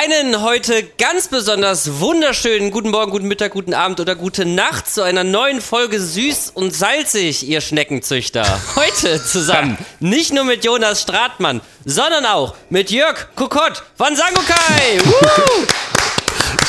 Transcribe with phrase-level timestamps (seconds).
[0.00, 5.02] Einen heute ganz besonders wunderschönen guten Morgen, guten Mittag, guten Abend oder gute Nacht zu
[5.02, 8.44] einer neuen Folge Süß und Salzig, ihr Schneckenzüchter.
[8.76, 15.00] Heute zusammen nicht nur mit Jonas Stratmann, sondern auch mit Jörg Kokott von Sangokai.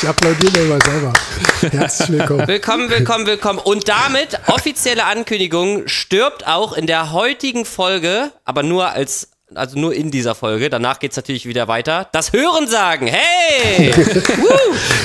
[0.02, 1.12] Ich applaudiere mir mal selber.
[1.60, 2.48] Herzlich willkommen.
[2.48, 3.58] Willkommen, willkommen, willkommen.
[3.58, 9.94] Und damit offizielle Ankündigung stirbt auch in der heutigen Folge, aber nur als also nur
[9.94, 10.70] in dieser Folge.
[10.70, 12.08] Danach geht es natürlich wieder weiter.
[12.12, 13.06] Das Hören sagen.
[13.06, 13.92] Hey!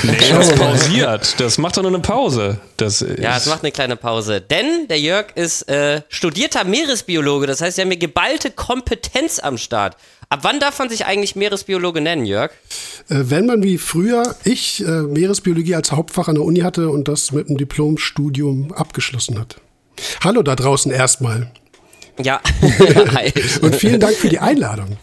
[0.02, 1.40] nee, das pausiert.
[1.40, 2.58] Das macht doch nur eine Pause.
[2.76, 4.40] Das ja, es macht eine kleine Pause.
[4.40, 7.46] Denn der Jörg ist äh, studierter Meeresbiologe.
[7.46, 9.96] Das heißt, er hat mir geballte Kompetenz am Start.
[10.28, 12.50] Ab wann darf man sich eigentlich Meeresbiologe nennen, Jörg?
[13.08, 17.08] Äh, wenn man wie früher ich äh, Meeresbiologie als Hauptfach an der Uni hatte und
[17.08, 19.56] das mit einem Diplomstudium abgeschlossen hat.
[20.22, 21.50] Hallo da draußen erstmal.
[22.22, 22.40] Ja.
[23.62, 24.96] und vielen Dank für die Einladung.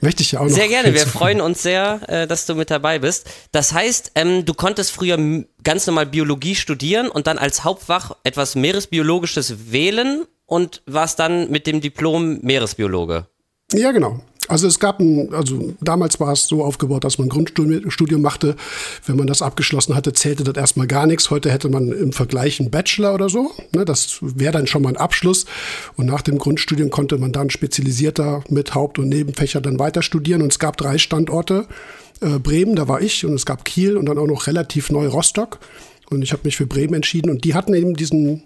[0.00, 0.50] Möchte ich ja auch noch.
[0.50, 0.92] Sehr gerne.
[0.94, 3.28] Wir freuen uns sehr, äh, dass du mit dabei bist.
[3.52, 8.56] Das heißt, ähm, du konntest früher ganz normal Biologie studieren und dann als Hauptfach etwas
[8.56, 13.28] Meeresbiologisches wählen und warst dann mit dem Diplom Meeresbiologe.
[13.72, 14.20] Ja, genau.
[14.48, 18.56] Also es gab ein, also damals war es so aufgebaut, dass man Grundstudium machte.
[19.06, 21.30] Wenn man das abgeschlossen hatte, zählte das erstmal gar nichts.
[21.30, 23.52] Heute hätte man im Vergleich einen Bachelor oder so.
[23.72, 25.46] Ne, das wäre dann schon mal ein Abschluss.
[25.96, 30.42] Und nach dem Grundstudium konnte man dann spezialisierter mit Haupt- und Nebenfächer dann weiter studieren.
[30.42, 31.66] Und es gab drei Standorte.
[32.20, 35.06] Äh, Bremen, da war ich, und es gab Kiel und dann auch noch relativ neu
[35.06, 35.60] Rostock.
[36.10, 37.30] Und ich habe mich für Bremen entschieden.
[37.30, 38.42] Und die hatten eben diesen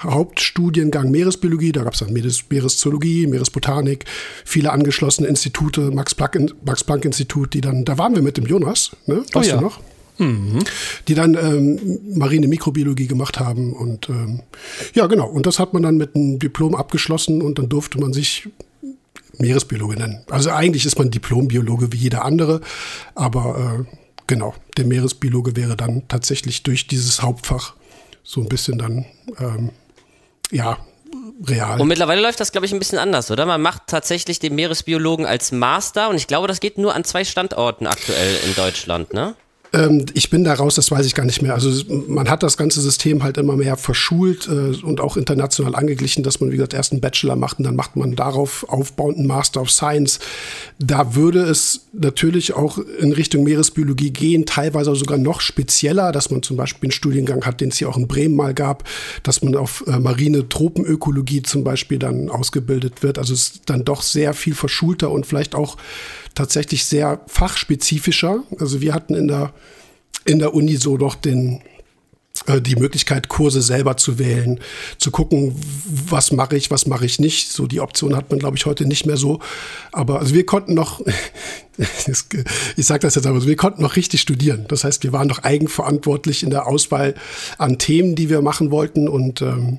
[0.00, 4.04] Hauptstudiengang Meeresbiologie, da gab es dann Meeres, Meereszoologie, Meeresbotanik,
[4.44, 9.24] viele angeschlossene Institute, Max-Planck-Institut, die dann, da waren wir mit dem Jonas, ne?
[9.32, 9.56] Weißt oh ja.
[9.56, 9.80] du noch?
[10.18, 10.58] Mhm.
[11.08, 14.40] Die dann ähm, marine Mikrobiologie gemacht haben und ähm,
[14.94, 15.28] ja, genau.
[15.28, 18.48] Und das hat man dann mit einem Diplom abgeschlossen und dann durfte man sich
[19.38, 20.22] Meeresbiologe nennen.
[20.28, 22.60] Also eigentlich ist man Diplombiologe wie jeder andere,
[23.14, 23.96] aber äh,
[24.26, 27.74] genau, der Meeresbiologe wäre dann tatsächlich durch dieses Hauptfach
[28.22, 29.06] so ein bisschen dann
[29.38, 29.70] ähm,
[30.52, 30.78] ja,
[31.48, 31.80] real.
[31.80, 33.46] Und mittlerweile läuft das, glaube ich, ein bisschen anders, oder?
[33.46, 37.24] Man macht tatsächlich den Meeresbiologen als Master und ich glaube, das geht nur an zwei
[37.24, 39.34] Standorten aktuell in Deutschland, ne?
[39.72, 41.54] Ähm, ich bin da raus, das weiß ich gar nicht mehr.
[41.54, 41.70] Also
[42.06, 46.40] man hat das ganze System halt immer mehr verschult äh, und auch international angeglichen, dass
[46.40, 49.62] man, wie gesagt, erst einen Bachelor macht und dann macht man darauf aufbauend einen Master
[49.62, 50.20] of Science.
[50.78, 56.42] Da würde es natürlich auch in Richtung Meeresbiologie gehen, teilweise sogar noch spezieller, dass man
[56.42, 58.84] zum Beispiel einen Studiengang hat, den es hier auch in Bremen mal gab,
[59.22, 63.18] dass man auf äh, marine Tropenökologie zum Beispiel dann ausgebildet wird.
[63.18, 65.76] Also es ist dann doch sehr viel verschulter und vielleicht auch
[66.34, 68.42] tatsächlich sehr fachspezifischer.
[68.58, 69.52] Also wir hatten in der,
[70.24, 71.62] in der Uni so doch den,
[72.46, 74.60] äh, die Möglichkeit, Kurse selber zu wählen,
[74.98, 75.54] zu gucken,
[75.86, 77.52] was mache ich, was mache ich nicht.
[77.52, 79.40] So die Option hat man, glaube ich, heute nicht mehr so.
[79.92, 81.00] Aber also wir konnten noch,
[82.76, 84.64] ich sage das jetzt aber, wir konnten noch richtig studieren.
[84.68, 87.14] Das heißt, wir waren noch eigenverantwortlich in der Auswahl
[87.58, 89.78] an Themen, die wir machen wollten und ähm,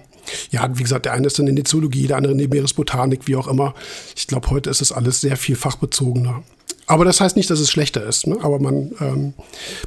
[0.52, 3.28] ja, wie gesagt, der eine ist dann in die Zoologie, der andere in die Meeresbotanik,
[3.28, 3.74] wie auch immer.
[4.16, 6.44] Ich glaube, heute ist es alles sehr viel fachbezogener.
[6.86, 8.28] Aber das heißt nicht, dass es schlechter ist.
[8.28, 8.38] Ne?
[8.42, 9.34] Aber man, ähm,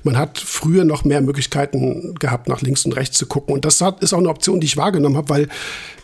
[0.03, 3.55] man hat früher noch mehr Möglichkeiten gehabt, nach links und rechts zu gucken.
[3.55, 5.49] Und das hat, ist auch eine Option, die ich wahrgenommen habe, weil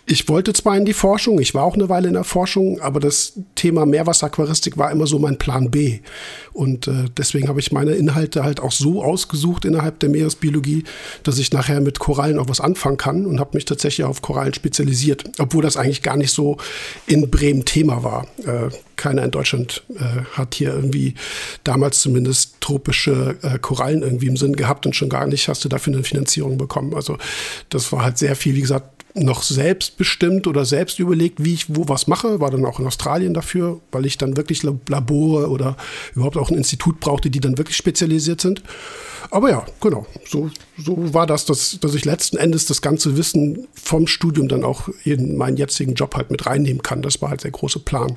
[0.05, 2.99] ich wollte zwar in die Forschung, ich war auch eine Weile in der Forschung, aber
[2.99, 6.01] das Thema Meerwasseraquaristik war immer so mein Plan B.
[6.53, 10.85] Und äh, deswegen habe ich meine Inhalte halt auch so ausgesucht innerhalb der Meeresbiologie,
[11.23, 14.55] dass ich nachher mit Korallen auch was anfangen kann und habe mich tatsächlich auf Korallen
[14.55, 16.57] spezialisiert, obwohl das eigentlich gar nicht so
[17.07, 18.27] in Bremen Thema war.
[18.45, 21.15] Äh, keiner in Deutschland äh, hat hier irgendwie
[21.65, 25.69] damals zumindest tropische äh, Korallen irgendwie im Sinn gehabt und schon gar nicht hast du
[25.69, 26.95] dafür eine Finanzierung bekommen.
[26.95, 27.19] Also
[27.69, 31.89] das war halt sehr viel, wie gesagt, noch selbstbestimmt oder selbst überlegt, wie ich wo
[31.89, 32.41] was mache.
[32.41, 35.77] War dann auch in Australien dafür, weil ich dann wirklich Labore oder
[36.15, 38.63] überhaupt auch ein Institut brauchte, die dann wirklich spezialisiert sind.
[39.31, 43.67] Aber ja, genau, so, so war das, dass, dass ich letzten Endes das ganze Wissen
[43.73, 47.03] vom Studium dann auch in meinen jetzigen Job halt mit reinnehmen kann.
[47.03, 48.17] Das war halt der große Plan.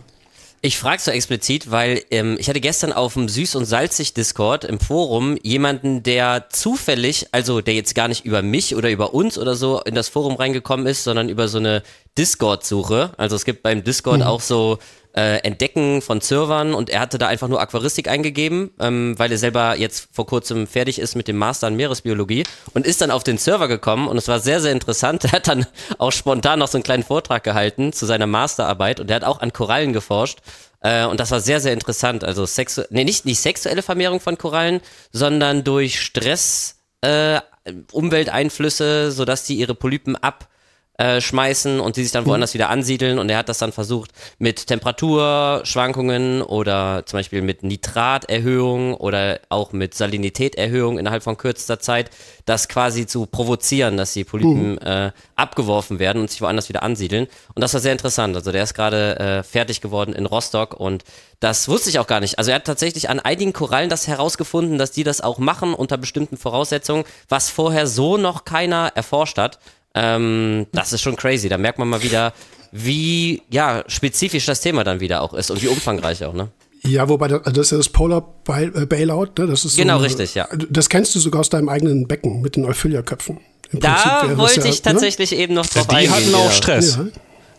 [0.62, 4.80] Ich frage so explizit, weil ähm, ich hatte gestern auf dem Süß- und Salzig-Discord im
[4.80, 9.56] Forum jemanden, der zufällig, also der jetzt gar nicht über mich oder über uns oder
[9.56, 11.84] so in das Forum reingekommen ist, sondern über so eine
[12.18, 13.12] Discord-Suche.
[13.18, 14.24] Also es gibt beim Discord mhm.
[14.24, 14.80] auch so
[15.16, 19.38] äh, Entdecken von Servern und er hatte da einfach nur Aquaristik eingegeben, ähm, weil er
[19.38, 23.24] selber jetzt vor kurzem fertig ist mit dem Master in Meeresbiologie und ist dann auf
[23.24, 25.24] den Server gekommen und es war sehr, sehr interessant.
[25.26, 25.66] Er hat dann
[25.98, 29.40] auch spontan noch so einen kleinen Vortrag gehalten zu seiner Masterarbeit und er hat auch
[29.42, 30.40] an Korallen geforscht.
[30.82, 32.24] Äh, und das war sehr, sehr interessant.
[32.24, 34.82] Also sexu nee, nicht, nicht sexuelle Vermehrung von Korallen,
[35.12, 37.40] sondern durch Stress, äh,
[37.92, 40.48] Umwelteinflüsse, sodass die ihre Polypen ab
[40.98, 43.20] äh, schmeißen und die sich dann woanders wieder ansiedeln.
[43.20, 49.72] Und er hat das dann versucht mit Temperaturschwankungen oder zum Beispiel mit Nitraterhöhung oder auch
[49.74, 52.12] mit Salinitäterhöhung innerhalb von kürzester Zeit,
[52.46, 57.28] das quasi zu provozieren, dass die Polypen äh, abgeworfen werden und sich woanders wieder ansiedeln.
[57.54, 58.36] Und das war sehr interessant.
[58.36, 61.04] Also der ist gerade äh, fertig geworden in Rostock und
[61.40, 62.40] das wusste ich auch gar nicht.
[62.40, 65.98] Also er hat tatsächlich an einigen Korallen das herausgefunden, dass die das auch machen unter
[65.98, 69.60] bestimmten Voraussetzungen, was vorher so noch keiner erforscht hat.
[69.96, 71.50] Ähm, das ist schon crazy.
[71.50, 72.34] Da merkt man mal wieder,
[72.72, 76.50] wie ja, spezifisch das Thema dann wieder auch ist und wie umfangreich auch, ne?
[76.84, 79.48] Ja, wobei das, das ist ja das Polar äh, Bailout, ne?
[79.48, 80.48] Das ist genau so, richtig, ja.
[80.70, 83.40] Das kennst du sogar aus deinem eigenen Becken mit den Euphilia-Köpfen.
[83.72, 84.92] Da wollte ja, ich ne?
[84.92, 85.38] tatsächlich ne?
[85.38, 86.14] eben noch drauf Die eingehen.
[86.14, 86.98] hatten auch Stress.
[86.98, 87.06] Ja.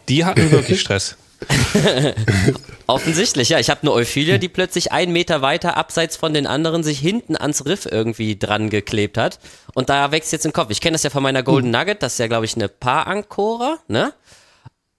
[0.08, 1.16] Die hatten wirklich Stress.
[2.86, 3.58] Offensichtlich, ja.
[3.58, 7.36] Ich habe eine Euphilia, die plötzlich einen Meter weiter abseits von den anderen sich hinten
[7.36, 9.38] ans Riff irgendwie dran geklebt hat.
[9.74, 10.70] Und da wächst jetzt ein Kopf.
[10.70, 13.78] Ich kenne das ja von meiner Golden Nugget, das ist ja, glaube ich, eine Paarancora,
[13.88, 14.12] ne?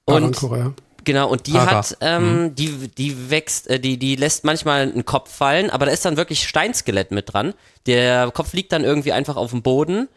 [0.06, 0.74] Und Parancora, ja.
[1.08, 1.78] Genau, und die Para.
[1.78, 2.56] hat, ähm, mhm.
[2.56, 6.18] die, die wächst, äh, die, die lässt manchmal einen Kopf fallen, aber da ist dann
[6.18, 7.54] wirklich Steinskelett mit dran.
[7.86, 10.10] Der Kopf liegt dann irgendwie einfach auf dem Boden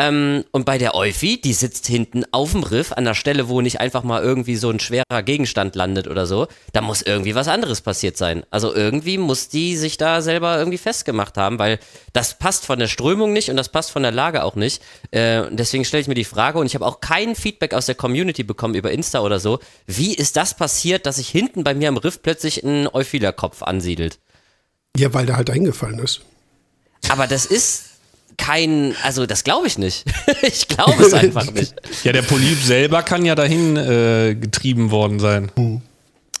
[0.00, 3.60] ähm, und bei der Euphi, die sitzt hinten auf dem Riff an der Stelle, wo
[3.60, 6.46] nicht einfach mal irgendwie so ein schwerer Gegenstand landet oder so.
[6.72, 8.46] Da muss irgendwie was anderes passiert sein.
[8.50, 11.78] Also irgendwie muss die sich da selber irgendwie festgemacht haben, weil
[12.14, 14.82] das passt von der Strömung nicht und das passt von der Lage auch nicht.
[15.10, 17.94] Äh, deswegen stelle ich mir die Frage und ich habe auch kein Feedback aus der
[17.94, 19.58] Community bekommen über Insta oder so.
[19.86, 24.18] Wie ist das passiert, dass sich hinten bei mir am Riff plötzlich ein Euphilia-Kopf ansiedelt?
[24.96, 26.22] Ja, weil der halt eingefallen ist.
[27.10, 27.89] Aber das ist
[28.40, 30.04] kein, also das glaube ich nicht.
[30.42, 31.74] ich glaube es einfach nicht.
[32.04, 35.52] Ja, der Polyp selber kann ja dahin äh, getrieben worden sein.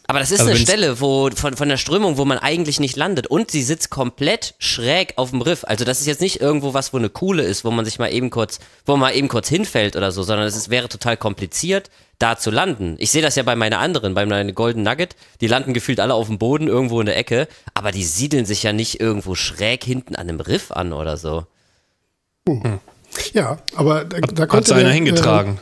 [0.06, 2.96] Aber das ist Also eine Stelle, wo von, von der Strömung, wo man eigentlich nicht
[2.96, 3.26] landet.
[3.28, 5.62] Und sie sitzt komplett schräg auf dem Riff.
[5.64, 8.08] Also das ist jetzt nicht irgendwo was, wo eine Kuhle ist, wo man sich mal
[8.12, 11.16] eben kurz, wo man mal eben kurz hinfällt oder so, sondern es ist, wäre total
[11.16, 12.96] kompliziert, da zu landen.
[12.98, 15.14] Ich sehe das ja bei meiner anderen, bei meiner Golden Nugget.
[15.42, 17.46] Die landen gefühlt alle auf dem Boden, irgendwo in der Ecke.
[17.74, 21.44] Aber die siedeln sich ja nicht irgendwo schräg hinten an einem Riff an oder so.
[23.32, 25.54] Ja, aber da, da Hat konnte sie einer der, hingetragen.
[25.54, 25.60] Ja,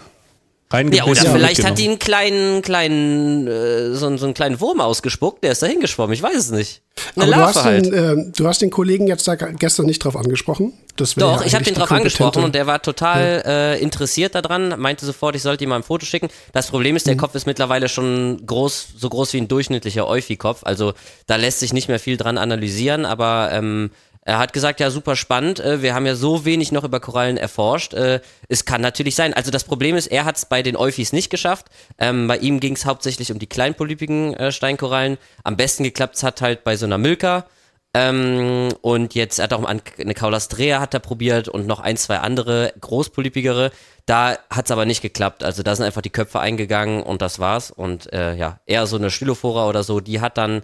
[0.70, 4.82] Reingebissen oder vielleicht hat die einen kleinen, kleinen, äh, so, einen- so einen kleinen Wurm
[4.82, 6.12] ausgespuckt, der ist da hingeschwommen.
[6.12, 6.82] Ich weiß es nicht.
[7.16, 7.86] Äh, Eine aber du hast, Larve halt.
[7.86, 10.74] den, äh, du hast den Kollegen jetzt da gestern nicht drauf angesprochen.
[10.96, 14.74] Das Doch, ja ich habe den drauf angesprochen und der war total äh, interessiert daran,
[14.78, 16.28] meinte sofort, ich sollte ihm mal ein Foto schicken.
[16.52, 17.18] Das Problem ist, der Mhm.
[17.20, 20.64] Kopf ist mittlerweile schon groß, so groß wie ein durchschnittlicher Euphi-Kopf.
[20.64, 20.92] Also
[21.26, 23.90] da lässt sich nicht mehr viel dran analysieren, aber ähm,
[24.28, 25.58] er hat gesagt, ja, super spannend.
[25.58, 27.94] Äh, wir haben ja so wenig noch über Korallen erforscht.
[27.94, 29.32] Äh, es kann natürlich sein.
[29.32, 31.68] Also das Problem ist, er hat es bei den Euphis nicht geschafft.
[31.96, 35.16] Ähm, bei ihm ging es hauptsächlich um die kleinpolypigen äh, Steinkorallen.
[35.44, 37.46] Am besten geklappt hat halt bei so einer Milka.
[37.94, 42.18] Ähm, und jetzt hat er auch eine Caulastrea hat er probiert und noch ein, zwei
[42.18, 43.70] andere großpolypigere.
[44.04, 45.42] Da hat es aber nicht geklappt.
[45.42, 47.70] Also da sind einfach die Köpfe eingegangen und das war's.
[47.70, 50.60] Und äh, ja, eher so eine Stylophora oder so, die hat dann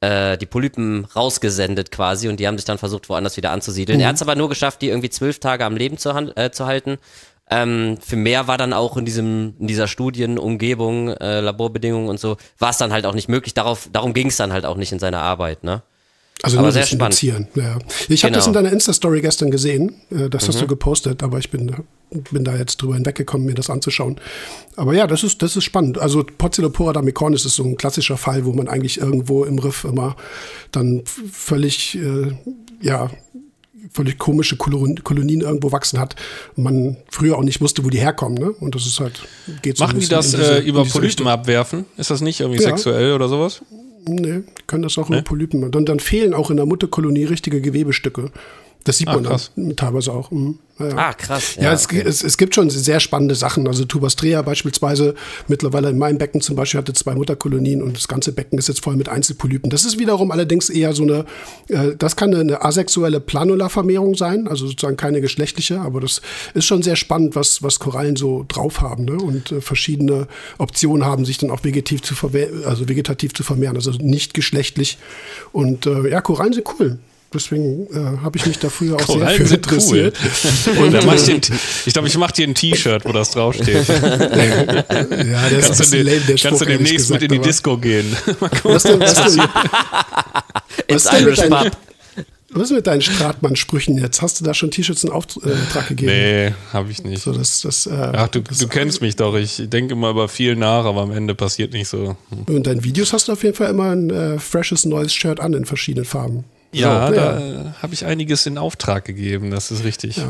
[0.00, 3.98] die Polypen rausgesendet quasi und die haben sich dann versucht, woanders wieder anzusiedeln.
[3.98, 6.66] Er hat es aber nur geschafft, die irgendwie zwölf Tage am Leben zu, äh, zu
[6.66, 6.98] halten.
[7.50, 12.36] Ähm, für mehr war dann auch in diesem, in dieser Studienumgebung, äh, Laborbedingungen und so,
[12.58, 13.54] war es dann halt auch nicht möglich.
[13.54, 15.82] Darauf, darum ging es dann halt auch nicht in seiner Arbeit, ne?
[16.42, 17.20] Also Aber nur sehr spannend.
[17.22, 17.32] Ja.
[18.08, 18.36] Ich habe Genau.
[18.36, 19.96] das in deiner Insta-Story gestern gesehen.
[20.10, 20.48] Äh, Das Mhm.
[20.48, 21.74] hast du gepostet, aber ich bin,
[22.10, 24.16] bin da jetzt drüber hinweggekommen, mir das anzuschauen.
[24.76, 25.98] Aber ja, das ist, das ist spannend.
[25.98, 30.16] Also Porzellopora damicornis ist so ein klassischer Fall, wo man eigentlich irgendwo im Riff immer
[30.72, 32.32] dann völlig, äh,
[32.80, 33.10] ja,
[33.92, 36.14] völlig komische Kolon- Kolonien irgendwo wachsen hat
[36.56, 38.36] und man früher auch nicht wusste, wo die herkommen.
[38.38, 38.50] Ne?
[38.50, 39.22] Und das ist halt,
[39.62, 41.84] geht so Machen die das in diese- äh, über Polypen abwerfen?
[41.96, 42.70] Ist das nicht irgendwie Ja.
[42.70, 43.62] sexuell oder sowas?
[44.06, 45.64] Nee, können das auch nur Polypen.
[45.64, 48.30] Und dann, dann fehlen auch in der Mutterkolonie richtige Gewebestücke.
[48.84, 49.50] Das sieht Ah, man krass.
[49.56, 50.30] dann teilweise auch.
[50.30, 50.58] Mhm.
[50.78, 50.96] Ja, ja.
[50.96, 51.56] Ah, krass.
[51.60, 53.66] Ja, es, es, es gibt schon sehr spannende Sachen.
[53.66, 55.14] Also Tubastrea beispielsweise,
[55.48, 58.82] mittlerweile in meinem Becken zum Beispiel, hatte zwei Mutterkolonien und das ganze Becken ist jetzt
[58.84, 59.70] voll mit Einzelpolypen.
[59.70, 61.24] Das ist wiederum allerdings eher so eine,
[61.68, 66.22] äh, das kann eine asexuelle Planula-Vermehrung sein, also sozusagen keine geschlechtliche, aber das
[66.54, 69.16] ist schon sehr spannend, was, was Korallen so drauf haben ne?
[69.16, 72.14] und äh, verschiedene Optionen haben, sich dann auch vegetativ zu,
[72.64, 74.96] also vegetativ zu vermehren, also nicht geschlechtlich.
[75.52, 76.98] Und äh, ja, Korallen sind cool.
[77.34, 80.16] Deswegen äh, habe ich mich da früher auch Korallen sehr für sind interessiert.
[80.78, 81.40] Und dann mach ich, ein-
[81.84, 83.86] ich glaube, ich mache dir ein T-Shirt, wo das draufsteht.
[83.88, 87.10] Ja, der ist ein Kannst du, bisschen lame, der de- kannst du Spruch, ehrlich demnächst
[87.10, 88.16] mit gesagt, in die Disco gehen.
[88.62, 89.38] Was denn, was denn,
[90.88, 91.76] was denn mit Irish deinen, Pub.
[92.50, 94.22] was ist mit deinen Stratmann-Sprüchen jetzt?
[94.22, 96.12] Hast du da schon T-Shirts in Auftrag gegeben?
[96.12, 97.22] Nee, habe ich nicht.
[97.22, 99.34] So, das, das, äh, Ach, du, das, du kennst mich doch.
[99.36, 102.16] Ich denke immer über viel nach, aber am Ende passiert nicht so.
[102.46, 105.52] Und deinen Videos hast du auf jeden Fall immer ein äh, freshes neues Shirt an
[105.52, 106.44] in verschiedenen Farben.
[106.72, 110.20] Ja, So, da äh, habe ich einiges in Auftrag gegeben, das ist richtig.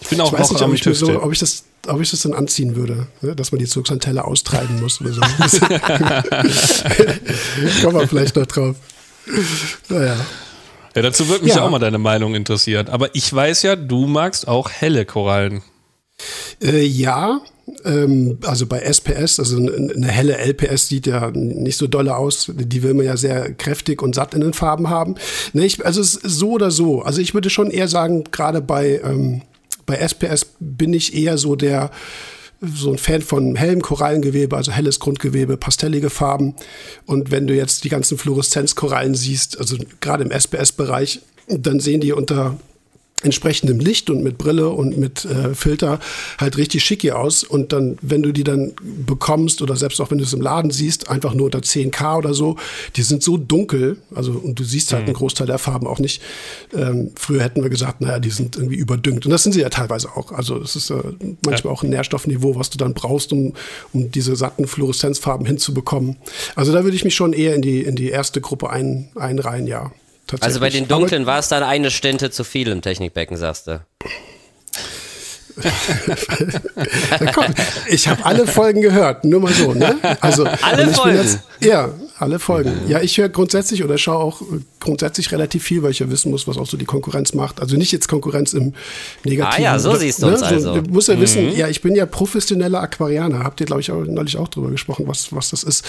[0.00, 2.00] Ich bin auch Ich weiß noch nicht, am ob ich, so, ob ich das ob
[2.00, 3.34] ich das dann anziehen würde, ne?
[3.34, 5.20] dass man die Zugsantelle austreiben muss oder so.
[7.82, 8.76] Kommen wir vielleicht noch drauf.
[9.88, 10.16] Naja.
[10.94, 11.64] Ja, dazu würde mich ja.
[11.64, 12.88] auch mal deine Meinung interessieren.
[12.88, 15.62] Aber ich weiß ja, du magst auch helle Korallen.
[16.60, 17.40] Äh, ja,
[18.42, 22.50] also bei SPS, also eine helle LPS sieht ja nicht so dolle aus.
[22.52, 25.14] Die will man ja sehr kräftig und satt in den Farben haben.
[25.52, 27.02] Ne, ich, also so oder so.
[27.02, 29.42] Also ich würde schon eher sagen, gerade bei, ähm,
[29.86, 31.90] bei SPS bin ich eher so der
[32.64, 36.54] so ein Fan von hellem Korallengewebe, also helles Grundgewebe, pastellige Farben.
[37.06, 42.12] Und wenn du jetzt die ganzen Fluoreszenzkorallen siehst, also gerade im SPS-Bereich, dann sehen die
[42.12, 42.56] unter
[43.22, 46.00] entsprechendem Licht und mit Brille und mit äh, Filter
[46.38, 47.44] halt richtig schicki aus.
[47.44, 48.72] Und dann, wenn du die dann
[49.06, 52.34] bekommst oder selbst auch wenn du es im Laden siehst, einfach nur unter 10K oder
[52.34, 52.56] so,
[52.96, 55.08] die sind so dunkel, also und du siehst halt mhm.
[55.08, 56.22] einen Großteil der Farben auch nicht.
[56.74, 59.24] Ähm, früher hätten wir gesagt, naja, die sind irgendwie überdüngt.
[59.24, 60.32] Und das sind sie ja teilweise auch.
[60.32, 61.02] Also es ist äh,
[61.44, 61.78] manchmal ja.
[61.78, 63.54] auch ein Nährstoffniveau, was du dann brauchst, um,
[63.92, 66.16] um diese satten Fluoreszenzfarben hinzubekommen.
[66.54, 69.66] Also da würde ich mich schon eher in die, in die erste Gruppe ein, einreihen,
[69.66, 69.92] ja.
[70.40, 73.80] Also bei den dunklen war es dann eine Stinte zu viel im Technikbecken, sagst du.
[77.34, 77.54] Komm,
[77.86, 79.74] ich habe alle Folgen gehört, nur mal so.
[79.74, 79.96] Ne?
[80.20, 81.18] Also, alle Folgen?
[81.18, 82.72] Jetzt, ja, alle Folgen.
[82.88, 84.42] Ja, ich höre grundsätzlich oder schaue auch
[84.80, 87.60] grundsätzlich relativ viel, weil ich ja wissen muss, was auch so die Konkurrenz macht.
[87.60, 88.74] Also nicht jetzt Konkurrenz im
[89.24, 89.64] Negativen.
[89.64, 90.32] Ah ja, so siehst du ne?
[90.32, 90.80] uns also.
[90.80, 91.56] Du musst ja wissen, mhm.
[91.56, 93.44] ja, ich bin ja professioneller Aquarianer.
[93.44, 95.84] Habt ihr, glaube ich, auch, neulich auch drüber gesprochen, was, was das ist.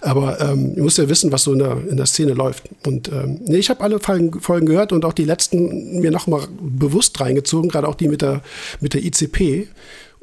[0.00, 2.64] Aber ähm, ihr müsst ja wissen, was so in der, in der Szene läuft.
[2.86, 6.42] Und ähm, nee, ich habe alle Folgen, Folgen gehört und auch die letzten mir nochmal
[6.60, 8.42] bewusst reingezogen, gerade auch die mit der,
[8.80, 9.68] mit der ICP.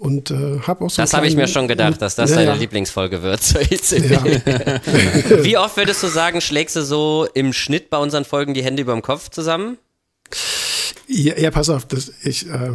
[0.02, 1.00] Und äh, habe auch so.
[1.00, 2.56] Das habe ich mir schon gedacht, dass das ja, deine ja.
[2.56, 4.10] Lieblingsfolge wird zur ECB.
[4.10, 4.24] Ja.
[5.44, 8.82] Wie oft würdest du sagen, schlägst du so im Schnitt bei unseren Folgen die Hände
[8.82, 9.78] über dem Kopf zusammen?
[11.06, 12.72] Ja, ja pass auf, das, ich, äh,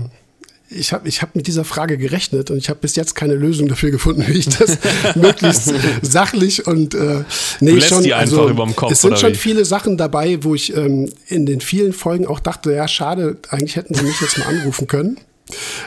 [0.70, 3.66] ich habe ich hab mit dieser Frage gerechnet und ich habe bis jetzt keine Lösung
[3.66, 4.78] dafür gefunden, wie ich das
[5.16, 7.24] möglichst sachlich und äh,
[7.58, 8.92] nee, du lässt schon, die einfach also, überm Kopf.
[8.92, 9.36] Es sind schon wie?
[9.36, 13.74] viele Sachen dabei, wo ich ähm, in den vielen Folgen auch dachte, ja, schade, eigentlich
[13.74, 15.18] hätten sie mich jetzt mal anrufen können.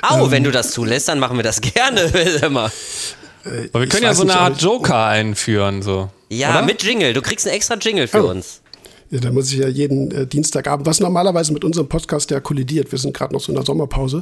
[0.02, 2.02] Au, ähm, wenn du das zulässt, dann machen wir das gerne.
[2.42, 2.72] immer.
[3.46, 6.10] Äh, Aber wir können ja so eine Art Joker einführen, so.
[6.30, 6.62] Ja, oder?
[6.64, 7.14] mit Jingle.
[7.14, 8.30] Du kriegst einen extra Jingle für oh.
[8.30, 8.62] uns.
[9.12, 12.92] Ja, da muss ich ja jeden äh, Dienstagabend, was normalerweise mit unserem Podcast ja kollidiert.
[12.92, 14.22] Wir sind gerade noch so in der Sommerpause,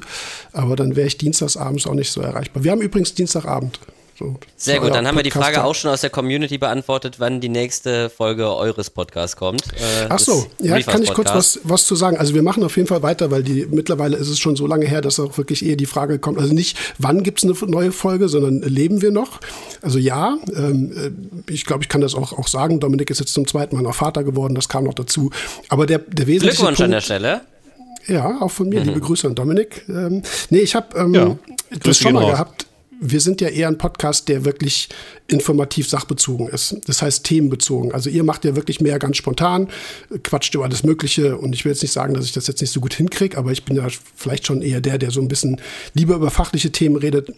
[0.53, 2.63] aber dann wäre ich dienstagsabends auch nicht so erreichbar.
[2.63, 3.79] Wir haben übrigens Dienstagabend.
[4.17, 7.39] So, Sehr gut, dann haben wir die Frage auch schon aus der Community beantwortet, wann
[7.39, 9.61] die nächste Folge eures Podcasts kommt.
[9.75, 12.17] Äh, Ach so, ja, kann ich kurz was, was zu sagen.
[12.17, 14.87] Also wir machen auf jeden Fall weiter, weil die mittlerweile ist es schon so lange
[14.87, 17.91] her, dass auch wirklich eher die Frage kommt, also nicht, wann gibt es eine neue
[17.91, 19.39] Folge, sondern leben wir noch?
[19.83, 20.91] Also ja, ähm,
[21.47, 22.79] äh, ich glaube, ich kann das auch, auch sagen.
[22.79, 25.29] Dominik ist jetzt zum zweiten Mal noch Vater geworden, das kam noch dazu.
[25.69, 27.41] Aber der, der wesentliche Glückwunsch Punkt, an der Stelle.
[28.07, 28.87] Ja, auch von mir, mhm.
[28.87, 29.85] liebe Grüße an Dominik.
[29.87, 31.37] Ähm, nee, ich habe ähm, ja,
[31.83, 32.31] das schon mal raus.
[32.31, 32.67] gehabt
[32.99, 34.89] wir sind ja eher ein Podcast, der wirklich
[35.27, 36.77] informativ sachbezogen ist.
[36.87, 37.93] Das heißt themenbezogen.
[37.93, 39.69] Also ihr macht ja wirklich mehr ganz spontan,
[40.23, 41.37] quatscht über alles Mögliche.
[41.37, 43.51] Und ich will jetzt nicht sagen, dass ich das jetzt nicht so gut hinkriege, aber
[43.51, 45.61] ich bin ja vielleicht schon eher der, der so ein bisschen
[45.93, 47.33] lieber über fachliche Themen redet.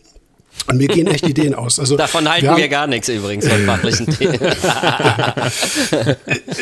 [0.67, 1.79] Und mir gehen echt Ideen aus.
[1.79, 4.39] Also, Davon halten wir, haben, wir gar nichts übrigens von fachlichen Themen.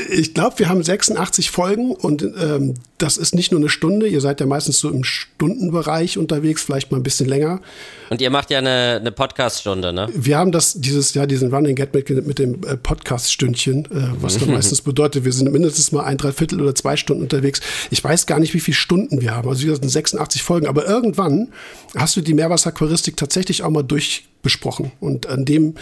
[0.09, 4.07] ich glaube, wir haben 86 Folgen und ähm, das ist nicht nur eine Stunde.
[4.07, 7.61] Ihr seid ja meistens so im Stundenbereich unterwegs, vielleicht mal ein bisschen länger.
[8.09, 10.07] Und ihr macht ja eine, eine Podcast-Stunde, ne?
[10.13, 14.37] Wir haben das, dieses Jahr, diesen Running Get mit, mit dem äh, Podcast-Stündchen, äh, was
[14.37, 17.59] dann meistens bedeutet, wir sind mindestens mal ein Dreiviertel oder zwei Stunden unterwegs.
[17.91, 19.49] Ich weiß gar nicht, wie viele Stunden wir haben.
[19.49, 21.49] Also wir sind 86 Folgen, aber irgendwann
[21.95, 24.91] hast du die Meerwasseraquaristik tatsächlich auch mal durch durchbesprochen.
[24.99, 25.75] Und an dem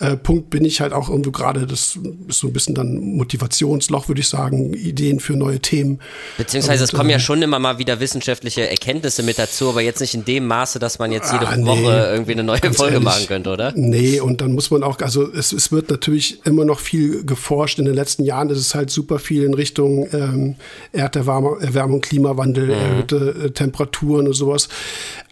[0.00, 1.98] äh, Punkt bin ich halt auch irgendwo gerade, das
[2.28, 6.00] ist so ein bisschen dann Motivationsloch, würde ich sagen, Ideen für neue Themen.
[6.36, 9.80] Beziehungsweise und, es kommen ja äh, schon immer mal wieder wissenschaftliche Erkenntnisse mit dazu, aber
[9.80, 12.58] jetzt nicht in dem Maße, dass man jetzt jede ah, nee, Woche irgendwie eine neue
[12.58, 13.72] Folge ehrlich, machen könnte, oder?
[13.74, 17.80] Nee, und dann muss man auch, also es, es wird natürlich immer noch viel geforscht.
[17.80, 20.54] In den letzten Jahren ist es halt super viel in Richtung ähm,
[20.92, 22.70] Erderwärmung, Klimawandel, mhm.
[22.70, 24.68] erhöhte äh, Temperaturen und sowas.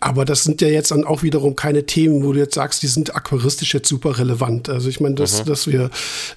[0.00, 2.86] Aber das sind ja jetzt dann auch wiederum keine Themen, wo du jetzt sagst, die
[2.86, 4.68] sind aquaristisch jetzt super relevant.
[4.68, 5.48] Also ich meine, dass, mhm.
[5.48, 5.90] dass wir,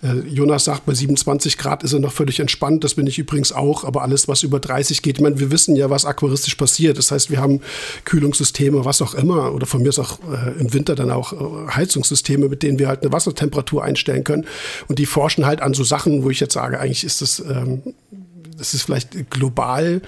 [0.03, 3.51] äh, Jonas sagt, bei 27 Grad ist er noch völlig entspannt, das bin ich übrigens
[3.51, 6.98] auch, aber alles, was über 30 geht, ich meine, wir wissen ja, was aquaristisch passiert.
[6.98, 7.62] Das heißt, wir haben
[8.05, 11.72] Kühlungssysteme, was auch immer, oder von mir ist auch äh, im Winter dann auch äh,
[11.72, 14.46] Heizungssysteme, mit denen wir halt eine Wassertemperatur einstellen können.
[14.88, 17.81] Und die forschen halt an so Sachen, wo ich jetzt sage, eigentlich ist das, ähm,
[18.58, 20.01] das ist vielleicht global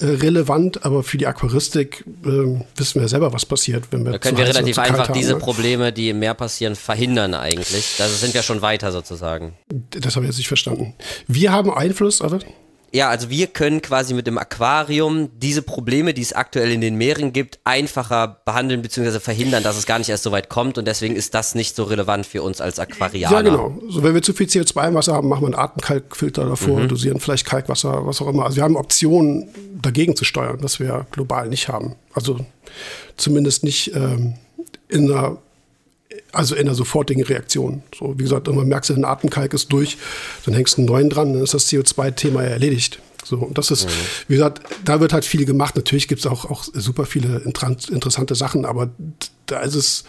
[0.00, 4.12] relevant, aber für die Aquaristik äh, wissen wir selber, was passiert, wenn wir.
[4.12, 5.38] Da können wir relativ einfach haben, diese ne?
[5.38, 7.96] Probleme, die im Meer passieren, verhindern eigentlich.
[7.98, 9.54] Da sind wir schon weiter sozusagen.
[9.90, 10.94] Das habe ich jetzt nicht verstanden.
[11.26, 12.40] Wir haben Einfluss, aber.
[12.92, 16.96] Ja, also wir können quasi mit dem Aquarium diese Probleme, die es aktuell in den
[16.96, 19.20] Meeren gibt, einfacher behandeln bzw.
[19.20, 21.84] verhindern, dass es gar nicht erst so weit kommt und deswegen ist das nicht so
[21.84, 23.36] relevant für uns als Aquarianer.
[23.36, 23.78] Ja, genau.
[23.88, 26.88] So, wenn wir zu viel CO2 im Wasser haben, machen wir einen Atemkalkfilter davor, mhm.
[26.88, 28.44] dosieren vielleicht Kalkwasser, was auch immer.
[28.44, 29.48] Also wir haben Optionen,
[29.82, 31.96] dagegen zu steuern, was wir global nicht haben.
[32.12, 32.38] Also
[33.16, 34.34] zumindest nicht ähm,
[34.88, 35.38] in einer
[36.32, 37.82] also in der sofortigen Reaktion.
[37.96, 39.96] So, wie gesagt, man merkt, ein Atemkalk ist durch,
[40.44, 43.00] dann hängst du einen neuen dran, dann ist das CO2-Thema erledigt.
[43.24, 43.90] So, und das ist, mhm.
[44.28, 45.76] wie gesagt, da wird halt viel gemacht.
[45.76, 48.90] Natürlich gibt es auch, auch super viele interessante Sachen, aber
[49.46, 50.04] da ist es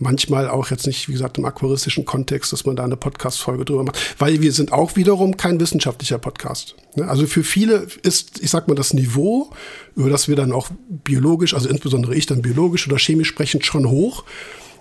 [0.00, 3.84] manchmal auch jetzt nicht, wie gesagt, im aquaristischen Kontext, dass man da eine Podcast-Folge drüber
[3.84, 6.74] macht, weil wir sind auch wiederum kein wissenschaftlicher Podcast.
[6.96, 7.06] Ne?
[7.06, 9.50] Also für viele ist, ich sag mal, das Niveau,
[9.96, 13.88] über das wir dann auch biologisch, also insbesondere ich dann biologisch oder chemisch sprechen, schon
[13.88, 14.24] hoch.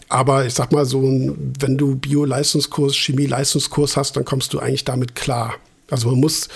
[0.09, 5.15] Aber ich sag mal so, wenn du Bio-Leistungskurs, Chemie-Leistungskurs hast, dann kommst du eigentlich damit
[5.15, 5.55] klar.
[5.91, 6.49] Also man muss,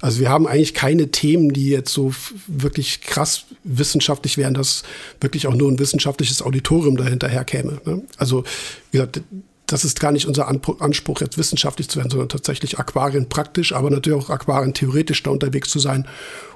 [0.00, 2.12] also wir haben eigentlich keine Themen, die jetzt so
[2.46, 4.82] wirklich krass wissenschaftlich wären, dass
[5.20, 7.80] wirklich auch nur ein wissenschaftliches Auditorium dahinterher käme.
[7.84, 8.02] Ne?
[8.16, 8.44] Also
[8.90, 9.22] wie gesagt,
[9.66, 13.90] das ist gar nicht unser Anspruch, jetzt wissenschaftlich zu werden, sondern tatsächlich Aquarien praktisch, aber
[13.90, 16.08] natürlich auch Aquarien theoretisch da unterwegs zu sein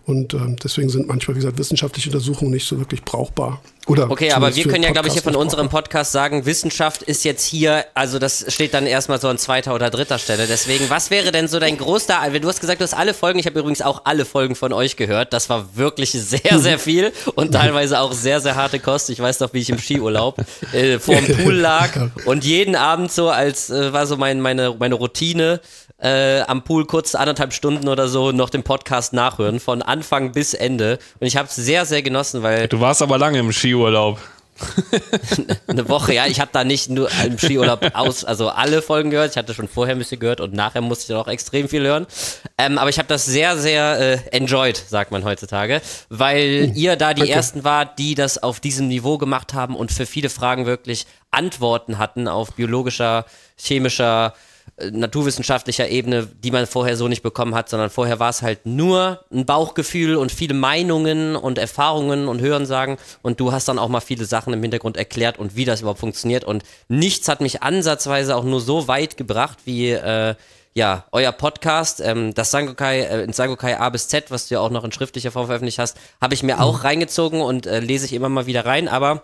[0.07, 3.63] und ähm, deswegen sind manchmal, wie gesagt, wissenschaftliche Untersuchungen nicht so wirklich brauchbar.
[3.87, 7.25] Oder okay, aber wir können ja, glaube ich, hier von unserem Podcast sagen, Wissenschaft ist
[7.25, 10.47] jetzt hier, also das steht dann erstmal so an zweiter oder dritter Stelle.
[10.47, 13.47] Deswegen, was wäre denn so dein größter, du hast gesagt, du hast alle Folgen, ich
[13.47, 15.33] habe übrigens auch alle Folgen von euch gehört.
[15.33, 19.11] Das war wirklich sehr, sehr viel und teilweise auch sehr, sehr harte Kost.
[19.11, 20.37] Ich weiß noch, wie ich im Skiurlaub
[20.73, 21.91] äh, vorm Pool lag
[22.25, 25.61] und jeden Abend so als, äh, war so mein, meine, meine Routine,
[25.99, 30.55] äh, am Pool kurz anderthalb Stunden oder so noch den Podcast nachhören, von Anfang bis
[30.55, 30.99] Ende.
[31.21, 32.69] Und ich habe es sehr, sehr genossen, weil.
[32.69, 34.19] Du warst aber lange im Skiurlaub.
[35.67, 36.27] eine Woche, ja.
[36.27, 39.33] Ich habe da nicht nur im Skiurlaub aus, also alle Folgen gehört.
[39.33, 41.83] Ich hatte schon vorher ein bisschen gehört und nachher musste ich dann auch extrem viel
[41.83, 42.07] hören.
[42.57, 46.75] Ähm, aber ich habe das sehr, sehr äh, enjoyed, sagt man heutzutage, weil mhm.
[46.75, 47.33] ihr da die okay.
[47.33, 51.99] ersten wart, die das auf diesem Niveau gemacht haben und für viele Fragen wirklich Antworten
[51.99, 54.35] hatten auf biologischer, chemischer,
[54.79, 59.25] naturwissenschaftlicher Ebene, die man vorher so nicht bekommen hat, sondern vorher war es halt nur
[59.33, 64.01] ein Bauchgefühl und viele Meinungen und Erfahrungen und Hörensagen und du hast dann auch mal
[64.01, 66.45] viele Sachen im Hintergrund erklärt und wie das überhaupt funktioniert.
[66.45, 70.35] Und nichts hat mich ansatzweise auch nur so weit gebracht wie äh,
[70.75, 74.61] ja, euer Podcast, ähm, das Sangokai, äh, in Sangokai A bis Z, was du ja
[74.61, 78.07] auch noch in schriftlicher Form veröffentlicht hast, habe ich mir auch reingezogen und äh, lese
[78.07, 79.23] ich immer mal wieder rein, aber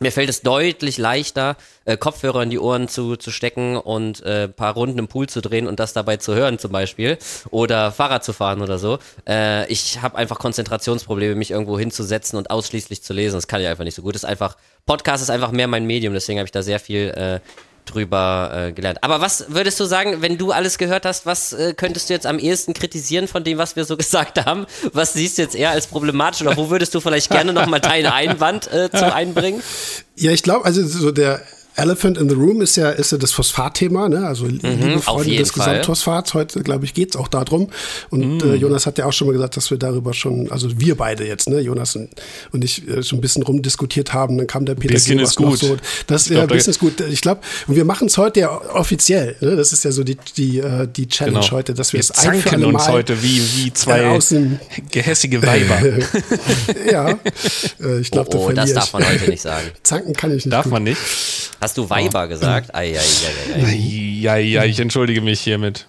[0.00, 4.48] mir fällt es deutlich leichter, äh, Kopfhörer in die Ohren zu, zu stecken und äh,
[4.48, 7.18] paar Runden im Pool zu drehen und das dabei zu hören zum Beispiel
[7.50, 8.98] oder Fahrrad zu fahren oder so.
[9.28, 13.36] Äh, ich habe einfach Konzentrationsprobleme, mich irgendwo hinzusetzen und ausschließlich zu lesen.
[13.36, 14.14] Das kann ich einfach nicht so gut.
[14.14, 17.10] Das ist einfach Podcast ist einfach mehr mein Medium, deswegen habe ich da sehr viel
[17.10, 17.40] äh,
[17.90, 19.02] drüber äh, gelernt.
[19.02, 22.26] Aber was würdest du sagen, wenn du alles gehört hast, was äh, könntest du jetzt
[22.26, 24.66] am ehesten kritisieren von dem, was wir so gesagt haben?
[24.92, 28.06] Was siehst du jetzt eher als problematisch oder wo würdest du vielleicht gerne nochmal deinen
[28.06, 29.62] Einwand äh, zu einbringen?
[30.16, 31.42] Ja, ich glaube, also so der
[31.76, 34.26] Elephant in the Room ist ja, ist ja das Phosphatthema, ne?
[34.26, 35.66] also mhm, liebe Freunde des Fall.
[35.66, 36.34] Gesamtphosphats.
[36.34, 37.68] Heute, glaube ich, geht es auch darum.
[38.10, 38.52] Und mhm.
[38.52, 41.26] äh, Jonas hat ja auch schon mal gesagt, dass wir darüber schon, also wir beide
[41.26, 41.60] jetzt, ne?
[41.60, 42.10] Jonas und,
[42.52, 44.36] und ich, äh, schon ein bisschen rumdiskutiert haben.
[44.36, 45.58] Dann kam der Peter bisschen ist gut.
[45.58, 45.76] So.
[46.06, 47.00] Das, ja, ein bisschen ist gut.
[47.00, 49.36] Ich glaube, und wir machen es heute ja offiziel.
[49.40, 49.56] Ne?
[49.56, 51.52] Das ist ja so die, die, äh, die Challenge genau.
[51.52, 54.60] heute, dass wir, wir es ein für alle uns Mal heute wie, wie zwei außen,
[54.90, 55.80] gehässige Weiber.
[56.90, 57.18] ja,
[57.80, 59.68] äh, ich glaube, oh, oh, das darf man heute nicht sagen.
[59.82, 60.52] Zanken kann ich nicht.
[60.52, 60.72] Darf gut.
[60.72, 61.00] man nicht?
[61.60, 62.28] Hast du Weiber oh.
[62.28, 62.74] gesagt?
[62.74, 64.58] Ei, ei, ei, ei, ei.
[64.58, 65.86] ei, ich entschuldige mich hiermit.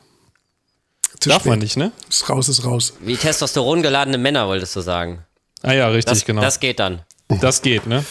[1.20, 1.52] Zu Darf spät.
[1.52, 1.92] man nicht, ne?
[2.10, 2.94] Ist raus, ist raus.
[3.00, 5.24] Wie Testosteron geladene Männer, wolltest du sagen.
[5.62, 6.42] Ah ja, richtig, das, genau.
[6.42, 7.02] Das geht dann.
[7.40, 8.04] Das geht, ne?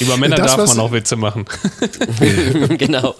[0.00, 1.44] Über Männer das, darf man auch Witze machen.
[2.78, 3.14] genau.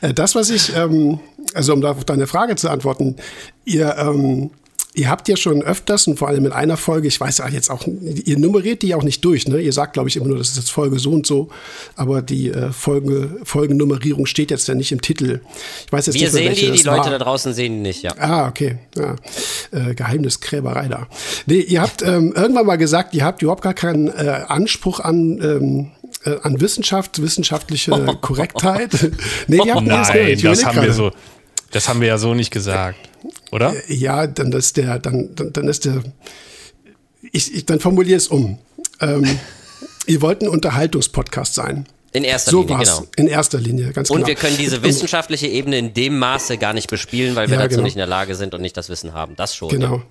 [0.00, 1.18] Äh, das, was ich, ähm,
[1.54, 3.16] also um auf deine Frage zu antworten,
[3.64, 4.50] ihr ähm,
[4.96, 7.70] Ihr habt ja schon öfters und vor allem in einer Folge, ich weiß ja jetzt
[7.70, 9.60] auch, ihr nummeriert die auch nicht durch, ne?
[9.60, 11.50] Ihr sagt, glaube ich, immer nur, das ist jetzt Folge so und so,
[11.96, 15.40] aber die äh, Folge, Folgennummerierung steht jetzt ja nicht im Titel.
[15.84, 18.02] Ich weiß jetzt Wir nicht mehr, sehen die, die Leute da draußen sehen die nicht,
[18.02, 18.12] ja.
[18.18, 18.78] Ah, okay.
[18.96, 19.16] Ja.
[19.70, 21.08] Äh, Geheimniskräberei da.
[21.44, 25.40] Nee, ihr habt ähm, irgendwann mal gesagt, ihr habt überhaupt gar keinen äh, Anspruch an
[25.42, 25.90] ähm,
[26.24, 28.92] äh, an Wissenschaft, wissenschaftliche Korrektheit.
[29.46, 31.12] nee, die habt Nein, das haben wir so,
[31.70, 32.98] das haben wir ja so nicht gesagt
[33.50, 33.74] oder?
[33.88, 36.02] Äh, ja, dann ist der, dann, dann, dann ist der,
[37.32, 38.58] ich, ich dann formuliere es um.
[39.00, 39.38] Ähm,
[40.06, 41.86] ihr wollt ein Unterhaltungspodcast sein.
[42.12, 43.06] In erster so Linie, genau.
[43.16, 44.24] In erster Linie, ganz und genau.
[44.24, 47.62] Und wir können diese wissenschaftliche Ebene in dem Maße gar nicht bespielen, weil wir ja,
[47.64, 47.84] dazu genau.
[47.84, 49.36] nicht in der Lage sind und nicht das Wissen haben.
[49.36, 49.68] Das schon.
[49.68, 50.02] Genau.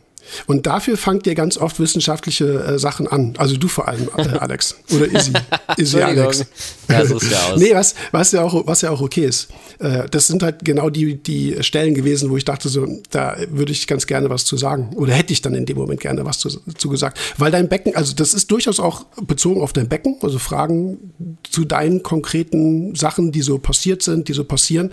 [0.45, 3.33] Und dafür fangt ihr ganz oft wissenschaftliche äh, Sachen an.
[3.37, 4.75] Also du vor allem, äh, Alex.
[4.91, 5.33] Oder Izzy.
[5.77, 6.45] Izzy Alex.
[6.89, 7.59] Ja, so ist ja aus.
[7.59, 9.49] nee, was, was, ja auch, was ja auch okay ist.
[9.79, 13.71] Äh, das sind halt genau die, die Stellen gewesen, wo ich dachte, so, da würde
[13.71, 14.91] ich ganz gerne was zu sagen.
[14.95, 17.19] Oder hätte ich dann in dem Moment gerne was zu, zu gesagt.
[17.37, 21.13] Weil dein Becken, also das ist durchaus auch bezogen auf dein Becken, also Fragen
[21.49, 24.91] zu deinen konkreten Sachen, die so passiert sind, die so passieren.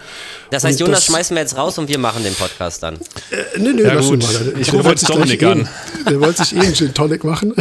[0.50, 2.96] Das heißt, und Jonas das, schmeißen wir jetzt raus und wir machen den Podcast dann.
[2.96, 4.22] Äh, nee, nee, ja, lass gut.
[4.22, 4.54] mal.
[4.58, 5.68] Ich rufe jetzt Dominik an.
[6.08, 7.54] Der wollte sich eh einen Gin Tonic machen.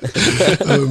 [0.66, 0.90] ähm,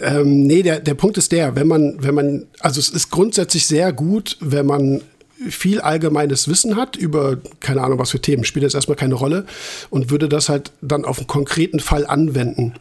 [0.00, 3.66] ähm, nee, der, der Punkt ist der, wenn man, wenn man, also es ist grundsätzlich
[3.66, 5.02] sehr gut, wenn man
[5.48, 9.46] viel allgemeines Wissen hat über, keine Ahnung, was für Themen, spielt jetzt erstmal keine Rolle
[9.90, 12.74] und würde das halt dann auf einen konkreten Fall anwenden.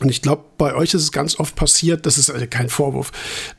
[0.00, 3.12] Und ich glaube, bei euch ist es ganz oft passiert, das ist also kein Vorwurf,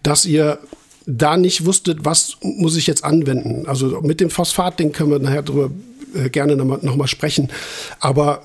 [0.03, 0.59] dass ihr
[1.07, 3.65] da nicht wusstet, was muss ich jetzt anwenden.
[3.65, 5.71] Also mit dem Phosphat-Ding können wir nachher drüber
[6.13, 7.49] äh, gerne nochmal noch mal sprechen.
[7.99, 8.41] Aber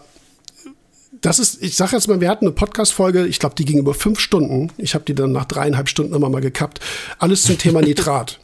[1.23, 3.95] das ist, ich sage jetzt mal, wir hatten eine Podcast-Folge, ich glaube, die ging über
[3.95, 4.71] fünf Stunden.
[4.77, 6.81] Ich habe die dann nach dreieinhalb Stunden immer mal gekappt.
[7.19, 8.41] Alles zum Thema Nitrat.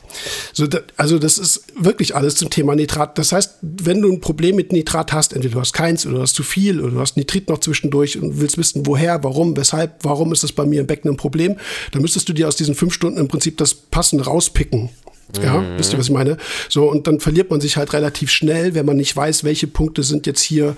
[0.53, 3.19] So, da, also das ist wirklich alles zum Thema Nitrat.
[3.19, 6.23] Das heißt, wenn du ein Problem mit Nitrat hast, entweder du hast keins oder du
[6.23, 10.05] hast zu viel oder du hast Nitrit noch zwischendurch und willst wissen, woher, warum, weshalb,
[10.05, 11.57] warum ist das bei mir im Becken ein Problem,
[11.91, 14.91] dann müsstest du dir aus diesen fünf Stunden im Prinzip das passend rauspicken.
[15.43, 15.79] Ja, mhm.
[15.79, 16.38] wisst ihr, was ich meine?
[16.69, 20.03] So, und dann verliert man sich halt relativ schnell, wenn man nicht weiß, welche Punkte
[20.03, 20.75] sind jetzt hier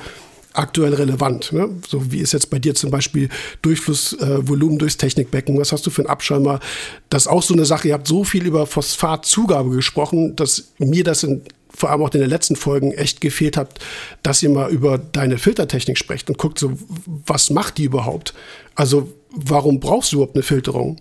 [0.52, 1.52] aktuell relevant.
[1.52, 1.70] Ne?
[1.88, 3.28] So wie ist jetzt bei dir zum Beispiel
[3.62, 5.58] Durchflussvolumen äh, durchs Technikbecken?
[5.58, 6.60] Was hast du für einen Abschäumer?
[7.08, 7.88] Das ist auch so eine Sache.
[7.88, 12.20] Ihr habt so viel über Phosphatzugabe gesprochen, dass mir das in, vor allem auch in
[12.20, 13.78] den letzten Folgen echt gefehlt hat,
[14.22, 16.72] dass ihr mal über deine Filtertechnik sprecht und guckt so,
[17.26, 18.34] was macht die überhaupt?
[18.74, 20.96] Also warum brauchst du überhaupt eine Filterung?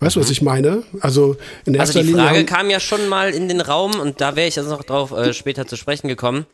[0.00, 0.24] Weißt du, mhm.
[0.24, 0.82] was ich meine?
[1.00, 4.20] Also in erster also die Frage Linie kam ja schon mal in den Raum und
[4.20, 6.46] da wäre ich jetzt noch drauf äh, später zu sprechen gekommen.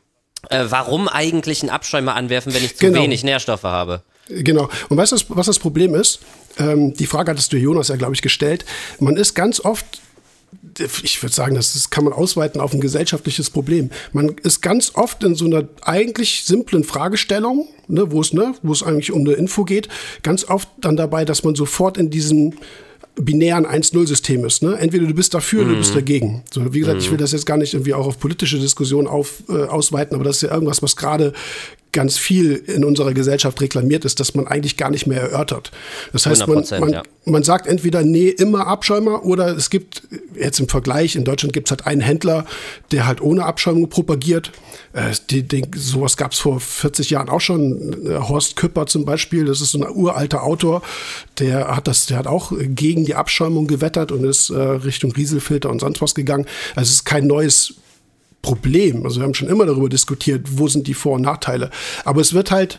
[0.51, 3.03] Äh, warum eigentlich einen Abschäumer anwerfen, wenn ich zu genau.
[3.03, 4.03] wenig Nährstoffe habe?
[4.29, 4.69] Genau.
[4.89, 6.21] Und weißt du, was das Problem ist?
[6.59, 8.65] Ähm, die Frage hattest du Jonas ja, glaube ich, gestellt.
[8.99, 10.01] Man ist ganz oft
[11.03, 13.91] ich würde sagen, das kann man ausweiten auf ein gesellschaftliches Problem.
[14.13, 18.73] Man ist ganz oft in so einer eigentlich simplen Fragestellung, ne, wo es ne, wo
[18.73, 19.89] es eigentlich um eine Info geht,
[20.23, 22.55] ganz oft dann dabei, dass man sofort in diesem
[23.17, 24.63] binären 1-0-System ist.
[24.63, 24.77] Ne?
[24.79, 25.67] Entweder du bist dafür mhm.
[25.67, 25.99] oder du bist mhm.
[25.99, 26.43] dagegen.
[26.53, 27.03] So, wie gesagt, mhm.
[27.03, 30.25] ich will das jetzt gar nicht irgendwie auch auf politische Diskussionen auf, äh, ausweiten, aber
[30.25, 31.33] das ist ja irgendwas, was gerade
[31.97, 35.73] ganz viel in unserer Gesellschaft reklamiert ist, dass man eigentlich gar nicht mehr erörtert.
[36.13, 37.03] Das heißt, man, man, ja.
[37.25, 40.03] man sagt entweder, nee, immer Abschäumer oder es gibt,
[40.35, 42.45] jetzt im Vergleich, in Deutschland gibt es halt einen Händler,
[42.93, 44.53] der halt ohne Abschäumung propagiert.
[44.93, 48.07] Äh, die, die, sowas gab es vor 40 Jahren auch schon.
[48.07, 50.83] Äh, Horst Küpper zum Beispiel, das ist so ein uralter Autor,
[51.39, 55.71] der hat das, der hat auch gegen die Abschäumung gewettert und ist äh, Richtung Rieselfilter
[55.71, 56.45] und sonst was gegangen.
[56.75, 57.77] Also es ist kein neues
[58.47, 59.05] Problem.
[59.05, 61.71] Also wir haben schon immer darüber diskutiert, wo sind die Vor- und Nachteile.
[62.05, 62.79] Aber es wird halt,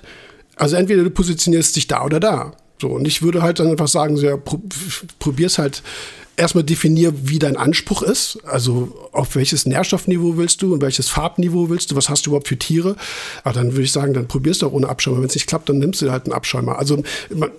[0.55, 2.53] also entweder du positionierst dich da oder da.
[2.81, 4.37] So, und ich würde halt dann einfach sagen, ja,
[5.19, 5.83] probier's halt
[6.37, 8.39] erstmal definier, wie dein Anspruch ist.
[8.45, 12.47] Also auf welches Nährstoffniveau willst du und welches Farbniveau willst du, was hast du überhaupt
[12.47, 12.95] für Tiere.
[13.43, 15.17] Aber dann würde ich sagen, dann probierst du auch ohne Abschäumer.
[15.17, 16.79] Wenn es nicht klappt, dann nimmst du halt einen Abschäumer.
[16.79, 17.03] Also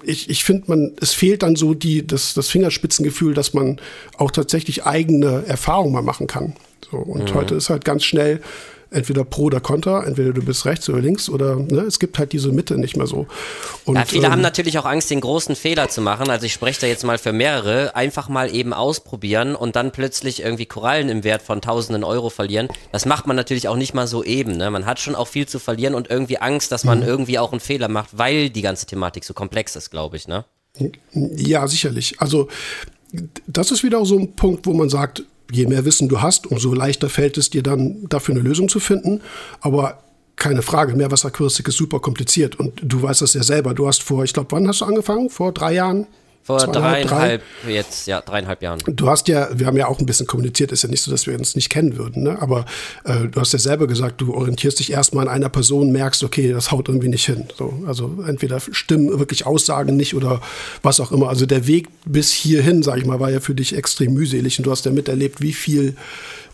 [0.03, 3.81] ich, ich finde, man, es fehlt dann so die, das, das Fingerspitzengefühl, dass man
[4.17, 6.55] auch tatsächlich eigene Erfahrungen mal machen kann.
[6.91, 7.35] So, und mhm.
[7.35, 8.41] heute ist halt ganz schnell
[8.91, 12.33] entweder pro oder contra, entweder du bist rechts oder links oder ne, es gibt halt
[12.33, 13.27] diese Mitte nicht mehr so.
[13.85, 16.31] Und, ja, viele ähm, haben natürlich auch Angst, den großen Fehler zu machen.
[16.31, 20.43] Also ich spreche da jetzt mal für mehrere, einfach mal eben ausprobieren und dann plötzlich
[20.43, 22.69] irgendwie Korallen im Wert von tausenden Euro verlieren.
[22.93, 24.57] Das macht man natürlich auch nicht mal so eben.
[24.57, 24.71] Ne?
[24.71, 27.07] Man hat schon auch viel zu verlieren und irgendwie Angst, dass man mhm.
[27.07, 30.29] irgendwie auch einen Fehler macht, weil die ganze Thematik so komplex ist, glaube ich.
[30.29, 30.45] Ne?
[31.13, 32.21] Ja, sicherlich.
[32.21, 32.49] Also
[33.47, 36.75] das ist wieder so ein Punkt, wo man sagt, je mehr Wissen du hast, umso
[36.75, 39.21] leichter fällt es dir dann, dafür eine Lösung zu finden.
[39.61, 40.03] Aber
[40.37, 43.75] keine Frage, Meerwasseraquaristik ist super kompliziert und du weißt das ja selber.
[43.75, 45.31] Du hast vor, ich glaube, wann hast du angefangen?
[45.31, 46.07] Vor drei Jahren?
[46.43, 47.71] Vor dreieinhalb, drei.
[47.71, 48.81] jetzt, ja, dreieinhalb Jahren.
[48.87, 51.27] Du hast ja, wir haben ja auch ein bisschen kommuniziert, ist ja nicht so, dass
[51.27, 52.41] wir uns nicht kennen würden, ne?
[52.41, 52.65] aber
[53.05, 56.51] äh, du hast ja selber gesagt, du orientierst dich erstmal an einer Person, merkst, okay,
[56.51, 57.45] das haut irgendwie nicht hin.
[57.59, 60.41] So, also entweder stimmen wirklich Aussagen nicht oder
[60.83, 61.29] was auch immer.
[61.29, 64.65] Also der Weg bis hierhin, sag ich mal, war ja für dich extrem mühselig und
[64.65, 65.97] du hast ja miterlebt, wie viel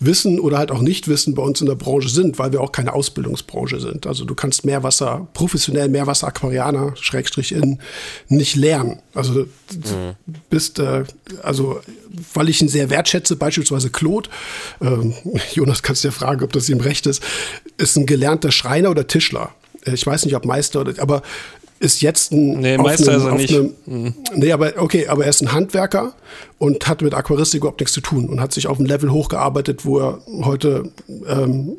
[0.01, 2.93] Wissen oder halt auch Nichtwissen bei uns in der Branche sind, weil wir auch keine
[2.93, 4.07] Ausbildungsbranche sind.
[4.07, 7.79] Also du kannst Meerwasser, professionell Meerwasser-Aquarianer, Schrägstrich in,
[8.29, 9.01] nicht lernen.
[9.15, 10.15] Also mhm.
[10.51, 11.05] bist, äh,
[11.43, 11.81] also
[12.33, 14.29] weil ich ihn sehr wertschätze, beispielsweise Claude,
[14.81, 15.13] äh,
[15.53, 17.23] Jonas kannst du ja fragen, ob das ihm recht ist,
[17.77, 19.55] ist ein gelernter Schreiner oder Tischler.
[19.87, 21.23] Ich weiß nicht, ob Meister oder, aber
[21.81, 22.61] ist jetzt ein.
[22.61, 23.55] Nee, Meister einem, ist er nicht.
[23.55, 24.15] Einem, mhm.
[24.35, 26.15] Nee, aber okay, aber er ist ein Handwerker
[26.59, 29.85] und hat mit Aquaristik überhaupt nichts zu tun und hat sich auf ein Level hochgearbeitet,
[29.85, 30.91] wo er heute
[31.27, 31.77] ähm,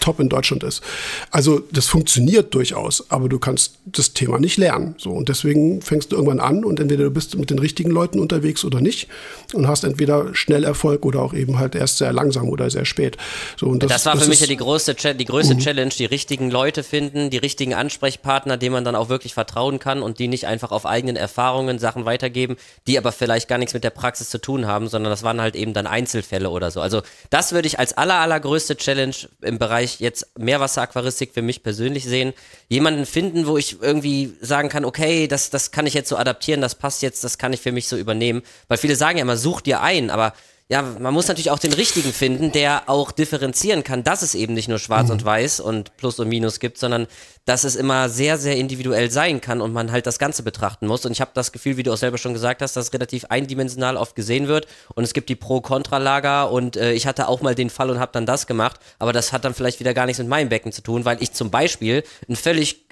[0.00, 0.82] top in Deutschland ist.
[1.30, 4.94] Also das funktioniert durchaus, aber du kannst das Thema nicht lernen.
[4.98, 8.20] So und deswegen fängst du irgendwann an und entweder du bist mit den richtigen Leuten
[8.20, 9.08] unterwegs oder nicht
[9.54, 13.16] und hast entweder schnell Erfolg oder auch eben halt erst sehr langsam oder sehr spät.
[13.56, 15.60] So und das, das war das für mich ja die größte, die größte mhm.
[15.60, 20.02] Challenge, die richtigen Leute finden, die richtigen Ansprechpartner, denen man dann auch wirklich vertrauen kann
[20.02, 22.56] und die nicht einfach auf eigenen Erfahrungen Sachen weitergeben,
[22.88, 25.54] die aber vielleicht gar nichts mit der Praxis zu tun haben, sondern das waren halt
[25.54, 26.80] eben dann Einzelfälle oder so.
[26.80, 32.04] Also das würde ich als aller, allergrößte Challenge im Bereich jetzt Meerwasseraquaristik für mich persönlich
[32.04, 32.32] sehen.
[32.68, 36.60] Jemanden finden, wo ich irgendwie sagen kann, okay, das, das kann ich jetzt so adaptieren,
[36.60, 38.42] das passt jetzt, das kann ich für mich so übernehmen.
[38.66, 40.32] Weil viele sagen ja immer, such dir ein, aber
[40.70, 44.52] ja, man muss natürlich auch den richtigen finden, der auch differenzieren kann, dass es eben
[44.52, 45.12] nicht nur schwarz mhm.
[45.12, 47.06] und weiß und Plus und Minus gibt, sondern
[47.46, 51.06] dass es immer sehr, sehr individuell sein kann und man halt das Ganze betrachten muss.
[51.06, 53.96] Und ich habe das Gefühl, wie du auch selber schon gesagt hast, dass relativ eindimensional
[53.96, 57.70] oft gesehen wird und es gibt die Pro-Kontra-Lager und äh, ich hatte auch mal den
[57.70, 60.28] Fall und habe dann das gemacht, aber das hat dann vielleicht wieder gar nichts mit
[60.28, 62.84] meinem Becken zu tun, weil ich zum Beispiel ein völlig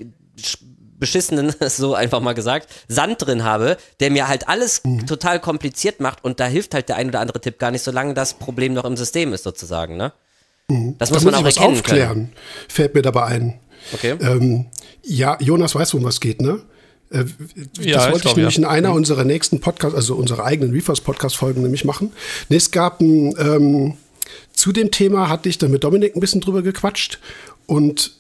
[0.99, 5.07] beschissenen, so einfach mal gesagt, Sand drin habe, der mir halt alles mhm.
[5.07, 8.15] total kompliziert macht und da hilft halt der ein oder andere Tipp gar nicht, solange
[8.15, 10.13] das Problem noch im System ist sozusagen, ne?
[10.69, 10.97] Mhm.
[10.99, 12.33] Das muss da man muss auch erkennen aufklären, können.
[12.69, 13.61] fällt mir dabei ein.
[13.93, 14.17] Okay.
[14.21, 14.67] Ähm,
[15.03, 16.61] ja, Jonas weiß, worum was geht, ne?
[17.11, 17.25] Äh,
[17.77, 18.63] das ja, wollte ich, glaub, nämlich ja.
[18.63, 18.97] in einer mhm.
[18.97, 22.13] unserer nächsten Podcasts, also unserer eigenen Reefers-Podcast-Folgen nämlich machen.
[22.49, 23.97] Nee, es gab ein, ähm,
[24.53, 27.21] zu dem Thema hatte ich dann mit Dominik ein bisschen drüber gequatscht
[27.67, 28.13] und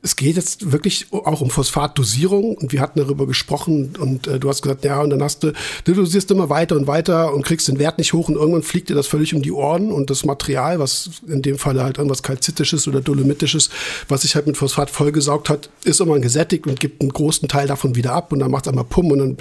[0.00, 4.48] es geht jetzt wirklich auch um Phosphatdosierung und wir hatten darüber gesprochen und äh, du
[4.48, 5.52] hast gesagt, ja, und dann hast du,
[5.84, 8.90] du dosierst immer weiter und weiter und kriegst den Wert nicht hoch und irgendwann fliegt
[8.90, 12.22] dir das völlig um die Ohren und das Material, was in dem Fall halt irgendwas
[12.22, 13.70] kalzitisches oder dolomitisches,
[14.08, 17.66] was sich halt mit Phosphat vollgesaugt hat, ist immer gesättigt und gibt einen großen Teil
[17.66, 19.36] davon wieder ab und dann macht es einmal Pum und dann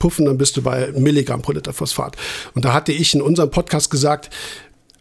[0.00, 2.16] puffen, dann bist du bei Milligramm pro Liter Phosphat.
[2.54, 4.28] Und da hatte ich in unserem Podcast gesagt,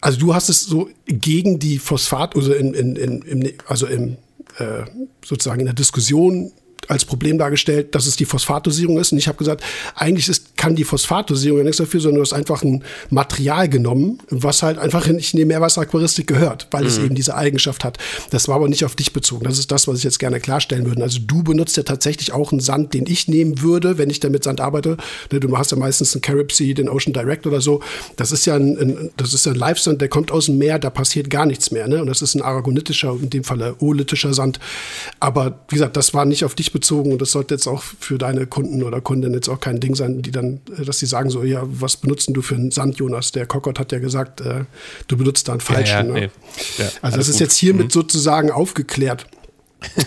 [0.01, 4.17] also du hast es so gegen die Phosphat, also in, in, in, also im
[5.23, 6.51] sozusagen in der Diskussion
[6.89, 9.11] als Problem dargestellt, dass es die Phosphatdosierung ist.
[9.11, 9.63] Und ich habe gesagt,
[9.95, 14.19] eigentlich ist, kann die Phosphatdosierung ja nichts dafür, sondern du hast einfach ein Material genommen,
[14.29, 16.87] was halt einfach nicht in die Meerwasseraquaristik gehört, weil mhm.
[16.87, 17.97] es eben diese Eigenschaft hat.
[18.31, 19.45] Das war aber nicht auf dich bezogen.
[19.45, 21.01] Das ist das, was ich jetzt gerne klarstellen würde.
[21.03, 24.31] Also du benutzt ja tatsächlich auch einen Sand, den ich nehmen würde, wenn ich dann
[24.31, 24.97] mit Sand arbeite.
[25.31, 27.81] Ne, du hast ja meistens einen Carib Sea, den Ocean Direct oder so.
[28.15, 30.89] Das ist ja ein, ein das ist ein Live-Sand, der kommt aus dem Meer, da
[30.89, 31.87] passiert gar nichts mehr.
[31.87, 32.01] Ne?
[32.01, 34.59] Und das ist ein aragonitischer, in dem Fall oolithischer Sand.
[35.19, 38.17] Aber wie gesagt, das war nicht auf dich bezogen und das sollte jetzt auch für
[38.17, 41.29] deine Kunden oder Kundinnen jetzt auch kein Ding sein, die dann, äh, dass sie sagen
[41.29, 43.31] so, ja, was benutzen du für einen Sand, Jonas?
[43.31, 44.65] Der Kokot hat ja gesagt, äh,
[45.07, 45.87] du benutzt da einen falschen.
[45.87, 46.13] Ja, ja, ne?
[46.13, 46.29] nee.
[46.83, 47.41] ja, also das ist gut.
[47.41, 47.91] jetzt hiermit mhm.
[47.91, 49.25] sozusagen aufgeklärt.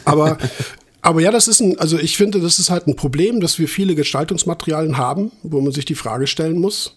[0.05, 0.37] Aber
[1.07, 3.69] aber ja, das ist ein, also ich finde, das ist halt ein Problem, dass wir
[3.69, 6.97] viele Gestaltungsmaterialien haben, wo man sich die Frage stellen muss.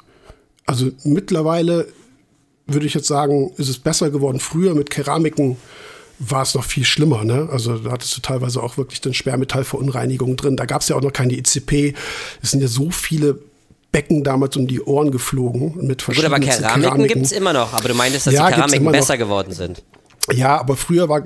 [0.66, 1.88] Also mittlerweile
[2.66, 4.40] würde ich jetzt sagen, ist es besser geworden.
[4.40, 5.58] Früher mit Keramiken
[6.20, 7.24] war es noch viel schlimmer.
[7.24, 7.50] Ne?
[7.52, 10.58] Also da hattest du teilweise auch wirklich den Sperrmetallverunreinigungen drin.
[10.58, 11.96] Da gab es ja auch noch keine ICP.
[12.42, 13.40] Es sind ja so viele
[13.92, 17.08] Becken damals um die Ohren geflogen mit verschiedenen Gut, aber Keramiken, Keramiken.
[17.08, 17.74] gibt es immer noch.
[17.74, 19.82] Aber du meintest, dass ja, die Keramiken besser geworden sind.
[20.32, 21.24] Ja, aber früher war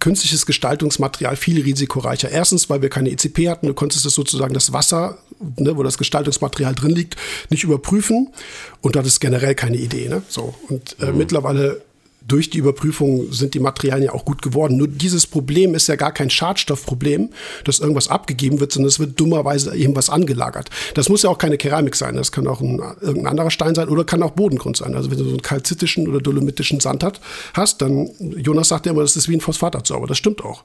[0.00, 2.30] künstliches Gestaltungsmaterial viel risikoreicher.
[2.30, 3.68] Erstens, weil wir keine ECP hatten.
[3.68, 5.18] Du konntest es sozusagen das Wasser,
[5.56, 7.16] ne, wo das Gestaltungsmaterial drin liegt,
[7.50, 8.32] nicht überprüfen.
[8.80, 10.08] Und du hattest generell keine Idee.
[10.08, 10.22] Ne?
[10.28, 10.54] So.
[10.68, 11.18] Und äh, mhm.
[11.18, 11.82] mittlerweile
[12.30, 14.76] durch die Überprüfung sind die Materialien ja auch gut geworden.
[14.76, 17.30] Nur dieses Problem ist ja gar kein Schadstoffproblem,
[17.64, 20.70] dass irgendwas abgegeben wird, sondern es wird dummerweise irgendwas angelagert.
[20.94, 23.88] Das muss ja auch keine Keramik sein, das kann auch ein, irgendein anderer Stein sein
[23.88, 24.94] oder kann auch Bodengrund sein.
[24.94, 27.20] Also wenn du so einen kalzitischen oder dolomitischen Sand hat,
[27.54, 30.06] hast, dann, Jonas sagt ja immer, das ist wie ein Phosphatabsauger.
[30.06, 30.62] Das stimmt auch.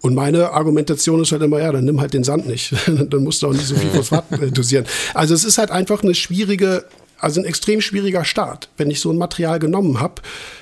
[0.00, 2.74] Und meine Argumentation ist halt immer, ja, dann nimm halt den Sand nicht.
[2.86, 4.86] dann musst du auch nicht so viel Phosphat äh, dosieren.
[5.12, 6.84] Also es ist halt einfach eine schwierige
[7.24, 8.68] also ein extrem schwieriger Start.
[8.76, 10.20] Wenn ich so ein Material genommen habe,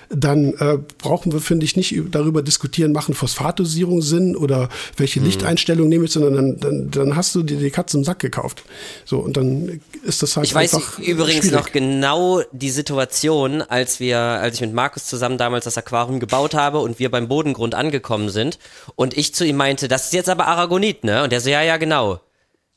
[0.09, 5.27] dann äh, brauchen wir, finde ich, nicht darüber diskutieren, machen Phosphatdosierung Sinn oder welche mhm.
[5.27, 8.63] Lichteinstellung nehme ich, sondern dann, dann, dann, hast du dir die Katze im Sack gekauft.
[9.05, 11.53] So, und dann ist das halt Ich weiß übrigens schwierig.
[11.53, 16.55] noch genau die Situation, als wir, als ich mit Markus zusammen damals das Aquarium gebaut
[16.55, 18.59] habe und wir beim Bodengrund angekommen sind
[18.95, 21.25] und ich zu ihm meinte, das ist jetzt aber Aragonit, ne?
[21.25, 22.21] Und er so, ja, ja, genau.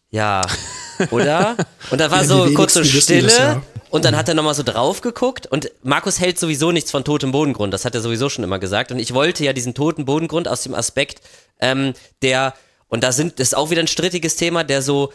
[0.09, 0.45] Ja,
[1.11, 1.57] oder?
[1.91, 3.23] Und da war ja, so kurz so Stille.
[3.23, 3.61] Das, ja.
[3.89, 7.31] Und dann hat er nochmal so drauf geguckt und Markus hält sowieso nichts von totem
[7.31, 8.91] Bodengrund, das hat er sowieso schon immer gesagt.
[8.91, 11.21] Und ich wollte ja diesen toten Bodengrund aus dem Aspekt,
[11.61, 12.53] ähm, der,
[12.87, 15.13] und da sind, das ist auch wieder ein strittiges Thema, der so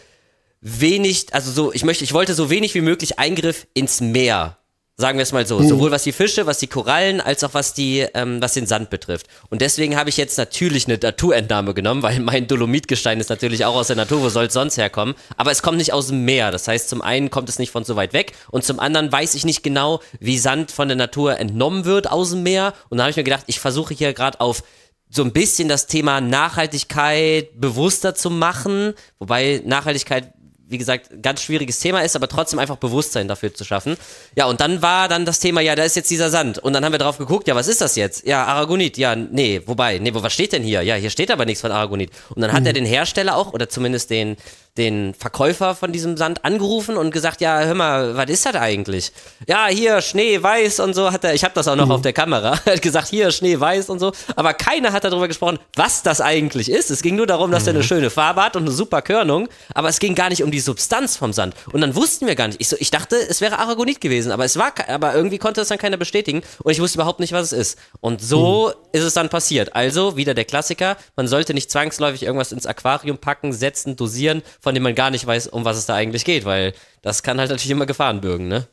[0.61, 4.57] wenig, also so, ich möchte, ich wollte so wenig wie möglich Eingriff ins Meer
[5.01, 5.59] Sagen wir es mal so.
[5.59, 5.69] Mhm.
[5.69, 8.91] Sowohl was die Fische, was die Korallen, als auch was, die, ähm, was den Sand
[8.91, 9.27] betrifft.
[9.49, 13.75] Und deswegen habe ich jetzt natürlich eine Naturentnahme genommen, weil mein Dolomitgestein ist natürlich auch
[13.75, 15.15] aus der Natur, wo soll es sonst herkommen?
[15.37, 16.51] Aber es kommt nicht aus dem Meer.
[16.51, 19.35] Das heißt, zum einen kommt es nicht von so weit weg und zum anderen weiß
[19.35, 22.75] ich nicht genau, wie Sand von der Natur entnommen wird aus dem Meer.
[22.91, 24.63] Und da habe ich mir gedacht, ich versuche hier gerade auf
[25.09, 30.33] so ein bisschen das Thema Nachhaltigkeit bewusster zu machen, wobei Nachhaltigkeit
[30.71, 33.97] wie gesagt, ganz schwieriges Thema ist, aber trotzdem einfach Bewusstsein dafür zu schaffen.
[34.37, 36.59] Ja, und dann war dann das Thema, ja, da ist jetzt dieser Sand.
[36.59, 38.27] Und dann haben wir drauf geguckt, ja, was ist das jetzt?
[38.27, 38.97] Ja, Aragonit.
[38.97, 40.83] Ja, nee, wobei, nee, wo, was steht denn hier?
[40.83, 42.11] Ja, hier steht aber nichts von Aragonit.
[42.35, 42.67] Und dann hat mhm.
[42.67, 44.37] er den Hersteller auch, oder zumindest den,
[44.77, 49.13] den Verkäufer von diesem Sand angerufen und gesagt, ja, hör mal, was ist das eigentlich?
[49.49, 51.93] Ja, hier Schnee, weiß und so hat er, ich habe das auch noch mhm.
[51.93, 55.27] auf der Kamera, er hat gesagt, hier Schnee, weiß und so, aber keiner hat darüber
[55.27, 56.91] gesprochen, was das eigentlich ist.
[56.91, 57.69] Es ging nur darum, dass mhm.
[57.69, 60.51] er eine schöne Farbe hat und eine super Körnung, aber es ging gar nicht um
[60.51, 61.55] die Substanz vom Sand.
[61.73, 62.61] Und dann wussten wir gar nicht.
[62.61, 65.69] Ich, so, ich dachte, es wäre Aragonit gewesen, aber es war, aber irgendwie konnte es
[65.69, 67.79] dann keiner bestätigen und ich wusste überhaupt nicht, was es ist.
[68.01, 68.89] Und so mhm.
[68.93, 69.75] ist es dann passiert.
[69.75, 74.75] Also wieder der Klassiker, man sollte nicht zwangsläufig irgendwas ins Aquarium packen, setzen, dosieren, von
[74.75, 77.51] dem man gar nicht weiß, um was es da eigentlich geht, weil das kann halt
[77.51, 78.67] natürlich immer Gefahren bürgen, ne?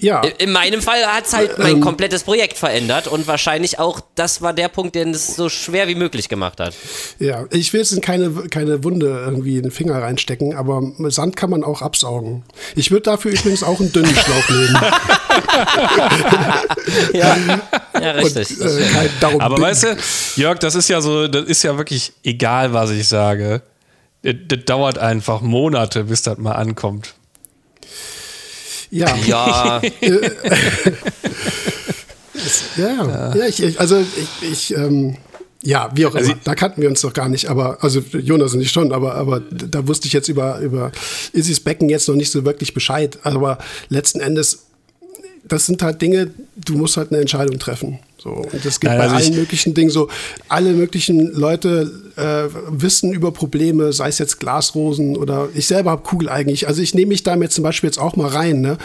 [0.00, 0.22] Ja.
[0.38, 4.42] In meinem Fall hat es halt mein ähm, komplettes Projekt verändert und wahrscheinlich auch, das
[4.42, 6.74] war der Punkt, der es so schwer wie möglich gemacht hat.
[7.18, 11.36] Ja, ich will jetzt in keine, keine Wunde irgendwie in den Finger reinstecken, aber Sand
[11.36, 12.44] kann man auch absaugen.
[12.76, 14.78] Ich würde dafür übrigens auch einen dünnen Schlauch nehmen.
[17.12, 17.36] ja.
[18.00, 18.60] ja, richtig.
[18.60, 19.96] Und, äh, aber weißt du,
[20.36, 23.62] Jörg, das ist ja so, das ist ja wirklich egal, was ich sage
[24.22, 27.14] das dauert einfach Monate, bis das mal ankommt.
[28.90, 29.16] Ja.
[29.26, 29.82] Ja.
[32.76, 35.16] ja, ja, ich, also ich, ich ähm,
[35.62, 36.40] ja, wie auch also immer.
[36.44, 39.40] Da kannten wir uns doch gar nicht, aber, also Jonas und ich schon, aber, aber
[39.40, 40.92] da wusste ich jetzt über, über
[41.32, 43.18] Isis Becken jetzt noch nicht so wirklich Bescheid.
[43.24, 44.67] Aber letzten Endes,
[45.48, 47.98] das sind halt Dinge, du musst halt eine Entscheidung treffen.
[48.20, 50.08] So, und das gibt also bei allen möglichen Dingen so,
[50.48, 56.02] alle möglichen Leute äh, wissen über Probleme, sei es jetzt Glasrosen oder ich selber habe
[56.02, 56.52] Kugeleigen.
[56.52, 58.60] Ich, also ich nehme mich da jetzt zum Beispiel jetzt auch mal rein.
[58.60, 58.76] Ne?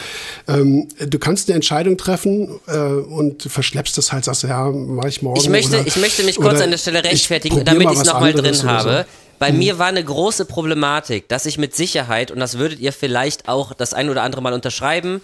[0.48, 5.24] Ähm, du kannst eine Entscheidung treffen äh, und verschleppst das halt, sagst ja, mache ich
[5.24, 5.40] morgen.
[5.40, 8.34] Ich möchte, oder, ich möchte mich kurz an der Stelle rechtfertigen, damit ich es nochmal
[8.34, 9.06] drin habe.
[9.10, 9.24] So.
[9.40, 9.58] Bei mhm.
[9.58, 13.74] mir war eine große Problematik, dass ich mit Sicherheit, und das würdet ihr vielleicht auch
[13.74, 15.22] das ein oder andere Mal unterschreiben,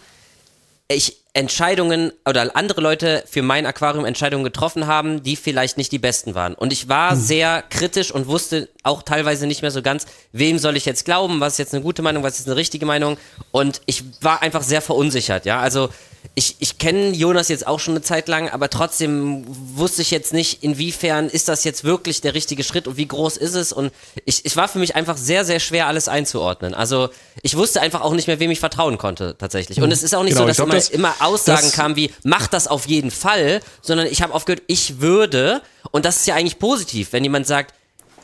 [0.92, 5.98] ich Entscheidungen oder andere Leute für mein Aquarium Entscheidungen getroffen haben, die vielleicht nicht die
[5.98, 6.54] besten waren.
[6.54, 7.20] Und ich war hm.
[7.20, 11.40] sehr kritisch und wusste auch teilweise nicht mehr so ganz, wem soll ich jetzt glauben,
[11.40, 13.18] was ist jetzt eine gute Meinung, was ist eine richtige Meinung.
[13.52, 15.60] Und ich war einfach sehr verunsichert, ja.
[15.60, 15.90] Also
[16.36, 20.32] ich, ich kenne Jonas jetzt auch schon eine Zeit lang, aber trotzdem wusste ich jetzt
[20.32, 23.74] nicht, inwiefern ist das jetzt wirklich der richtige Schritt und wie groß ist es.
[23.74, 23.92] Und
[24.26, 26.74] ich, ich war für mich einfach sehr, sehr schwer, alles einzuordnen.
[26.74, 27.10] Also
[27.42, 29.80] ich wusste einfach auch nicht mehr, wem ich vertrauen konnte, tatsächlich.
[29.80, 29.92] Und mhm.
[29.92, 32.48] es ist auch nicht genau, so, dass glaub, immer, das, immer Aussagen kamen wie, mach
[32.48, 35.62] das auf jeden Fall, sondern ich habe aufgehört, ich würde,
[35.92, 37.74] und das ist ja eigentlich positiv, wenn jemand sagt,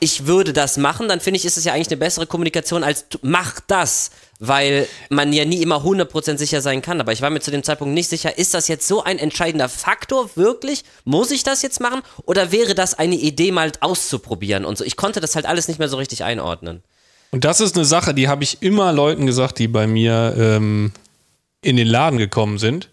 [0.02, 3.06] ich würde das machen, dann finde ich, ist es ja eigentlich eine bessere Kommunikation als
[3.22, 7.00] mach das weil man ja nie immer 100% sicher sein kann.
[7.00, 9.70] Aber ich war mir zu dem Zeitpunkt nicht sicher, ist das jetzt so ein entscheidender
[9.70, 10.84] Faktor wirklich?
[11.04, 12.02] Muss ich das jetzt machen?
[12.26, 14.84] Oder wäre das eine Idee, mal auszuprobieren und so?
[14.84, 16.84] Ich konnte das halt alles nicht mehr so richtig einordnen.
[17.32, 20.92] Und das ist eine Sache, die habe ich immer Leuten gesagt, die bei mir ähm,
[21.62, 22.90] in den Laden gekommen sind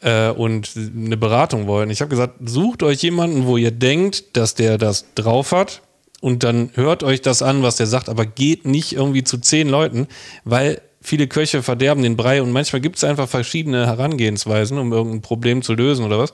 [0.00, 1.90] äh, und eine Beratung wollen.
[1.90, 5.82] Ich habe gesagt, sucht euch jemanden, wo ihr denkt, dass der das drauf hat
[6.20, 9.68] und dann hört euch das an, was der sagt, aber geht nicht irgendwie zu zehn
[9.68, 10.06] Leuten,
[10.44, 15.22] weil viele Köche verderben den Brei und manchmal gibt es einfach verschiedene Herangehensweisen, um irgendein
[15.22, 16.32] Problem zu lösen oder was.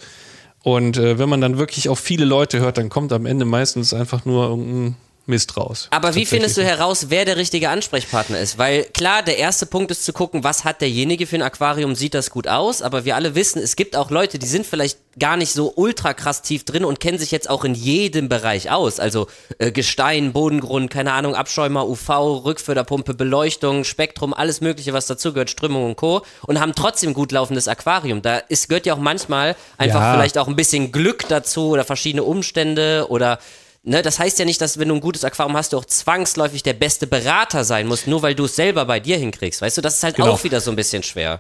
[0.63, 3.95] Und äh, wenn man dann wirklich auf viele Leute hört, dann kommt am Ende meistens
[3.95, 4.97] einfach nur irgendein
[5.29, 5.89] Mist raus.
[5.91, 8.59] Aber wie findest du heraus, wer der richtige Ansprechpartner ist?
[8.59, 12.15] Weil klar, der erste Punkt ist zu gucken, was hat derjenige für ein Aquarium, sieht
[12.15, 15.37] das gut aus, aber wir alle wissen, es gibt auch Leute, die sind vielleicht gar
[15.37, 19.01] nicht so ultra krass tief drin und kennen sich jetzt auch in jedem Bereich aus.
[19.01, 19.27] Also
[19.59, 25.87] äh, Gestein, Bodengrund, keine Ahnung, Abschäumer, UV, Rückförderpumpe, Beleuchtung, Spektrum, alles mögliche, was dazugehört, Strömung
[25.87, 26.23] und Co.
[26.47, 28.23] und haben trotzdem gut laufendes Aquarium.
[28.23, 30.15] Da ist, gehört ja auch manchmal einfach ja.
[30.15, 33.39] vielleicht auch ein bisschen Glück dazu oder verschiedene Umstände oder
[33.89, 36.65] Ne, das heißt ja nicht, dass wenn du ein gutes Aquarium hast, du auch zwangsläufig
[36.65, 39.63] der beste Berater sein musst, nur weil du es selber bei dir hinkriegst.
[39.63, 40.33] Weißt du, das ist halt genau.
[40.33, 41.39] auch wieder so ein bisschen schwer.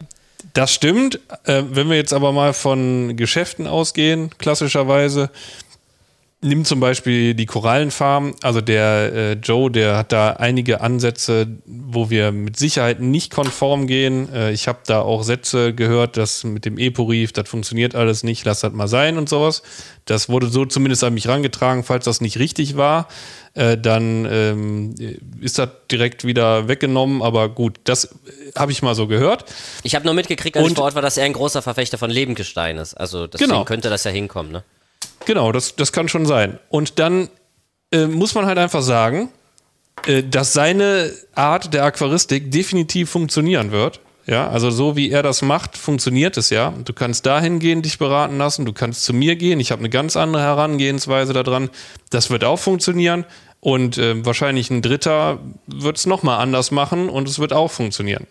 [0.52, 1.18] Das stimmt.
[1.42, 5.30] Äh, wenn wir jetzt aber mal von Geschäften ausgehen, klassischerweise,
[6.46, 8.34] nimm zum Beispiel die Korallenfarm.
[8.42, 13.86] Also der äh, Joe, der hat da einige Ansätze, wo wir mit Sicherheit nicht konform
[13.86, 14.32] gehen.
[14.32, 18.44] Äh, ich habe da auch Sätze gehört, dass mit dem Epo-Reef, das funktioniert alles nicht,
[18.44, 19.62] lass das mal sein und sowas.
[20.04, 23.08] Das wurde so zumindest an mich rangetragen, falls das nicht richtig war.
[23.54, 24.94] Äh, dann ähm,
[25.40, 27.22] ist das direkt wieder weggenommen.
[27.22, 28.08] Aber gut, das äh,
[28.56, 29.46] habe ich mal so gehört.
[29.82, 31.98] Ich habe nur mitgekriegt, als und, ich vor Ort war, dass er ein großer Verfechter
[31.98, 32.94] von Lebendgestein ist.
[32.94, 33.64] Also deswegen genau.
[33.64, 34.62] könnte das ja hinkommen, ne?
[35.24, 36.58] Genau, das, das kann schon sein.
[36.68, 37.28] Und dann
[37.92, 39.28] äh, muss man halt einfach sagen,
[40.06, 44.00] äh, dass seine Art der Aquaristik definitiv funktionieren wird.
[44.26, 46.74] Ja, also so wie er das macht, funktioniert es ja.
[46.84, 49.60] Du kannst dahin gehen, dich beraten lassen, du kannst zu mir gehen.
[49.60, 51.70] Ich habe eine ganz andere Herangehensweise daran.
[52.10, 53.24] Das wird auch funktionieren.
[53.60, 58.26] Und äh, wahrscheinlich ein Dritter wird es nochmal anders machen und es wird auch funktionieren.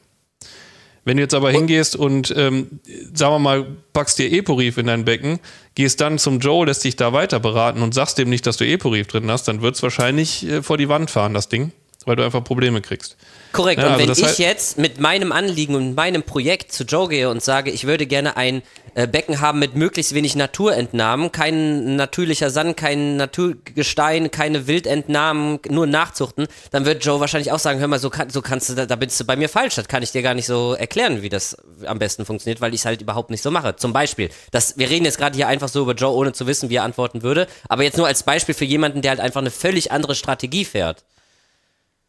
[1.05, 2.79] Wenn du jetzt aber hingehst und, ähm,
[3.13, 5.39] sagen wir mal, packst dir Eporif in dein Becken,
[5.75, 8.65] gehst dann zum Joe, lässt dich da weiter beraten und sagst dem nicht, dass du
[8.65, 11.71] Eporif drin hast, dann wird es wahrscheinlich äh, vor die Wand fahren, das Ding,
[12.05, 13.17] weil du einfach Probleme kriegst.
[13.55, 13.81] Korrekt.
[13.81, 17.29] Ja, und also wenn ich jetzt mit meinem Anliegen und meinem Projekt zu Joe gehe
[17.29, 18.61] und sage, ich würde gerne ein
[18.95, 25.85] äh, Becken haben mit möglichst wenig Naturentnahmen, kein natürlicher Sand, kein Naturgestein, keine Wildentnahmen, nur
[25.85, 28.85] Nachzuchten, dann wird Joe wahrscheinlich auch sagen, hör mal, so, kann, so kannst du, da,
[28.85, 29.75] da bist du bei mir falsch.
[29.75, 32.81] Das kann ich dir gar nicht so erklären, wie das am besten funktioniert, weil ich
[32.81, 33.75] es halt überhaupt nicht so mache.
[33.75, 36.69] Zum Beispiel, das, wir reden jetzt gerade hier einfach so über Joe, ohne zu wissen,
[36.69, 39.51] wie er antworten würde, aber jetzt nur als Beispiel für jemanden, der halt einfach eine
[39.51, 41.03] völlig andere Strategie fährt.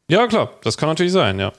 [0.09, 1.53] Ja, klar, das kann natürlich sein, ja.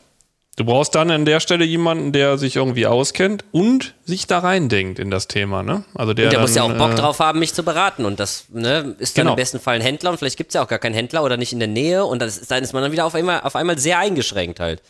[0.57, 4.97] Du brauchst dann an der Stelle jemanden, der sich irgendwie auskennt und sich da reindenkt
[4.97, 5.83] in das Thema, ne?
[5.93, 8.05] Also der, und der dann, muss ja auch Bock äh, drauf haben, mich zu beraten.
[8.05, 9.33] Und das ne, ist dann genau.
[9.33, 11.37] im besten Fall ein Händler und vielleicht gibt es ja auch gar keinen Händler oder
[11.37, 13.77] nicht in der Nähe und das, dann ist man dann wieder auf einmal, auf einmal
[13.77, 14.81] sehr eingeschränkt halt.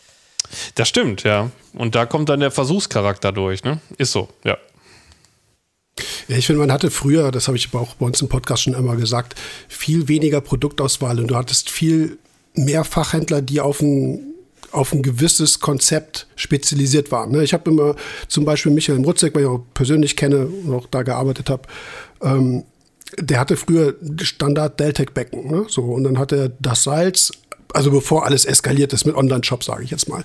[0.76, 1.51] Das stimmt, ja.
[1.74, 3.82] Und da kommt dann der Versuchscharakter durch, ne?
[3.97, 4.58] Ist so, ja.
[6.30, 8.64] Ja, ich finde, man hatte früher, das habe ich aber auch bei uns im Podcast
[8.64, 9.36] schon immer gesagt,
[9.68, 12.20] viel weniger Produktauswahl und du hattest viel
[12.58, 14.34] mehr Fachhändler, die auf ein,
[14.72, 17.32] auf ein gewisses Konzept spezialisiert waren.
[17.32, 17.43] Ne?
[17.43, 17.95] Ich habe immer
[18.28, 21.64] zum Beispiel Michael Mrutzek, weil ich auch persönlich kenne und auch da gearbeitet habe,
[22.22, 22.64] ähm,
[23.18, 25.49] der hatte früher Standard Deltec-Becken.
[25.49, 25.66] Ne?
[25.70, 27.32] So, und dann hat er das Salz
[27.74, 30.24] also bevor alles eskaliert ist mit Online-Shops, sage ich jetzt mal,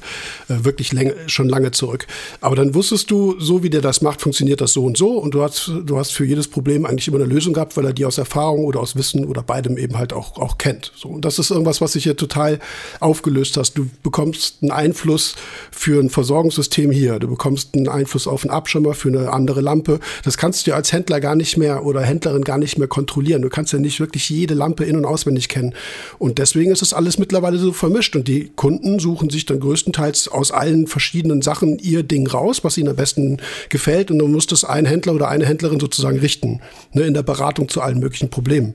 [0.49, 2.07] äh, wirklich läng schon lange zurück.
[2.41, 5.35] Aber dann wusstest du, so wie der das macht, funktioniert das so und so und
[5.35, 8.05] du hast, du hast für jedes Problem eigentlich immer eine Lösung gehabt, weil er die
[8.05, 10.93] aus Erfahrung oder aus Wissen oder beidem eben halt auch, auch kennt.
[10.97, 12.61] So, und das ist irgendwas, was sich hier total
[13.01, 13.75] aufgelöst hast.
[13.75, 15.35] Du bekommst einen Einfluss
[15.71, 20.01] für ein Versorgungssystem hier, du bekommst einen Einfluss auf einen Abschirmer für eine andere Lampe.
[20.25, 23.43] Das kannst du als Händler gar nicht mehr oder Händlerin gar nicht mehr kontrollieren.
[23.43, 25.75] Du kannst ja nicht wirklich jede Lampe in- und auswendig kennen.
[26.19, 29.59] Und deswegen ist es alles mit mittlerweile so vermischt und die Kunden suchen sich dann
[29.59, 33.39] größtenteils aus allen verschiedenen Sachen ihr Ding raus, was ihnen am besten
[33.71, 36.61] gefällt und dann muss das ein Händler oder eine Händlerin sozusagen richten,
[36.93, 38.75] ne, in der Beratung zu allen möglichen Problemen.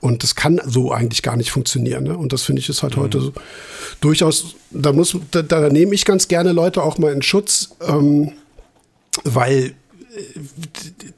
[0.00, 2.04] Und das kann so eigentlich gar nicht funktionieren.
[2.04, 2.16] Ne?
[2.16, 3.02] Und das finde ich ist halt mhm.
[3.02, 3.32] heute so,
[4.00, 8.32] durchaus, da muss, da, da, nehme ich ganz gerne Leute auch mal in Schutz, ähm,
[9.24, 9.74] weil äh,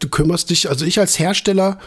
[0.00, 1.78] du kümmerst dich, also ich als Hersteller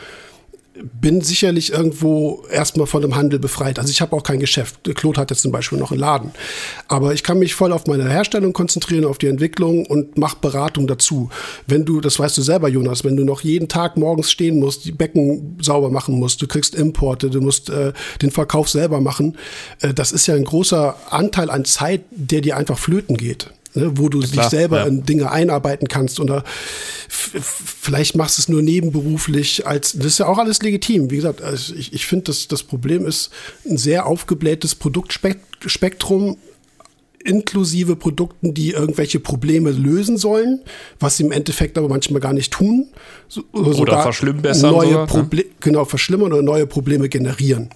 [0.83, 3.79] bin sicherlich irgendwo erstmal von dem Handel befreit.
[3.79, 4.75] Also ich habe auch kein Geschäft.
[4.95, 6.31] Claude hat jetzt zum Beispiel noch einen Laden.
[6.87, 10.87] Aber ich kann mich voll auf meine Herstellung konzentrieren, auf die Entwicklung und mache Beratung
[10.87, 11.29] dazu.
[11.65, 14.85] Wenn du, das weißt du selber, Jonas, wenn du noch jeden Tag morgens stehen musst,
[14.85, 19.37] die Becken sauber machen musst, du kriegst Importe, du musst äh, den Verkauf selber machen,
[19.81, 23.91] äh, das ist ja ein großer Anteil an Zeit, der dir einfach flöten geht ne,
[23.95, 24.85] wo du Klar, dich selber ja.
[24.85, 26.43] in Dinge einarbeiten kannst oder
[27.07, 31.11] vielleicht machst du es nur nebenberuflich als, das ist ja auch alles legitim.
[31.11, 33.29] Wie gesagt, also ich, ich finde, das, das Problem ist
[33.65, 36.37] ein sehr aufgeblähtes Produktspektrum,
[37.25, 40.61] inklusive Produkten, die irgendwelche Probleme lösen sollen,
[40.99, 42.87] was sie im Endeffekt aber manchmal gar nicht tun.
[43.27, 44.71] So, oder verschlimmbessern.
[44.71, 45.45] Neue sogar, ne?
[45.59, 47.69] Genau, verschlimmern oder neue Probleme generieren.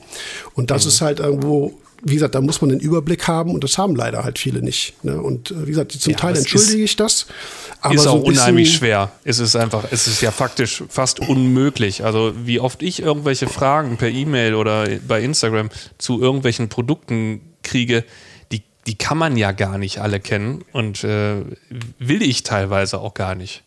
[0.53, 0.89] Und das mhm.
[0.89, 4.23] ist halt irgendwo wie gesagt, da muss man den Überblick haben und das haben leider
[4.23, 5.03] halt viele nicht.
[5.03, 5.21] Ne?
[5.21, 7.27] Und äh, wie gesagt, zum ja, Teil entschuldige ist, ich das.
[7.81, 9.11] Aber ist auch so unheimlich schwer.
[9.23, 12.03] Es ist einfach, es ist ja faktisch fast unmöglich.
[12.03, 18.03] Also wie oft ich irgendwelche Fragen per E-Mail oder bei Instagram zu irgendwelchen Produkten kriege,
[18.51, 21.43] die, die kann man ja gar nicht alle kennen und äh,
[21.99, 23.63] will ich teilweise auch gar nicht.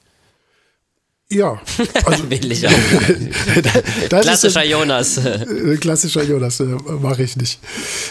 [1.32, 1.60] Ja,
[2.04, 2.72] also will ich auch.
[4.08, 5.16] klassischer ein, Jonas.
[5.16, 6.64] Äh, klassischer Jonas, äh,
[7.00, 7.58] mache ich nicht.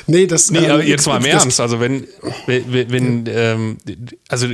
[0.07, 0.49] Nee, das.
[0.49, 1.59] Nee, ähm, aber jetzt mal im Ernst.
[1.59, 2.07] Also wenn,
[2.47, 3.77] wenn, wenn ähm,
[4.27, 4.47] also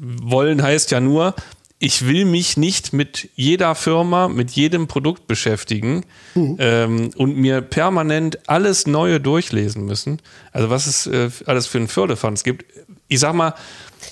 [0.00, 1.34] wollen heißt ja nur,
[1.78, 6.04] ich will mich nicht mit jeder Firma, mit jedem Produkt beschäftigen
[6.34, 6.56] mhm.
[6.58, 10.20] ähm, und mir permanent alles Neue durchlesen müssen.
[10.52, 12.64] Also was es äh, alles für einen Firlefanz gibt.
[13.08, 13.54] ich sag mal,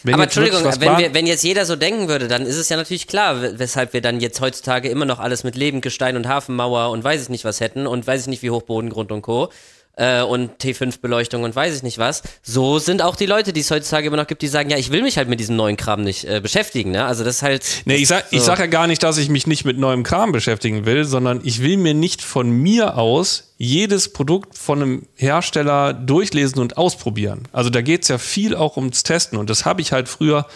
[0.04, 2.76] wenn Aber Entschuldigung, wenn, wir, wenn jetzt jeder so denken würde, dann ist es ja
[2.76, 6.90] natürlich klar, we- weshalb wir dann jetzt heutzutage immer noch alles mit Lebendgestein und Hafenmauer
[6.90, 9.50] und weiß ich nicht was hätten und weiß ich nicht wie hoch Bodengrund und Co.
[9.98, 12.22] Äh, und T5-Beleuchtung und weiß ich nicht was.
[12.42, 14.92] So sind auch die Leute, die es heutzutage immer noch gibt, die sagen, ja, ich
[14.92, 16.92] will mich halt mit diesem neuen Kram nicht äh, beschäftigen.
[16.92, 17.04] Ne?
[17.04, 17.64] Also das ist halt.
[17.84, 18.46] Nee, ich sag, ich so.
[18.46, 21.62] sag ja gar nicht, dass ich mich nicht mit neuem Kram beschäftigen will, sondern ich
[21.62, 27.48] will mir nicht von mir aus jedes Produkt von einem Hersteller durchlesen und ausprobieren.
[27.50, 30.46] Also da geht es ja viel auch ums Testen und das habe ich halt früher,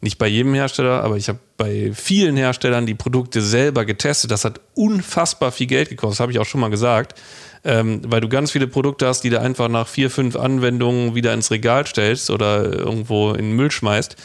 [0.00, 4.32] nicht bei jedem Hersteller, aber ich habe bei vielen Herstellern die Produkte selber getestet.
[4.32, 7.18] Das hat unfassbar viel Geld gekostet, habe ich auch schon mal gesagt.
[7.64, 11.32] Ähm, weil du ganz viele Produkte hast, die du einfach nach vier, fünf Anwendungen wieder
[11.32, 14.16] ins Regal stellst oder irgendwo in den Müll schmeißt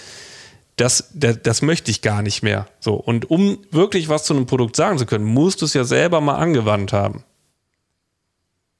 [0.77, 2.67] das, das, das möchte ich gar nicht mehr.
[2.79, 2.93] So.
[2.93, 6.21] Und um wirklich was zu einem Produkt sagen zu können, musst du es ja selber
[6.21, 7.23] mal angewandt haben.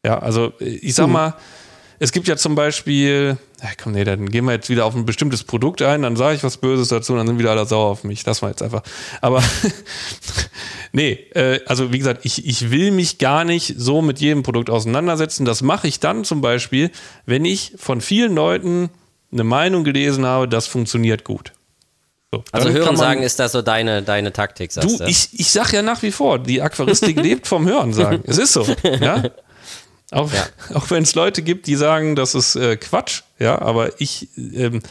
[0.06, 1.34] Ja, also ich sag mal,
[2.00, 5.06] es gibt ja zum Beispiel, ja, komm, nee, dann gehen wir jetzt wieder auf ein
[5.06, 7.88] bestimmtes Produkt ein, dann sage ich was Böses dazu und dann sind wieder alle sauer
[7.90, 8.24] auf mich.
[8.24, 8.84] Das war jetzt einfach.
[9.22, 9.44] Aber
[10.92, 14.70] nee, äh, also wie gesagt, ich, ich will mich gar nicht so mit jedem Produkt
[14.70, 15.46] auseinandersetzen.
[15.46, 16.92] Das mache ich dann zum Beispiel,
[17.26, 18.90] wenn ich von vielen Leuten
[19.32, 21.52] eine Meinung gelesen habe, das funktioniert gut.
[22.32, 24.98] So, Also dann kann Hören man- sagen ist das so deine, deine Taktik, sagst Du,
[25.04, 25.10] du?
[25.10, 28.22] ich, ich sag ja nach wie vor, die Aquaristik lebt vom Hören sagen.
[28.26, 28.66] Es ist so.
[29.00, 29.24] Ja?
[30.12, 30.46] Auch, Ja.
[30.76, 34.82] auch wenn es Leute gibt, die sagen, das ist äh, Quatsch, ja, aber ich, ähm,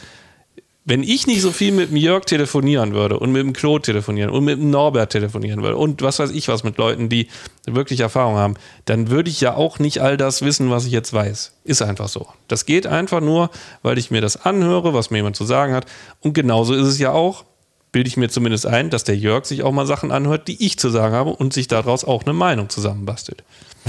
[0.87, 4.29] wenn ich nicht so viel mit dem Jörg telefonieren würde und mit dem Claude telefonieren
[4.29, 7.27] und mit dem Norbert telefonieren würde und was weiß ich was mit Leuten, die
[7.65, 8.53] wirklich Erfahrung haben,
[8.85, 11.51] dann würde ich ja auch nicht all das wissen, was ich jetzt weiß.
[11.65, 12.27] Ist einfach so.
[12.47, 13.49] Das geht einfach nur,
[13.81, 15.85] weil ich mir das anhöre, was mir jemand zu sagen hat.
[16.21, 17.43] Und genauso ist es ja auch,
[17.91, 20.79] bilde ich mir zumindest ein, dass der Jörg sich auch mal Sachen anhört, die ich
[20.79, 23.43] zu sagen habe und sich daraus auch eine Meinung zusammenbastelt.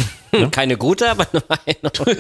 [0.51, 2.17] Keine gute, aber eine Meinung.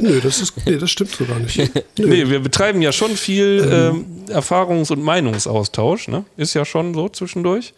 [0.00, 1.56] Nö, das, ist, nee, das stimmt so gar nicht.
[1.56, 2.06] Nö.
[2.06, 6.24] Nee, wir betreiben ja schon viel ähm, Erfahrungs- und Meinungsaustausch, ne?
[6.36, 7.72] Ist ja schon so zwischendurch.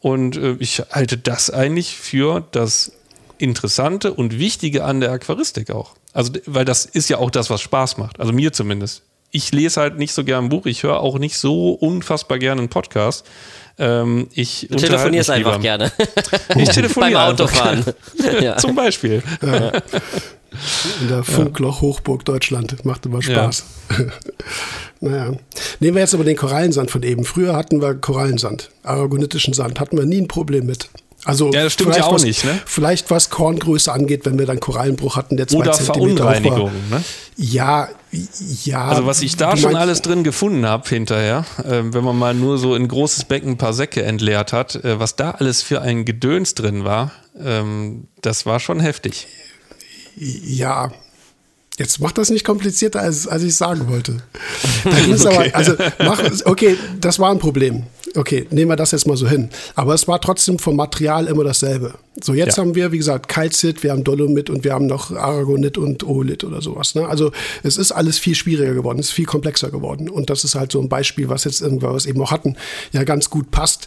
[0.00, 2.92] Und äh, ich halte das eigentlich für das
[3.38, 5.94] Interessante und Wichtige an der Aquaristik auch.
[6.12, 8.18] Also, weil das ist ja auch das, was Spaß macht.
[8.20, 9.02] Also mir zumindest.
[9.30, 12.60] Ich lese halt nicht so gern ein Buch, ich höre auch nicht so unfassbar gerne
[12.62, 13.26] einen Podcast.
[13.78, 15.62] Ähm, ich Du telefonierst einfach lieber.
[15.62, 15.92] gerne.
[16.56, 17.84] Ich telefoniere Beim einfach Autofahren.
[18.40, 18.56] ja.
[18.56, 19.22] Zum Beispiel.
[21.00, 22.84] In der Funkloch Hochburg Deutschland.
[22.84, 23.64] Macht immer Spaß.
[25.00, 25.32] naja.
[25.78, 27.24] Nehmen wir jetzt aber den Korallensand von eben.
[27.24, 29.78] Früher hatten wir Korallensand, aragonitischen Sand.
[29.78, 30.88] Hatten wir nie ein Problem mit.
[31.28, 32.58] Also Ja, das stimmt vielleicht ja auch was, nicht, ne?
[32.64, 36.24] Vielleicht was Korngröße angeht, wenn wir dann Korallenbruch hatten, der zwei Oder Zentimeter.
[36.24, 36.70] Verunreinigung.
[36.88, 37.04] Ne?
[37.36, 37.88] Ja,
[38.64, 38.86] ja.
[38.86, 42.56] Also was ich da schon alles drin gefunden habe hinterher, ähm, wenn man mal nur
[42.56, 45.82] so in ein großes Becken ein paar Säcke entleert hat, äh, was da alles für
[45.82, 49.26] ein Gedöns drin war, ähm, das war schon heftig.
[50.16, 50.90] Ja.
[51.78, 54.16] Jetzt macht das nicht komplizierter, als, als ich sagen wollte.
[55.12, 57.84] Es aber, also, mach, okay, das war ein Problem.
[58.16, 59.48] Okay, nehmen wir das jetzt mal so hin.
[59.74, 61.94] Aber es war trotzdem vom Material immer dasselbe.
[62.22, 62.62] So, jetzt Ja.
[62.64, 66.42] haben wir, wie gesagt, Calcit, wir haben Dolomit und wir haben noch Aragonit und Olit
[66.42, 66.94] oder sowas.
[66.94, 67.06] Ne?
[67.06, 67.30] Also,
[67.62, 70.08] es ist alles viel schwieriger geworden, es ist viel komplexer geworden.
[70.08, 72.56] Und das ist halt so ein Beispiel, was jetzt irgendwann, was eben auch hatten,
[72.92, 73.86] ja ganz gut passt,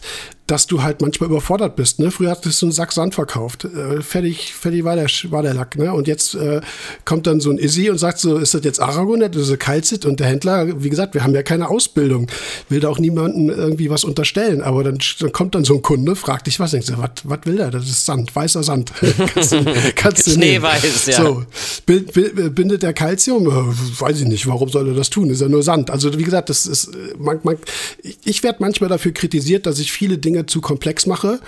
[0.52, 1.98] dass du halt manchmal überfordert bist.
[1.98, 2.10] Ne?
[2.10, 3.64] Früher hattest du einen Sack Sand verkauft.
[3.64, 5.78] Äh, fertig, fertig war der, war der Lack.
[5.78, 5.94] Ne?
[5.94, 6.60] Und jetzt äh,
[7.06, 10.04] kommt dann so ein Izzy und sagt so, ist das jetzt Aragonet, ist das Calcit?
[10.04, 12.26] Und der Händler, wie gesagt, wir haben ja keine Ausbildung.
[12.68, 14.60] Will da auch niemandem irgendwie was unterstellen.
[14.60, 17.56] Aber dann, dann kommt dann so ein Kunde, fragt dich was, denkst du, was will
[17.56, 17.70] der?
[17.70, 18.92] Das ist Sand, weißer Sand.
[19.34, 19.64] kannst du,
[19.96, 20.30] kannst du.
[20.32, 21.16] Schneeweiß, ja.
[21.16, 21.44] So,
[21.86, 23.46] bindet der Calcium?
[23.46, 25.30] Äh, Weiß ich nicht, warum soll er das tun?
[25.30, 25.90] Ist ja nur Sand.
[25.90, 27.56] Also wie gesagt, das ist, äh, man, man,
[28.02, 31.40] ich werde manchmal dafür kritisiert, dass ich viele Dinge zu komplex mache.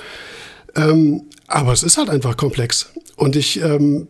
[0.76, 2.90] Ähm, aber es ist halt einfach komplex.
[3.16, 4.08] Und ich, ähm,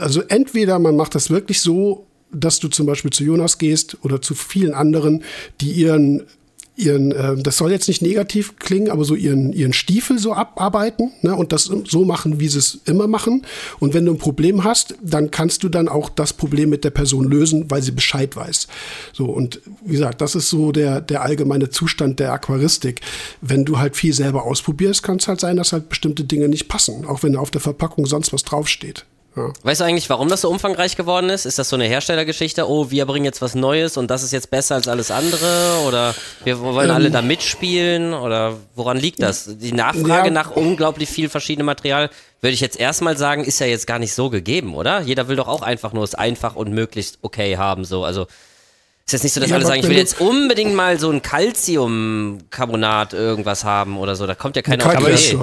[0.00, 4.22] also entweder man macht das wirklich so, dass du zum Beispiel zu Jonas gehst oder
[4.22, 5.24] zu vielen anderen,
[5.60, 6.24] die ihren
[6.80, 11.12] ihren, äh, das soll jetzt nicht negativ klingen, aber so ihren, ihren Stiefel so abarbeiten
[11.22, 13.42] ne, und das so machen, wie sie es immer machen.
[13.78, 16.90] Und wenn du ein Problem hast, dann kannst du dann auch das Problem mit der
[16.90, 18.68] Person lösen, weil sie Bescheid weiß.
[19.12, 23.00] So, und wie gesagt, das ist so der, der allgemeine Zustand der Aquaristik.
[23.40, 26.68] Wenn du halt viel selber ausprobierst, kann es halt sein, dass halt bestimmte Dinge nicht
[26.68, 29.04] passen, auch wenn auf der Verpackung sonst was draufsteht.
[29.36, 29.52] Ja.
[29.62, 31.46] Weißt du eigentlich, warum das so umfangreich geworden ist?
[31.46, 32.68] Ist das so eine Herstellergeschichte?
[32.68, 35.82] Oh, wir bringen jetzt was Neues und das ist jetzt besser als alles andere?
[35.86, 38.12] Oder wir wollen alle da mitspielen?
[38.12, 39.48] Oder woran liegt das?
[39.58, 40.30] Die Nachfrage Ja.
[40.30, 42.10] nach unglaublich viel verschiedenem Material,
[42.40, 45.00] würde ich jetzt erstmal sagen, ist ja jetzt gar nicht so gegeben, oder?
[45.02, 48.04] Jeder will doch auch einfach nur es einfach und möglichst okay haben, so.
[48.04, 48.26] Also,
[49.06, 51.20] ist jetzt nicht so, dass Ja, alle sagen, ich will jetzt unbedingt mal so ein
[51.22, 54.26] Calciumcarbonat irgendwas haben oder so.
[54.26, 55.38] Da kommt ja keiner auf Idee.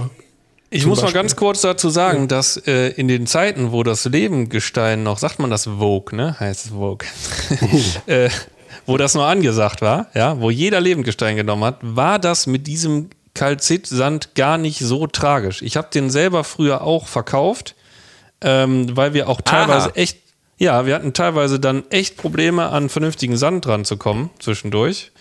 [0.70, 1.15] Ich muss Beispiel.
[1.15, 2.28] mal ganz kurz dazu sagen, ja.
[2.28, 6.38] dass äh, in den Zeiten, wo das Lebengestein noch, sagt man das Vogue, ne?
[6.39, 7.07] Heißt es Vogue.
[8.05, 8.30] äh,
[8.86, 13.09] wo das noch angesagt war, ja, wo jeder Lebendgestein genommen hat, war das mit diesem
[13.34, 15.61] Kalzitsand gar nicht so tragisch.
[15.61, 17.76] Ich habe den selber früher auch verkauft,
[18.41, 19.95] ähm, weil wir auch teilweise Aha.
[19.95, 20.20] echt,
[20.57, 25.11] ja, wir hatten teilweise dann echt Probleme, an vernünftigen Sand dran zu kommen zwischendurch.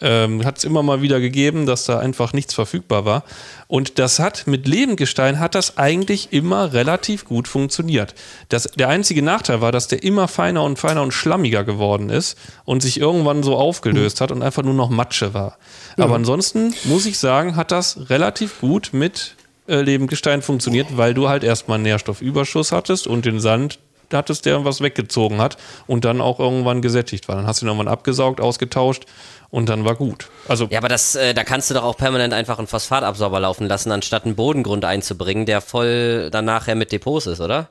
[0.00, 3.22] Ähm, hat es immer mal wieder gegeben, dass da einfach nichts verfügbar war.
[3.68, 8.14] Und das hat mit Lebendgestein hat das eigentlich immer relativ gut funktioniert.
[8.48, 12.36] Das, der einzige Nachteil war, dass der immer feiner und feiner und schlammiger geworden ist
[12.64, 15.58] und sich irgendwann so aufgelöst hat und einfach nur noch Matsche war.
[15.96, 16.04] Ja.
[16.04, 19.36] Aber ansonsten muss ich sagen, hat das relativ gut mit
[19.68, 23.78] äh, Lebendgestein funktioniert, weil du halt erstmal Nährstoffüberschuss hattest und den Sand
[24.12, 27.36] hattest, der was weggezogen hat und dann auch irgendwann gesättigt war.
[27.36, 29.06] Dann hast du ihn irgendwann abgesaugt, ausgetauscht
[29.54, 30.30] und dann war gut.
[30.48, 33.68] Also ja, aber das, äh, da kannst du doch auch permanent einfach einen Phosphatabsorber laufen
[33.68, 37.70] lassen, anstatt einen Bodengrund einzubringen, der voll dann nachher mit Depots ist, oder?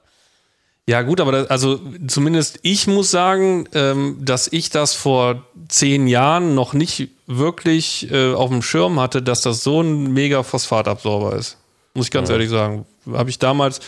[0.87, 6.07] Ja, gut, aber das, also zumindest ich muss sagen, ähm, dass ich das vor zehn
[6.07, 11.35] Jahren noch nicht wirklich äh, auf dem Schirm hatte, dass das so ein mega Phosphatabsorber
[11.35, 11.57] ist.
[11.95, 12.35] Muss ich ganz ja.
[12.35, 12.85] ehrlich sagen.
[13.11, 13.81] Habe ich damals,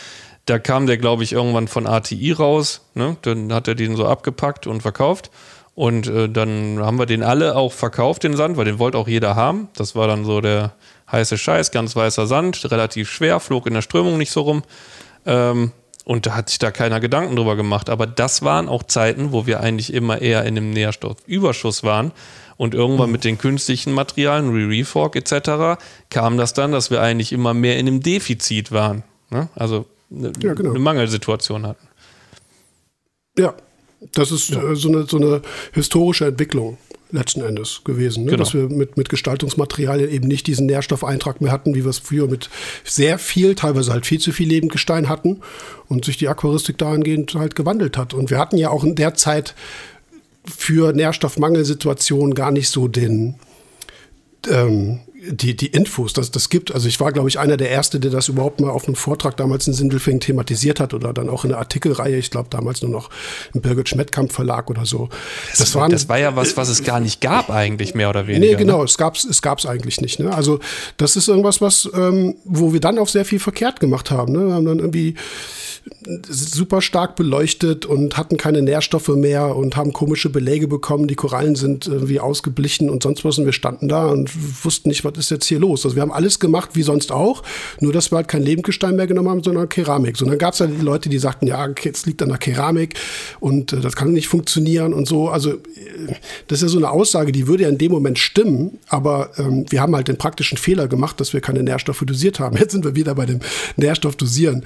[0.45, 2.81] da kam der, glaube ich, irgendwann von ATI raus.
[2.93, 3.15] Ne?
[3.21, 5.31] Dann hat er den so abgepackt und verkauft.
[5.75, 9.09] Und äh, dann haben wir den alle auch verkauft, den Sand, weil den wollte auch
[9.09, 9.67] jeder haben.
[9.75, 10.73] Das war dann so der
[11.11, 14.63] heiße Scheiß, ganz weißer Sand, relativ schwer, flog in der Strömung nicht so rum.
[15.25, 15.71] Ähm,
[16.05, 17.89] und da hat sich da keiner Gedanken drüber gemacht.
[17.89, 22.11] Aber das waren auch Zeiten, wo wir eigentlich immer eher in einem Nährstoffüberschuss waren.
[22.57, 27.53] Und irgendwann mit den künstlichen Materialien, Re-Refork etc., kam das dann, dass wir eigentlich immer
[27.53, 29.03] mehr in einem Defizit waren.
[29.29, 29.49] Ne?
[29.55, 30.69] Also eine, ja, genau.
[30.69, 31.85] eine Mangelsituation hatten.
[33.37, 33.55] Ja,
[34.13, 34.71] das ist ja.
[34.71, 35.41] äh, so, eine, so eine
[35.73, 36.77] historische Entwicklung
[37.11, 38.31] letzten Endes gewesen, ne?
[38.31, 38.43] genau.
[38.43, 42.27] dass wir mit, mit Gestaltungsmaterialien eben nicht diesen Nährstoffeintrag mehr hatten, wie wir es früher
[42.27, 42.49] mit
[42.83, 45.41] sehr viel, teilweise halt viel zu viel Lebendgestein hatten
[45.87, 48.13] und sich die Aquaristik dahingehend halt gewandelt hat.
[48.13, 49.55] Und wir hatten ja auch in der Zeit
[50.45, 53.35] für Nährstoffmangelsituationen gar nicht so den,
[54.49, 54.99] ähm,
[55.29, 56.73] die, die Infos, dass das gibt.
[56.73, 59.37] Also ich war, glaube ich, einer der Erste, der das überhaupt mal auf einem Vortrag
[59.37, 62.91] damals in Sindelfingen thematisiert hat oder dann auch in der Artikelreihe, ich glaube damals nur
[62.91, 63.09] noch
[63.53, 65.09] im Birgit Schmettkamp Verlag oder so.
[65.49, 68.27] Das, das, waren, das war ja was, was es gar nicht gab eigentlich, mehr oder
[68.27, 68.53] weniger.
[68.53, 68.85] Nee, genau, ne?
[68.85, 70.19] es gab es gab's eigentlich nicht.
[70.19, 70.33] Ne?
[70.33, 70.59] Also
[70.97, 74.33] das ist irgendwas, was, ähm, wo wir dann auch sehr viel verkehrt gemacht haben.
[74.33, 74.47] Ne?
[74.47, 75.15] Wir haben dann irgendwie
[76.29, 81.07] super stark beleuchtet und hatten keine Nährstoffe mehr und haben komische Beläge bekommen.
[81.07, 83.37] Die Korallen sind irgendwie ausgeblichen und sonst was.
[83.37, 84.31] Und wir standen da und
[84.65, 85.85] wussten nicht, was ist jetzt hier los.
[85.85, 87.43] Also wir haben alles gemacht wie sonst auch,
[87.79, 90.17] nur dass wir halt kein Lebendgestein mehr genommen haben, sondern Keramik.
[90.17, 92.37] So, und dann gab es halt die Leute, die sagten, ja, jetzt liegt an der
[92.37, 92.95] Keramik
[93.39, 95.29] und äh, das kann nicht funktionieren und so.
[95.29, 95.57] Also äh,
[96.47, 99.65] das ist ja so eine Aussage, die würde ja in dem Moment stimmen, aber ähm,
[99.69, 102.57] wir haben halt den praktischen Fehler gemacht, dass wir keine Nährstoffe dosiert haben.
[102.57, 103.39] Jetzt sind wir wieder bei dem
[103.77, 104.63] Nährstoffdosieren.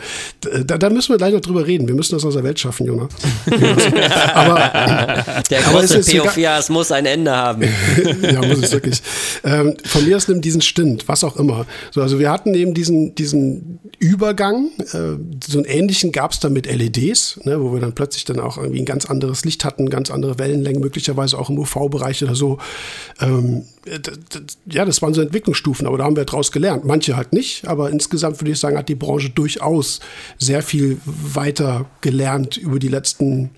[0.65, 1.87] Da, da müssen wir gleich noch drüber reden.
[1.87, 3.09] Wir müssen das aus der Welt schaffen, Jonas.
[4.33, 7.63] aber der große Theophias muss ein Ende haben.
[8.21, 9.01] ja, muss es wirklich.
[9.43, 11.65] Ähm, von mir aus nimmt diesen Stint, was auch immer.
[11.91, 14.69] So, also wir hatten eben diesen, diesen Übergang.
[14.79, 18.39] Äh, so einen ähnlichen gab es dann mit LEDs, ne, wo wir dann plötzlich dann
[18.39, 22.35] auch irgendwie ein ganz anderes Licht hatten, ganz andere Wellenlängen, möglicherweise auch im UV-Bereich oder
[22.35, 22.57] so.
[23.19, 23.63] Ähm,
[24.65, 26.85] ja, das waren so Entwicklungsstufen, aber da haben wir daraus gelernt.
[26.85, 29.99] Manche halt nicht, aber insgesamt würde ich sagen, hat die Branche durchaus
[30.37, 33.51] sehr viel weiter gelernt über die letzten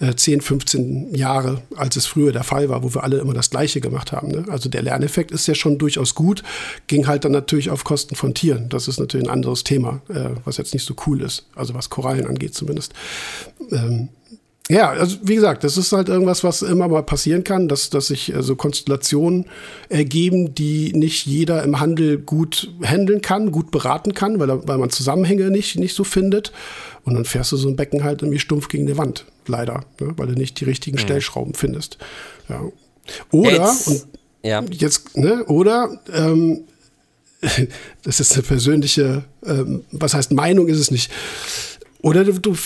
[0.00, 3.50] äh, 10, 15 Jahre, als es früher der Fall war, wo wir alle immer das
[3.50, 4.28] Gleiche gemacht haben.
[4.28, 4.44] Ne?
[4.48, 6.42] Also der Lerneffekt ist ja schon durchaus gut,
[6.86, 8.68] ging halt dann natürlich auf Kosten von Tieren.
[8.68, 11.90] Das ist natürlich ein anderes Thema, äh, was jetzt nicht so cool ist, also was
[11.90, 12.92] Korallen angeht zumindest.
[13.70, 14.08] Ähm,
[14.68, 18.08] ja, also wie gesagt, das ist halt irgendwas, was immer mal passieren kann, dass, dass
[18.08, 19.46] sich äh, so Konstellationen
[19.88, 24.90] ergeben, die nicht jeder im Handel gut handeln kann, gut beraten kann, weil, weil man
[24.90, 26.52] Zusammenhänge nicht, nicht so findet.
[27.04, 30.12] Und dann fährst du so ein Becken halt irgendwie stumpf gegen die Wand, leider, ne?
[30.16, 31.02] weil du nicht die richtigen mhm.
[31.02, 31.96] Stellschrauben findest.
[32.50, 32.62] Ja.
[33.30, 34.06] Oder, jetzt, und
[34.42, 34.62] ja.
[34.70, 36.64] jetzt, ne, oder, ähm,
[38.02, 41.10] das ist eine persönliche, ähm, was heißt Meinung ist es nicht
[42.08, 42.56] oder du, du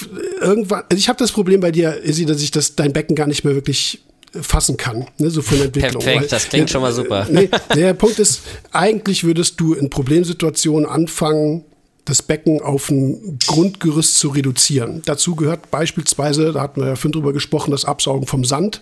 [0.40, 3.26] irgendwann, also ich habe das Problem bei dir, Izzy, dass ich das dein Becken gar
[3.26, 4.02] nicht mehr wirklich
[4.40, 6.02] fassen kann, ne, so von der Entwicklung.
[6.02, 7.26] Perfekt, das klingt der, schon mal super.
[7.30, 11.64] Nee, der Punkt ist, eigentlich würdest du in Problemsituationen anfangen,
[12.04, 15.02] das Becken auf ein Grundgerüst zu reduzieren.
[15.04, 18.80] Dazu gehört beispielsweise, da hatten wir ja vorhin drüber gesprochen, das Absaugen vom Sand,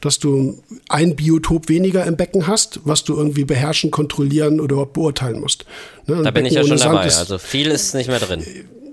[0.00, 5.40] dass du ein Biotop weniger im Becken hast, was du irgendwie beherrschen, kontrollieren oder beurteilen
[5.40, 5.64] musst.
[6.06, 8.44] Ne, da bin Becken ich ja schon dabei, ist, also viel ist nicht mehr drin.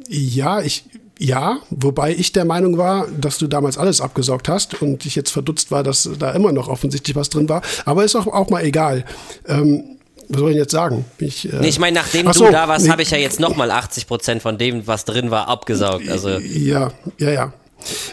[0.09, 0.85] Ja, ich,
[1.19, 5.31] ja, wobei ich der Meinung war, dass du damals alles abgesaugt hast und ich jetzt
[5.31, 7.61] verdutzt war, dass da immer noch offensichtlich was drin war.
[7.85, 9.03] Aber ist auch, auch mal egal.
[9.47, 9.97] Ähm,
[10.29, 11.05] was soll ich jetzt sagen?
[11.19, 13.39] Ich, äh, nee, ich meine, nachdem so, du da warst, nee, habe ich ja jetzt
[13.39, 16.07] nochmal 80 Prozent von dem, was drin war, abgesaugt.
[16.09, 16.29] Also.
[16.39, 17.53] Ja, ja, ja.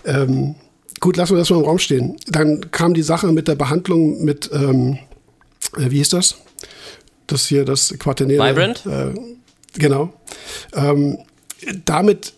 [0.04, 0.54] Ähm,
[1.00, 2.16] gut, lassen wir das mal im Raum stehen.
[2.28, 4.98] Dann kam die Sache mit der Behandlung mit, ähm,
[5.76, 6.36] äh, wie hieß das?
[7.26, 8.48] Das hier, das Quaternäre.
[8.48, 8.86] Vibrant?
[8.86, 9.14] Äh,
[9.78, 10.12] genau.
[10.74, 11.18] Ähm,
[11.84, 12.32] damit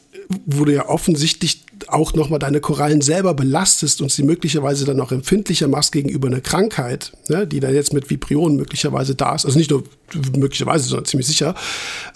[0.47, 1.65] wurde ja offensichtlich
[1.97, 6.41] auch nochmal deine Korallen selber belastest und sie möglicherweise dann auch empfindlicher machst gegenüber einer
[6.41, 9.47] Krankheit, ne, die dann jetzt mit Vibrionen möglicherweise da ist.
[9.47, 9.83] Also nicht nur
[10.37, 11.55] möglicherweise, sondern ziemlich sicher.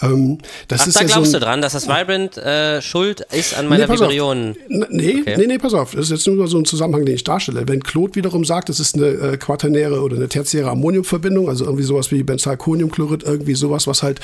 [0.00, 2.80] Ähm, das Ach, ist da ja glaubst so ein, du dran, dass das Vibrant äh,
[2.80, 4.56] schuld ist an meiner nee, Vibrionen?
[4.68, 5.34] Nee, okay.
[5.36, 5.92] nee, nee, pass auf.
[5.92, 7.66] Das ist jetzt nur so ein Zusammenhang, den ich darstelle.
[7.66, 11.82] Wenn Claude wiederum sagt, es ist eine äh, quaternäre oder eine tertiäre Ammoniumverbindung, also irgendwie
[11.82, 14.20] sowas wie Benzalkoniumchlorid, irgendwie sowas, was halt,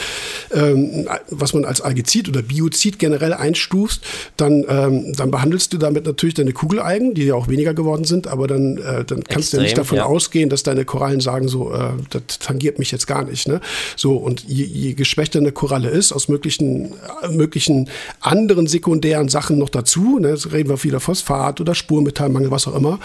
[0.53, 4.03] ähm, was man als Algizid oder Biozid generell einstufst,
[4.37, 8.27] dann, ähm, dann behandelst du damit natürlich deine Kugeleigen, die ja auch weniger geworden sind,
[8.27, 10.05] aber dann, äh, dann kannst Extrem, du ja nicht davon ja.
[10.05, 13.47] ausgehen, dass deine Korallen sagen, so, äh, das tangiert mich jetzt gar nicht.
[13.47, 13.61] Ne?
[13.97, 17.89] So, und je, je geschwächter eine Koralle ist, aus möglichen, äh, möglichen
[18.21, 22.75] anderen sekundären Sachen noch dazu, ne, jetzt reden wir wieder Phosphat oder Spurmetallmangel, was auch
[22.75, 22.99] immer,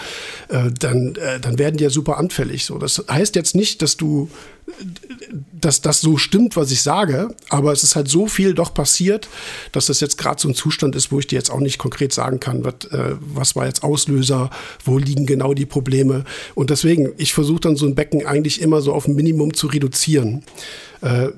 [0.48, 2.64] äh, dann, äh, dann werden die ja super anfällig.
[2.64, 4.28] So, das heißt jetzt nicht, dass du
[5.52, 9.28] dass das so stimmt, was ich sage, aber es ist halt so viel doch passiert,
[9.70, 12.12] dass das jetzt gerade so ein Zustand ist, wo ich dir jetzt auch nicht konkret
[12.12, 14.50] sagen kann, was, äh, was war jetzt Auslöser,
[14.84, 16.24] wo liegen genau die Probleme.
[16.54, 19.68] Und deswegen, ich versuche dann so ein Becken eigentlich immer so auf ein Minimum zu
[19.68, 20.42] reduzieren.
[21.00, 21.28] Äh,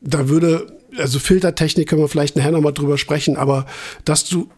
[0.00, 0.66] da würde,
[0.98, 3.66] also Filtertechnik können wir vielleicht nachher nochmal drüber sprechen, aber
[4.04, 4.48] dass du,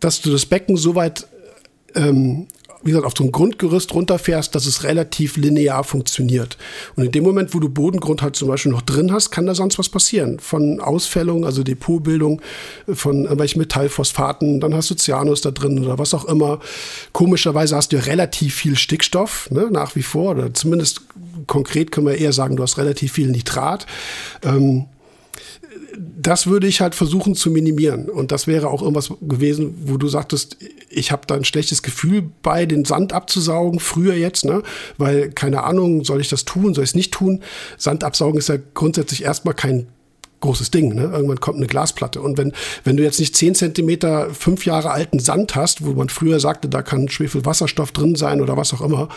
[0.00, 1.26] dass du das Becken so weit
[1.94, 2.46] ähm,
[2.82, 6.56] wie gesagt, auf so ein Grundgerüst runterfährst, dass es relativ linear funktioniert.
[6.96, 9.54] Und in dem Moment, wo du Bodengrund halt zum Beispiel noch drin hast, kann da
[9.54, 10.38] sonst was passieren.
[10.38, 12.40] Von Ausfällung, also Depotbildung
[12.88, 16.60] von irgendwelchen Metallphosphaten, dann hast du Cyanus da drin oder was auch immer.
[17.12, 21.02] Komischerweise hast du ja relativ viel Stickstoff, ne, nach wie vor, oder zumindest
[21.46, 23.86] konkret können wir eher sagen, du hast relativ viel Nitrat.
[24.44, 24.86] Ähm,
[25.98, 28.08] das würde ich halt versuchen zu minimieren.
[28.08, 30.56] Und das wäre auch irgendwas gewesen, wo du sagtest,
[30.90, 34.62] ich habe da ein schlechtes Gefühl bei, den Sand abzusaugen, früher jetzt, ne?
[34.96, 37.42] Weil, keine Ahnung, soll ich das tun, soll ich es nicht tun?
[37.76, 39.88] Sand absaugen ist ja grundsätzlich erstmal kein
[40.40, 40.94] großes Ding.
[40.94, 41.02] Ne?
[41.02, 42.20] Irgendwann kommt eine Glasplatte.
[42.20, 42.52] Und wenn,
[42.84, 46.68] wenn du jetzt nicht 10 Zentimeter, fünf Jahre alten Sand hast, wo man früher sagte,
[46.68, 49.08] da kann Schwefelwasserstoff drin sein oder was auch immer,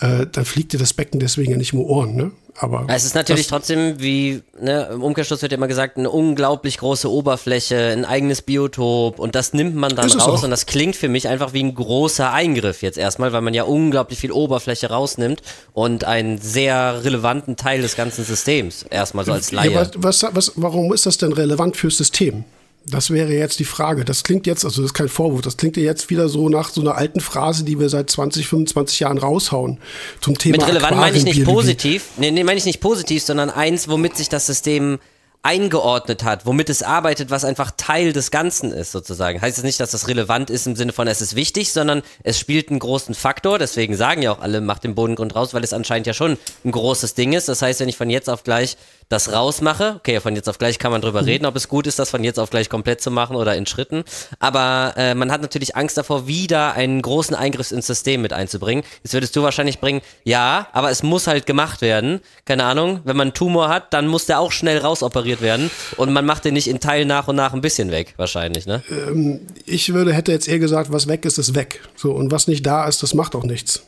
[0.00, 2.14] äh, dann fliegt dir das Becken deswegen ja nicht im Ohren.
[2.14, 2.30] Ne?
[2.58, 6.78] Aber es ist natürlich trotzdem, wie ne, im Umkehrschluss wird ja immer gesagt, eine unglaublich
[6.78, 11.08] große Oberfläche, ein eigenes Biotop und das nimmt man dann raus und das klingt für
[11.08, 15.42] mich einfach wie ein großer Eingriff jetzt erstmal, weil man ja unglaublich viel Oberfläche rausnimmt
[15.72, 19.72] und einen sehr relevanten Teil des ganzen Systems erstmal so als Laie.
[19.72, 22.44] Ja, was, was, warum ist das denn relevant fürs System?
[22.86, 24.04] Das wäre jetzt die Frage.
[24.04, 26.70] Das klingt jetzt, also das ist kein Vorwurf, das klingt ja jetzt wieder so nach
[26.70, 29.78] so einer alten Phrase, die wir seit 20, 25 Jahren raushauen
[30.20, 30.56] zum Thema.
[30.56, 34.16] Mit relevant meine ich nicht positiv, nee, nee, meine ich nicht positiv, sondern eins, womit
[34.16, 34.98] sich das System
[35.42, 39.40] eingeordnet hat, womit es arbeitet, was einfach Teil des Ganzen ist, sozusagen.
[39.40, 42.02] Heißt es das nicht, dass das relevant ist im Sinne von, es ist wichtig, sondern
[42.22, 43.58] es spielt einen großen Faktor.
[43.58, 46.72] Deswegen sagen ja auch alle, macht den Bodengrund raus, weil es anscheinend ja schon ein
[46.72, 47.48] großes Ding ist.
[47.48, 48.76] Das heißt, wenn ich von jetzt auf gleich
[49.10, 49.96] das rausmache.
[49.98, 51.28] Okay, von jetzt auf gleich kann man drüber mhm.
[51.28, 53.66] reden, ob es gut ist, das von jetzt auf gleich komplett zu machen oder in
[53.66, 54.04] Schritten.
[54.38, 58.84] Aber äh, man hat natürlich Angst davor, wieder einen großen Eingriff ins System mit einzubringen.
[59.02, 62.20] Jetzt würdest du wahrscheinlich bringen, ja, aber es muss halt gemacht werden.
[62.44, 66.12] Keine Ahnung, wenn man einen Tumor hat, dann muss der auch schnell rausoperiert werden und
[66.12, 68.82] man macht den nicht in Teilen nach und nach ein bisschen weg, wahrscheinlich, ne?
[68.90, 71.80] Ähm, ich würde, hätte jetzt eher gesagt, was weg ist, ist weg.
[71.96, 73.82] So, und was nicht da ist, das macht auch nichts.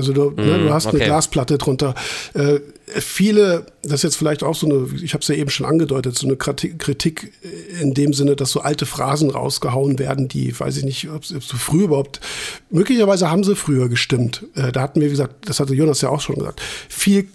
[0.00, 0.96] Also du, mm, ne, du mhm, hast okay.
[0.96, 1.94] eine Glasplatte drunter.
[2.32, 5.66] Äh, viele, das ist jetzt vielleicht auch so eine, ich habe es ja eben schon
[5.66, 7.32] angedeutet, so eine Kritik
[7.80, 11.44] in dem Sinne, dass so alte Phrasen rausgehauen werden, die, weiß ich nicht, ob, ob
[11.44, 12.20] so früh überhaupt,
[12.70, 14.46] möglicherweise haben sie früher gestimmt.
[14.54, 17.28] Äh, da hatten wir, wie gesagt, das hatte Jonas ja auch schon gesagt, viel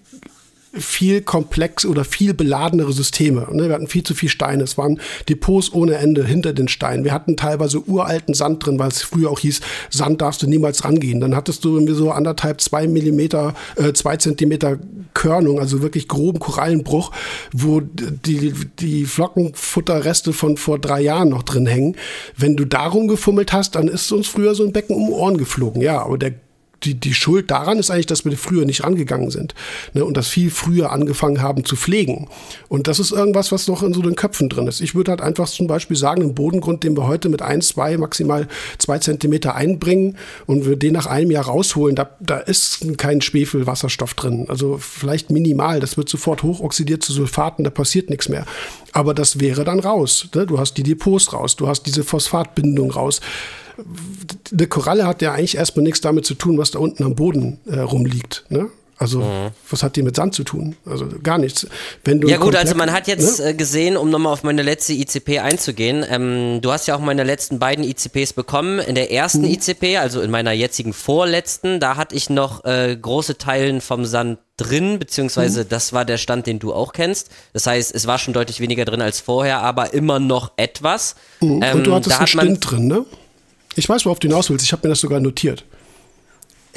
[0.77, 3.47] viel komplex oder viel beladenere Systeme.
[3.51, 3.67] Ne?
[3.67, 4.63] Wir hatten viel zu viel Steine.
[4.63, 4.99] Es waren
[5.29, 7.03] Depots ohne Ende hinter den Steinen.
[7.03, 10.83] Wir hatten teilweise uralten Sand drin, weil es früher auch hieß, Sand darfst du niemals
[10.83, 11.19] rangehen.
[11.19, 14.79] Dann hattest du irgendwie so anderthalb, zwei Millimeter, äh, zwei Zentimeter
[15.13, 17.11] Körnung, also wirklich groben Korallenbruch,
[17.53, 21.95] wo die, die Flockenfutterreste von vor drei Jahren noch drin hängen.
[22.37, 25.81] Wenn du darum gefummelt hast, dann ist uns früher so ein Becken um Ohren geflogen.
[25.81, 26.33] Ja, aber der
[26.83, 29.53] die, die Schuld daran ist eigentlich, dass wir früher nicht rangegangen sind
[29.93, 32.27] ne, und das viel früher angefangen haben zu pflegen.
[32.67, 34.81] Und das ist irgendwas, was noch in so den Köpfen drin ist.
[34.81, 37.97] Ich würde halt einfach zum Beispiel sagen, einen Bodengrund, den wir heute mit ein, zwei,
[37.97, 38.47] maximal
[38.77, 44.13] zwei Zentimeter einbringen und wir den nach einem Jahr rausholen, da, da ist kein Schwefelwasserstoff
[44.13, 44.45] drin.
[44.49, 45.79] Also vielleicht minimal.
[45.79, 48.45] Das wird sofort hochoxidiert zu Sulfaten, da passiert nichts mehr.
[48.91, 50.29] Aber das wäre dann raus.
[50.33, 50.45] Ne?
[50.45, 53.21] Du hast die Depots raus, du hast diese Phosphatbindung raus
[54.51, 57.59] eine Koralle hat ja eigentlich erstmal nichts damit zu tun, was da unten am Boden
[57.65, 58.45] äh, rumliegt.
[58.49, 58.69] Ne?
[58.97, 59.49] Also, mhm.
[59.69, 60.77] was hat die mit Sand zu tun?
[60.85, 61.67] Also gar nichts.
[62.05, 63.49] Wenn du ja gut, also man hat jetzt ne?
[63.49, 67.25] Äh, gesehen, um nochmal auf meine letzte ICP einzugehen, ähm, du hast ja auch meine
[67.25, 68.79] letzten beiden ICPs bekommen.
[68.79, 69.51] In der ersten mhm.
[69.51, 74.39] ICP, also in meiner jetzigen vorletzten, da hatte ich noch äh, große Teilen vom Sand
[74.55, 75.69] drin, beziehungsweise mhm.
[75.69, 77.29] das war der Stand, den du auch kennst.
[77.51, 81.15] Das heißt, es war schon deutlich weniger drin als vorher, aber immer noch etwas.
[81.41, 83.05] Ähm, Und du hattest einen Stint drin, ne?
[83.75, 84.65] Ich weiß, worauf du hinaus willst.
[84.65, 85.65] Ich habe mir das sogar notiert.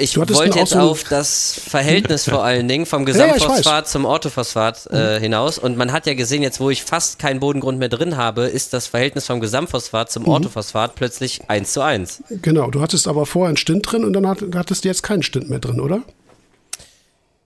[0.01, 5.16] Ich wollte jetzt auf das Verhältnis vor allen Dingen vom Gesamtphosphat ja, zum Orthophosphat äh,
[5.16, 5.22] mhm.
[5.22, 5.59] hinaus.
[5.59, 8.72] Und man hat ja gesehen, jetzt wo ich fast keinen Bodengrund mehr drin habe, ist
[8.72, 10.28] das Verhältnis vom Gesamtphosphat zum mhm.
[10.28, 12.22] Orthophosphat plötzlich 1 zu 1.
[12.42, 15.51] Genau, du hattest aber vorher einen Stint drin und dann hattest du jetzt keinen Stint
[15.51, 16.03] mehr drin, oder?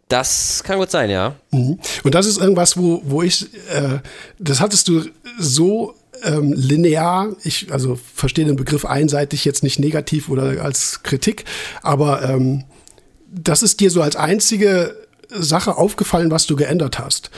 [0.08, 1.36] Das kann gut sein, ja.
[1.52, 1.78] Mhm.
[2.04, 4.00] Und das ist irgendwas, wo, wo ich, äh,
[4.38, 5.06] das hattest du
[5.38, 5.94] so
[6.24, 11.44] ähm, linear, ich also verstehe den Begriff einseitig jetzt nicht negativ oder als Kritik,
[11.82, 12.64] aber ähm,
[13.32, 14.94] das ist dir so als einzige
[15.30, 17.30] Sache aufgefallen, was du geändert hast.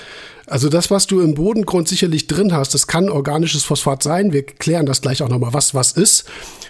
[0.47, 4.33] Also das, was du im Bodengrund sicherlich drin hast, das kann organisches Phosphat sein.
[4.33, 6.27] Wir klären das gleich auch nochmal, was was ist.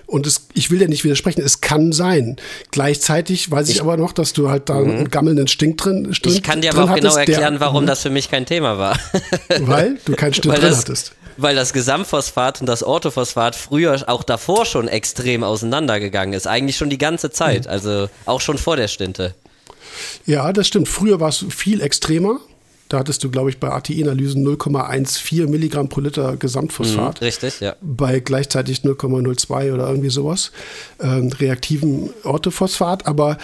[0.06, 2.36] Und es, ich will ja nicht widersprechen, es kann sein.
[2.70, 4.90] Gleichzeitig weiß ich, ich aber noch, dass du halt da mhm.
[4.90, 7.88] einen gammelnden Stink drin Stink Ich kann dir aber auch genau erklären, der, warum mhm.
[7.88, 8.98] das für mich kein Thema war.
[9.60, 14.66] Weil du keinen Stink drin hattest weil das Gesamtphosphat und das Orthophosphat früher auch davor
[14.66, 16.46] schon extrem auseinandergegangen ist.
[16.46, 17.70] Eigentlich schon die ganze Zeit, mhm.
[17.70, 19.34] also auch schon vor der Stinte.
[20.26, 20.88] Ja, das stimmt.
[20.88, 22.40] Früher war es viel extremer.
[22.88, 27.20] Da hattest du, glaube ich, bei ATI-Analysen 0,14 Milligramm pro Liter Gesamtphosphat.
[27.20, 27.76] Mhm, richtig, ja.
[27.80, 30.52] Bei gleichzeitig 0,02 oder irgendwie sowas.
[31.00, 33.06] Ähm, reaktiven Orthophosphat.
[33.06, 33.38] Aber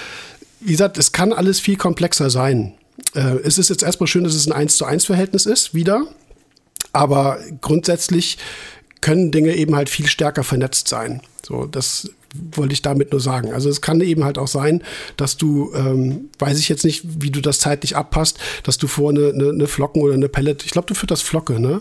[0.61, 2.74] wie gesagt, es kann alles viel komplexer sein.
[3.14, 6.07] Äh, es ist jetzt erstmal schön, dass es ein 1 zu 1 Verhältnis ist, wieder.
[6.93, 8.38] Aber grundsätzlich
[9.01, 11.22] können Dinge eben halt viel stärker vernetzt sein.
[11.43, 12.11] So, das
[12.53, 13.53] wollte ich damit nur sagen.
[13.53, 14.82] Also es kann eben halt auch sein,
[15.16, 19.11] dass du, ähm, weiß ich jetzt nicht, wie du das zeitlich abpasst, dass du vor
[19.11, 21.80] eine, eine, eine Flocken oder eine Pellet, ich glaube, du führst das Flocke, ne?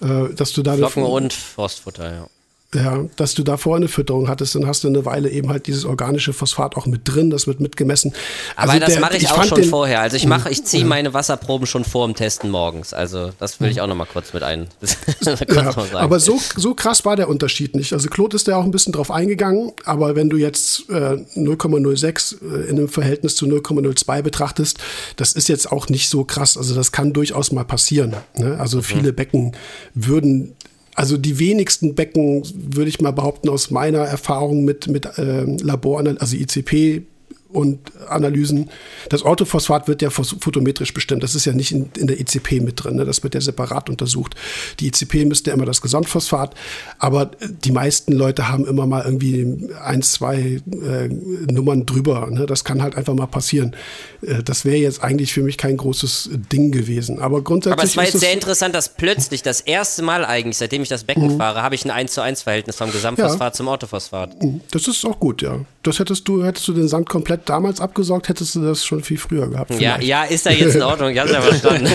[0.00, 2.26] Äh, dass du da Flocken und Forstfutter, ja
[2.74, 5.84] ja, dass du da vorne Fütterung hattest, dann hast du eine Weile eben halt dieses
[5.84, 8.12] organische Phosphat auch mit drin, das wird mitgemessen.
[8.54, 10.00] Also Aber das mache ich, ich auch schon vorher.
[10.00, 10.88] Also ich mache, ich ziehe ja.
[10.88, 12.94] meine Wasserproben schon vor dem Testen morgens.
[12.94, 14.68] Also das will ich auch noch mal kurz mit ein.
[15.52, 17.92] ja, aber so, so krass war der Unterschied nicht.
[17.92, 20.92] Also Claude ist ja auch ein bisschen drauf eingegangen, aber wenn du jetzt äh,
[21.36, 24.78] 0,06 äh, in einem Verhältnis zu 0,02 betrachtest,
[25.16, 26.56] das ist jetzt auch nicht so krass.
[26.56, 28.14] Also das kann durchaus mal passieren.
[28.36, 28.56] Ne?
[28.60, 28.82] Also mhm.
[28.82, 29.56] viele Becken
[29.94, 30.54] würden
[31.00, 36.04] also die wenigsten Becken, würde ich mal behaupten, aus meiner Erfahrung mit, mit äh, Labor,
[36.18, 37.06] also ICP
[37.52, 38.70] und Analysen.
[39.08, 41.22] Das Orthophosphat wird ja photometrisch bestimmt.
[41.22, 42.96] Das ist ja nicht in, in der ICP mit drin.
[42.96, 43.04] Ne?
[43.04, 44.34] Das wird ja separat untersucht.
[44.78, 46.54] Die ICP müsste ja immer das Gesamtphosphat,
[46.98, 47.30] aber
[47.64, 52.28] die meisten Leute haben immer mal irgendwie ein, zwei äh, Nummern drüber.
[52.30, 52.46] Ne?
[52.46, 53.74] Das kann halt einfach mal passieren.
[54.22, 57.20] Äh, das wäre jetzt eigentlich für mich kein großes Ding gewesen.
[57.20, 57.72] Aber grundsätzlich.
[57.78, 61.04] Aber es war jetzt sehr interessant, dass plötzlich das erste Mal eigentlich, seitdem ich das
[61.04, 61.38] Becken mhm.
[61.38, 63.52] fahre, habe ich ein 1 zu 1 Verhältnis vom Gesamtphosphat ja.
[63.52, 64.42] zum Orthophosphat.
[64.42, 64.60] Mhm.
[64.70, 65.60] Das ist auch gut, ja.
[65.82, 69.16] Das hättest du, hättest du den Sand komplett damals abgesaugt, hättest du das schon viel
[69.16, 69.80] früher gehabt.
[69.80, 71.90] Ja, ja, ist da jetzt in Ordnung, ich hab's ja verstanden.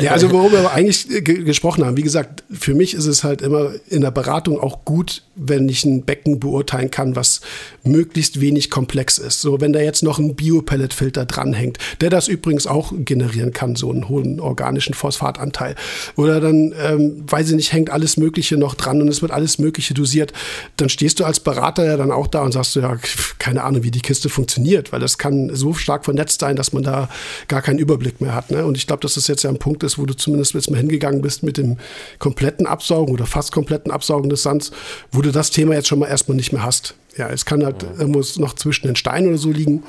[0.00, 3.72] ja, also worüber wir eigentlich gesprochen haben, wie gesagt, für mich ist es halt immer
[3.88, 7.40] in der Beratung auch gut, wenn ich ein Becken beurteilen kann, was
[7.82, 9.42] möglichst wenig komplex ist.
[9.42, 13.90] So, wenn da jetzt noch ein Biopelletfilter dranhängt, der das übrigens auch generieren kann, so
[13.90, 15.74] einen hohen organischen Phosphatanteil.
[16.16, 19.58] Oder dann, ähm, weiß ich nicht, hängt alles Mögliche noch dran und es wird alles
[19.58, 20.32] Mögliche dosiert,
[20.76, 22.96] dann stehst du als Berater ja dann auch da und sagst du, ja,
[23.38, 26.82] keine Ahnung, wie die Kiste funktioniert, weil das kann so stark vernetzt sein, dass man
[26.82, 27.08] da
[27.48, 28.50] gar keinen Überblick mehr hat.
[28.50, 28.64] Ne?
[28.64, 30.76] Und ich glaube, dass das jetzt ja ein Punkt ist, wo du zumindest jetzt mal
[30.76, 31.78] hingegangen bist mit dem
[32.18, 34.70] kompletten Absaugen oder fast kompletten Absaugen des Sands,
[35.10, 36.94] wo du das Thema jetzt schon mal erstmal nicht mehr hast.
[37.16, 38.00] Ja, es kann halt mhm.
[38.00, 39.82] irgendwo noch zwischen den Steinen oder so liegen.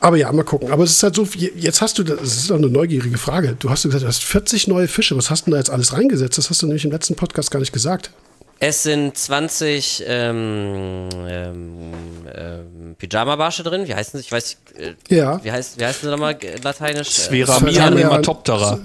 [0.00, 0.70] Aber ja, mal gucken.
[0.70, 3.56] Aber es ist halt so, jetzt hast du, das ist doch eine neugierige Frage.
[3.58, 5.16] Du hast gesagt, du hast 40 neue Fische.
[5.16, 6.38] Was hast du da jetzt alles reingesetzt?
[6.38, 8.12] Das hast du nämlich im letzten Podcast gar nicht gesagt.
[8.60, 11.92] Es sind 20 ähm, ähm,
[12.34, 13.86] ähm, Pyjama-Barsche drin.
[13.86, 14.26] Wie heißen sie?
[14.26, 15.42] Ich weiß äh, ja.
[15.44, 17.08] Wie, heißt, wie heißen sie nochmal lateinisch?
[17.08, 18.78] Spheramia nematoptera.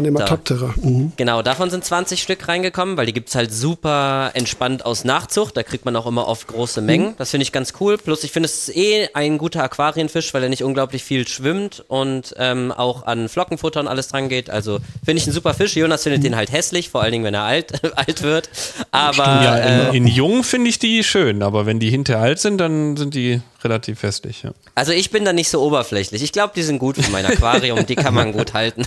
[0.00, 0.74] Nematoptera.
[0.80, 1.12] Mhm.
[1.16, 5.56] Genau, davon sind 20 Stück reingekommen, weil die gibt es halt super entspannt aus Nachzucht.
[5.56, 7.10] Da kriegt man auch immer oft große Mengen.
[7.10, 7.14] Mhm.
[7.18, 7.96] Das finde ich ganz cool.
[7.96, 11.84] Plus, ich finde, es ist eh ein guter Aquarienfisch, weil er nicht unglaublich viel schwimmt
[11.88, 14.50] und ähm, auch an Flockenfutter und alles dran geht.
[14.50, 15.76] Also finde ich ein super Fisch.
[15.76, 16.24] Jonas findet mhm.
[16.24, 18.48] den halt hässlich, vor allen Dingen, wenn er alt, alt wird.
[18.90, 22.22] Aber Stimmt, ja, in, äh, in jung finde ich die schön, aber wenn die hinterher
[22.22, 24.42] alt sind, dann sind die relativ festlich.
[24.42, 24.52] Ja.
[24.74, 26.22] Also ich bin da nicht so oberflächlich.
[26.22, 28.82] Ich glaube, die sind gut für mein Aquarium, die kann man gut halten.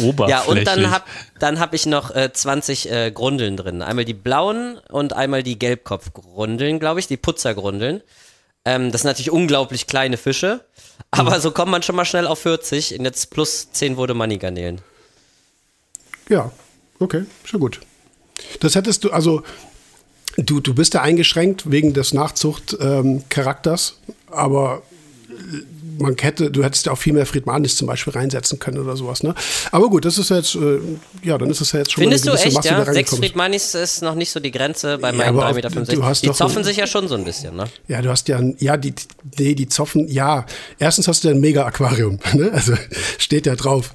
[0.00, 0.28] oberflächlich.
[0.28, 1.04] Ja, und dann habe
[1.38, 3.82] dann hab ich noch äh, 20 äh, Grundeln drin.
[3.82, 8.02] Einmal die blauen und einmal die Gelbkopfgrundeln, glaube ich, die Putzergrundeln.
[8.64, 10.64] Ähm, das sind natürlich unglaublich kleine Fische,
[11.10, 11.40] aber mhm.
[11.40, 14.82] so kommt man schon mal schnell auf 40 und jetzt plus 10 wurde Money-Garnelen.
[16.28, 16.50] Ja,
[16.98, 17.80] okay, schon gut.
[18.60, 19.42] Das hättest du, also
[20.36, 24.82] du, du bist ja eingeschränkt wegen des Nachzucht-Charakters, ähm, aber
[25.98, 29.22] man hätte, du hättest ja auch viel mehr Friedmanis zum Beispiel reinsetzen können oder sowas,
[29.22, 29.34] ne?
[29.72, 30.78] Aber gut, das ist jetzt, äh,
[31.22, 32.92] ja, dann ist es ja jetzt schon Findest eine gewisse du echt, Masse, ja?
[32.92, 36.14] Sechs Friedmanis ist noch nicht so die Grenze bei meinen ja, 3,65 Meter.
[36.22, 37.64] Die zoffen sich ja schon so ein bisschen, ne?
[37.88, 38.94] Ja, du hast ja, ja, die,
[39.38, 40.46] nee, die zoffen, ja.
[40.78, 42.50] Erstens hast du ja ein Mega-Aquarium, ne?
[42.52, 42.74] Also
[43.18, 43.92] steht ja drauf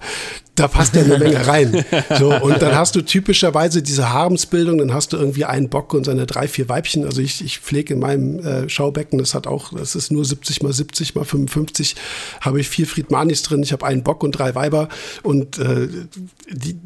[0.55, 1.83] da passt ja eine Menge rein.
[2.17, 6.05] So, und dann hast du typischerweise diese Haremsbildung, dann hast du irgendwie einen Bock und
[6.05, 7.05] seine drei, vier Weibchen.
[7.05, 10.61] Also ich, ich pflege in meinem äh, Schaubecken, das hat auch, das ist nur 70
[10.61, 11.95] mal 70 mal 55,
[12.41, 14.89] habe ich vier Friedmanis drin, ich habe einen Bock und drei Weiber
[15.23, 15.87] und äh,
[16.49, 16.77] die,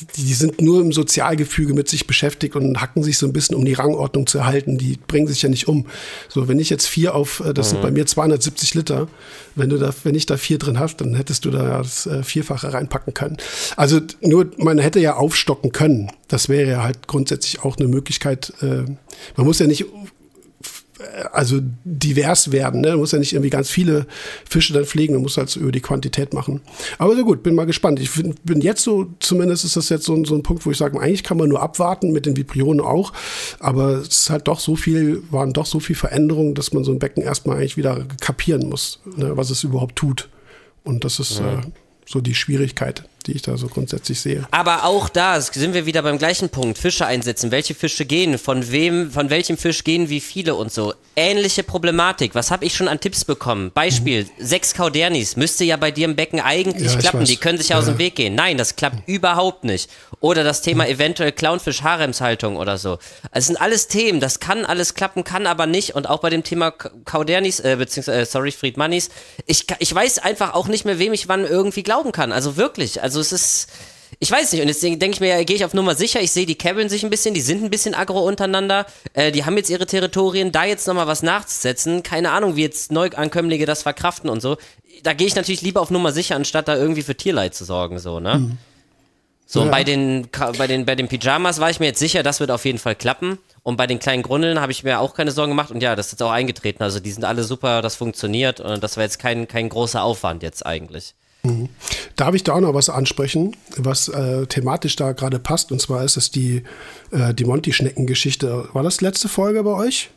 [0.00, 3.56] die, die sind nur im Sozialgefüge mit sich beschäftigt und hacken sich so ein bisschen,
[3.56, 4.78] um die Rangordnung zu erhalten.
[4.78, 5.86] Die bringen sich ja nicht um.
[6.28, 7.70] So, wenn ich jetzt vier auf, äh, das mhm.
[7.70, 9.08] sind bei mir 270 Liter,
[9.54, 12.22] wenn du da, wenn ich da vier drin hast, dann hättest du da das äh,
[12.22, 13.36] Vierfache reinpacken können.
[13.76, 16.10] Also nur, man hätte ja aufstocken können.
[16.28, 18.52] Das wäre ja halt grundsätzlich auch eine Möglichkeit.
[18.62, 18.84] Äh,
[19.36, 19.86] man muss ja nicht
[21.32, 22.80] also divers werden.
[22.80, 22.92] Ne?
[22.92, 24.06] Du musst ja nicht irgendwie ganz viele
[24.48, 26.60] Fische dann pflegen, du musst halt so über die Quantität machen.
[26.98, 28.00] Aber so gut, bin mal gespannt.
[28.00, 30.78] Ich bin, bin jetzt so, zumindest ist das jetzt so, so ein Punkt, wo ich
[30.78, 33.12] sage, eigentlich kann man nur abwarten, mit den Vibrionen auch.
[33.58, 36.92] Aber es ist halt doch so viel, waren doch so viel Veränderungen, dass man so
[36.92, 40.28] ein Becken erstmal eigentlich wieder kapieren muss, ne, was es überhaupt tut.
[40.84, 41.60] Und das ist ja.
[41.60, 41.62] äh,
[42.06, 44.46] so die Schwierigkeit die ich da so grundsätzlich sehe.
[44.50, 46.78] Aber auch da sind wir wieder beim gleichen Punkt.
[46.78, 47.50] Fische einsetzen.
[47.50, 48.38] Welche Fische gehen?
[48.38, 50.94] Von wem, von welchem Fisch gehen wie viele und so.
[51.14, 52.34] Ähnliche Problematik.
[52.34, 53.70] Was habe ich schon an Tipps bekommen?
[53.72, 54.28] Beispiel, mhm.
[54.38, 57.24] sechs Kaudernis müsste ja bei dir im Becken eigentlich ja, klappen.
[57.24, 58.34] Die können sich ja aus dem Weg gehen.
[58.34, 59.14] Nein, das klappt mhm.
[59.14, 59.90] überhaupt nicht.
[60.20, 60.90] Oder das Thema mhm.
[60.90, 62.98] eventuell Clownfisch, Haremshaltung oder so.
[63.30, 64.20] Es sind alles Themen.
[64.20, 65.94] Das kann alles klappen, kann aber nicht.
[65.94, 69.10] Und auch bei dem Thema Kaudernis, äh, beziehungsweise, äh, sorry, Friedmanis.
[69.46, 72.32] Ich, ich weiß einfach auch nicht mehr, wem ich wann irgendwie glauben kann.
[72.32, 73.02] Also wirklich.
[73.02, 73.68] Also also es ist,
[74.18, 74.62] ich weiß nicht.
[74.62, 76.20] Und jetzt denke ich mir, ja, gehe ich auf Nummer sicher.
[76.20, 78.86] Ich sehe, die Cabin sich ein bisschen, die sind ein bisschen aggro untereinander.
[79.12, 80.52] Äh, die haben jetzt ihre Territorien.
[80.52, 84.56] Da jetzt nochmal was nachzusetzen, keine Ahnung, wie jetzt Neuankömmlinge das verkraften und so.
[85.02, 87.98] Da gehe ich natürlich lieber auf Nummer sicher, anstatt da irgendwie für Tierleid zu sorgen,
[87.98, 88.38] so, ne?
[88.38, 88.58] Mhm.
[89.44, 89.66] So, ja.
[89.66, 92.50] und bei den, bei, den, bei den Pyjamas war ich mir jetzt sicher, das wird
[92.50, 93.38] auf jeden Fall klappen.
[93.62, 95.70] Und bei den kleinen Grundeln habe ich mir auch keine Sorgen gemacht.
[95.70, 96.82] Und ja, das ist jetzt auch eingetreten.
[96.82, 98.60] Also die sind alle super, das funktioniert.
[98.60, 101.14] Und das war jetzt kein, kein großer Aufwand jetzt eigentlich.
[101.44, 101.68] Mhm.
[102.16, 105.72] Darf ich da auch noch was ansprechen, was äh, thematisch da gerade passt?
[105.72, 106.62] Und zwar ist es die,
[107.10, 108.68] äh, die Monty-Schnecken-Geschichte.
[108.72, 110.10] War das letzte Folge bei euch?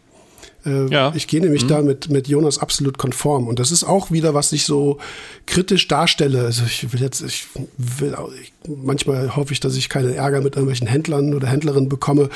[0.65, 1.13] Äh, ja.
[1.15, 1.67] Ich gehe nämlich mhm.
[1.67, 3.47] da mit, mit Jonas absolut konform.
[3.47, 4.99] Und das ist auch wieder, was ich so
[5.47, 6.43] kritisch darstelle.
[6.43, 7.47] Also ich will jetzt, ich
[7.78, 12.30] will, ich, manchmal hoffe ich, dass ich keine Ärger mit irgendwelchen Händlern oder Händlerinnen bekomme.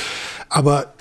[0.50, 0.94] Aber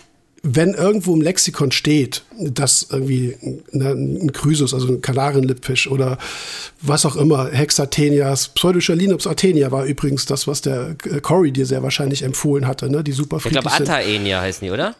[0.42, 3.36] wenn irgendwo im Lexikon steht, dass irgendwie
[3.72, 6.18] ne, ein Chrysus, also ein Kanarienlippfisch oder
[6.80, 11.82] was auch immer, Hexathenias, Pseudochalinops artenia war übrigens das, was der äh, Cory dir sehr
[11.82, 13.02] wahrscheinlich empfohlen hatte, ne?
[13.02, 14.94] die super Ich glaube, Ataenia heißen die, oder?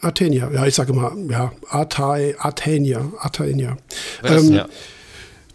[0.00, 3.76] Artenia, ja, ich sage immer, ja, Atai, Artenia, Artenia.
[4.22, 4.68] Ähm, ja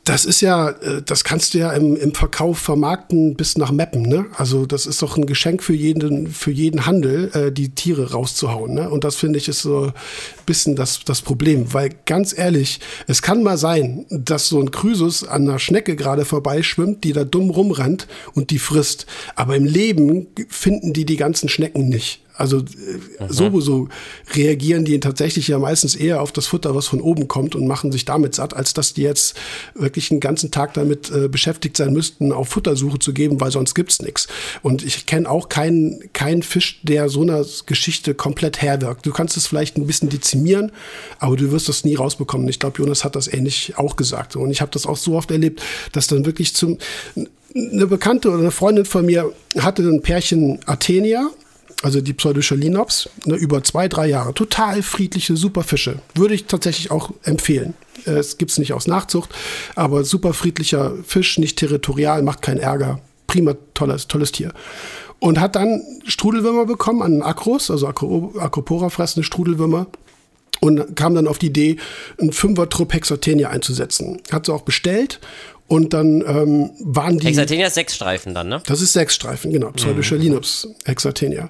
[0.09, 4.01] das ist ja, äh, das kannst du ja im, im Verkauf vermarkten bis nach Meppen,
[4.01, 4.25] ne?
[4.35, 8.73] Also das ist doch ein Geschenk für jeden, für jeden Handel, äh, die Tiere rauszuhauen,
[8.73, 8.89] ne?
[8.89, 9.93] Und das finde ich ist so ein
[10.47, 15.23] bisschen das, das Problem, weil ganz ehrlich, es kann mal sein, dass so ein Krüsus
[15.23, 19.05] an einer Schnecke gerade vorbeischwimmt, die da dumm rumrennt und die frisst.
[19.35, 22.21] Aber im Leben finden die die ganzen Schnecken nicht.
[22.39, 23.27] Also äh, mhm.
[23.29, 23.89] sowieso
[24.33, 27.91] reagieren die tatsächlich ja meistens eher auf das Futter, was von oben kommt und machen
[27.91, 29.35] sich damit satt, als dass die jetzt
[29.75, 33.75] wirklich einen ganzen Tag damit äh, beschäftigt sein müssten, auf Futtersuche zu geben, weil sonst
[33.75, 34.27] gibt's nichts.
[34.61, 39.05] Und ich kenne auch keinen keinen Fisch, der so einer Geschichte komplett herwirkt.
[39.05, 40.71] Du kannst es vielleicht ein bisschen dezimieren,
[41.19, 42.47] aber du wirst das nie rausbekommen.
[42.47, 44.37] Ich glaube, Jonas hat das ähnlich auch gesagt.
[44.37, 45.61] Und ich habe das auch so oft erlebt,
[45.91, 46.77] dass dann wirklich zum
[47.53, 51.31] eine Bekannte oder eine Freundin von mir hatte ein Pärchen Athenia
[51.81, 54.33] also die Pseudochalinops, ne, über zwei, drei Jahre.
[54.33, 55.99] Total friedliche, super Fische.
[56.13, 57.73] Würde ich tatsächlich auch empfehlen.
[58.05, 59.29] Äh, es gibt es nicht aus Nachzucht,
[59.75, 62.99] aber super friedlicher Fisch, nicht territorial, macht keinen Ärger.
[63.27, 64.53] Prima, tolles, tolles Tier.
[65.19, 69.87] Und hat dann Strudelwürmer bekommen an Akros, also Acropora fressende Strudelwürmer
[70.61, 71.77] und kam dann auf die Idee,
[72.19, 74.21] einen Fünfer-Trupp Hexatenia einzusetzen.
[74.31, 75.19] Hat sie auch bestellt
[75.69, 77.27] und dann ähm, waren die.
[77.27, 78.61] Hexatenia ist sechs Streifen dann, ne?
[78.65, 79.71] Das ist sechs Streifen, genau.
[79.71, 80.75] Pseudochalinops mhm.
[80.83, 81.49] Hexatenia.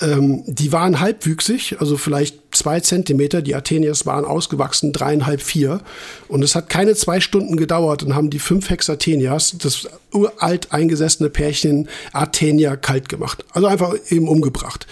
[0.00, 3.42] Ähm, die waren halbwüchsig, also vielleicht zwei Zentimeter.
[3.42, 5.80] Die Athenias waren ausgewachsen, dreieinhalb, vier.
[6.28, 11.28] Und es hat keine zwei Stunden gedauert und haben die fünf Hexathenias, das uralt eingesessene
[11.28, 13.44] Pärchen Athenia, kalt gemacht.
[13.52, 14.86] Also einfach eben umgebracht.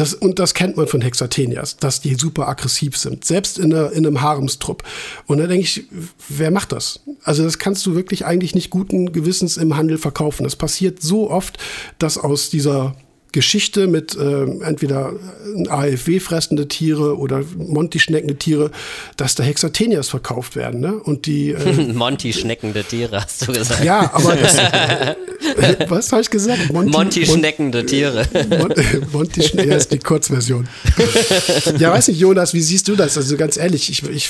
[0.00, 3.92] Das, und das kennt man von Hexatenias, dass die super aggressiv sind, selbst in, einer,
[3.92, 4.82] in einem Haremstrupp.
[5.26, 5.84] Und da denke ich,
[6.30, 7.00] wer macht das?
[7.22, 10.44] Also das kannst du wirklich eigentlich nicht guten Gewissens im Handel verkaufen.
[10.44, 11.58] Das passiert so oft,
[11.98, 12.96] dass aus dieser
[13.32, 15.12] Geschichte mit äh, entweder
[15.68, 18.70] AFW fressende Tiere oder Monty-schneckende Tiere,
[19.16, 20.80] dass da Hexatenias verkauft werden.
[20.80, 20.94] Ne?
[20.94, 23.84] Und die äh, Monty-schneckende Tiere, hast du gesagt.
[23.84, 25.16] Ja, aber das, äh,
[25.88, 26.72] was habe ich gesagt?
[26.72, 28.26] Monty-schneckende Monty Tiere.
[28.48, 28.74] Mon
[29.12, 30.68] Monty ja, ist die Kurzversion.
[31.78, 33.16] ja, weiß nicht, Jonas, wie siehst du das?
[33.16, 34.28] Also ganz ehrlich, ich, ich,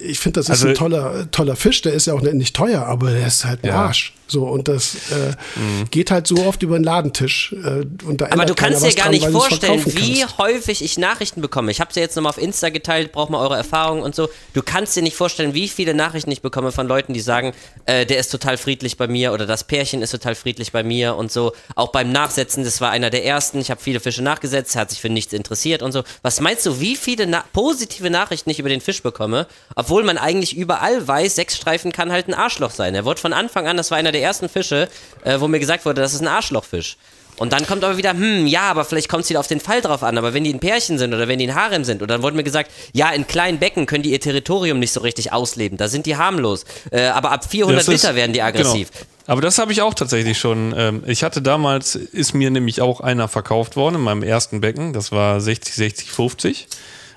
[0.00, 1.82] ich finde, das ist also, ein toller, toller Fisch.
[1.82, 3.74] Der ist ja auch nicht teuer, aber der ist halt ein ja.
[3.74, 4.14] Arsch.
[4.32, 5.90] So, und das äh, mhm.
[5.90, 7.52] geht halt so oft über den Ladentisch.
[7.52, 11.42] Äh, und da Aber du kannst dir gar dran, nicht vorstellen, wie häufig ich Nachrichten
[11.42, 11.70] bekomme.
[11.70, 14.30] Ich habe sie jetzt nochmal auf Insta geteilt, brauche mal eure Erfahrungen und so.
[14.54, 17.52] Du kannst dir nicht vorstellen, wie viele Nachrichten ich bekomme von Leuten, die sagen,
[17.84, 21.14] äh, der ist total friedlich bei mir oder das Pärchen ist total friedlich bei mir
[21.16, 21.52] und so.
[21.74, 23.58] Auch beim Nachsetzen, das war einer der ersten.
[23.60, 26.04] Ich habe viele Fische nachgesetzt, hat sich für nichts interessiert und so.
[26.22, 30.16] Was meinst du, wie viele na positive Nachrichten ich über den Fisch bekomme, obwohl man
[30.16, 32.94] eigentlich überall weiß, Sechsstreifen kann halt ein Arschloch sein.
[32.94, 34.88] Er wurde von Anfang an, das war einer der ersten Fische,
[35.24, 36.96] äh, wo mir gesagt wurde, das ist ein Arschlochfisch.
[37.38, 39.80] Und dann kommt aber wieder, hm, ja, aber vielleicht kommt es wieder auf den Fall
[39.80, 40.18] drauf an.
[40.18, 42.36] Aber wenn die ein Pärchen sind oder wenn die ein Harem sind, und dann wurde
[42.36, 45.78] mir gesagt, ja, in kleinen Becken können die ihr Territorium nicht so richtig ausleben.
[45.78, 46.64] Da sind die harmlos.
[46.90, 48.90] Äh, aber ab 400 Liter werden die aggressiv.
[48.92, 49.06] Genau.
[49.26, 50.74] Aber das habe ich auch tatsächlich schon.
[50.76, 54.92] Ähm, ich hatte damals, ist mir nämlich auch einer verkauft worden in meinem ersten Becken.
[54.92, 56.68] Das war 60, 60, 50.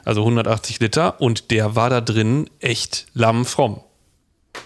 [0.06, 1.20] Also 180 Liter.
[1.20, 3.82] Und der war da drin echt lammfromm.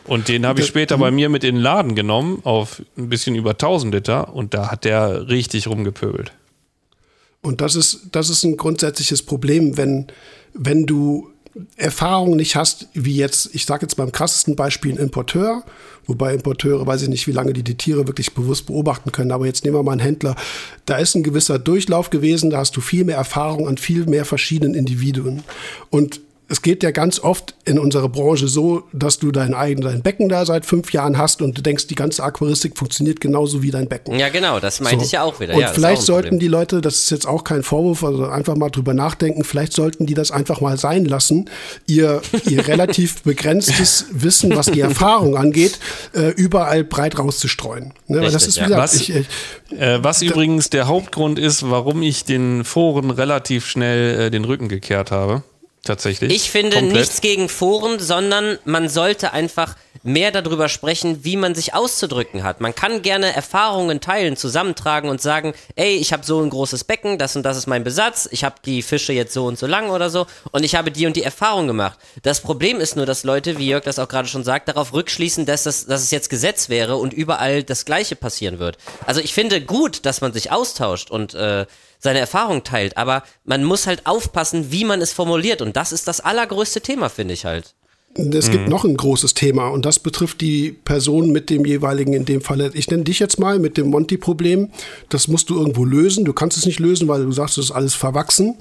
[0.05, 3.35] Und den habe ich später bei mir mit in den Laden genommen auf ein bisschen
[3.35, 6.31] über 1000 Liter und da hat der richtig rumgepöbelt.
[7.41, 10.07] Und das ist, das ist ein grundsätzliches Problem, wenn,
[10.53, 11.29] wenn du
[11.77, 15.63] Erfahrung nicht hast, wie jetzt, ich sage jetzt beim krassesten Beispiel ein Importeur,
[16.05, 19.45] wobei Importeure, weiß ich nicht, wie lange die die Tiere wirklich bewusst beobachten können, aber
[19.45, 20.35] jetzt nehmen wir mal einen Händler,
[20.85, 24.25] da ist ein gewisser Durchlauf gewesen, da hast du viel mehr Erfahrung an viel mehr
[24.25, 25.43] verschiedenen Individuen.
[25.89, 30.29] Und es geht ja ganz oft in unserer Branche so, dass du dein eigenes Becken
[30.29, 33.87] da seit fünf Jahren hast und du denkst, die ganze Aquaristik funktioniert genauso wie dein
[33.87, 34.17] Becken.
[34.17, 35.05] Ja, genau, das meinte so.
[35.05, 35.53] ich ja auch wieder.
[35.53, 38.69] Und ja, vielleicht sollten die Leute, das ist jetzt auch kein Vorwurf, also einfach mal
[38.69, 41.49] drüber nachdenken, vielleicht sollten die das einfach mal sein lassen,
[41.85, 45.79] ihr, ihr relativ begrenztes Wissen, was die Erfahrung angeht,
[46.13, 47.93] äh, überall breit rauszustreuen.
[48.07, 48.21] Ne?
[48.21, 49.27] Richtig, das ist, wie gesagt, was, ich, ich,
[49.79, 54.67] äh, was übrigens der Hauptgrund ist, warum ich den Foren relativ schnell äh, den Rücken
[54.67, 55.43] gekehrt habe
[55.83, 56.33] tatsächlich.
[56.33, 56.97] Ich finde komplett.
[56.97, 62.61] nichts gegen Foren, sondern man sollte einfach mehr darüber sprechen, wie man sich auszudrücken hat.
[62.61, 67.17] Man kann gerne Erfahrungen teilen, zusammentragen und sagen, ey, ich habe so ein großes Becken,
[67.17, 69.89] das und das ist mein Besatz, ich habe die Fische jetzt so und so lang
[69.89, 71.99] oder so und ich habe die und die Erfahrung gemacht.
[72.23, 75.45] Das Problem ist nur, dass Leute, wie Jörg das auch gerade schon sagt, darauf rückschließen,
[75.45, 78.77] dass, das, dass es jetzt Gesetz wäre und überall das Gleiche passieren wird.
[79.05, 81.65] Also ich finde gut, dass man sich austauscht und äh,
[81.99, 86.07] seine Erfahrung teilt, aber man muss halt aufpassen, wie man es formuliert und das ist
[86.07, 87.75] das allergrößte Thema, finde ich halt.
[88.15, 88.51] Es mhm.
[88.51, 92.41] gibt noch ein großes Thema und das betrifft die Person mit dem jeweiligen, in dem
[92.41, 94.69] Fall, ich nenne dich jetzt mal mit dem Monty-Problem.
[95.09, 96.25] Das musst du irgendwo lösen.
[96.25, 98.57] Du kannst es nicht lösen, weil du sagst, es ist alles verwachsen.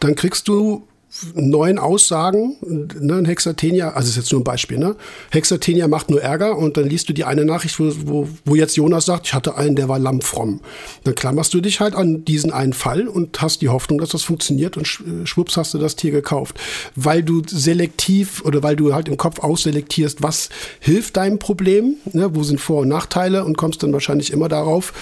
[0.00, 0.86] Dann kriegst du
[1.34, 4.96] neuen Aussagen, ne, ein Hexatenia, also ist jetzt nur ein Beispiel, ne?
[5.30, 8.76] Hexatenia macht nur Ärger und dann liest du die eine Nachricht, wo, wo, wo jetzt
[8.76, 10.60] Jonas sagt, ich hatte einen, der war lammfromm.
[11.04, 14.24] Dann klammerst du dich halt an diesen einen Fall und hast die Hoffnung, dass das
[14.24, 16.58] funktioniert und schwupps hast du das Tier gekauft.
[16.96, 20.48] Weil du selektiv oder weil du halt im Kopf ausselektierst, was
[20.80, 22.34] hilft deinem Problem, ne?
[22.34, 24.92] wo sind Vor- und Nachteile und kommst dann wahrscheinlich immer darauf,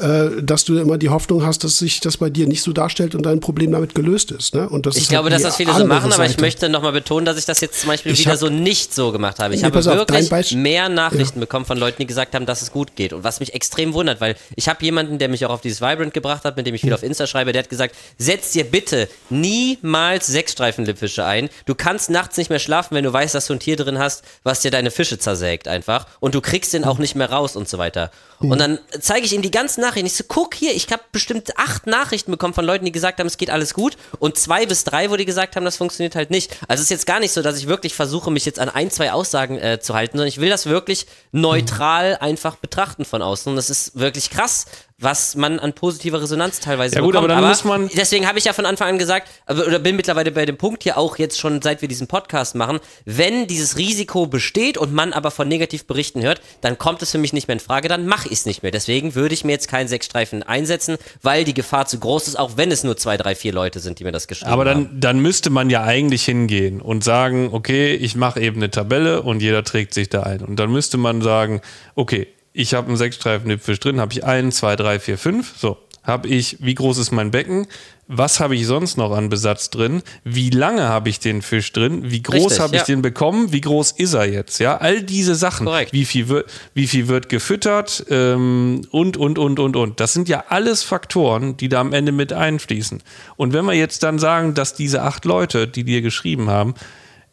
[0.00, 3.14] äh, dass du immer die Hoffnung hast, dass sich das bei dir nicht so darstellt
[3.14, 4.54] und dein Problem damit gelöst ist.
[4.54, 4.68] Ne?
[4.68, 6.92] Und das ich ist glaube, halt dass das viele so machen, aber ich möchte nochmal
[6.92, 9.54] betonen, dass ich das jetzt zum Beispiel ich wieder hab, so nicht so gemacht habe.
[9.54, 11.40] Ich nee, habe wirklich mehr Nachrichten ja.
[11.40, 13.12] bekommen von Leuten, die gesagt haben, dass es gut geht.
[13.12, 16.14] Und was mich extrem wundert, weil ich habe jemanden, der mich auch auf dieses Vibrant
[16.14, 16.94] gebracht hat, mit dem ich viel hm.
[16.94, 21.50] auf Insta schreibe, der hat gesagt, setz dir bitte niemals Sechsstreifen-Lippfische ein.
[21.66, 24.24] Du kannst nachts nicht mehr schlafen, wenn du weißt, dass du ein Tier drin hast,
[24.44, 26.06] was dir deine Fische zersägt einfach.
[26.20, 28.10] Und du kriegst den auch nicht mehr raus und so weiter.
[28.48, 30.06] Und dann zeige ich ihm die ganzen Nachrichten.
[30.06, 33.26] Ich so, guck hier, ich habe bestimmt acht Nachrichten bekommen von Leuten, die gesagt haben,
[33.26, 33.96] es geht alles gut.
[34.18, 36.56] Und zwei bis drei, wo die gesagt haben, das funktioniert halt nicht.
[36.66, 38.90] Also es ist jetzt gar nicht so, dass ich wirklich versuche, mich jetzt an ein,
[38.90, 43.50] zwei Aussagen äh, zu halten, sondern ich will das wirklich neutral einfach betrachten von außen.
[43.50, 44.66] Und das ist wirklich krass,
[45.00, 47.24] was man an positiver Resonanz teilweise ja, gut, bekommt.
[47.24, 49.96] Aber, dann aber muss man deswegen habe ich ja von Anfang an gesagt, oder bin
[49.96, 53.76] mittlerweile bei dem Punkt hier auch jetzt schon, seit wir diesen Podcast machen, wenn dieses
[53.76, 57.54] Risiko besteht und man aber von Negativberichten hört, dann kommt es für mich nicht mehr
[57.54, 58.72] in Frage, dann mache ich es nicht mehr.
[58.72, 62.56] Deswegen würde ich mir jetzt keinen Sechsstreifen einsetzen, weil die Gefahr zu groß ist, auch
[62.56, 64.86] wenn es nur zwei, drei, vier Leute sind, die mir das geschrieben aber dann, haben.
[64.86, 69.22] Aber dann müsste man ja eigentlich hingehen und sagen, okay, ich mache eben eine Tabelle
[69.22, 70.40] und jeder trägt sich da ein.
[70.42, 71.60] Und dann müsste man sagen,
[71.94, 75.54] okay, ich habe einen Sechsstreifen-Lippfisch drin, habe ich einen, zwei, drei, vier, fünf.
[75.56, 77.66] So, habe ich, wie groß ist mein Becken,
[78.12, 82.10] was habe ich sonst noch an Besatz drin, wie lange habe ich den Fisch drin,
[82.10, 82.86] wie groß habe ich ja.
[82.86, 85.92] den bekommen, wie groß ist er jetzt, ja, all diese Sachen, Korrekt.
[85.92, 90.00] wie viel wird, wie viel wird gefüttert ähm, und, und, und, und, und.
[90.00, 93.00] Das sind ja alles Faktoren, die da am Ende mit einfließen.
[93.36, 96.74] Und wenn wir jetzt dann sagen, dass diese acht Leute, die dir geschrieben haben,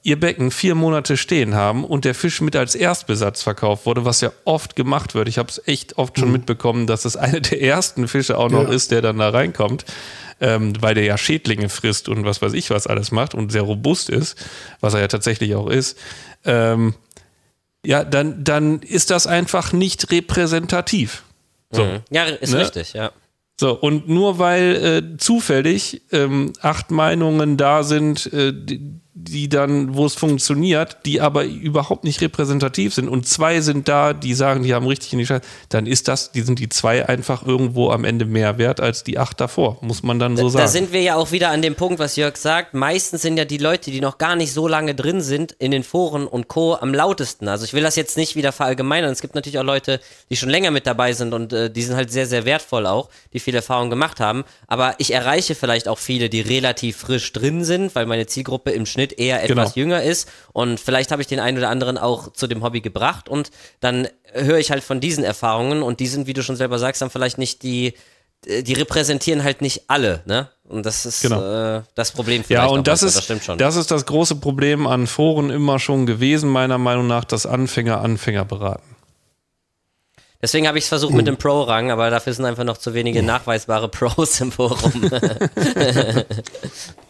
[0.07, 4.21] ihr Becken vier Monate stehen haben und der Fisch mit als Erstbesatz verkauft wurde, was
[4.21, 5.27] ja oft gemacht wird.
[5.27, 6.35] Ich habe es echt oft schon mhm.
[6.35, 8.73] mitbekommen, dass es eine der ersten Fische auch noch ja.
[8.73, 9.83] ist, der dann da reinkommt,
[10.39, 13.63] ähm, weil der ja Schädlinge frisst und was weiß ich was alles macht und sehr
[13.63, 14.37] robust ist,
[14.79, 15.97] was er ja tatsächlich auch ist.
[16.45, 16.95] Ähm,
[17.85, 21.23] ja, dann, dann ist das einfach nicht repräsentativ.
[21.69, 21.99] So, mhm.
[22.11, 22.61] Ja, ist ne?
[22.61, 23.11] richtig, ja.
[23.59, 29.95] So, und nur weil äh, zufällig ähm, acht Meinungen da sind, äh, die, die dann,
[29.95, 34.61] wo es funktioniert, die aber überhaupt nicht repräsentativ sind und zwei sind da, die sagen,
[34.61, 37.89] die haben richtig in die Scheiße, dann ist das, die sind die zwei einfach irgendwo
[37.89, 40.63] am Ende mehr wert als die acht davor, muss man dann so da, sagen.
[40.63, 42.75] Da sind wir ja auch wieder an dem Punkt, was Jörg sagt.
[42.75, 45.83] Meistens sind ja die Leute, die noch gar nicht so lange drin sind, in den
[45.83, 46.75] Foren und Co.
[46.75, 47.47] am lautesten.
[47.47, 49.11] Also ich will das jetzt nicht wieder verallgemeinern.
[49.11, 49.99] Es gibt natürlich auch Leute,
[50.29, 53.09] die schon länger mit dabei sind und äh, die sind halt sehr, sehr wertvoll auch,
[53.33, 54.43] die viel Erfahrung gemacht haben.
[54.67, 58.85] Aber ich erreiche vielleicht auch viele, die relativ frisch drin sind, weil meine Zielgruppe im
[58.85, 59.85] Schnitt eher etwas genau.
[59.85, 63.29] jünger ist und vielleicht habe ich den einen oder anderen auch zu dem Hobby gebracht
[63.29, 66.79] und dann höre ich halt von diesen Erfahrungen und die sind, wie du schon selber
[66.79, 67.93] sagst, dann vielleicht nicht die,
[68.45, 70.49] die repräsentieren halt nicht alle, ne?
[70.63, 71.77] Und das ist genau.
[71.77, 72.67] äh, das Problem vielleicht.
[72.67, 73.57] Ja, und das ist, das, stimmt schon.
[73.57, 78.01] das ist das große Problem an Foren immer schon gewesen, meiner Meinung nach, dass Anfänger
[78.01, 78.95] Anfänger beraten.
[80.41, 83.23] Deswegen habe ich es versucht mit dem Pro-Rang, aber dafür sind einfach noch zu wenige
[83.23, 85.09] nachweisbare Pros im Forum.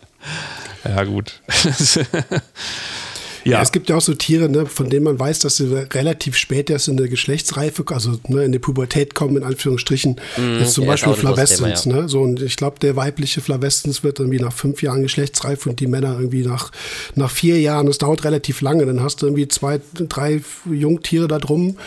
[0.84, 1.42] Ja, gut.
[3.48, 3.58] Ja.
[3.58, 3.62] ja.
[3.62, 6.70] es gibt ja auch so Tiere, ne, von denen man weiß, dass sie relativ spät
[6.70, 10.18] erst in der Geschlechtsreife, also ne, in die Pubertät kommen, in Anführungsstrichen.
[10.38, 11.86] Mm, jetzt zum Beispiel Flavescens.
[11.86, 11.94] Ja.
[11.94, 15.80] Ne, so, und ich glaube, der weibliche Flavescens wird irgendwie nach fünf Jahren geschlechtsreif und
[15.80, 16.72] die Männer irgendwie nach,
[17.16, 17.88] nach vier Jahren.
[17.88, 18.86] Das dauert relativ lange.
[18.86, 21.78] Dann hast du irgendwie zwei, drei Jungtiere da drum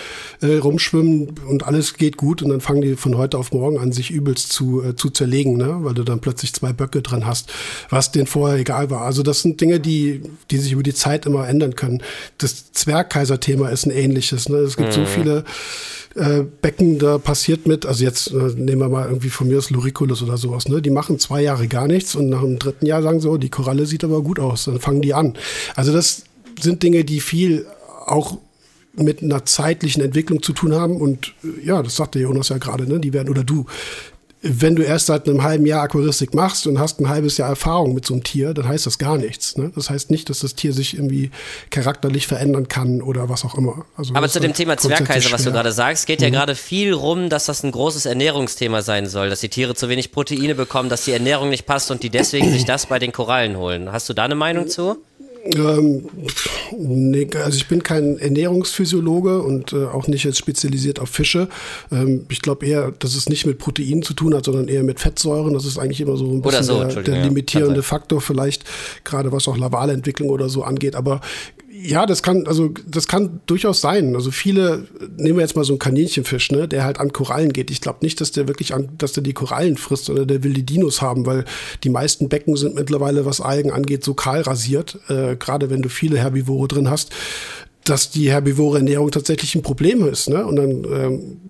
[0.41, 3.93] äh, rumschwimmen und alles geht gut und dann fangen die von heute auf morgen an,
[3.93, 7.53] sich übelst zu, äh, zu zerlegen, ne, weil du dann plötzlich zwei Böcke dran hast,
[7.91, 9.03] was denen vorher egal war.
[9.03, 12.03] Also das sind Dinge, die, die sich über die Zeit immer ändern können.
[12.39, 14.49] Das Zwergkaiser-Thema ist ein ähnliches.
[14.49, 14.59] Ne?
[14.59, 14.93] Es gibt mhm.
[14.93, 15.45] so viele
[16.17, 19.71] äh, Becken, da passiert mit, also jetzt äh, nehmen wir mal irgendwie von mir das
[19.71, 20.83] Luriculus oder sowas, ne?
[20.83, 23.87] Die machen zwei Jahre gar nichts und nach dem dritten Jahr sagen so, die Koralle
[23.87, 25.35] sieht aber gut aus, dann fangen die an.
[25.77, 26.25] Also das
[26.61, 27.67] sind Dinge, die viel
[28.07, 28.39] auch
[28.95, 32.89] mit einer zeitlichen Entwicklung zu tun haben und äh, ja, das sagte Jonas ja gerade,
[32.89, 32.99] ne?
[32.99, 33.67] Die werden oder du,
[34.43, 37.93] wenn du erst seit einem halben Jahr Aquaristik machst und hast ein halbes Jahr Erfahrung
[37.93, 39.59] mit so einem Tier, dann heißt das gar nichts.
[39.59, 39.71] Ne?
[39.75, 41.31] Das heißt nicht, dass das Tier sich irgendwie
[41.71, 43.85] charakterlich verändern kann oder was auch immer.
[43.97, 46.25] Also Aber zu dem Thema Zwergkaiser, was du gerade sagst, geht mhm.
[46.25, 49.91] ja gerade viel rum, dass das ein großes Ernährungsthema sein soll, dass die Tiere zu
[49.91, 53.12] wenig Proteine bekommen, dass die Ernährung nicht passt und die deswegen sich das bei den
[53.12, 53.93] Korallen holen.
[53.93, 54.97] Hast du da eine Meinung zu?
[55.43, 56.05] Ähm,
[56.77, 61.49] nee, also ich bin kein Ernährungsphysiologe und äh, auch nicht jetzt spezialisiert auf Fische.
[61.91, 65.01] Ähm, ich glaube eher, dass es nicht mit Proteinen zu tun hat, sondern eher mit
[65.01, 65.55] Fettsäuren.
[65.55, 68.65] Das ist eigentlich immer so ein bisschen so, der, der, limitierende ja, Faktor vielleicht,
[69.05, 70.95] gerade was auch Lavalentwicklung oder so angeht.
[70.95, 71.21] Aber
[71.82, 74.15] ja, das kann, also das kann durchaus sein.
[74.15, 74.86] Also viele,
[75.16, 77.70] nehmen wir jetzt mal so einen Kaninchenfisch, ne, der halt an Korallen geht.
[77.70, 80.52] Ich glaube nicht, dass der wirklich an, dass der die Korallen frisst oder der will
[80.52, 81.44] die Dinos haben, weil
[81.85, 84.98] die meisten Becken sind mittlerweile, was Algen angeht, so kahl rasiert.
[85.09, 87.12] Äh, Gerade wenn du viele Herbivore drin hast,
[87.85, 90.28] dass die herbivore Ernährung tatsächlich ein Problem ist.
[90.28, 90.44] Ne?
[90.44, 91.40] Und dann, ähm,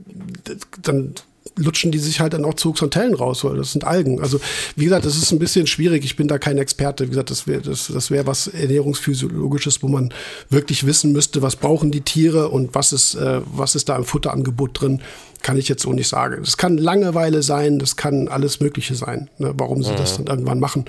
[0.82, 1.14] dann
[1.56, 4.20] lutschen die sich halt dann auch zu Xantellen raus, weil das sind Algen.
[4.20, 4.40] Also
[4.76, 6.04] wie gesagt, das ist ein bisschen schwierig.
[6.04, 7.04] Ich bin da kein Experte.
[7.04, 10.12] Wie gesagt, das wäre das, das wär was Ernährungsphysiologisches, wo man
[10.48, 14.04] wirklich wissen müsste, was brauchen die Tiere und was ist, äh, was ist da im
[14.04, 15.00] Futterangebot drin,
[15.42, 16.42] kann ich jetzt so nicht sagen.
[16.44, 19.96] Das kann Langeweile sein, das kann alles Mögliche sein, ne, warum sie mhm.
[19.96, 20.84] das dann irgendwann machen.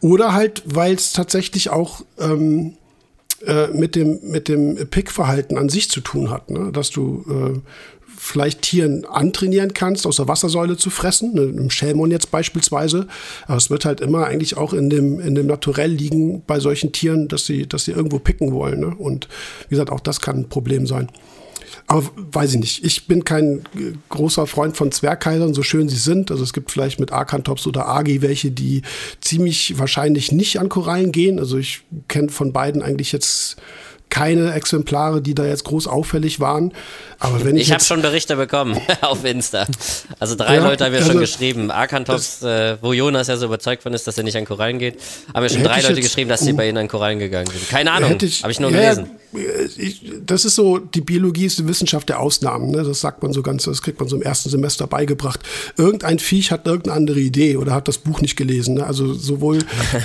[0.00, 2.76] Oder halt, weil es tatsächlich auch ähm,
[3.44, 6.72] äh, mit dem, mit dem Pickverhalten an sich zu tun hat, ne?
[6.72, 7.60] dass du äh,
[8.26, 13.06] vielleicht Tieren antrainieren kannst, aus der Wassersäule zu fressen, ne, im Schälmon jetzt beispielsweise.
[13.46, 16.92] Aber es wird halt immer eigentlich auch in dem, in dem Naturell liegen bei solchen
[16.92, 18.80] Tieren, dass sie, dass sie irgendwo picken wollen.
[18.80, 18.94] Ne?
[18.94, 19.28] Und
[19.68, 21.08] wie gesagt, auch das kann ein Problem sein.
[21.88, 22.84] Aber weiß ich nicht.
[22.84, 23.62] Ich bin kein
[24.08, 26.32] großer Freund von Zwergkaisern, so schön sie sind.
[26.32, 28.82] Also es gibt vielleicht mit Arkantops oder Agi welche, die
[29.20, 31.38] ziemlich wahrscheinlich nicht an Korallen gehen.
[31.38, 33.56] Also ich kenne von beiden eigentlich jetzt
[34.08, 36.72] keine Exemplare, die da jetzt groß auffällig waren.
[37.18, 39.66] Aber wenn ich, ich habe schon Berichte bekommen auf Insta.
[40.18, 41.70] Also drei ja, Leute haben mir also, schon geschrieben.
[41.70, 44.98] Arkantops, äh, wo Jonas ja so überzeugt von ist, dass er nicht an Korallen geht,
[45.34, 47.68] haben mir schon drei Leute geschrieben, dass sie bei ihnen an Korallen gegangen sind.
[47.68, 49.10] Keine Ahnung, habe ich nur ja, gelesen.
[49.76, 52.70] ich, das ist so, die Biologie ist die Wissenschaft der Ausnahmen.
[52.70, 52.84] Ne?
[52.84, 55.40] Das sagt man so ganz, das kriegt man so im ersten Semester beigebracht.
[55.76, 58.74] Irgendein Viech hat irgendeine andere Idee oder hat das Buch nicht gelesen.
[58.74, 58.86] Ne?
[58.86, 59.58] Also sowohl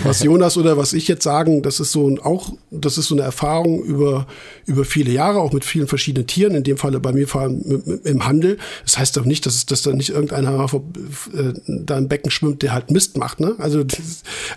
[0.04, 3.16] was Jonas oder was ich jetzt sagen, das ist so ein, auch, das ist so
[3.16, 4.28] eine Erfahrung über,
[4.66, 8.02] über viele Jahre, auch mit vielen verschiedenen Tieren, in dem Falle bei mir vor allem
[8.04, 8.58] im Handel.
[8.84, 12.74] Das heißt doch nicht, dass, dass da nicht irgendeiner äh, da im Becken schwimmt, der
[12.74, 13.40] halt Mist macht.
[13.40, 13.56] Ne?
[13.60, 13.84] Also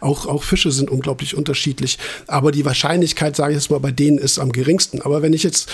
[0.01, 1.99] auch, auch Fische sind unglaublich unterschiedlich.
[2.27, 5.03] Aber die Wahrscheinlichkeit, sage ich jetzt mal, bei denen ist am geringsten.
[5.03, 5.71] Aber wenn ich jetzt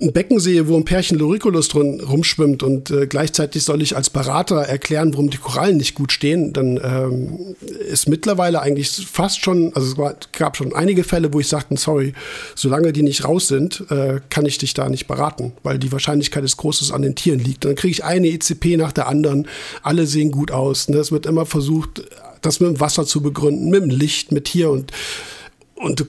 [0.00, 4.10] ein Becken sehe, wo ein Pärchen Loriculus drin rumschwimmt und äh, gleichzeitig soll ich als
[4.10, 7.56] Berater erklären, warum die Korallen nicht gut stehen, dann ähm,
[7.90, 11.76] ist mittlerweile eigentlich fast schon, also es war, gab schon einige Fälle, wo ich sagte,
[11.76, 12.14] sorry,
[12.54, 16.42] solange die nicht raus sind, äh, kann ich dich da nicht beraten, weil die Wahrscheinlichkeit
[16.42, 17.64] des Großes an den Tieren liegt.
[17.64, 19.46] dann kriege ich eine ECP nach der anderen,
[19.82, 20.88] alle sehen gut aus.
[20.88, 20.98] Ne?
[20.98, 22.02] Es wird immer versucht,
[22.40, 24.92] das mit dem Wasser zu begründen, mit dem Licht, mit hier und
[25.82, 26.04] und du,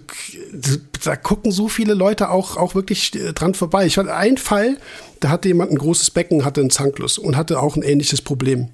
[1.04, 3.86] da gucken so viele Leute auch, auch wirklich äh, dran vorbei.
[3.86, 4.78] Ich hatte einen Fall,
[5.20, 8.70] da hatte jemand ein großes Becken, hatte einen Zanklus und hatte auch ein ähnliches Problem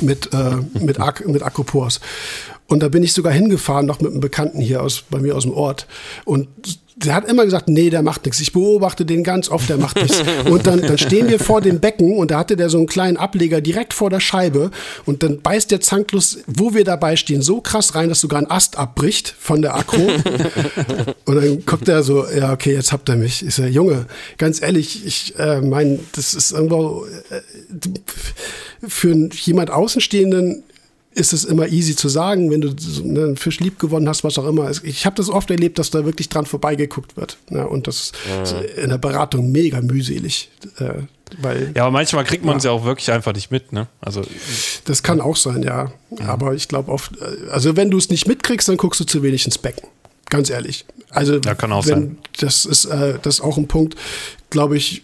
[0.00, 2.00] mit, äh, mit, Ak mit Akropors.
[2.68, 5.42] Und da bin ich sogar hingefahren, noch mit einem Bekannten hier aus, bei mir aus
[5.42, 5.86] dem Ort.
[6.24, 6.48] Und
[6.96, 8.40] der hat immer gesagt, nee, der macht nichts.
[8.40, 10.22] Ich beobachte den ganz oft, der macht nichts.
[10.44, 13.16] Und dann, dann stehen wir vor dem Becken und da hatte der so einen kleinen
[13.16, 14.70] Ableger direkt vor der Scheibe
[15.06, 18.50] und dann beißt der Zanklus, wo wir dabei stehen, so krass rein, dass sogar ein
[18.50, 19.96] Ast abbricht von der Akro.
[21.24, 23.44] und dann guckt er so, ja, okay, jetzt habt ihr mich.
[23.44, 24.06] Ich sage, Junge,
[24.38, 27.40] ganz ehrlich, ich äh, meine, das ist irgendwo äh,
[28.86, 30.64] für jemand Außenstehenden
[31.14, 32.74] ist es immer easy zu sagen, wenn du
[33.04, 34.70] ne, einen Fisch lieb gewonnen hast, was auch immer.
[34.82, 37.38] Ich habe das oft erlebt, dass da wirklich dran vorbeigeguckt wird.
[37.50, 37.66] Ne?
[37.66, 38.12] Und das
[38.42, 40.50] ist in der Beratung mega mühselig.
[40.78, 41.02] Äh,
[41.40, 42.70] weil, ja, aber manchmal kriegt man es ja.
[42.70, 42.76] ja.
[42.76, 43.88] auch wirklich einfach nicht mit, ne?
[44.00, 44.22] Also
[44.84, 45.92] das kann auch sein, ja.
[46.18, 46.26] ja.
[46.26, 49.22] Aber ich glaube oft, äh, also wenn du es nicht mitkriegst, dann guckst du zu
[49.22, 49.88] wenig ins Becken.
[50.28, 50.84] Ganz ehrlich.
[51.10, 52.18] Also ja, kann auch wenn, sein.
[52.38, 53.96] Das ist, äh, das ist auch ein Punkt,
[54.50, 55.02] glaube ich,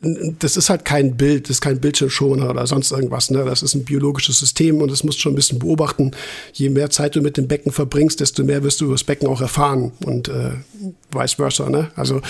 [0.00, 3.30] das ist halt kein Bild, das ist kein Bildschirmschoner oder sonst irgendwas.
[3.30, 3.44] Ne?
[3.44, 6.12] Das ist ein biologisches System und das musst du schon ein bisschen beobachten.
[6.52, 9.28] Je mehr Zeit du mit dem Becken verbringst, desto mehr wirst du über das Becken
[9.28, 10.52] auch erfahren und äh,
[11.10, 11.68] vice versa.
[11.68, 11.90] Ne?
[11.96, 12.20] Also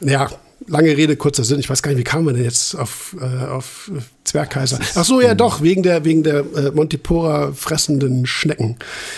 [0.00, 0.28] ja,
[0.66, 1.58] lange Rede, kurzer Sinn.
[1.60, 3.90] Ich weiß gar nicht, wie kam man denn jetzt auf, äh, auf
[4.24, 4.78] Zwergkaiser?
[4.94, 8.76] Ach so, ja doch, wegen der, wegen der äh, Montipora fressenden Schnecken.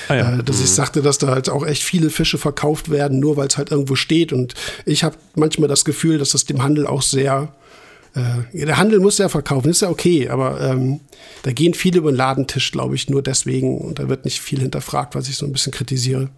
[0.08, 0.38] Ah, ja.
[0.38, 0.64] äh, dass mhm.
[0.64, 3.70] ich sagte, dass da halt auch echt viele Fische verkauft werden, nur weil es halt
[3.70, 4.32] irgendwo steht.
[4.32, 4.54] Und
[4.84, 7.52] ich habe manchmal das Gefühl, dass das dem Handel auch sehr
[8.16, 11.00] äh, der Handel muss ja verkaufen, ist ja okay, aber ähm,
[11.42, 14.60] da gehen viele über den Ladentisch, glaube ich, nur deswegen und da wird nicht viel
[14.60, 16.30] hinterfragt, was ich so ein bisschen kritisiere.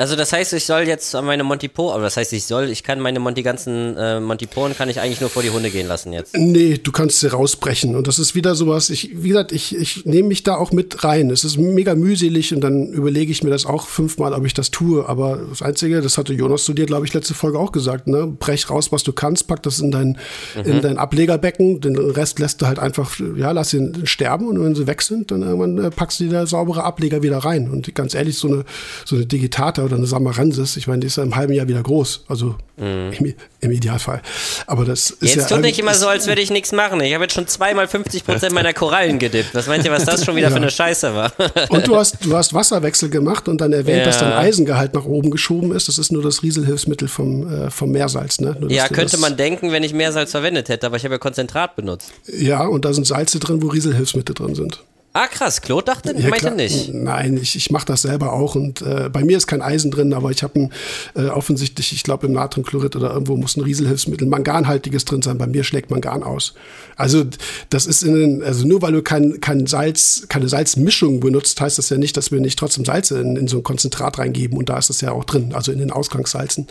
[0.00, 3.00] Also das heißt, ich soll jetzt meine Montipo, aber das heißt, ich soll, ich kann
[3.00, 6.34] meine Monty ganzen äh, Montiporen kann ich eigentlich nur vor die Hunde gehen lassen jetzt.
[6.34, 10.06] Nee, du kannst sie rausbrechen und das ist wieder sowas, ich, wie gesagt, ich, ich
[10.06, 11.28] nehme mich da auch mit rein.
[11.28, 14.70] Es ist mega mühselig und dann überlege ich mir das auch fünfmal, ob ich das
[14.70, 18.06] tue, aber das Einzige, das hatte Jonas zu dir, glaube ich, letzte Folge auch gesagt,
[18.06, 20.16] ne, brech raus, was du kannst, pack das in dein,
[20.56, 20.62] mhm.
[20.64, 24.74] in dein Ablegerbecken, den Rest lässt du halt einfach, ja, lass ihn sterben und wenn
[24.74, 28.14] sie weg sind, dann irgendwann äh, packst du dir saubere Ableger wieder rein und ganz
[28.14, 28.64] ehrlich, so eine,
[29.04, 31.82] so eine Digitata oder eine Samaransis, ich meine, die ist ja im halben Jahr wieder
[31.82, 33.12] groß, also mhm.
[33.12, 34.22] im, im, Idealfall.
[34.66, 37.00] Aber das ist Jetzt ja, tut nicht immer so, als würde ich nichts machen.
[37.00, 39.54] Ich habe jetzt schon zweimal 50 Prozent meiner Korallen gedippt.
[39.54, 40.50] Was meint ihr, was das schon wieder ja.
[40.50, 41.32] für eine Scheiße war?
[41.68, 44.04] und du hast, du hast Wasserwechsel gemacht und dann erwähnt, ja.
[44.04, 45.88] dass dein Eisengehalt nach oben geschoben ist.
[45.88, 48.40] Das ist nur das Rieselhilfsmittel vom, äh, vom Meersalz.
[48.40, 48.56] Ne?
[48.58, 51.76] Nur, ja, könnte man denken, wenn ich Meersalz verwendet hätte, aber ich habe ja Konzentrat
[51.76, 52.12] benutzt.
[52.26, 54.80] Ja, und da sind Salze drin, wo Rieselhilfsmittel drin sind.
[55.12, 55.60] Ah, krass.
[55.60, 56.94] Claude dachte, ja, meinte nicht.
[56.94, 58.54] Nein, ich, ich mache das selber auch.
[58.54, 60.68] Und äh, bei mir ist kein Eisen drin, aber ich habe
[61.16, 65.36] äh, offensichtlich, ich glaube, im Natriumchlorid oder irgendwo muss ein Rieselhilfsmittel, Manganhaltiges drin sein.
[65.36, 66.54] Bei mir schlägt Mangan aus.
[66.94, 67.24] Also,
[67.70, 71.78] das ist in den, also nur weil du kein, kein Salz, keine Salzmischung benutzt, heißt
[71.78, 74.56] das ja nicht, dass wir nicht trotzdem Salze in, in so ein Konzentrat reingeben.
[74.56, 76.68] Und da ist das ja auch drin, also in den Ausgangssalzen.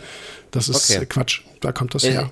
[0.50, 1.04] Das ist okay.
[1.04, 1.42] Quatsch.
[1.60, 2.30] Da kommt das äh, her.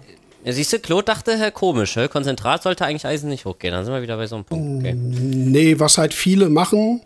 [0.48, 3.74] Ja, siehst du, Claude dachte, Herr, komisch, Herr, Konzentrat sollte eigentlich Eisen nicht hochgehen.
[3.74, 4.78] Dann sind wir wieder bei so einem Punkt.
[4.78, 4.94] Okay.
[4.94, 7.02] Nee, was halt viele machen,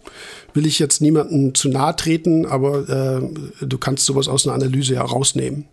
[0.54, 4.94] will ich jetzt niemandem zu nahe treten, aber äh, du kannst sowas aus einer Analyse
[4.94, 5.64] ja rausnehmen.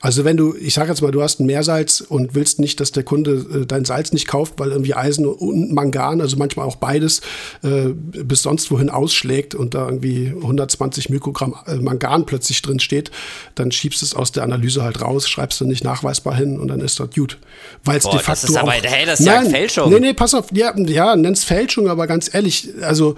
[0.00, 2.92] Also wenn du, ich sage jetzt mal, du hast ein Meersalz und willst nicht, dass
[2.92, 6.76] der Kunde äh, dein Salz nicht kauft, weil irgendwie Eisen und Mangan, also manchmal auch
[6.76, 7.20] beides,
[7.62, 13.10] äh, bis sonst wohin ausschlägt und da irgendwie 120 Mikrogramm äh, Mangan plötzlich drin steht,
[13.56, 16.68] dann schiebst du es aus der Analyse halt raus, schreibst du nicht nachweisbar hin und
[16.68, 17.38] dann ist das gut.
[17.84, 19.90] Weil es de facto das ist aber, auch, hey, das ist nein, ja Fälschung.
[19.90, 23.16] Nee, nee, pass auf, ja, ja nenn's Fälschung, aber ganz ehrlich, also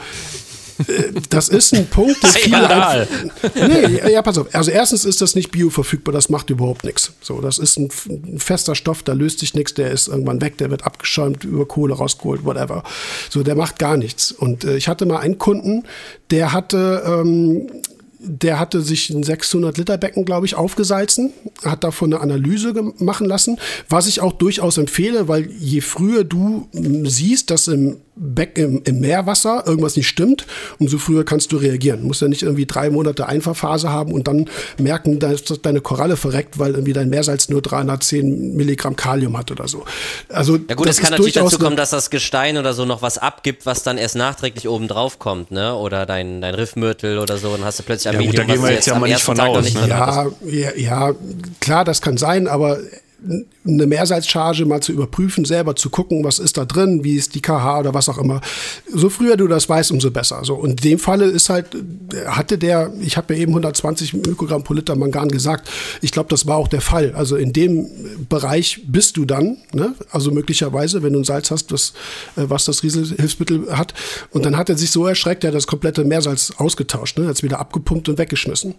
[1.28, 3.06] das ist ein Punkt, der viele einfach,
[3.55, 4.55] nee, ja, pass auf.
[4.55, 7.12] Also erstens ist das nicht bioverfügbar, das macht überhaupt nichts.
[7.20, 10.59] So, das ist ein, ein, fester Stoff, da löst sich nichts, der ist irgendwann weg,
[10.59, 12.82] der wird abgeschäumt, über Kohle rausgeholt, whatever.
[13.31, 14.32] So, der macht gar nichts.
[14.32, 15.85] Und äh, ich hatte mal einen Kunden,
[16.31, 17.69] der hatte ähm,
[18.24, 21.32] der hatte sich ein 600 Liter Becken, glaube ich, aufgesalzen,
[21.65, 23.59] hat davon eine Analyse machen lassen,
[23.89, 29.01] was ich auch durchaus empfehle, weil je früher du siehst, dass im Beck im, im,
[29.01, 30.47] Meerwasser irgendwas nicht stimmt,
[30.78, 32.03] umso früher kannst du reagieren.
[32.03, 36.19] Du musst ja nicht irgendwie drei Monate Einfahrphase haben und dann merken, dass deine Koralle
[36.19, 39.85] verreckt, weil irgendwie dein Meersalz nur 310 Milligramm Kalium hat oder so.
[40.28, 43.16] Also, ja gut, es kann natürlich dazu kommen, dass das Gestein oder so noch was
[43.16, 45.74] abgibt, was dann erst nachträglich oben drauf kommt, ne?
[45.74, 48.73] Oder dein, dein Riffmürtel oder so, dann hast du plötzlich ja, gut, da gehen wir
[48.73, 49.75] jetzt ja mal nicht von aus.
[49.75, 49.89] Ne?
[49.89, 51.13] Ja, ja, ja,
[51.61, 52.79] klar, das kann sein, aber
[53.67, 57.43] eine Mehrsalzcharge mal zu überprüfen, selber zu gucken, was ist da drin, wie ist die
[57.43, 58.41] KH oder was auch immer.
[58.93, 60.41] So früher du das weißt, umso besser.
[60.45, 61.77] So und in dem Falle ist halt
[62.27, 65.71] hatte der, ich habe ja eben 120 Mikrogramm pro Liter Mangan gesagt.
[66.01, 67.15] Ich glaube, das war auch der Fall.
[67.15, 67.89] Also in dem
[68.29, 69.95] Bereich bist du dann, ne?
[70.11, 71.93] also möglicherweise, wenn du ein Salz hast, das,
[72.37, 73.95] äh, was das Rieselhilfsmittel hat.
[74.31, 77.27] Und dann hat er sich so erschreckt, er hat das komplette Meersalz ausgetauscht, ne?
[77.27, 78.75] hat es wieder abgepumpt und weggeschmissen,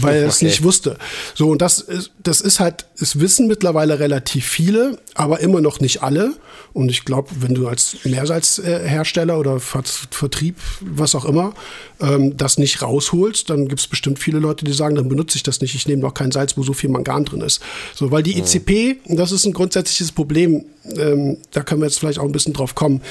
[0.00, 0.46] weil er es okay.
[0.46, 0.96] nicht wusste.
[1.34, 5.60] So und das ist, das ist halt, es wissen mittlerweile mittlerweile relativ viele, aber immer
[5.60, 6.34] noch nicht alle.
[6.72, 11.54] Und ich glaube, wenn du als Mehrsalzhersteller oder Vertrieb, was auch immer,
[12.00, 15.42] ähm, das nicht rausholst, dann gibt es bestimmt viele Leute, die sagen, dann benutze ich
[15.42, 15.74] das nicht.
[15.74, 17.60] Ich nehme doch kein Salz, wo so viel Mangan drin ist.
[17.94, 20.64] So, weil die ECP, das ist ein grundsätzliches Problem,
[20.96, 23.02] ähm, da können wir jetzt vielleicht auch ein bisschen drauf kommen,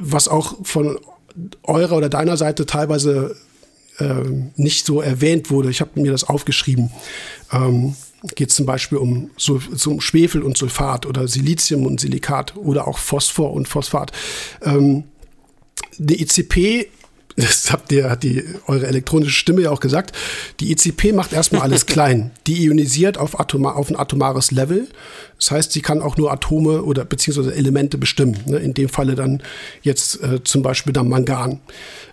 [0.00, 0.98] was auch von
[1.64, 3.34] eurer oder deiner Seite teilweise
[3.98, 5.70] ähm, nicht so erwähnt wurde.
[5.70, 6.90] Ich habe mir das aufgeschrieben.
[7.52, 7.96] Ähm,
[8.34, 9.30] geht es zum Beispiel um,
[9.86, 14.12] um Schwefel und Sulfat oder Silizium und Silikat oder auch Phosphor und Phosphat.
[14.62, 15.04] Ähm,
[15.98, 16.88] die ICP
[17.36, 20.16] das habt ihr, hat die, eure elektronische Stimme ja auch gesagt.
[20.60, 22.30] Die ICP macht erstmal alles klein.
[22.46, 24.88] Die ionisiert auf, Atoma, auf ein atomares Level.
[25.38, 28.38] Das heißt, sie kann auch nur Atome oder beziehungsweise Elemente bestimmen.
[28.46, 28.58] Ne?
[28.58, 29.42] In dem Falle dann
[29.82, 31.60] jetzt äh, zum Beispiel dann Mangan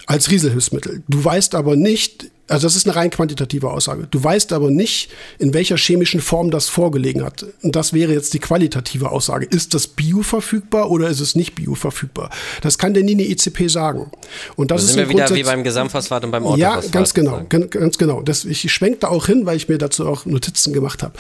[0.07, 1.03] als Rieselhilfsmittel.
[1.07, 4.07] Du weißt aber nicht, also das ist eine rein quantitative Aussage.
[4.11, 5.10] Du weißt aber nicht,
[5.40, 7.45] in welcher chemischen Form das vorgelegen hat.
[7.61, 9.45] Und das wäre jetzt die qualitative Aussage.
[9.45, 12.30] Ist das bioverfügbar oder ist es nicht bioverfügbar?
[12.61, 14.11] Das kann der nie ECP sagen.
[14.56, 16.84] Und das da ist sind wir wieder wie beim Gesamtphosphat und beim Orthophosphat.
[16.84, 18.22] Ja, ganz genau, ganz, ganz genau.
[18.22, 21.14] Das, ich schwenke da auch hin, weil ich mir dazu auch Notizen gemacht habe.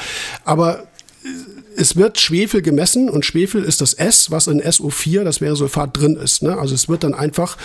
[0.43, 0.83] Aber
[1.81, 5.97] es wird Schwefel gemessen und Schwefel ist das S, was in SO4, das wäre Sulfat,
[5.97, 6.43] drin ist.
[6.43, 6.55] Ne?
[6.57, 7.57] Also es wird dann einfach,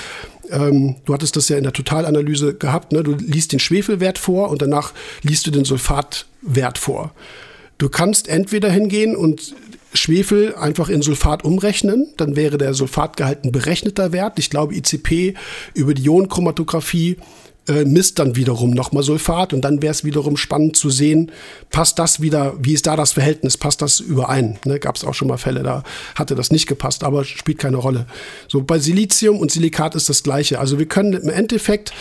[0.51, 3.03] ähm, du hattest das ja in der Totalanalyse gehabt, ne?
[3.03, 7.13] du liest den Schwefelwert vor und danach liest du den Sulfatwert vor.
[7.77, 9.55] Du kannst entweder hingehen und
[9.93, 14.39] Schwefel einfach in Sulfat umrechnen, dann wäre der Sulfatgehalt ein berechneter Wert.
[14.39, 15.35] Ich glaube, ICP
[15.75, 17.19] über die Ionenchromatographie
[17.69, 21.33] äh, misst dann wiederum nochmal Sulfat und dann wäre es wiederum spannend zu sehen,
[21.71, 24.59] passt das wieder, wie ist da das Verhältnis, passt das überein?
[24.65, 25.83] Ne, Gab es auch schon mal Fälle, da
[26.15, 28.07] hatte das nicht gepasst, aber spielt keine Rolle.
[28.49, 30.59] So bei Silizium und Silikat ist das gleiche.
[30.59, 31.93] Also wir können im Endeffekt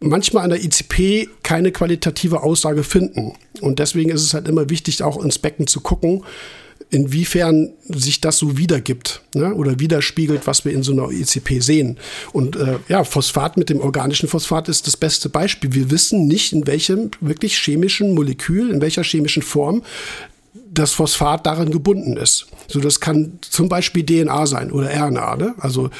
[0.00, 3.34] manchmal an der ICP keine qualitative Aussage finden.
[3.60, 6.24] Und deswegen ist es halt immer wichtig, auch ins Becken zu gucken,
[6.90, 9.54] inwiefern sich das so wiedergibt ne?
[9.54, 11.98] oder widerspiegelt, was wir in so einer ECP sehen.
[12.32, 15.72] Und äh, ja, Phosphat mit dem organischen Phosphat ist das beste Beispiel.
[15.72, 19.82] Wir wissen nicht, in welchem wirklich chemischen Molekül, in welcher chemischen Form
[20.72, 22.46] das Phosphat daran gebunden ist.
[22.66, 25.36] So, das kann zum Beispiel DNA sein oder RNA.
[25.36, 25.54] Ne?
[25.58, 25.90] Also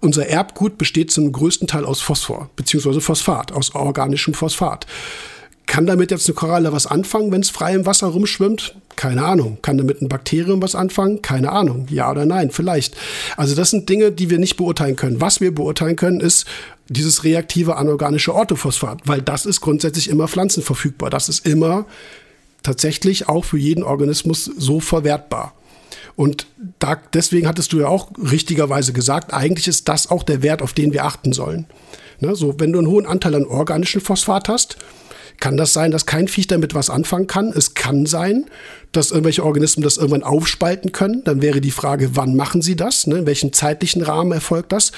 [0.00, 4.86] unser Erbgut besteht zum größten Teil aus Phosphor, beziehungsweise Phosphat, aus organischem Phosphat.
[5.66, 8.76] Kann damit jetzt eine Koralle was anfangen, wenn es frei im Wasser rumschwimmt?
[8.96, 9.58] Keine Ahnung.
[9.62, 11.22] Kann damit ein Bakterium was anfangen?
[11.22, 11.86] Keine Ahnung.
[11.90, 12.50] Ja oder nein?
[12.50, 12.96] Vielleicht.
[13.36, 15.20] Also das sind Dinge, die wir nicht beurteilen können.
[15.20, 16.46] Was wir beurteilen können, ist
[16.88, 21.10] dieses reaktive anorganische Orthophosphat, weil das ist grundsätzlich immer pflanzenverfügbar.
[21.10, 21.86] Das ist immer
[22.62, 25.54] tatsächlich auch für jeden Organismus so verwertbar.
[26.16, 26.46] Und
[26.78, 30.72] da, deswegen hattest du ja auch richtigerweise gesagt, eigentlich ist das auch der Wert, auf
[30.72, 31.66] den wir achten sollen.
[32.20, 34.76] Ne, so, wenn du einen hohen Anteil an organischen Phosphat hast,
[35.40, 37.52] kann das sein, dass kein Viech damit was anfangen kann?
[37.54, 38.46] Es kann sein,
[38.92, 41.22] dass irgendwelche Organismen das irgendwann aufspalten können.
[41.24, 43.06] Dann wäre die Frage, wann machen sie das?
[43.06, 43.18] Ne?
[43.18, 44.92] In welchem zeitlichen Rahmen erfolgt das?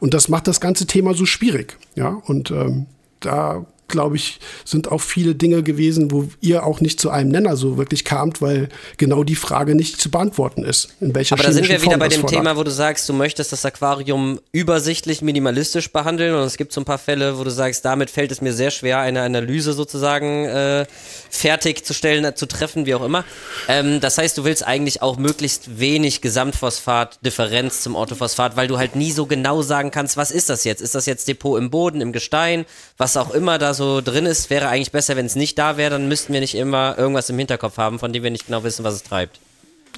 [0.00, 1.76] Und das macht das ganze Thema so schwierig.
[1.94, 2.86] Ja, und ähm,
[3.20, 7.56] da glaube ich, sind auch viele Dinge gewesen, wo ihr auch nicht zu einem Nenner
[7.56, 10.88] so wirklich kamt, weil genau die Frage nicht zu beantworten ist.
[11.00, 13.52] In welcher Aber da sind wir wieder bei dem Thema, wo du sagst, du möchtest
[13.52, 17.84] das Aquarium übersichtlich, minimalistisch behandeln und es gibt so ein paar Fälle, wo du sagst,
[17.84, 20.86] damit fällt es mir sehr schwer, eine Analyse sozusagen äh,
[21.30, 23.24] fertigzustellen, zu treffen, wie auch immer.
[23.68, 28.96] Ähm, das heißt, du willst eigentlich auch möglichst wenig Gesamtphosphat-Differenz zum Orthophosphat, weil du halt
[28.96, 30.80] nie so genau sagen kannst, was ist das jetzt?
[30.80, 32.64] Ist das jetzt Depot im Boden, im Gestein,
[32.96, 35.76] was auch immer da so so drin ist, wäre eigentlich besser, wenn es nicht da
[35.76, 38.62] wäre, dann müssten wir nicht immer irgendwas im Hinterkopf haben, von dem wir nicht genau
[38.64, 39.40] wissen, was es treibt.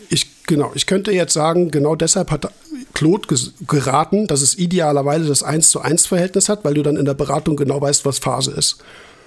[0.09, 2.51] Ich, genau, ich könnte jetzt sagen, genau deshalb hat
[2.95, 3.29] Claude
[3.67, 7.15] geraten, dass es idealerweise das 1 zu 1 Verhältnis hat, weil du dann in der
[7.15, 8.79] Beratung genau weißt, was Phase ist.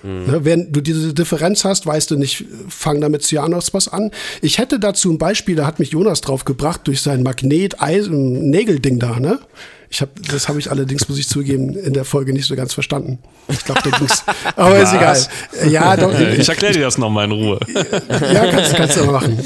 [0.03, 0.45] Mhm.
[0.45, 4.11] Wenn du diese Differenz hast, weißt du nicht, fang damit Cyanos was an.
[4.41, 9.19] Ich hätte dazu ein Beispiel, da hat mich Jonas drauf gebracht, durch sein Magnet-Nägelding da,
[9.19, 9.39] ne?
[9.89, 12.73] Ich hab, das habe ich allerdings, muss ich zugeben, in der Folge nicht so ganz
[12.73, 13.19] verstanden.
[13.47, 14.23] Ich glaube, da ging's.
[14.55, 15.17] Aber ist egal.
[15.69, 17.59] Ja, doch, ich erkläre dir das nochmal in Ruhe.
[18.33, 19.39] Ja, kannst, kannst du aber machen.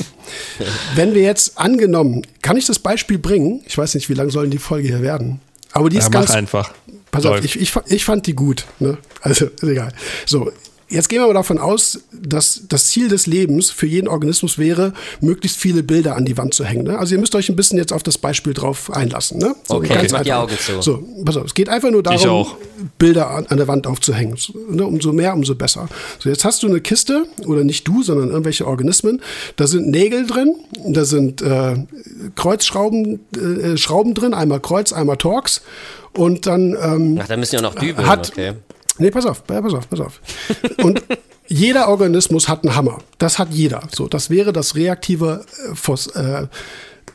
[0.95, 3.61] Wenn wir jetzt angenommen, kann ich das Beispiel bringen?
[3.65, 5.39] Ich weiß nicht, wie lang sollen die Folge hier werden?
[5.72, 6.72] Aber die ist ja, ganz einfach.
[7.11, 8.65] Pass auf, ich, ich, ich fand die gut.
[8.80, 8.97] Ne?
[9.22, 9.93] Also, ist egal.
[10.26, 10.51] So,
[10.91, 14.91] Jetzt gehen wir mal davon aus, dass das Ziel des Lebens für jeden Organismus wäre,
[15.22, 16.84] möglichst viele Bilder an die Wand zu hängen.
[16.84, 16.99] Ne?
[16.99, 19.39] Also ihr müsst euch ein bisschen jetzt auf das Beispiel drauf einlassen.
[19.39, 19.55] Ne?
[19.65, 20.81] So, okay, ganz mach die Augen zu.
[20.81, 22.47] So, pass auf, es geht einfach nur darum,
[22.97, 24.38] Bilder an, an, der Wand aufzuhängen.
[24.69, 24.85] Ne?
[24.85, 25.88] Umso mehr, umso besser.
[26.19, 29.22] So, jetzt hast du eine Kiste, oder nicht du, sondern irgendwelche Organismen.
[29.55, 30.55] Da sind Nägel drin,
[30.88, 31.76] da sind äh,
[32.35, 35.61] Kreuzschrauben äh, Schrauben drin, einmal Kreuz, einmal Torx.
[36.13, 36.76] Und dann.
[36.81, 38.05] Ähm, Ach, da müssen ja noch Dübel.
[38.05, 38.53] Hat, okay.
[38.97, 40.22] Nee, pass auf, pass auf, pass auf.
[40.84, 41.01] Und
[41.47, 42.99] jeder Organismus hat einen Hammer.
[43.18, 43.81] Das hat jeder.
[43.93, 46.47] So, das wäre das reaktive äh, Phos, äh,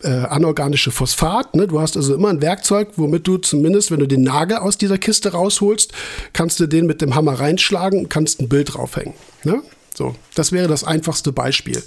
[0.03, 1.55] äh, anorganische Phosphat.
[1.55, 1.67] Ne?
[1.67, 4.99] Du hast also immer ein Werkzeug, womit du zumindest, wenn du den Nagel aus dieser
[4.99, 5.93] Kiste rausholst,
[6.33, 9.15] kannst du den mit dem Hammer reinschlagen und kannst ein Bild draufhängen.
[9.45, 9.63] Ne?
[9.97, 11.83] So, das wäre das einfachste Beispiel.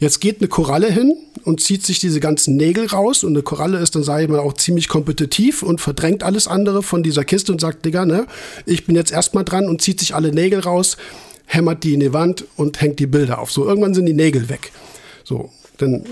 [0.00, 3.78] Jetzt geht eine Koralle hin und zieht sich diese ganzen Nägel raus und eine Koralle
[3.78, 7.52] ist dann, sage ich mal, auch ziemlich kompetitiv und verdrängt alles andere von dieser Kiste
[7.52, 8.26] und sagt, Digga, ne,
[8.66, 10.96] ich bin jetzt erstmal dran und zieht sich alle Nägel raus,
[11.46, 13.52] hämmert die in die Wand und hängt die Bilder auf.
[13.52, 14.72] So, irgendwann sind die Nägel weg.
[15.22, 15.52] So,
[15.82, 16.04] dann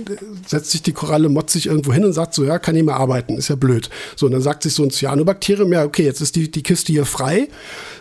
[0.47, 3.39] setzt sich die Koralle motzig irgendwo hin und sagt so, ja, kann ich mal arbeiten,
[3.39, 3.89] ist ja blöd.
[4.17, 6.93] So, und dann sagt sich so ein Cyanobakterium, ja, okay, jetzt ist die, die Kiste
[6.93, 7.49] hier frei.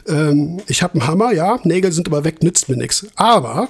[0.07, 3.07] Ähm, ich habe einen Hammer, ja, Nägel sind aber weg, nützt mir nichts.
[3.15, 3.69] Aber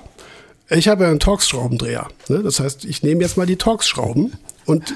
[0.70, 2.08] ich habe ja einen Torx-Schraubendreher.
[2.28, 2.44] Ne?
[2.44, 4.34] Das heißt, ich nehme jetzt mal die Torx-Schrauben
[4.66, 4.94] und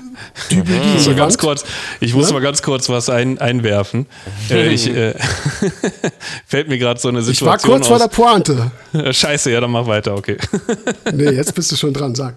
[0.51, 1.65] dübel die so ganz kurz,
[1.99, 2.33] Ich muss ja?
[2.33, 4.05] mal ganz kurz was ein, einwerfen.
[4.51, 5.15] äh, ich, äh,
[6.45, 7.87] fällt mir gerade so eine Situation Ich war kurz aus.
[7.87, 8.71] vor der Pointe.
[9.13, 10.37] Scheiße, ja, dann mach weiter, okay.
[11.11, 12.35] nee, jetzt bist du schon dran, sag.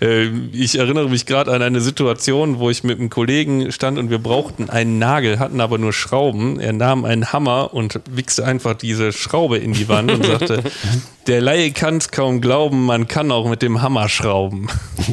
[0.00, 4.10] Äh, ich erinnere mich gerade an eine Situation, wo ich mit einem Kollegen stand und
[4.10, 6.58] wir brauchten einen Nagel, hatten aber nur Schrauben.
[6.58, 10.62] Er nahm einen Hammer und wichste einfach diese Schraube in die Wand und sagte,
[11.26, 14.66] der Laie kann es kaum glauben, man kann auch mit dem Hammer schrauben.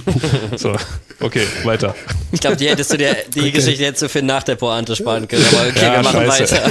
[0.56, 0.76] so,
[1.19, 1.93] okay, weiter.
[2.31, 3.51] Ich glaube, die hättest du dir, die okay.
[3.51, 6.61] Geschichte hättest du für nach der Pointe sparen können, aber okay, ja, wir machen weiter.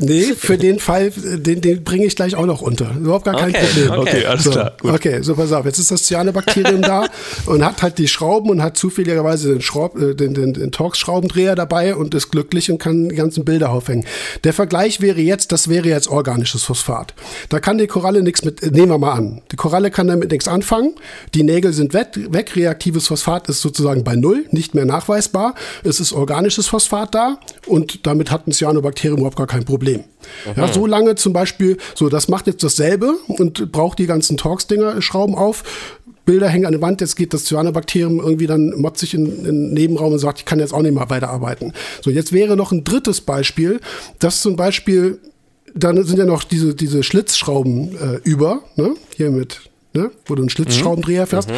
[0.00, 2.96] nee, für den Fall, den, den bringe ich gleich auch noch unter.
[2.96, 3.90] Überhaupt gar kein okay, Problem.
[3.90, 4.72] Okay, okay alles so, klar.
[4.80, 4.92] Gut.
[4.92, 7.06] Okay, so pass auf, jetzt ist das Cyanobakterium da
[7.46, 11.54] und hat halt die Schrauben und hat zufälligerweise den, Schraub, äh, den, den, den Torx-Schraubendreher
[11.54, 14.04] dabei und ist glücklich und kann die ganzen Bilder aufhängen.
[14.44, 17.14] Der Vergleich wäre jetzt, das wäre jetzt organisches Phosphat.
[17.48, 19.42] Da kann die Koralle nichts mit, nehmen wir mal an.
[19.52, 20.94] Die Koralle kann damit nichts anfangen.
[21.34, 22.56] Die Nägel sind weg, weg.
[22.56, 25.54] Reaktives Phosphat ist sozusagen bei Null, nicht mehr nachweisbar.
[25.84, 30.04] Es ist organisches Phosphat da und damit hat ein Cyanobakterium überhaupt gar kein Problem.
[30.56, 35.02] Ja, so lange zum Beispiel, so, das macht jetzt dasselbe und braucht die ganzen Torx-Dinger,
[35.02, 35.64] Schrauben auf.
[36.24, 39.72] Bilder hängen an der Wand, jetzt geht das Cyanobakterium irgendwie dann motzig in, in den
[39.74, 41.72] Nebenraum und sagt, ich kann jetzt auch nicht mehr weiterarbeiten.
[42.02, 43.80] So, jetzt wäre noch ein drittes Beispiel,
[44.18, 45.20] dass zum Beispiel
[45.76, 48.94] dann sind ja noch diese, diese Schlitzschrauben äh, über, ne?
[49.14, 49.60] Hier mit,
[49.92, 50.10] ne?
[50.24, 51.28] Wo du einen Schlitzschraubendreher mhm.
[51.28, 51.50] fährst.
[51.50, 51.54] Mhm.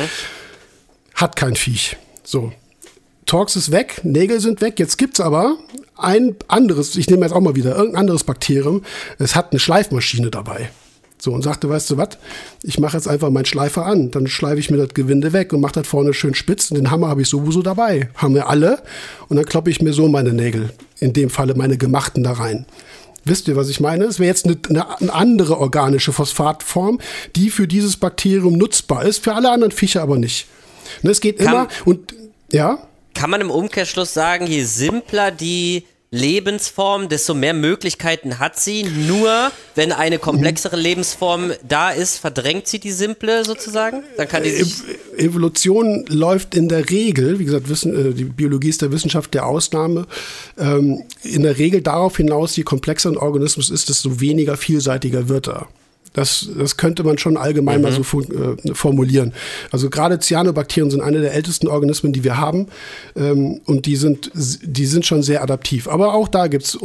[1.15, 1.97] Hat kein Viech.
[2.25, 2.53] So.
[3.27, 4.79] Torx ist weg, Nägel sind weg.
[4.79, 5.57] Jetzt gibt's aber
[5.99, 8.83] ein anderes, ich nehme jetzt auch mal wieder, irgendein anderes Bakterium.
[9.19, 10.71] Es hat eine Schleifmaschine dabei.
[11.21, 12.11] So, und sagte, weißt du was,
[12.63, 15.61] ich mache jetzt einfach meinen Schleifer an, dann schleife ich mir das Gewinde weg und
[15.61, 18.09] mache das vorne schön spitz und den Hammer habe ich sowieso dabei.
[18.15, 18.83] Haben wir alle
[19.29, 20.71] und dann kloppe ich mir so meine Nägel,
[21.01, 22.67] in dem Falle meine gemachten da rein.
[23.25, 24.05] Wisst ihr, was ich meine?
[24.05, 27.01] Es wäre jetzt eine, eine, andere organische Phosphatform,
[27.35, 30.47] die für dieses Bakterium nutzbar ist, für alle anderen Fische aber nicht.
[31.03, 32.15] Ne, es geht kann, immer und
[32.53, 32.79] ja.
[33.15, 38.85] Kann man im Umkehrschluss sagen, je simpler die Lebensform, desto mehr Möglichkeiten hat sie.
[38.85, 44.03] Nur wenn eine komplexere Lebensform da ist, verdrängt sie die simple sozusagen.
[44.17, 44.85] Dann kann die sich
[45.19, 49.47] Evolution läuft in der Regel, wie gesagt, Wissen, äh, die Biologie ist der Wissenschaft der
[49.47, 50.07] Ausnahme,
[50.57, 55.49] ähm, in der Regel darauf hinaus, je komplexer ein Organismus ist, desto weniger vielseitiger wird
[55.49, 55.69] er.
[56.19, 57.83] Das, das könnte man schon allgemein mhm.
[57.83, 59.33] mal so äh, formulieren.
[59.71, 62.67] Also gerade Cyanobakterien sind eine der ältesten Organismen, die wir haben.
[63.15, 65.87] Ähm, und die sind, die sind schon sehr adaptiv.
[65.87, 66.77] Aber auch da gibt es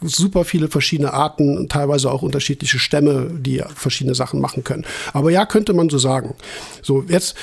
[0.00, 4.86] super viele verschiedene Arten und teilweise auch unterschiedliche Stämme, die verschiedene Sachen machen können.
[5.12, 6.34] Aber ja, könnte man so sagen.
[6.80, 7.34] So, jetzt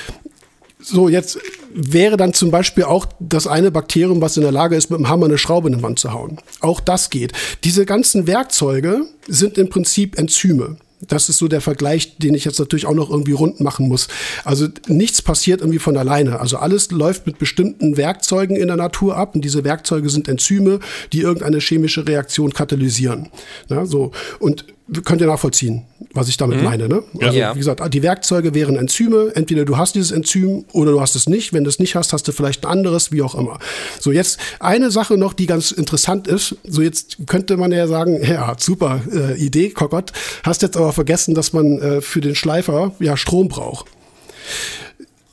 [0.82, 1.38] so, jetzt
[1.72, 5.08] wäre dann zum Beispiel auch das eine Bakterium, was in der Lage ist, mit dem
[5.08, 6.38] Hammer eine Schraube in die Wand zu hauen.
[6.60, 7.32] Auch das geht.
[7.64, 10.76] Diese ganzen Werkzeuge sind im Prinzip Enzyme.
[11.08, 14.08] Das ist so der Vergleich, den ich jetzt natürlich auch noch irgendwie rund machen muss.
[14.44, 16.40] Also nichts passiert irgendwie von alleine.
[16.40, 20.80] Also alles läuft mit bestimmten Werkzeugen in der Natur ab und diese Werkzeuge sind Enzyme,
[21.12, 23.28] die irgendeine chemische Reaktion katalysieren.
[23.68, 24.12] Ja, so.
[24.38, 24.64] Und
[25.04, 26.64] könnt ihr nachvollziehen, was ich damit mhm.
[26.64, 26.88] meine.
[26.88, 27.02] Ne?
[27.20, 27.54] Also, ja.
[27.54, 29.32] wie gesagt, die Werkzeuge wären Enzyme.
[29.34, 31.52] Entweder du hast dieses Enzym oder du hast es nicht.
[31.52, 33.58] Wenn du es nicht hast, hast du vielleicht ein anderes, wie auch immer.
[34.00, 36.56] So, jetzt eine Sache noch, die ganz interessant ist.
[36.64, 40.12] So, jetzt könnte man ja sagen, ja, super äh, Idee, Kokott.
[40.44, 43.86] Hast jetzt aber vergessen, dass man äh, für den Schleifer ja Strom braucht.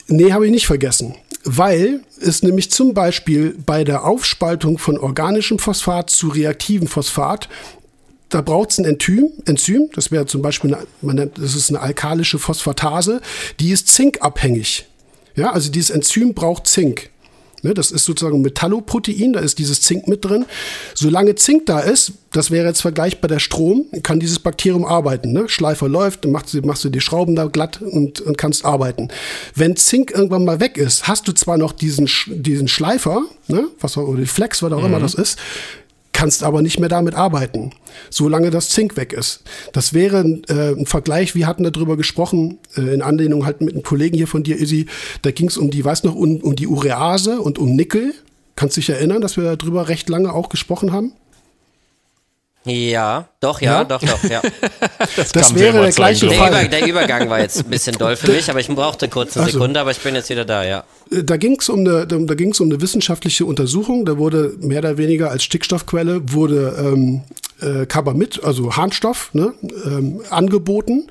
[0.07, 1.15] Nee, habe ich nicht vergessen.
[1.45, 7.49] Weil es nämlich zum Beispiel bei der Aufspaltung von organischem Phosphat zu reaktivem Phosphat
[8.33, 11.69] da braucht es ein Enzym, Enzym, das wäre zum Beispiel, eine, man nennt, das ist
[11.69, 13.21] eine alkalische Phosphatase,
[13.59, 14.85] die ist zinkabhängig.
[15.35, 17.09] Ja, also dieses Enzym braucht Zink.
[17.63, 20.45] Ne, das ist sozusagen ein Metalloprotein, da ist dieses Zink mit drin.
[20.95, 25.31] Solange Zink da ist, das wäre jetzt vergleichbar der Strom, kann dieses Bakterium arbeiten.
[25.31, 25.47] Ne?
[25.47, 29.07] Schleifer läuft, dann machst du, machst du die Schrauben da glatt und, und kannst arbeiten.
[29.55, 33.69] Wenn Zink irgendwann mal weg ist, hast du zwar noch diesen, diesen Schleifer, ne?
[33.79, 34.87] was auch, oder die Flex, was auch mhm.
[34.87, 35.39] immer das ist,
[36.23, 37.71] kannst aber nicht mehr damit arbeiten,
[38.09, 39.43] solange das Zink weg ist.
[39.73, 43.83] Das wäre äh, ein Vergleich, wir hatten darüber gesprochen, äh, in Anlehnung halt mit einem
[43.83, 44.85] Kollegen hier von dir, Izzy,
[45.21, 48.13] da ging es um die, weiß noch, um, um die Urease und um Nickel.
[48.55, 51.11] Kannst du dich erinnern, dass wir darüber recht lange auch gesprochen haben?
[52.65, 53.83] Ja, doch, ja, ja?
[53.83, 54.41] doch, doch, ja.
[55.17, 56.49] das, das wäre der gleiche der Fall.
[56.49, 59.45] Über, der Übergang war jetzt ein bisschen doll für mich, aber ich brauchte kurz eine
[59.45, 60.83] also, Sekunde, aber ich bin jetzt wieder da, ja.
[61.11, 64.05] Äh, da ging es um eine, da um eine wissenschaftliche Untersuchung.
[64.05, 67.23] Da wurde mehr oder weniger als Stickstoffquelle wurde ähm,
[67.61, 69.53] äh, Carbamid, also Harnstoff, ne,
[69.85, 71.07] ähm, angeboten.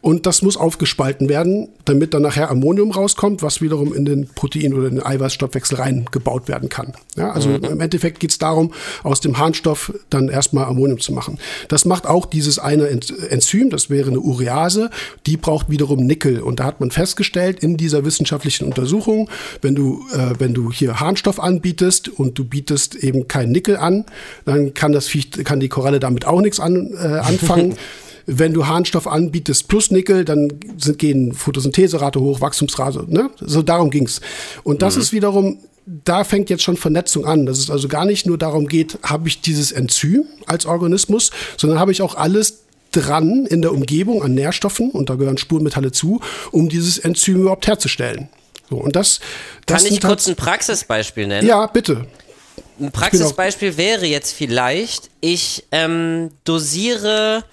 [0.00, 4.74] Und das muss aufgespalten werden, damit dann nachher Ammonium rauskommt, was wiederum in den Protein-
[4.74, 6.94] oder den Eiweißstoffwechsel reingebaut werden kann.
[7.16, 7.64] Ja, also mhm.
[7.64, 8.72] im Endeffekt geht es darum,
[9.02, 11.38] aus dem Harnstoff dann erstmal Ammonium zu machen.
[11.68, 14.90] Das macht auch dieses eine Enzym, das wäre eine Urease,
[15.26, 16.40] die braucht wiederum Nickel.
[16.40, 19.28] Und da hat man festgestellt in dieser wissenschaftlichen Untersuchung,
[19.62, 24.04] wenn du, äh, wenn du hier Harnstoff anbietest und du bietest eben kein Nickel an,
[24.44, 27.76] dann kann das Viech, kann die Koralle damit auch nichts an, äh, anfangen.
[28.26, 33.06] Wenn du Harnstoff anbietest plus Nickel, dann sind, gehen Photosyntheserate hoch, Wachstumsrate.
[33.08, 33.30] Ne?
[33.40, 34.20] So darum ging's.
[34.62, 35.02] Und das mhm.
[35.02, 35.58] ist wiederum
[36.04, 39.26] da fängt jetzt schon Vernetzung an, dass es also gar nicht nur darum geht, habe
[39.26, 42.60] ich dieses Enzym als Organismus, sondern habe ich auch alles
[42.92, 46.20] dran in der Umgebung an Nährstoffen, und da gehören Spurenmetalle zu,
[46.52, 48.28] um dieses Enzym überhaupt herzustellen.
[48.68, 49.18] So, und das,
[49.66, 51.48] das Kann ich kurz ein Praxisbeispiel nennen?
[51.48, 52.06] Ja, bitte.
[52.78, 57.44] Ein Praxisbeispiel wäre jetzt vielleicht, ich ähm, dosiere,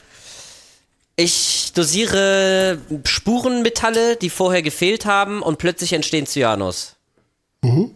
[1.15, 6.95] ich dosiere Spurenmetalle, die vorher gefehlt haben und plötzlich entstehen Cyanus.
[7.61, 7.91] Mhm.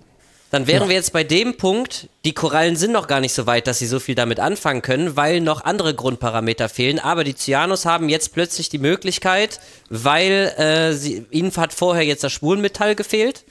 [0.51, 0.89] Dann wären ja.
[0.89, 3.87] wir jetzt bei dem Punkt, die Korallen sind noch gar nicht so weit, dass sie
[3.87, 6.99] so viel damit anfangen können, weil noch andere Grundparameter fehlen.
[6.99, 12.25] Aber die Cyanus haben jetzt plötzlich die Möglichkeit, weil äh, sie, ihnen hat vorher jetzt
[12.25, 13.45] das Spurenmetall gefehlt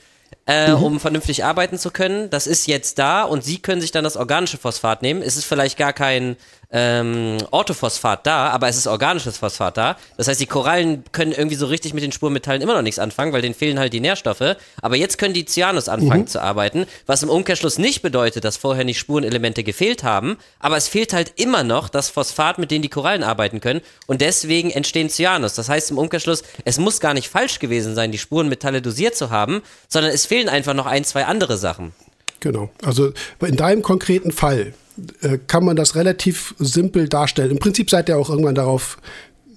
[0.47, 0.83] äh, mhm.
[0.83, 2.29] um vernünftig arbeiten zu können.
[2.29, 5.21] Das ist jetzt da und Sie können sich dann das organische Phosphat nehmen.
[5.21, 6.35] Es ist vielleicht gar kein
[6.71, 9.97] ähm, Orthophosphat da, aber es ist organisches Phosphat da.
[10.17, 13.33] Das heißt, die Korallen können irgendwie so richtig mit den Spurmetallen immer noch nichts anfangen,
[13.33, 14.55] weil denen fehlen halt die Nährstoffe.
[14.81, 16.27] Aber jetzt können die Cyanus anfangen mhm.
[16.27, 20.87] zu arbeiten, was im Umkehrschluss nicht bedeutet, dass vorher nicht Spurenelemente gefehlt haben, aber es
[20.87, 25.09] fehlt halt immer noch das Phosphat, mit dem die Korallen arbeiten können und deswegen entstehen
[25.09, 25.55] Cyanus.
[25.55, 29.29] Das heißt im Umkehrschluss, es muss gar nicht falsch gewesen sein, die Spurenmetalle dosiert zu
[29.29, 31.93] haben, sondern es fehlen einfach noch ein, zwei andere Sachen.
[32.39, 32.71] Genau.
[32.83, 34.73] Also in deinem konkreten Fall,
[35.21, 37.51] äh, kann man das relativ simpel darstellen.
[37.51, 38.97] Im Prinzip seid ihr auch irgendwann darauf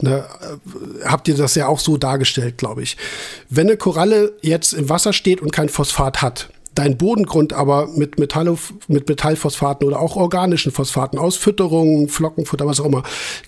[0.01, 2.97] Ne, äh, habt ihr das ja auch so dargestellt, glaube ich.
[3.49, 8.19] Wenn eine Koralle jetzt im Wasser steht und kein Phosphat hat, dein Bodengrund aber mit,
[8.19, 8.59] Metallo,
[8.89, 13.05] mit Metallphosphaten oder auch organischen Phosphaten aus Fütterungen, Flockenfutter, was auch immer,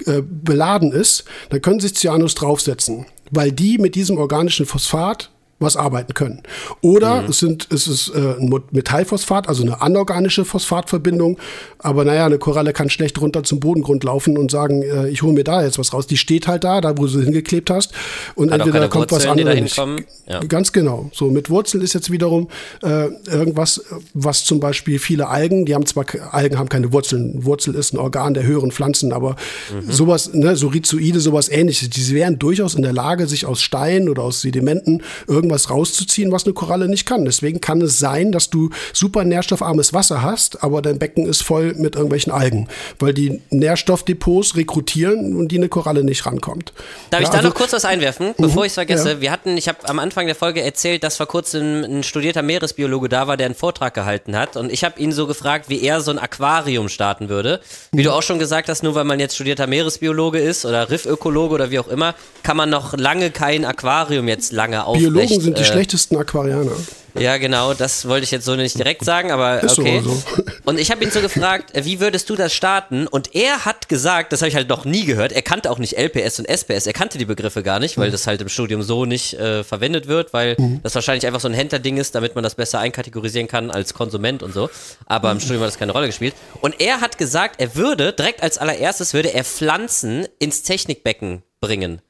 [0.07, 5.77] äh, beladen ist, dann können sich Cyanus draufsetzen, weil die mit diesem organischen Phosphat was
[5.77, 6.43] arbeiten können.
[6.83, 7.31] Oder mhm.
[7.31, 11.39] es, sind, es ist äh, ein Metallphosphat, also eine anorganische Phosphatverbindung.
[11.79, 15.33] Aber naja, eine Koralle kann schlecht runter zum Bodengrund laufen und sagen, äh, ich hole
[15.33, 16.07] mir da jetzt was raus.
[16.07, 17.95] Die steht halt da, da wo du sie hingeklebt hast.
[18.35, 20.05] Und Hat entweder kommt Wurzeln, was anderes.
[20.29, 20.41] Ja.
[20.41, 21.11] Ganz genau.
[21.15, 22.49] So, mit Wurzeln ist jetzt wiederum
[22.83, 27.45] äh, irgendwas, was zum Beispiel viele Algen, die haben zwar, Algen haben keine Wurzeln.
[27.47, 29.37] Wurzel ist ein Organ der höheren Pflanzen, aber
[29.73, 29.91] mhm.
[29.91, 34.09] sowas, ne, so Rhizoide, sowas ähnliches, die wären durchaus in der Lage, sich aus Steinen
[34.09, 37.25] oder aus Sedimenten irgendwie irgendwas rauszuziehen, was eine Koralle nicht kann.
[37.25, 41.75] Deswegen kann es sein, dass du super nährstoffarmes Wasser hast, aber dein Becken ist voll
[41.75, 42.69] mit irgendwelchen Algen,
[42.99, 46.73] weil die Nährstoffdepots rekrutieren und die eine Koralle nicht rankommt.
[47.11, 49.11] Darf ja, ich da also, noch kurz was einwerfen, bevor ich es vergesse?
[49.11, 49.21] ja.
[49.21, 53.09] Wir hatten, ich habe am Anfang der Folge erzählt, dass vor kurzem ein studierter Meeresbiologe
[53.09, 54.57] da war, der einen Vortrag gehalten hat.
[54.57, 57.61] Und ich habe ihn so gefragt, wie er so ein Aquarium starten würde.
[57.93, 61.55] Wie du auch schon gesagt hast, nur weil man jetzt studierter Meeresbiologe ist oder Riffökologe
[61.55, 65.13] oder wie auch immer, kann man noch lange kein Aquarium jetzt lange aufrecht.
[65.13, 66.73] Biologen sind die äh, schlechtesten Aquarianer.
[67.19, 69.97] Ja, genau, das wollte ich jetzt so nicht direkt sagen, aber Ist so, okay.
[69.97, 70.23] also.
[70.65, 73.07] Und ich habe ihn so gefragt, äh, wie würdest du das starten?
[73.07, 75.97] Und er hat gesagt, das habe ich halt noch nie gehört, er kannte auch nicht
[75.99, 79.05] LPS und SPS, er kannte die Begriffe gar nicht, weil das halt im Studium so
[79.05, 82.55] nicht äh, verwendet wird, weil das wahrscheinlich einfach so ein Händlerding ist, damit man das
[82.55, 84.69] besser einkategorisieren kann als Konsument und so.
[85.07, 86.35] Aber im Studium hat das keine Rolle gespielt.
[86.61, 92.01] Und er hat gesagt, er würde, direkt als allererstes, würde er Pflanzen ins Technikbecken bringen.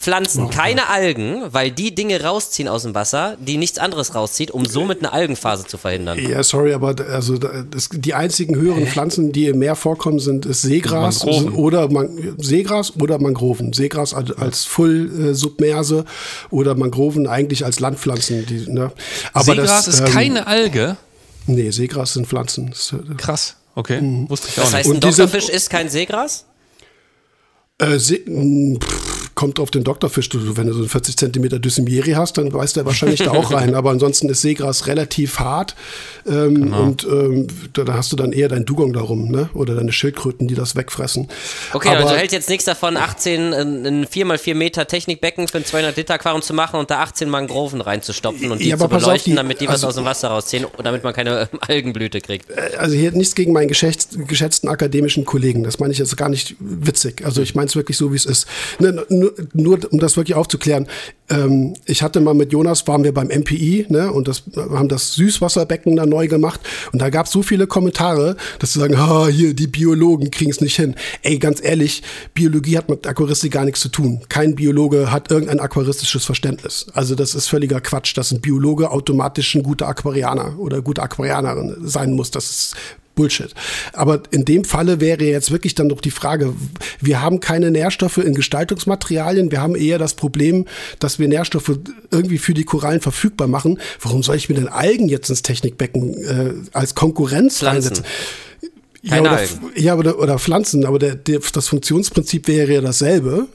[0.00, 4.64] Pflanzen, keine Algen, weil die Dinge rausziehen aus dem Wasser, die nichts anderes rauszieht, um
[4.64, 6.18] somit eine Algenphase zu verhindern.
[6.18, 10.46] Ja, sorry, aber also da- das, die einzigen höheren Pflanzen, die im Meer vorkommen, sind
[10.46, 11.44] ist Seegras Mangroven.
[11.50, 13.74] sind, oder Man, Seegras oder Mangroven.
[13.74, 16.06] Seegras als, als Full-Submerse
[16.48, 18.46] oder Mangroven eigentlich als Landpflanzen.
[18.46, 18.92] Die, ne?
[19.34, 20.96] aber Seegras das, ist ähm, keine Alge.
[21.46, 22.70] Nee, Seegras sind Pflanzen.
[22.70, 23.56] Das, äh, Krass.
[23.74, 24.78] Okay, wusste ich auch Das nicht.
[24.86, 26.46] heißt, ein Doktorfisch ist kein Seegras?
[27.78, 29.09] Äh, Se mh, pff,
[29.40, 30.28] kommt auf den Doktorfisch.
[30.34, 33.74] Wenn du so einen 40 Zentimeter Dysimieri hast, dann beißt der wahrscheinlich da auch rein.
[33.74, 35.74] Aber ansonsten ist Seegras relativ hart.
[36.26, 36.82] Ähm, Genau.
[36.82, 39.48] Und ähm, da, da hast du dann eher dein Dugong darum, ne?
[39.54, 41.28] Oder deine Schildkröten, die das wegfressen.
[41.72, 45.64] Okay, Aber, also hält jetzt nichts davon, 18, ein ein 4x4 Meter Technikbecken für ein
[45.64, 48.90] 200 Liter Aquarium zu machen und da 18 Mangroven reinzustopfen und die Ja, zu auf,
[48.90, 51.58] beleuchten, die- damit die was also- aus dem Wasser rausziehen und damit man keine ähm,
[51.66, 52.46] Algenblüte kriegt.
[52.78, 55.62] also hier nichts gegen meinen geschätzt, geschätzten akademischen Kollegen.
[55.62, 57.24] Das meine ich jetzt gar nicht witzig.
[57.24, 58.46] Also ich meine es wirklich so, wie es ist.
[58.80, 59.04] Ne,
[59.52, 60.86] nur, um das wirklich aufzuklären.
[61.28, 65.14] Ähm, ich hatte mal mit Jonas, waren wir beim MPI ne, und das, haben das
[65.14, 66.60] Süßwasserbecken da neu gemacht.
[66.92, 70.50] Und da gab es so viele Kommentare, dass sie sagen, ha, hier, die Biologen kriegen
[70.50, 70.94] es nicht hin.
[71.22, 72.02] Ey, ganz ehrlich,
[72.34, 74.20] Biologie hat mit Aquaristik gar nichts zu tun.
[74.28, 76.86] Kein Biologe hat irgendein aquaristisches Verständnis.
[76.94, 81.76] Also das ist völliger Quatsch, dass ein Biologe automatisch ein guter Aquarianer oder gute Aquarianerin
[81.82, 82.30] sein muss.
[82.30, 82.76] Das ist
[83.14, 83.54] Bullshit.
[83.92, 86.54] Aber in dem Falle wäre jetzt wirklich dann doch die Frage,
[87.00, 90.66] wir haben keine Nährstoffe in Gestaltungsmaterialien, wir haben eher das Problem,
[90.98, 91.78] dass wir Nährstoffe
[92.10, 93.78] irgendwie für die Korallen verfügbar machen.
[94.00, 98.04] Warum soll ich mir denn Algen jetzt ins Technikbecken äh, als Konkurrenz Pflanzen.
[99.02, 99.02] Reinsetzen?
[99.02, 99.72] Ja, Keine oder, Algen.
[99.76, 103.46] ja oder, oder Pflanzen, aber der, der, das Funktionsprinzip wäre ja dasselbe.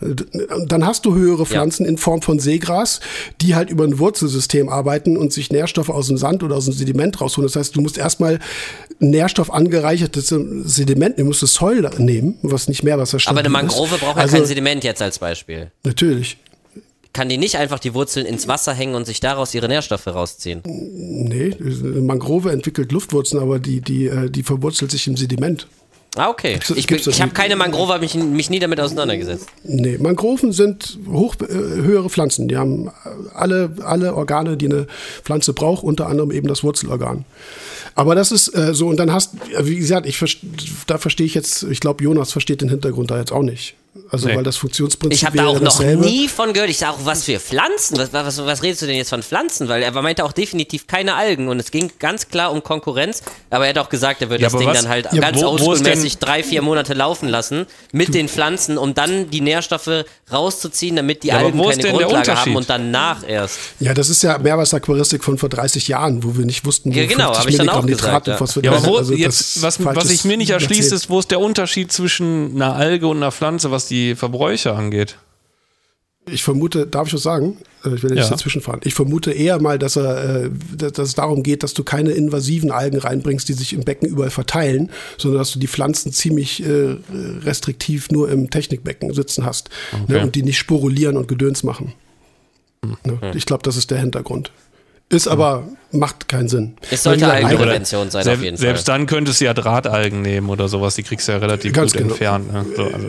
[0.68, 3.00] Dann hast du höhere Pflanzen in Form von Seegras,
[3.42, 6.74] die halt über ein Wurzelsystem arbeiten und sich Nährstoffe aus dem Sand oder aus dem
[6.74, 7.48] Sediment rausholen.
[7.48, 8.40] Das heißt, du musst erstmal
[9.00, 13.98] Nährstoff angereichertes Sediment, du musst das Soil nehmen, was nicht mehr was Aber eine Mangrove
[13.98, 15.72] braucht ja also, kein Sediment jetzt als Beispiel.
[15.84, 16.38] Natürlich.
[17.16, 20.62] Kann die nicht einfach die Wurzeln ins Wasser hängen und sich daraus ihre Nährstoffe rausziehen?
[20.66, 25.66] Nee, eine Mangrove entwickelt Luftwurzeln, aber die, die, äh, die verwurzelt sich im Sediment.
[26.18, 26.60] Ah, okay.
[26.76, 29.48] Ich, ich habe keine Mangrove, habe mich, mich nie damit auseinandergesetzt.
[29.64, 32.50] Nee, Mangroven sind hoch, äh, höhere Pflanzen.
[32.50, 32.92] Die haben
[33.34, 34.88] alle, alle Organe, die eine
[35.24, 37.24] Pflanze braucht, unter anderem eben das Wurzelorgan.
[37.96, 40.20] Aber das ist äh, so, und dann hast, wie gesagt, ich
[40.86, 43.76] da verstehe ich jetzt, ich glaube, Jonas versteht den Hintergrund da jetzt auch nicht.
[44.10, 44.36] Also, Nee.
[44.36, 46.06] weil das Funktionsprinzip Ich habe da auch noch dasselbe.
[46.06, 46.70] nie von gehört.
[46.70, 47.98] Ich sage auch, was für Pflanzen?
[47.98, 49.70] Was, was, was redest du denn jetzt von Pflanzen?
[49.70, 53.24] Weil er meinte auch definitiv keine Algen und es ging ganz klar um Konkurrenz.
[53.50, 55.42] Aber er hat auch gesagt, er würde Ja, das Ding was- dann halt Ja, ganz
[55.42, 61.24] oldschoolmäßig drei, vier Monate laufen lassen mit den Pflanzen, um dann die Nährstoffe rauszuziehen, damit
[61.24, 62.56] die Ja, aber Algen keine Grundlage haben Unterschied?
[62.56, 63.60] und danach erst.
[63.80, 67.06] Ja, das ist ja Meerwasseraquaristik von vor 30 Jahren, wo wir nicht wussten, wo Ja,
[67.06, 68.38] genau, 50 hab ich dann Milligramm auch Nitrat gesagt, und ja.
[68.38, 71.32] Phosphat- Ja, aber wo, also jetzt, was, was sich mir nicht erschließt, ist, wo ist
[71.32, 75.18] der Unterschied zwischen einer Alge und einer Pflanze, was die Verbräuche angeht?
[76.28, 77.58] Ich vermute, darf ich was sagen?
[77.84, 78.30] Äh, Ich will nicht Ja.
[78.30, 78.80] dazwischen fahren.
[78.84, 82.72] Ich vermute eher mal, dass, er, äh, dass es darum geht, dass du keine invasiven
[82.72, 84.90] Algen reinbringst, die sich im Becken überall verteilen,
[85.20, 86.96] sondern dass du die Pflanzen ziemlich äh,
[87.44, 89.70] restriktiv nur im Technikbecken sitzen hast
[90.08, 91.94] ne, und die nicht sporulieren und Gedöns machen.
[93.04, 93.32] Ne?
[93.36, 94.52] Ich glaube, das ist der Hintergrund.
[95.10, 96.78] Ist aber, macht keinen Sinn.
[96.92, 98.98] Es sollte Algenprävention sein, Selbst- auf jeden selbst Fall.
[98.98, 102.02] dann könntest du ja Drahtalgen nehmen oder sowas, die kriegst du ja relativ Ganz gut
[102.02, 102.12] genau.
[102.14, 102.54] entfernt.
[102.54, 102.66] Ne?
[102.76, 103.08] So, also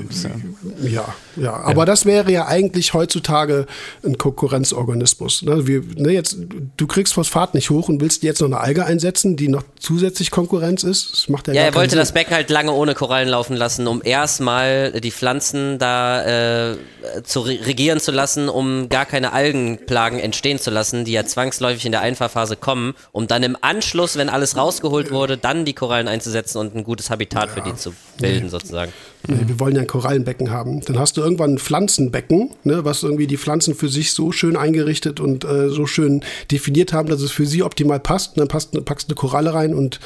[0.82, 3.66] ja, Ja, ja, aber das wäre ja eigentlich heutzutage
[4.04, 5.42] ein Konkurrenzorganismus.
[5.42, 5.66] Ne?
[5.66, 6.36] Wir, ne, jetzt,
[6.76, 10.30] du kriegst Phosphat nicht hoch und willst jetzt noch eine Alge einsetzen, die noch zusätzlich
[10.30, 11.12] Konkurrenz ist.
[11.12, 12.14] Das macht ja, Ja, er wollte keinen das Sinn.
[12.14, 16.76] Becken halt lange ohne Korallen laufen lassen, um erstmal die Pflanzen da äh,
[17.24, 21.86] zu re regieren zu lassen, um gar keine Algenplagen entstehen zu lassen, die ja zwangsläufig
[21.86, 22.75] in der Einfahrphase kommen,
[23.12, 27.10] um dann im Anschluss, wenn alles rausgeholt wurde, dann die Korallen einzusetzen und ein gutes
[27.10, 28.92] Habitat für die zu bilden, sozusagen.
[29.28, 30.80] Nee, wir wollen ja ein Korallenbecken haben.
[30.82, 34.56] Dann hast du irgendwann ein Pflanzenbecken, ne, was irgendwie die Pflanzen für sich so schön
[34.56, 38.36] eingerichtet und äh, so schön definiert haben, dass es für sie optimal passt.
[38.36, 39.98] Und dann passt, packst du eine Koralle rein und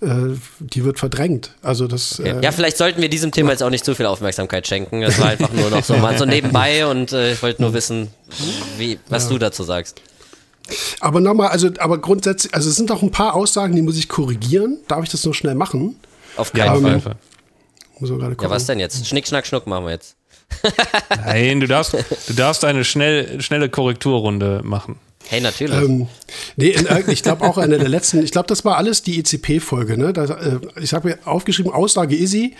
[0.00, 1.50] äh, die wird verdrängt.
[1.62, 2.20] Also das.
[2.20, 2.38] Okay.
[2.38, 5.02] Äh, Ja, vielleicht sollten wir diesem Thema jetzt auch nicht zu viel Aufmerksamkeit schenken.
[5.02, 8.08] Das war einfach nur noch so mal so nebenbei und äh, ich wollte nur wissen,
[8.78, 10.00] wie, was du dazu sagst.
[11.00, 14.08] Aber nochmal, also, aber grundsätzlich, also es sind auch ein paar Aussagen, die muss ich
[14.08, 14.78] korrigieren.
[14.88, 15.96] Darf ich das noch schnell machen?
[16.36, 16.90] Auf Ja, keinen Fall.
[16.90, 17.16] jeden Fall.
[18.00, 19.06] Muss man gerade Ja, was denn jetzt?
[19.06, 20.16] Schnick, schnack, schnuck machen wir jetzt.
[21.24, 21.94] Nein, du darfst,
[22.26, 24.96] du darfst eine schnell, schnelle Korrekturrunde machen.
[25.26, 25.74] Hey, natürlich.
[25.82, 26.06] Ähm,
[26.56, 29.18] nee, in, irgend- ich glaube auch eine der letzten, ich glaube, das war alles die
[29.18, 29.96] ECP-Folge.
[29.96, 30.08] Ne?
[30.76, 32.54] Äh, ich habe mir aufgeschrieben, Aussage Easy,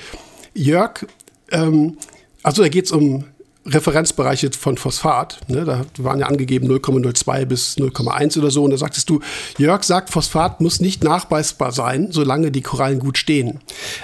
[0.54, 1.04] Jörg,
[1.50, 1.98] ähm,
[2.42, 3.24] also da geht es um
[3.66, 5.40] Referenzbereiche von Phosphat.
[5.48, 5.64] Ne?
[5.64, 8.62] Da waren ja angegeben 0,02 bis 0,1 oder so.
[8.62, 9.20] Und da sagtest du,
[9.56, 13.60] Jörg sagt, Phosphat muss nicht nachweisbar sein, solange die Korallen gut stehen.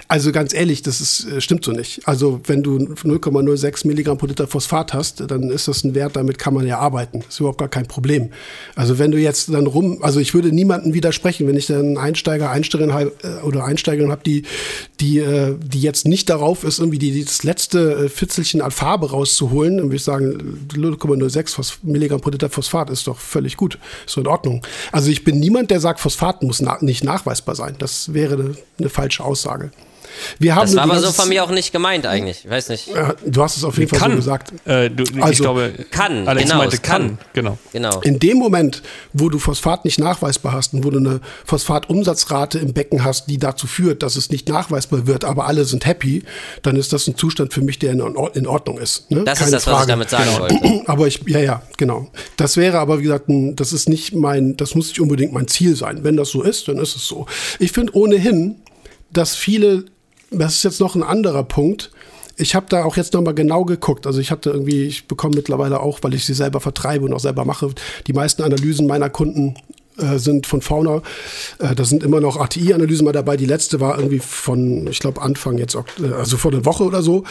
[0.09, 2.09] Also ganz ehrlich, das ist, äh, stimmt so nicht.
[2.09, 6.39] Also wenn du 0,06 Milligramm pro Liter Phosphat hast, dann ist das ein Wert, damit
[6.39, 7.21] kann man ja arbeiten.
[7.21, 8.31] Das ist überhaupt gar kein Problem.
[8.77, 12.51] Also wenn du jetzt dann rum, also ich würde niemandem widersprechen, wenn ich dann Einsteiger,
[12.51, 14.45] Einsteigerin äh, oder Einsteigerin habe, die,
[15.01, 19.11] die, äh, die jetzt nicht darauf ist, irgendwie die, die das letzte Fitzelchen an Farbe
[19.11, 23.79] rauszuholen, dann würde ich sagen, 0,06 Phos- Milligramm pro Liter Phosphat ist doch völlig gut,
[24.07, 24.67] ist so in Ordnung.
[24.93, 27.77] Also ich bin niemand, der sagt, Phosphat muss na nicht nachweisbar sein.
[27.79, 29.71] Das wäre eine, eine falsche Aussage.
[30.39, 32.45] Wir haben das war aber so von mir auch nicht gemeint eigentlich.
[32.45, 32.89] Ich weiß nicht.
[32.89, 34.17] Ja, Du hast es auf jeden Fall so Kann.
[34.17, 34.53] gesagt.
[34.67, 37.03] Äh, du, ich Also, glaube, kann, Alex genau, meinte kann.
[37.17, 37.19] kann.
[37.33, 37.59] Genau.
[37.73, 38.01] Genau.
[38.01, 38.83] In dem Moment,
[39.13, 43.39] wo du Phosphat nicht nachweisbar hast und wo du eine Phosphatumsatzrate im Becken hast, die
[43.39, 46.25] dazu führt, dass es nicht nachweisbar wird, aber alle sind happy,
[46.63, 49.11] dann ist das ein Zustand für mich, der in, Or- in Ordnung ist.
[49.11, 49.25] Ne?
[49.25, 49.89] Das Keine ist das, was ich Frage.
[49.89, 50.83] damit sagen wollte.
[50.87, 52.09] Aber ich, ja, ja, genau.
[52.37, 55.47] Das wäre aber, wie gesagt, ein, das ist nicht mein, das muss nicht unbedingt mein
[55.49, 56.03] Ziel sein.
[56.05, 57.27] Wenn das so ist, dann ist es so.
[57.59, 58.57] Ich finde ohnehin,
[59.13, 59.85] dass viele,
[60.31, 61.91] das ist jetzt noch ein anderer Punkt,
[62.41, 64.07] ich habe da auch jetzt nochmal genau geguckt.
[64.07, 67.21] Also ich hatte irgendwie, ich bekomme mittlerweile auch, weil ich sie selber vertreibe und auch
[67.21, 67.71] selber mache,
[68.07, 69.55] die meisten Analysen meiner Kunden
[69.99, 71.03] äh, sind von Fauna.
[71.59, 73.37] Äh, da sind immer noch ATI-Analysen mal dabei.
[73.37, 77.03] Die letzte war irgendwie von, ich glaube, Anfang jetzt, äh, also vor einer Woche oder
[77.03, 77.25] so.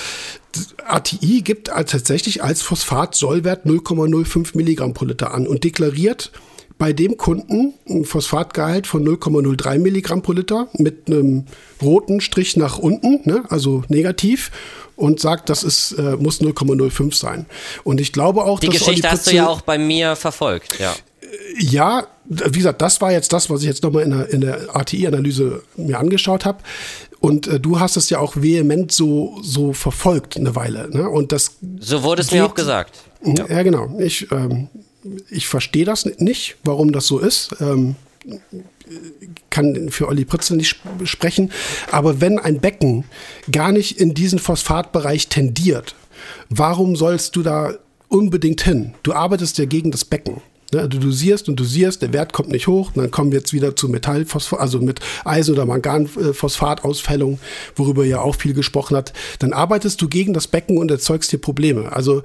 [0.86, 6.32] ATI gibt tatsächlich als Phosphat-Sollwert 0,05 Milligramm pro Liter an und deklariert
[6.80, 11.44] bei dem Kunden ein Phosphatgehalt von 0,03 Milligramm pro Liter mit einem
[11.82, 14.50] roten Strich nach unten, ne, also negativ,
[14.96, 17.46] und sagt, das ist, äh, muss 0,05 sein.
[17.84, 20.80] Und ich glaube auch, Die dass Geschichte Olli hast du ja auch bei mir verfolgt,
[20.80, 20.96] ja.
[21.60, 24.76] ja, wie gesagt, das war jetzt das, was ich jetzt nochmal in der, in der
[24.76, 26.60] ATI-Analyse mir angeschaut habe.
[27.20, 30.90] Und äh, du hast es ja auch vehement so, so verfolgt eine Weile.
[30.90, 31.10] Ne?
[31.10, 33.00] Und das So wurde es mir auch gesagt.
[33.24, 34.00] Ja, genau.
[34.00, 34.70] Ich, ähm,
[35.30, 37.56] ich verstehe das nicht, warum das so ist.
[37.60, 37.96] Ähm,
[39.50, 41.52] kann für Olli Pritzel nicht sp- sprechen.
[41.92, 43.06] Aber wenn ein Becken
[43.52, 45.96] gar nicht in diesen Phosphatbereich tendiert,
[46.50, 47.76] warum sollst du da
[48.08, 48.94] unbedingt hin?
[49.04, 50.42] Du arbeitest ja gegen das Becken.
[50.72, 53.54] Ne, du dosierst und dosierst, der Wert kommt nicht hoch, und dann kommen wir jetzt
[53.54, 57.40] wieder zu Metallphosphat, also mit Eisen- oder Manganphosphatausfällung,
[57.76, 59.14] worüber ja auch viel gesprochen hat.
[59.40, 61.92] Dann arbeitest du gegen das Becken und erzeugst dir Probleme.
[61.92, 62.22] Also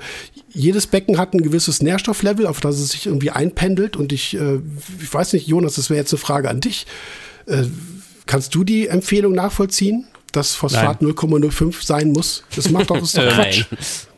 [0.50, 3.96] jedes Becken hat ein gewisses Nährstofflevel, auf das es sich irgendwie einpendelt.
[3.96, 4.60] Und ich, äh,
[5.00, 6.86] ich weiß nicht, Jonas, das wäre jetzt eine Frage an dich.
[7.46, 7.64] Äh,
[8.26, 12.44] kannst du die Empfehlung nachvollziehen, dass Phosphat 0,05 sein muss?
[12.54, 13.64] Das macht doch, das ist doch Quatsch.
[13.70, 14.13] Nein.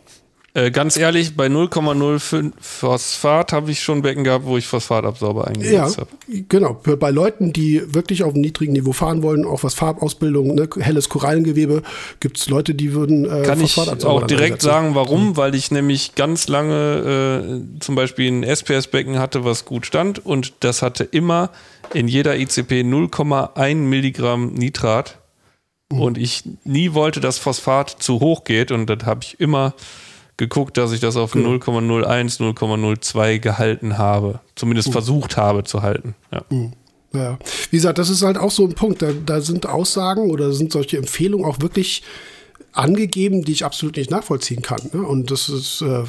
[0.56, 5.46] Äh, ganz ehrlich, bei 0,05 Phosphat habe ich schon Becken gehabt, wo ich Phosphatabsorber Ja,
[5.48, 6.08] eingesetzt habe.
[6.48, 6.80] genau.
[6.98, 11.10] Bei- Leuten, die wirklich auf einem niedrigen Niveau fahren wollen, auch was Farbausbildung, ne, helles
[11.10, 11.82] Korallengewebe,
[12.20, 14.64] gibt es Leute, die würden äh, Kann ich auch direkt einsetzen.
[14.66, 15.36] sagen, warum?
[15.36, 20.54] Weil ich nämlich ganz lange äh, zum Beispiel ein SPS-Becken hatte, was gut stand und
[20.60, 21.50] das hatte immer
[21.92, 25.18] in jeder ICP 0,1 Milligramm Nitrat
[25.90, 29.74] und ich nie wollte, dass Phosphat zu hoch geht und dann habe ich immer
[30.36, 34.40] geguckt, dass ich das auf 0,01, 0,02 gehalten habe.
[34.54, 36.14] Zumindest versucht habe zu halten.
[36.32, 36.42] Ja.
[37.12, 37.38] Ja.
[37.70, 39.00] Wie gesagt, das ist halt auch so ein Punkt.
[39.02, 42.02] Da, da sind Aussagen oder sind solche Empfehlungen auch wirklich
[42.72, 44.90] angegeben, die ich absolut nicht nachvollziehen kann.
[44.92, 45.02] Ne?
[45.02, 46.04] Und das ist, äh,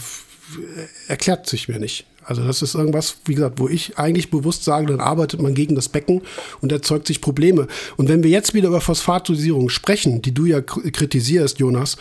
[1.08, 2.06] erklärt sich mir nicht.
[2.28, 5.76] Also das ist irgendwas, wie gesagt, wo ich eigentlich bewusst sage, dann arbeitet man gegen
[5.76, 6.22] das Becken
[6.60, 7.68] und erzeugt sich Probleme.
[7.96, 11.96] Und wenn wir jetzt wieder über Phosphatdosierung sprechen, die du ja kr- kritisierst, Jonas,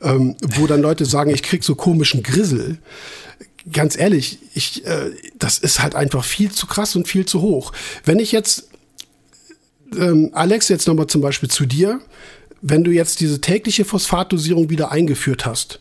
[0.00, 2.78] ähm, wo dann Leute sagen, ich krieg so komischen Grissel,
[3.72, 7.72] ganz ehrlich, ich, äh, das ist halt einfach viel zu krass und viel zu hoch.
[8.04, 8.68] Wenn ich jetzt,
[9.96, 12.00] ähm, Alex, jetzt nochmal zum Beispiel zu dir,
[12.60, 15.80] wenn du jetzt diese tägliche Phosphatdosierung wieder eingeführt hast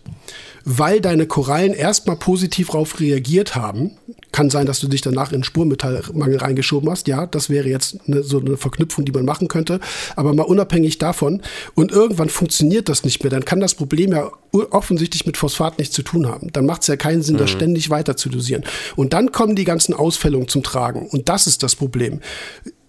[0.66, 3.92] weil deine Korallen erstmal positiv darauf reagiert haben.
[4.32, 7.08] Kann sein, dass du dich danach in Spurmetallmangel reingeschoben hast.
[7.08, 9.80] Ja, das wäre jetzt eine, so eine Verknüpfung, die man machen könnte.
[10.16, 11.42] Aber mal unabhängig davon.
[11.76, 13.30] Und irgendwann funktioniert das nicht mehr.
[13.30, 16.52] Dann kann das Problem ja offensichtlich mit Phosphat nichts zu tun haben.
[16.54, 17.40] Dann macht es ja keinen Sinn, mhm.
[17.40, 18.64] das ständig weiter zu dosieren.
[18.96, 21.08] Und dann kommen die ganzen Ausfällungen zum Tragen.
[21.08, 22.22] Und das ist das Problem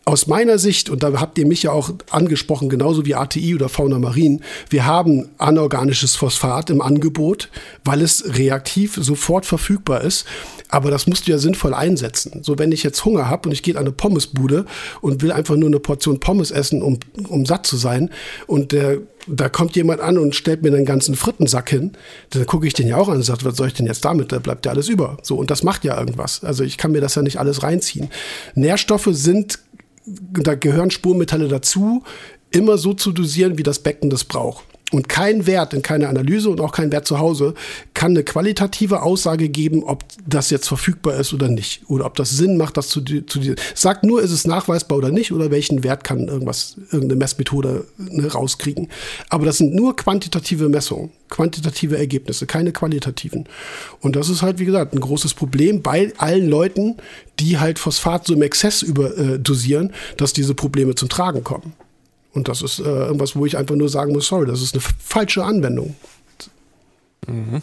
[0.04, 3.68] aus meiner Sicht, und da habt ihr mich ja auch angesprochen, genauso wie ATI oder
[3.68, 7.50] Fauna Marin, wir haben anorganisches Phosphat im Angebot,
[7.84, 10.26] weil es reaktiv sofort verfügbar ist.
[10.68, 12.42] Aber das musst du ja sinnvoll einsetzen.
[12.42, 14.64] So, wenn ich jetzt Hunger habe und ich gehe an eine Pommesbude
[15.02, 16.98] und will einfach nur eine Portion Pommes essen, um,
[17.28, 18.10] um satt zu sein,
[18.46, 18.98] und der,
[19.28, 21.92] da kommt jemand an und stellt mir einen ganzen Frittensack hin,
[22.30, 24.32] dann gucke ich den ja auch an und sage, was soll ich denn jetzt damit?
[24.32, 25.18] Da bleibt ja alles über.
[25.22, 26.42] So, und das macht ja irgendwas.
[26.42, 28.08] Also ich kann mir das ja nicht alles reinziehen.
[28.54, 29.60] Nährstoffe sind
[30.04, 32.02] da gehören Spurmetalle dazu,
[32.50, 34.64] immer so zu dosieren, wie das Becken das braucht.
[34.92, 37.54] Und kein Wert in keiner Analyse und auch kein Wert zu Hause
[37.94, 41.82] kann eine qualitative Aussage geben, ob das jetzt verfügbar ist oder nicht.
[41.88, 43.40] Oder ob das Sinn macht, das zu, zu
[43.74, 48.30] Sagt nur, ist es nachweisbar oder nicht oder welchen Wert kann irgendwas, irgendeine Messmethode ne,
[48.30, 48.88] rauskriegen.
[49.30, 53.48] Aber das sind nur quantitative Messungen, quantitative Ergebnisse, keine qualitativen.
[54.00, 56.96] Und das ist halt, wie gesagt, ein großes Problem bei allen Leuten,
[57.40, 61.72] die halt Phosphat so im Exzess überdosieren, äh, dass diese Probleme zum Tragen kommen.
[62.32, 64.82] Und das ist äh, irgendwas, wo ich einfach nur sagen muss, sorry, das ist eine
[64.98, 65.94] falsche Anwendung.
[67.26, 67.62] Mhm.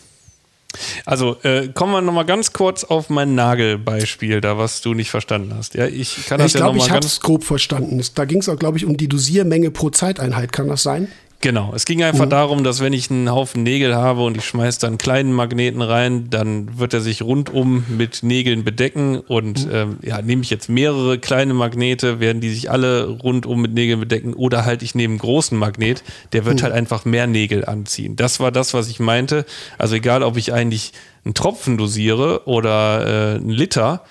[1.05, 5.53] Also äh, kommen wir nochmal ganz kurz auf mein Nagelbeispiel, da was du nicht verstanden
[5.55, 5.73] hast.
[5.73, 7.99] Ja, ich kann das ich ja glaube, ich habe es grob verstanden.
[8.15, 10.51] Da ging es auch, glaube ich, um die Dosiermenge pro Zeiteinheit.
[10.51, 11.07] Kann das sein?
[11.41, 12.31] Genau, es ging einfach mhm.
[12.31, 15.81] darum, dass wenn ich einen Haufen Nägel habe und ich schmeiße dann einen kleinen Magneten
[15.81, 19.71] rein, dann wird er sich rundum mit Nägeln bedecken und mhm.
[19.73, 24.01] ähm, ja, nehme ich jetzt mehrere kleine Magnete, werden die sich alle rundum mit Nägeln
[24.01, 26.03] bedecken oder halt ich nehme einen großen Magnet,
[26.33, 26.63] der wird mhm.
[26.63, 28.17] halt einfach mehr Nägel anziehen.
[28.17, 29.45] Das war das, was ich meinte.
[29.77, 30.91] Also egal, ob ich eigentlich
[31.23, 34.03] einen Tropfen dosiere oder äh, einen Liter,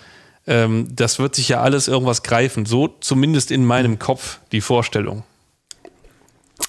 [0.46, 2.64] ähm, das wird sich ja alles irgendwas greifen.
[2.64, 5.24] So zumindest in meinem Kopf die Vorstellung.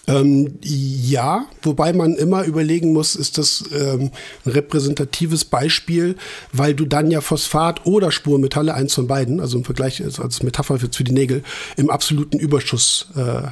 [0.10, 4.10] Ähm, ja, wobei man immer überlegen muss, ist das ähm,
[4.44, 6.16] ein repräsentatives Beispiel,
[6.52, 10.80] weil du dann ja Phosphat oder Spurmetalle, eins von beiden, also im Vergleich als Metapher
[10.80, 11.44] für, für die Nägel,
[11.78, 13.44] im absoluten Überschuss äh,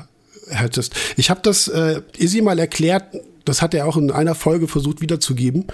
[0.49, 0.95] hättest.
[1.15, 3.03] Ich habe das äh, Izzy mal erklärt,
[3.47, 5.65] das hat er auch in einer Folge versucht wiederzugeben.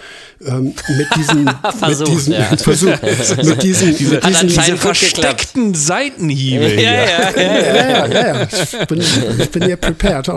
[0.46, 2.58] Ähm, mit diesen, Versuch, mit diesen, ja.
[2.58, 6.84] Versuch, mit diesen, diese, mit diesen, diese versteckten Seitenhiebe hier.
[6.84, 8.48] Ja, ja, ja, ja, ja, ja.
[8.52, 9.02] Ich bin,
[9.40, 10.28] ich bin hier prepared.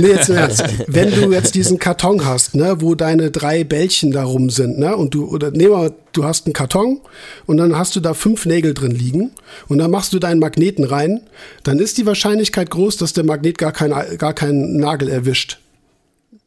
[0.00, 0.64] Nee, jetzt Ernst.
[0.86, 4.96] Wenn du jetzt diesen Karton hast, ne, wo deine drei Bällchen da rum sind, ne,
[4.96, 7.00] und du, oder nehmen wir, du hast einen Karton
[7.46, 9.32] und dann hast du da fünf Nägel drin liegen
[9.68, 11.20] und dann machst du deinen Magneten rein,
[11.64, 15.58] dann ist die Wahrscheinlichkeit groß, dass der Magnet gar, kein, gar keinen Nagel erwischt.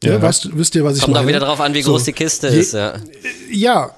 [0.02, 0.12] Ja.
[0.14, 1.24] Ja, weißt, wisst ihr, was ich Kommt meine?
[1.24, 2.74] Kommt auch wieder drauf an, wie so, groß die Kiste je, ist.
[2.74, 2.94] Ja.
[3.50, 3.90] ja,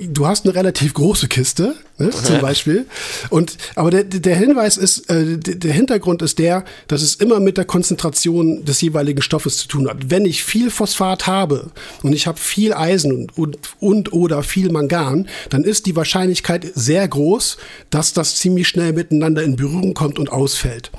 [0.00, 2.86] du hast eine relativ große Kiste, ne, zum Beispiel.
[3.28, 7.56] Und, aber der, der Hinweis ist, äh, der Hintergrund ist der, dass es immer mit
[7.56, 10.10] der Konzentration des jeweiligen Stoffes zu tun hat.
[10.10, 11.70] Wenn ich viel Phosphat habe
[12.02, 16.66] und ich habe viel Eisen und, und, und oder viel Mangan, dann ist die Wahrscheinlichkeit
[16.74, 17.56] sehr groß,
[17.90, 20.92] dass das ziemlich schnell miteinander in Berührung kommt und ausfällt.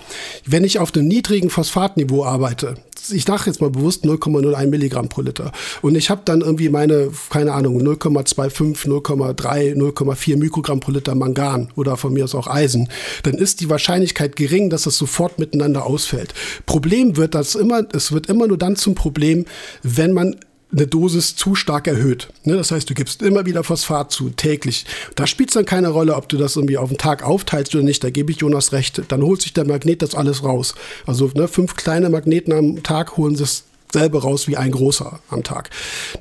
[0.45, 2.75] Wenn ich auf einem niedrigen Phosphatniveau arbeite,
[3.11, 5.51] ich dachte jetzt mal bewusst 0,01 Milligramm pro Liter.
[5.81, 11.71] Und ich habe dann irgendwie meine, keine Ahnung, 0,25, 0,3, 0,4 Mikrogramm pro Liter Mangan
[11.75, 12.89] oder von mir aus auch Eisen.
[13.23, 16.33] Dann ist die Wahrscheinlichkeit gering, dass es sofort miteinander ausfällt.
[16.65, 19.45] Problem wird das immer, es wird immer nur dann zum Problem,
[19.83, 20.35] wenn man
[20.71, 22.29] eine Dosis zu stark erhöht.
[22.43, 22.55] Ne?
[22.55, 24.85] Das heißt, du gibst immer wieder Phosphat zu, täglich.
[25.15, 27.83] Da spielt es dann keine Rolle, ob du das irgendwie auf den Tag aufteilst oder
[27.83, 28.03] nicht.
[28.03, 29.01] Da gebe ich Jonas recht.
[29.07, 30.75] Dann holt sich der Magnet das alles raus.
[31.07, 35.43] Also ne, fünf kleine Magneten am Tag holen das selbe raus wie ein großer am
[35.43, 35.69] Tag.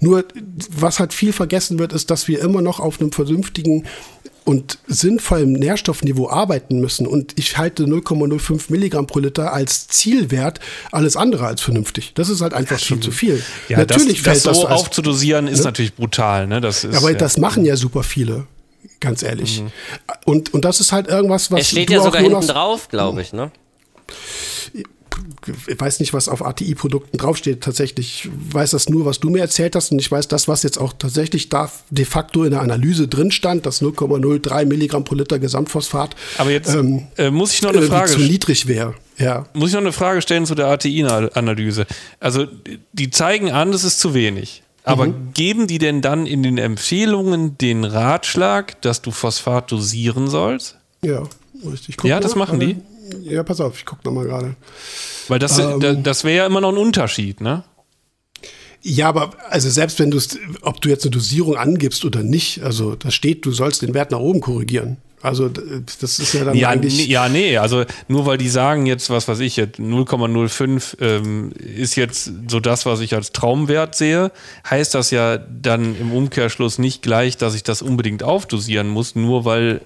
[0.00, 0.24] Nur,
[0.70, 3.84] was halt viel vergessen wird, ist, dass wir immer noch auf einem vernünftigen
[4.48, 7.06] und sinnvollem Nährstoffniveau arbeiten müssen.
[7.06, 10.58] Und ich halte 0,05 Milligramm pro Liter als Zielwert
[10.90, 12.12] alles andere als vernünftig.
[12.14, 13.42] Das ist halt einfach viel zu viel.
[13.68, 15.64] Ja, natürlich das, fällt das so das aufzudosieren ist ne?
[15.64, 16.46] natürlich brutal.
[16.46, 16.62] Ne?
[16.62, 17.18] Das ist, Aber ja.
[17.18, 18.46] das machen ja super viele.
[19.00, 19.60] Ganz ehrlich.
[19.60, 19.70] Mhm.
[20.24, 21.60] Und, und das ist halt irgendwas, was.
[21.60, 23.52] Es steht ja sogar hinten drauf, glaube ich, ne?
[25.66, 27.62] Ich weiß nicht, was auf ATI-Produkten draufsteht.
[27.62, 29.92] Tatsächlich ich weiß das nur, was du mir erzählt hast.
[29.92, 33.30] Und ich weiß das, was jetzt auch tatsächlich da de facto in der Analyse drin
[33.30, 36.16] stand, das 0,03 Milligramm pro Liter Gesamtphosphat.
[36.38, 38.94] Aber jetzt ähm, äh, muss ich noch eine Frage zu niedrig wäre.
[39.18, 39.46] Ja.
[39.52, 41.86] Muss ich noch eine Frage stellen zu der ATI-Analyse?
[42.20, 42.46] Also,
[42.92, 44.62] die zeigen an, das ist zu wenig.
[44.84, 45.32] Aber mhm.
[45.34, 50.76] geben die denn dann in den Empfehlungen den Ratschlag, dass du Phosphat dosieren sollst?
[51.02, 51.24] Ja,
[51.70, 52.02] richtig.
[52.04, 52.76] Ja, das machen die.
[53.22, 54.56] Ja, pass auf, ich gucke nochmal gerade.
[55.28, 57.64] Weil das, ähm, das wäre ja immer noch ein Unterschied, ne?
[58.82, 60.20] Ja, aber also selbst wenn du
[60.62, 64.12] ob du jetzt eine Dosierung angibst oder nicht, also da steht, du sollst den Wert
[64.12, 64.98] nach oben korrigieren.
[65.20, 67.08] Also das ist ja dann ja, eigentlich.
[67.08, 71.96] Ja, nee, also nur weil die sagen jetzt, was weiß ich, jetzt 0,05 ähm, ist
[71.96, 74.30] jetzt so das, was ich als Traumwert sehe,
[74.68, 79.44] heißt das ja dann im Umkehrschluss nicht gleich, dass ich das unbedingt aufdosieren muss, nur
[79.44, 79.80] weil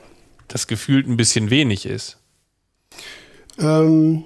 [0.48, 2.18] das gefühlt ein bisschen wenig ist.
[3.58, 4.24] Ähm,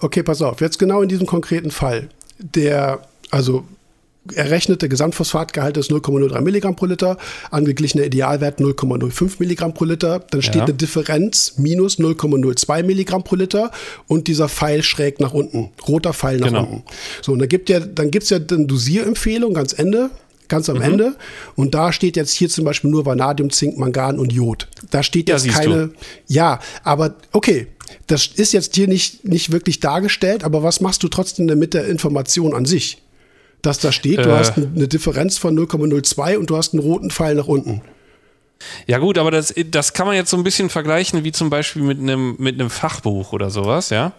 [0.00, 2.08] okay, pass auf, jetzt genau in diesem konkreten Fall.
[2.38, 3.00] Der,
[3.30, 3.64] also
[4.34, 7.16] errechnete Gesamtphosphatgehalt ist 0,03 Milligramm pro Liter,
[7.50, 10.20] angeglichener Idealwert 0,05 Milligramm pro Liter.
[10.30, 10.64] Dann steht ja.
[10.64, 13.70] eine Differenz minus 0,02 Milligramm pro Liter
[14.06, 16.64] und dieser Pfeil schräg nach unten, roter Pfeil nach genau.
[16.64, 16.82] unten.
[17.22, 20.10] So, und dann gibt ja, dann gibt's ja eine Dosierempfehlung ganz Ende,
[20.48, 20.82] ganz am mhm.
[20.82, 21.16] Ende.
[21.54, 24.68] Und da steht jetzt hier zum Beispiel nur Vanadium, Zink, Mangan und Jod.
[24.90, 25.88] Da steht jetzt ja, keine.
[25.88, 25.94] Du.
[26.28, 27.68] Ja, aber okay.
[28.08, 31.86] Das ist jetzt hier nicht, nicht wirklich dargestellt, aber was machst du trotzdem mit der
[31.86, 33.00] Information an sich?
[33.66, 37.10] dass da steht, du äh, hast eine Differenz von 0,02 und du hast einen roten
[37.10, 37.82] Pfeil nach unten.
[38.86, 41.82] Ja gut, aber das, das kann man jetzt so ein bisschen vergleichen wie zum Beispiel
[41.82, 44.12] mit einem, mit einem Fachbuch oder sowas, ja.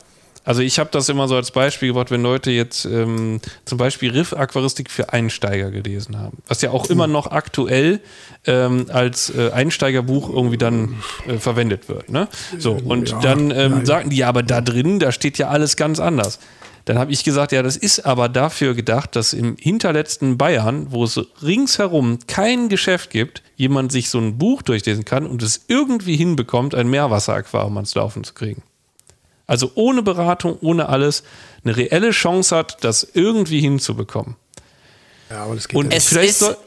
[0.47, 4.11] Also ich habe das immer so als Beispiel gebracht, wenn Leute jetzt ähm, zum Beispiel
[4.11, 7.99] Riff-Aquaristik für Einsteiger gelesen haben, was ja auch immer noch aktuell
[8.45, 12.09] ähm, als äh, Einsteigerbuch irgendwie dann äh, verwendet wird.
[12.09, 12.29] Ne?
[12.57, 15.75] So, und ja, dann ähm, sagen die, ja, aber da drin, da steht ja alles
[15.75, 16.39] ganz anders.
[16.85, 21.03] Dann habe ich gesagt, ja, das ist aber dafür gedacht, dass im hinterletzten Bayern, wo
[21.03, 26.15] es ringsherum kein Geschäft gibt, jemand sich so ein Buch durchlesen kann und es irgendwie
[26.15, 28.63] hinbekommt, ein Meerwasseraquarium ans Laufen zu kriegen.
[29.47, 31.23] Also ohne Beratung, ohne alles,
[31.63, 34.35] eine reelle Chance hat, das irgendwie hinzubekommen.
[35.29, 35.97] Ja, aber das geht und ja.
[35.97, 36.57] es vielleicht ist,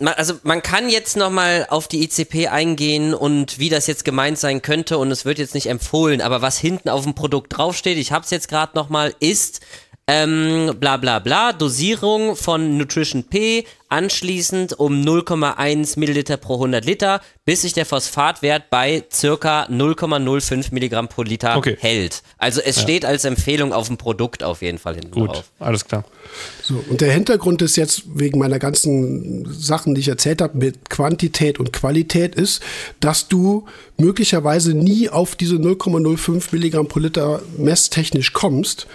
[0.00, 4.62] also man kann jetzt nochmal auf die ICP eingehen und wie das jetzt gemeint sein
[4.62, 8.12] könnte und es wird jetzt nicht empfohlen, aber was hinten auf dem Produkt draufsteht, ich
[8.12, 9.60] habe es jetzt gerade nochmal, ist
[10.06, 17.20] ähm, bla bla bla, Dosierung von Nutrition P anschließend um 0,1 Milliliter pro 100 Liter,
[17.44, 21.76] bis sich der Phosphatwert bei circa 0,05 Milligramm pro Liter okay.
[21.80, 22.22] hält.
[22.36, 22.82] Also es ja.
[22.82, 25.44] steht als Empfehlung auf dem Produkt auf jeden Fall hinten Gut, drauf.
[25.58, 26.04] alles klar.
[26.62, 30.90] So, und der Hintergrund ist jetzt wegen meiner ganzen Sachen, die ich erzählt habe, mit
[30.90, 32.62] Quantität und Qualität ist,
[33.00, 33.66] dass du
[33.96, 38.86] möglicherweise nie auf diese 0,05 Milligramm pro Liter messtechnisch kommst,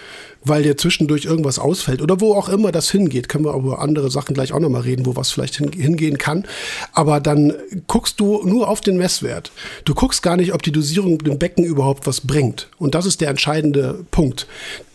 [0.44, 3.28] weil dir zwischendurch irgendwas ausfällt oder wo auch immer das hingeht.
[3.28, 6.46] Können wir über andere Sachen gleich auch nochmal reden, wo was vielleicht hingehen kann.
[6.92, 7.54] Aber dann
[7.86, 9.50] guckst du nur auf den Messwert.
[9.84, 12.68] Du guckst gar nicht, ob die Dosierung dem Becken überhaupt was bringt.
[12.78, 14.46] Und das ist der entscheidende Punkt.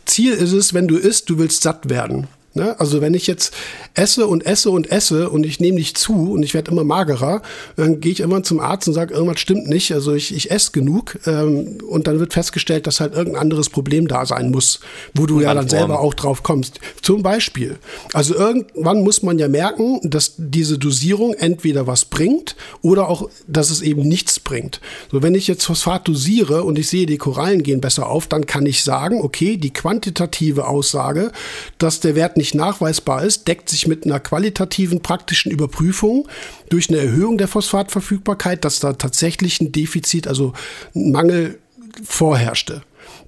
[0.05, 2.27] Ziel ist es, wenn du isst, du willst satt werden.
[2.59, 2.77] Ne?
[2.77, 3.53] Also wenn ich jetzt
[3.93, 7.41] esse und esse und esse und ich nehme nicht zu und ich werde immer magerer,
[7.77, 9.93] dann gehe ich immer zum Arzt und sage, irgendwas stimmt nicht.
[9.93, 14.09] Also ich, ich esse genug ähm, und dann wird festgestellt, dass halt irgendein anderes Problem
[14.09, 14.81] da sein muss,
[15.13, 16.81] wo du und ja dann selber auch drauf kommst.
[17.01, 17.77] Zum Beispiel.
[18.11, 23.69] Also irgendwann muss man ja merken, dass diese Dosierung entweder was bringt oder auch, dass
[23.69, 24.81] es eben nichts bringt.
[25.13, 28.45] So, wenn ich jetzt Phosphat dosiere und ich sehe, die Korallen gehen besser auf, dann
[28.45, 31.31] kann ich sagen, okay, die quantitative Aussage,
[31.77, 36.27] dass der Wert nicht nachweisbar ist, deckt sich mit einer qualitativen praktischen Überprüfung
[36.69, 40.53] durch eine Erhöhung der Phosphatverfügbarkeit, dass da tatsächlich ein Defizit, also
[40.95, 41.59] ein Mangel
[42.03, 42.83] vorherrschte.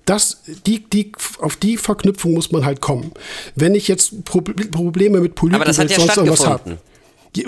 [0.06, 3.12] Das, die, die, auf die Verknüpfung muss man halt kommen.
[3.56, 6.78] Wenn ich jetzt Pro Probleme mit Polypen und sonst irgendwas habe.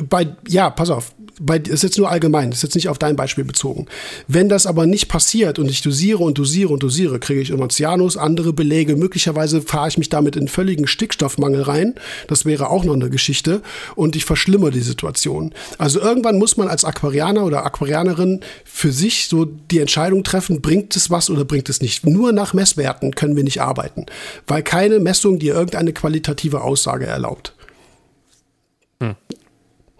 [0.10, 3.00] Bei, ja, pass auf, bei, das ist jetzt nur allgemein, das ist jetzt nicht auf
[3.00, 3.88] dein Beispiel bezogen.
[4.28, 7.70] Wenn das aber nicht passiert und ich dosiere und dosiere und dosiere, kriege ich immer
[7.70, 8.96] Cyanus, andere Belege.
[8.96, 11.96] Möglicherweise fahre ich mich damit in völligen Stickstoffmangel rein.
[12.28, 13.62] Das wäre auch noch eine Geschichte.
[13.96, 15.54] Und ich verschlimmere die Situation.
[15.78, 20.96] Also irgendwann muss man als Aquarianer oder Aquarianerin für sich so die Entscheidung treffen, bringt
[20.96, 22.06] es was oder bringt es nicht.
[22.06, 24.06] Nur nach Messwerten können wir nicht arbeiten,
[24.48, 27.54] weil keine Messung dir irgendeine qualitative Aussage erlaubt.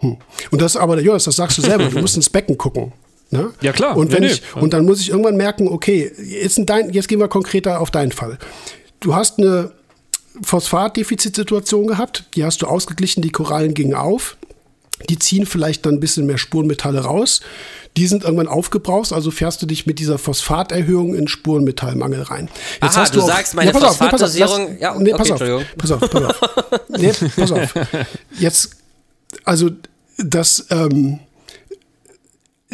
[0.04, 0.16] Hm.
[0.50, 2.92] Und das aber, Jonas, das sagst du selber, du musst ins Becken gucken.
[3.30, 3.52] Ne?
[3.62, 3.96] Ja, klar.
[3.96, 4.62] Und, wenn nee, ich, nee.
[4.62, 8.12] und dann muss ich irgendwann merken, okay, jetzt, dein, jetzt gehen wir konkreter auf deinen
[8.12, 8.38] Fall.
[9.00, 9.72] Du hast eine
[10.42, 14.36] Phosphatdefizitsituation gehabt, die hast du ausgeglichen, die Korallen gingen auf.
[15.10, 17.40] Die ziehen vielleicht dann ein bisschen mehr Spurenmetalle raus.
[17.96, 22.48] Die sind irgendwann aufgebraucht, also fährst du dich mit dieser Phosphaterhöhung in Spurenmetallmangel rein.
[22.80, 24.78] Jetzt Aha, hast du, du sagst, meine ja, Phosphatdosierung.
[24.78, 26.40] Ja, nee, pass, okay, auf, pass auf, pass auf.
[26.88, 27.74] nee, pass auf.
[28.38, 28.76] Jetzt
[29.44, 29.70] also
[30.18, 31.20] das ähm,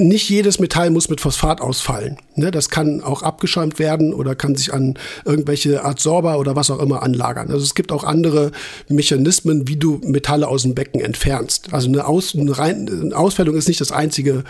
[0.01, 2.17] nicht jedes Metall muss mit Phosphat ausfallen.
[2.35, 6.81] Ne, das kann auch abgeschäumt werden oder kann sich an irgendwelche Adsorber oder was auch
[6.81, 7.51] immer anlagern.
[7.51, 8.53] Also es gibt auch andere
[8.89, 11.73] Mechanismen, wie du Metalle aus dem Becken entfernst.
[11.73, 14.45] Also eine, aus, eine, rein, eine Ausfällung ist nicht das einzige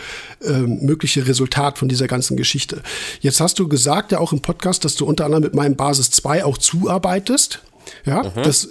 [0.45, 2.83] äh, mögliche Resultat von dieser ganzen Geschichte.
[3.21, 6.11] Jetzt hast du gesagt, ja auch im Podcast, dass du unter anderem mit meinem Basis
[6.11, 7.63] 2 auch zuarbeitest.
[8.05, 8.43] Ja, mhm.
[8.43, 8.69] das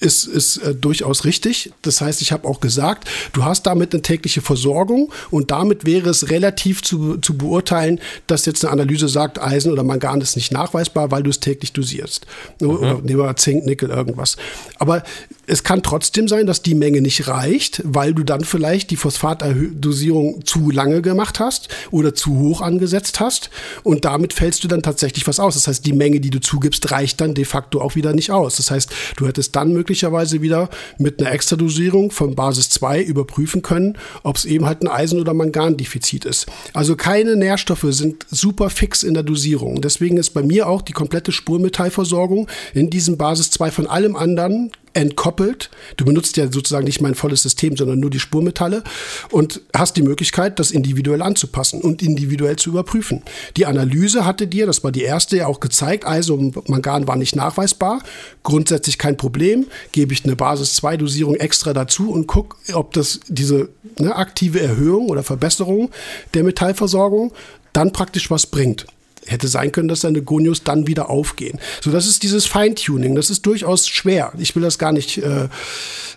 [0.00, 1.72] ist, ist äh, durchaus richtig.
[1.82, 6.10] Das heißt, ich habe auch gesagt, du hast damit eine tägliche Versorgung und damit wäre
[6.10, 10.52] es relativ zu, zu beurteilen, dass jetzt eine Analyse sagt, Eisen oder Mangan ist nicht
[10.52, 12.26] nachweisbar, weil du es täglich dosierst.
[12.60, 12.70] Mhm.
[12.70, 14.36] Oder nehmen wir Zink, Nickel, irgendwas.
[14.78, 15.02] Aber
[15.46, 20.44] es kann trotzdem sein, dass die Menge nicht reicht, weil du dann vielleicht die Phosphatdosierung
[20.44, 23.50] zu lange gemacht hast oder zu hoch angesetzt hast
[23.82, 25.54] und damit fällst du dann tatsächlich was aus.
[25.54, 28.56] Das heißt, die Menge, die du zugibst, reicht dann de facto auch wieder nicht aus.
[28.56, 33.98] Das heißt, du hättest dann möglicherweise wieder mit einer Extradosierung von Basis 2 überprüfen können,
[34.22, 36.46] ob es eben halt ein Eisen- oder Mangandefizit ist.
[36.72, 39.80] Also keine Nährstoffe sind super fix in der Dosierung.
[39.80, 44.70] Deswegen ist bei mir auch die komplette Spurmetallversorgung in diesem Basis 2 von allem anderen
[44.94, 45.70] entkoppelt.
[45.96, 48.82] Du benutzt ja sozusagen nicht mein volles System, sondern nur die Spurmetalle
[49.30, 53.22] und hast die Möglichkeit, das individuell anzupassen und individuell zu überprüfen.
[53.56, 57.36] Die Analyse hatte dir, das war die erste, ja auch gezeigt, also Mangan war nicht
[57.36, 58.00] nachweisbar.
[58.42, 59.66] Grundsätzlich kein Problem.
[59.92, 63.68] Gebe ich eine Basis-2-Dosierung extra dazu und gucke, ob das diese
[63.98, 65.90] ne, aktive Erhöhung oder Verbesserung
[66.34, 67.32] der Metallversorgung
[67.72, 68.86] dann praktisch was bringt
[69.26, 71.58] hätte sein können, dass seine Gonios dann wieder aufgehen.
[71.82, 73.14] So, das ist dieses Feintuning.
[73.14, 74.32] Das ist durchaus schwer.
[74.38, 75.48] Ich will das gar nicht, äh,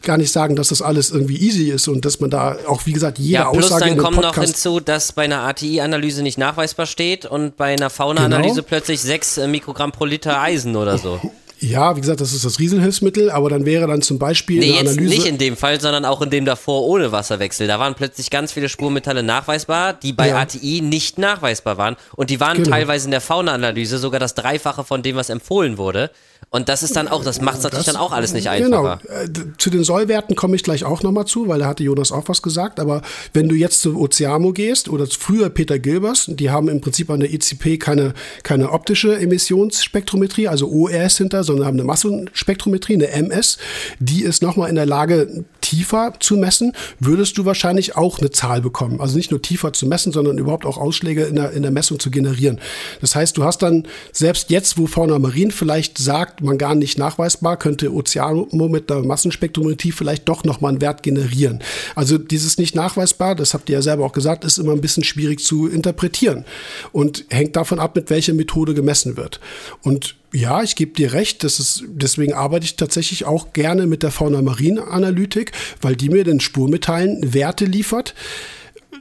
[0.04, 2.94] gar nicht sagen, dass das alles irgendwie easy ist und dass man da auch, wie
[2.94, 6.86] gesagt, jede ja, plus Aussage dann kommt noch hinzu, dass bei einer ATI-Analyse nicht nachweisbar
[6.86, 8.68] steht und bei einer Fauna-Analyse genau.
[8.68, 11.20] plötzlich 6 äh, Mikrogramm pro Liter Eisen oder so.
[11.60, 14.92] Ja, wie gesagt, das ist das Riesenhilfsmittel, aber dann wäre dann zum Beispiel nee, eine
[14.92, 15.10] Analyse.
[15.10, 17.68] Nicht in dem Fall, sondern auch in dem davor ohne Wasserwechsel.
[17.68, 20.40] Da waren plötzlich ganz viele Spurmetalle nachweisbar, die bei ja.
[20.40, 21.96] ATI nicht nachweisbar waren.
[22.16, 22.70] Und die waren genau.
[22.70, 26.12] teilweise in der Fauna-Analyse sogar das Dreifache von dem, was empfohlen wurde.
[26.50, 29.00] Und das ist dann auch, das macht es natürlich das, dann auch alles nicht einfacher.
[29.04, 29.52] Genau.
[29.58, 32.42] Zu den Sollwerten komme ich gleich auch nochmal zu, weil da hatte Jonas auch was
[32.42, 32.80] gesagt.
[32.80, 33.02] Aber
[33.34, 37.20] wenn du jetzt zu Oceamo gehst oder früher Peter Gilbers, die haben im Prinzip an
[37.20, 43.58] der ECP keine, keine optische Emissionsspektrometrie, also ORS hinter, sondern haben eine Massenspektrometrie, eine MS.
[44.00, 48.62] Die ist nochmal in der Lage, tiefer zu messen, würdest du wahrscheinlich auch eine Zahl
[48.62, 49.02] bekommen.
[49.02, 52.00] Also nicht nur tiefer zu messen, sondern überhaupt auch Ausschläge in der, in der Messung
[52.00, 52.62] zu generieren.
[53.02, 56.98] Das heißt, du hast dann selbst jetzt, wo Fauna Marin vielleicht sagt, man gar nicht
[56.98, 61.62] nachweisbar, könnte Ozeano mit der Massenspektrometrie vielleicht doch nochmal einen Wert generieren.
[61.96, 65.04] Also dieses nicht nachweisbar, das habt ihr ja selber auch gesagt, ist immer ein bisschen
[65.04, 66.46] schwierig zu interpretieren
[66.94, 69.42] und hängt davon ab, mit welcher Methode gemessen wird.
[69.82, 71.44] Und ja, ich gebe dir recht.
[71.44, 75.52] Das ist, deswegen arbeite ich tatsächlich auch gerne mit der Fauna-Marine-Analytik,
[75.82, 78.14] weil die mir den Spurmetallen Werte liefert,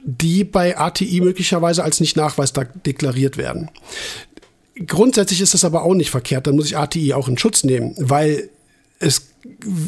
[0.03, 3.69] die bei ATI möglicherweise als nicht nachweisbar deklariert werden.
[4.85, 6.47] Grundsätzlich ist das aber auch nicht verkehrt.
[6.47, 8.49] Dann muss ich ATI auch in Schutz nehmen, weil
[8.99, 9.29] es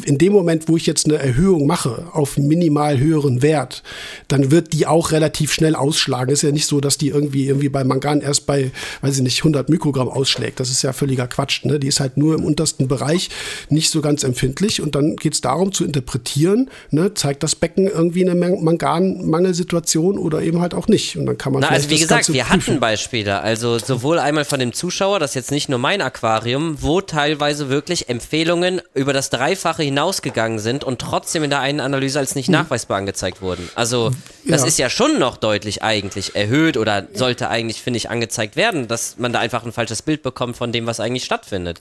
[0.04, 3.82] in dem Moment, wo ich jetzt eine Erhöhung mache auf minimal höheren Wert,
[4.28, 6.32] dann wird die auch relativ schnell ausschlagen.
[6.32, 8.70] Ist ja nicht so, dass die irgendwie, irgendwie bei Mangan erst bei,
[9.02, 10.60] weiß ich nicht, 100 Mikrogramm ausschlägt.
[10.60, 11.64] Das ist ja völliger Quatsch.
[11.64, 11.78] Ne?
[11.78, 13.28] Die ist halt nur im untersten Bereich
[13.68, 14.80] nicht so ganz empfindlich.
[14.80, 17.14] Und dann geht es darum zu interpretieren, ne?
[17.14, 21.16] zeigt das Becken irgendwie eine Manganmangelsituation oder eben halt auch nicht.
[21.16, 22.66] Und dann kann man Na, Also wie gesagt, Ganze wir prüfen.
[22.66, 23.40] hatten Beispiele.
[23.40, 27.68] Also sowohl einmal von dem Zuschauer, das ist jetzt nicht nur mein Aquarium, wo teilweise
[27.68, 32.34] wirklich Empfehlungen über das drei Dreifache hinausgegangen sind und trotzdem in der einen Analyse als
[32.36, 32.52] nicht hm.
[32.52, 33.68] nachweisbar angezeigt wurden.
[33.74, 34.12] Also
[34.46, 34.66] das ja.
[34.66, 39.18] ist ja schon noch deutlich eigentlich erhöht oder sollte eigentlich, finde ich, angezeigt werden, dass
[39.18, 41.80] man da einfach ein falsches Bild bekommt von dem, was eigentlich stattfindet.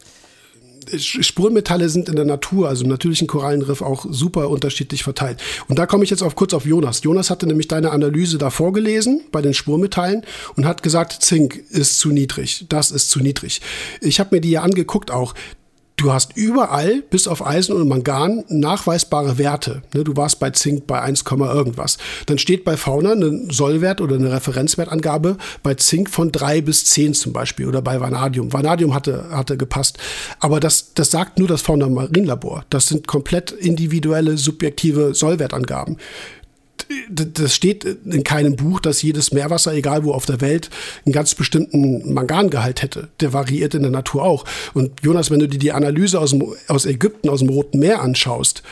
[0.98, 5.40] Spurmetalle sind in der Natur, also im natürlichen Korallenriff, auch super unterschiedlich verteilt.
[5.68, 7.04] Und da komme ich jetzt auf, kurz auf Jonas.
[7.04, 10.24] Jonas hatte nämlich deine Analyse da vorgelesen bei den Spurmetallen
[10.56, 13.62] und hat gesagt, Zink ist zu niedrig, das ist zu niedrig.
[14.02, 15.36] Ich habe mir die ja angeguckt auch.
[16.00, 19.82] Du hast überall, bis auf Eisen und Mangan, nachweisbare Werte.
[19.94, 21.98] Ne, du warst bei Zink bei 1, irgendwas.
[22.26, 27.16] Dann steht bei Fauna ein Sollwert oder eine Referenzwertangabe bei Zink von 3 bis 10
[27.16, 28.54] zum Beispiel oder bei Vanadium.
[28.54, 29.98] Vanadium hatte, hatte gepasst.
[30.40, 32.64] Aber das, das sagt nur das Fauna Marinlabor.
[32.70, 35.98] Das sind komplett individuelle, subjektive Sollwertangaben
[37.10, 40.70] das steht in keinem Buch, dass jedes Meerwasser, egal wo auf der Welt,
[41.06, 43.10] einen ganz bestimmten Mangangehalt hätte.
[43.20, 44.46] Der variiert in der Natur auch.
[44.74, 48.02] Und Jonas, wenn du dir die Analyse aus, dem, aus Ägypten, aus dem Roten Meer
[48.02, 48.64] anschaust,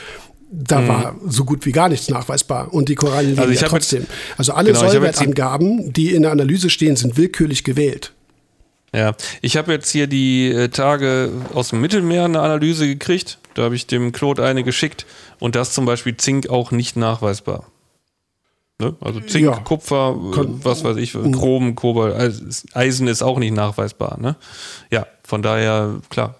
[0.49, 0.87] da mhm.
[0.87, 2.73] war so gut wie gar nichts nachweisbar.
[2.73, 4.01] Und die Korallen leben also ja trotzdem.
[4.01, 8.13] Jetzt, also alle genau, Sollwertangaben, die in der Analyse stehen, sind willkürlich gewählt.
[8.95, 13.37] Ja, ich habe jetzt hier die äh, Tage aus dem Mittelmeer eine Analyse gekriegt.
[13.53, 15.05] Da habe ich dem Claude eine geschickt.
[15.39, 17.67] Und da ist zum Beispiel Zink auch nicht nachweisbar.
[18.79, 18.95] Ne?
[19.01, 19.57] Also Zink, ja.
[19.57, 21.31] Kupfer, Kon was weiß ich, mhm.
[21.31, 22.15] Chrom, Kobalt,
[22.73, 24.19] Eisen ist auch nicht nachweisbar.
[24.19, 24.35] Ne?
[24.91, 26.35] Ja, von daher, klar.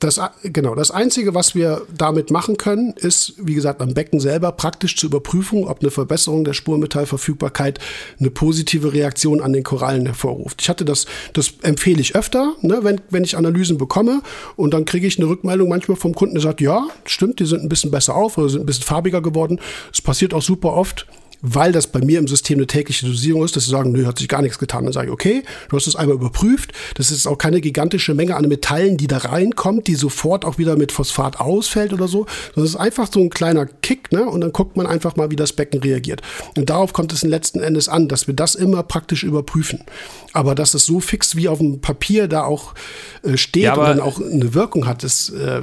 [0.00, 4.50] Das, genau, das Einzige, was wir damit machen können, ist, wie gesagt, am Becken selber
[4.50, 7.78] praktisch zu überprüfen, ob eine Verbesserung der Spurmetallverfügbarkeit
[8.18, 10.62] eine positive Reaktion an den Korallen hervorruft.
[10.62, 14.22] Ich hatte das, das empfehle ich öfter, ne, wenn, wenn ich Analysen bekomme
[14.56, 17.62] und dann kriege ich eine Rückmeldung manchmal vom Kunden, der sagt, ja, stimmt, die sind
[17.62, 19.60] ein bisschen besser auf oder sind ein bisschen farbiger geworden.
[19.92, 21.06] Es passiert auch super oft
[21.42, 24.18] weil das bei mir im System eine tägliche Dosierung ist, dass sie sagen, nö, hat
[24.18, 24.84] sich gar nichts getan.
[24.84, 26.72] Dann sage ich, okay, du hast es einmal überprüft.
[26.94, 30.76] Das ist auch keine gigantische Menge an Metallen, die da reinkommt, die sofort auch wieder
[30.76, 32.26] mit Phosphat ausfällt oder so.
[32.54, 34.24] Das ist einfach so ein kleiner Kick, ne?
[34.24, 36.22] Und dann guckt man einfach mal, wie das Becken reagiert.
[36.56, 39.84] Und darauf kommt es letzten Endes an, dass wir das immer praktisch überprüfen.
[40.32, 42.74] Aber dass es so fix wie auf dem Papier da auch
[43.22, 45.30] äh, steht ja, und dann auch eine Wirkung hat, ist.
[45.30, 45.62] Äh,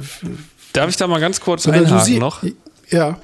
[0.72, 2.42] Darf ich da mal ganz kurz einhaken noch?
[2.90, 3.18] Ja.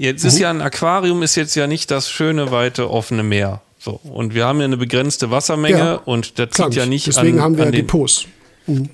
[0.00, 3.60] Jetzt ist ja ein Aquarium ist jetzt ja nicht das schöne, weite, offene Meer.
[3.78, 4.00] So.
[4.02, 7.44] Und wir haben ja eine begrenzte Wassermenge ja, und da zieht ja nicht Deswegen an,
[7.44, 8.24] haben wir an ja Depots.
[8.66, 8.88] Mhm.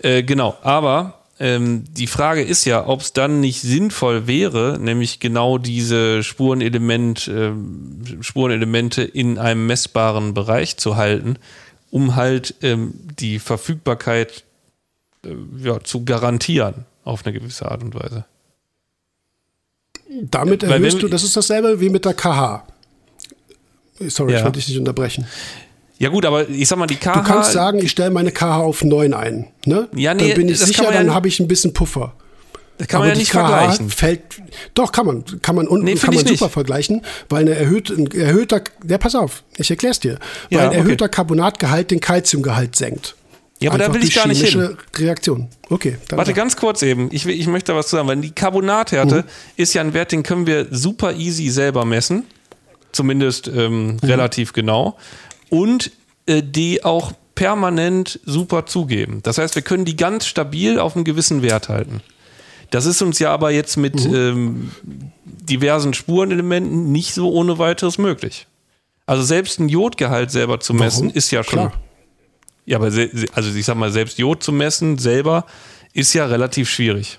[0.00, 5.18] Äh, genau, aber ähm, die Frage ist ja, ob es dann nicht sinnvoll wäre, nämlich
[5.18, 7.52] genau diese Spurenelement, äh,
[8.20, 11.38] Spurenelemente in einem messbaren Bereich zu halten,
[11.90, 14.44] um halt ähm, die Verfügbarkeit
[15.24, 15.30] äh,
[15.62, 18.26] ja, zu garantieren auf eine gewisse Art und Weise.
[20.08, 22.66] Damit ja, erhöhst du, das ist dasselbe wie mit der KH.
[24.08, 24.38] Sorry, ja.
[24.38, 25.26] ich wollte dich nicht unterbrechen.
[25.98, 27.14] Ja gut, aber ich sag mal, die KH...
[27.14, 29.46] Du kannst sagen, ich stelle meine KH auf 9 ein.
[29.64, 29.88] Ne?
[29.94, 32.14] Ja, nee, dann bin ich sicher, dann ja habe ich ein bisschen Puffer.
[32.78, 33.90] Das kann man ja nicht KH vergleichen.
[33.90, 34.20] Fällt,
[34.74, 35.24] doch, kann man.
[35.42, 36.52] Kann man, unten, nee, kann man super nicht.
[36.52, 40.18] vergleichen, weil eine erhöht, ein erhöhter, ja, pass auf, ich erklär's dir.
[40.50, 41.14] Weil ja, ein erhöhter okay.
[41.14, 43.14] Carbonatgehalt den Calciumgehalt senkt.
[43.64, 44.76] Ja, aber da will ich gar nicht hin.
[44.96, 45.48] Reaktion.
[45.70, 45.96] Okay.
[46.10, 46.36] Warte, da.
[46.36, 47.08] ganz kurz eben.
[47.12, 49.28] Ich, ich möchte da was zu sagen, weil die Carbonathärte mhm.
[49.56, 52.24] ist ja ein Wert, den können wir super easy selber messen.
[52.92, 53.98] Zumindest ähm, mhm.
[54.02, 54.98] relativ genau.
[55.48, 55.92] Und
[56.26, 59.20] äh, die auch permanent super zugeben.
[59.22, 62.02] Das heißt, wir können die ganz stabil auf einem gewissen Wert halten.
[62.70, 64.14] Das ist uns ja aber jetzt mit mhm.
[64.14, 64.70] ähm,
[65.24, 68.46] diversen Spurenelementen nicht so ohne weiteres möglich.
[69.06, 71.16] Also selbst ein Jodgehalt selber zu messen, Warum?
[71.16, 71.70] ist ja schon.
[71.70, 71.72] Klar.
[72.66, 73.00] Ja, aber also
[73.54, 75.44] ich sag mal, selbst Jod zu messen selber
[75.92, 77.18] ist ja relativ schwierig.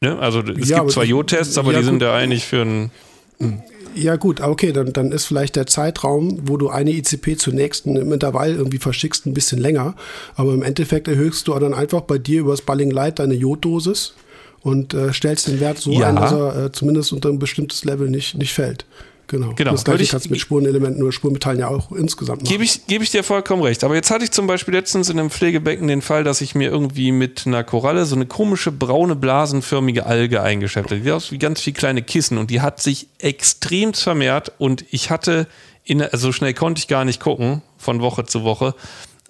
[0.00, 0.18] Ne?
[0.18, 2.90] Also es ja, gibt zwar Jodtests, aber ja, die sind ja eigentlich für ein.
[3.38, 3.62] Hm.
[3.94, 7.94] Ja, gut, okay, dann, dann ist vielleicht der Zeitraum, wo du eine ICP zur nächsten
[7.96, 9.94] im Intervall irgendwie verschickst, ein bisschen länger.
[10.34, 14.14] Aber im Endeffekt erhöhst du dann einfach bei dir übers Balling Light deine Joddosis
[14.62, 16.08] und äh, stellst den Wert so ja.
[16.08, 18.84] ein, dass er äh, zumindest unter ein bestimmtes Level nicht, nicht fällt.
[19.26, 19.54] Genau.
[19.54, 19.72] genau.
[19.72, 22.50] Das gleiche kannst du mit Spurenelementen oder Spurmetallen ja auch insgesamt machen.
[22.50, 23.82] Gebe ich, geb ich dir vollkommen recht.
[23.84, 26.70] Aber jetzt hatte ich zum Beispiel letztens in einem Pflegebecken den Fall, dass ich mir
[26.70, 31.00] irgendwie mit einer Koralle so eine komische braune blasenförmige Alge eingeschäft habe.
[31.00, 35.10] Die aus wie ganz viele kleine Kissen und die hat sich extrem vermehrt und ich
[35.10, 35.46] hatte,
[35.84, 38.74] in, also schnell konnte ich gar nicht gucken, von Woche zu Woche,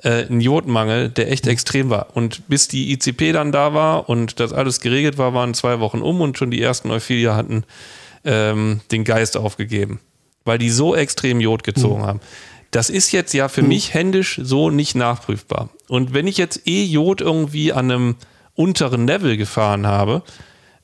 [0.03, 2.09] äh, einen Jodmangel, der echt extrem war.
[2.15, 6.01] Und bis die ICP dann da war und das alles geregelt war, waren zwei Wochen
[6.01, 7.65] um und schon die ersten Euphilia hatten
[8.25, 10.01] ähm, den Geist aufgegeben,
[10.45, 12.07] weil die so extrem Jod gezogen mhm.
[12.07, 12.21] haben.
[12.71, 13.69] Das ist jetzt ja für mhm.
[13.69, 15.71] mich händisch so nicht nachprüfbar.
[15.89, 18.17] Und wenn ich jetzt eh Jod irgendwie an einem
[18.55, 20.23] unteren Level gefahren habe,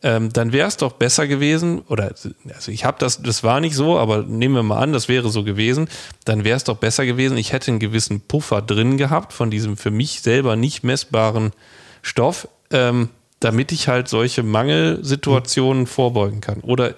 [0.03, 2.15] ähm, dann wäre es doch besser gewesen, oder
[2.55, 5.29] also ich habe das, das war nicht so, aber nehmen wir mal an, das wäre
[5.29, 5.89] so gewesen,
[6.25, 9.77] dann wäre es doch besser gewesen, ich hätte einen gewissen Puffer drin gehabt von diesem
[9.77, 11.53] für mich selber nicht messbaren
[12.01, 13.11] Stoff, ähm,
[13.41, 16.61] damit ich halt solche Mangelsituationen vorbeugen kann.
[16.61, 16.95] Oder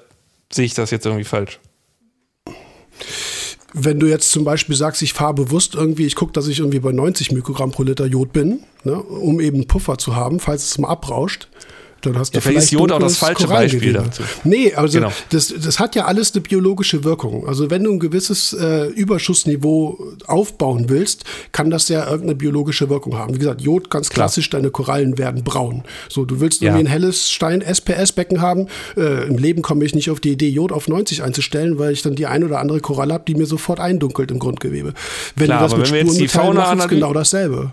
[0.55, 1.61] sehe ich das jetzt irgendwie falsch?
[3.75, 6.81] Wenn du jetzt zum Beispiel sagst, ich fahre bewusst irgendwie, ich gucke, dass ich irgendwie
[6.81, 10.79] bei 90 Mikrogramm pro Liter Jod bin, ne, um eben Puffer zu haben, falls es
[10.79, 11.49] mal abrauscht,
[12.07, 14.23] dann hast du ja, vielleicht ist Jod auch das falsche Beispiel dazu.
[14.45, 15.13] Nee, also genau.
[15.31, 17.47] das, das hat ja alles eine biologische Wirkung.
[17.47, 23.17] Also wenn du ein gewisses äh, Überschussniveau aufbauen willst, kann das ja irgendeine biologische Wirkung
[23.17, 23.35] haben.
[23.35, 24.27] Wie gesagt, Jod ganz Klar.
[24.27, 25.85] klassisch, deine Korallen werden braun.
[26.09, 26.89] So, du willst irgendwie ja.
[26.89, 28.67] ein helles Stein-SPS-Becken haben.
[28.97, 32.03] Äh, Im Leben komme ich nicht auf die Idee, Jod auf 90 einzustellen, weil ich
[32.03, 34.95] dann die ein oder andere Koralle habe, die mir sofort eindunkelt im Grundgewebe.
[35.37, 37.73] Wenn Klar, du das mit Spurenmetallen machst, ist genau dasselbe.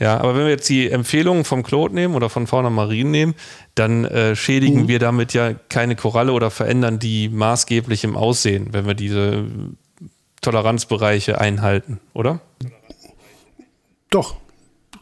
[0.00, 3.34] Ja, aber wenn wir jetzt die Empfehlungen vom Claude nehmen oder von Fauna Marine nehmen,
[3.74, 4.88] dann äh, schädigen mhm.
[4.88, 9.44] wir damit ja keine Koralle oder verändern die maßgeblich im Aussehen, wenn wir diese
[10.40, 12.40] Toleranzbereiche einhalten, oder?
[14.08, 14.36] Doch,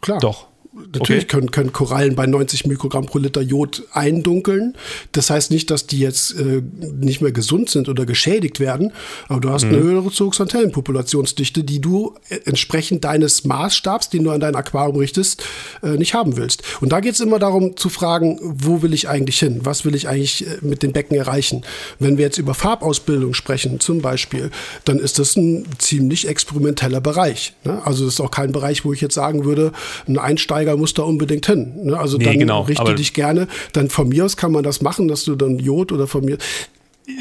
[0.00, 0.18] klar.
[0.18, 0.47] Doch.
[0.92, 1.26] Natürlich okay.
[1.26, 4.74] können, können Korallen bei 90 Mikrogramm pro Liter Jod eindunkeln.
[5.12, 8.92] Das heißt nicht, dass die jetzt äh, nicht mehr gesund sind oder geschädigt werden,
[9.28, 9.74] aber du hast mhm.
[9.74, 15.42] eine höhere Zooxantellenpopulationsdichte, die du äh, entsprechend deines Maßstabs, den du an dein Aquarium richtest,
[15.82, 16.62] äh, nicht haben willst.
[16.80, 19.60] Und da geht es immer darum zu fragen, wo will ich eigentlich hin?
[19.64, 21.62] Was will ich eigentlich äh, mit den Becken erreichen?
[21.98, 24.50] Wenn wir jetzt über Farbausbildung sprechen, zum Beispiel,
[24.84, 27.55] dann ist das ein ziemlich experimenteller Bereich.
[27.64, 27.80] Ne?
[27.84, 29.72] Also das ist auch kein Bereich, wo ich jetzt sagen würde,
[30.06, 31.72] ein Einsteiger Träger muss da unbedingt hin.
[31.84, 31.98] Ne?
[31.98, 35.08] Also Nee, dann genau, richte dich gerne, dann von mir aus kann man das machen,
[35.08, 36.38] dass du dann Jod oder von mir.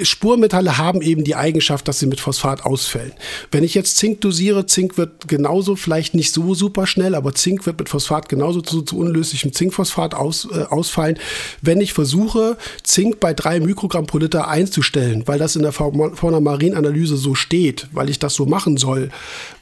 [0.03, 3.13] Spurmetalle haben eben die Eigenschaft, dass sie mit Phosphat ausfällen.
[3.51, 7.65] Wenn ich jetzt Zink dosiere, Zink wird genauso, vielleicht nicht so super schnell, aber Zink
[7.65, 11.17] wird mit Phosphat genauso zu, zu unlöslichem Zinkphosphat aus, äh, ausfallen.
[11.61, 17.15] Wenn ich versuche, Zink bei drei Mikrogramm pro Liter einzustellen, weil das in der Fauna-Marin-Analyse
[17.15, 19.09] so steht, weil ich das so machen soll,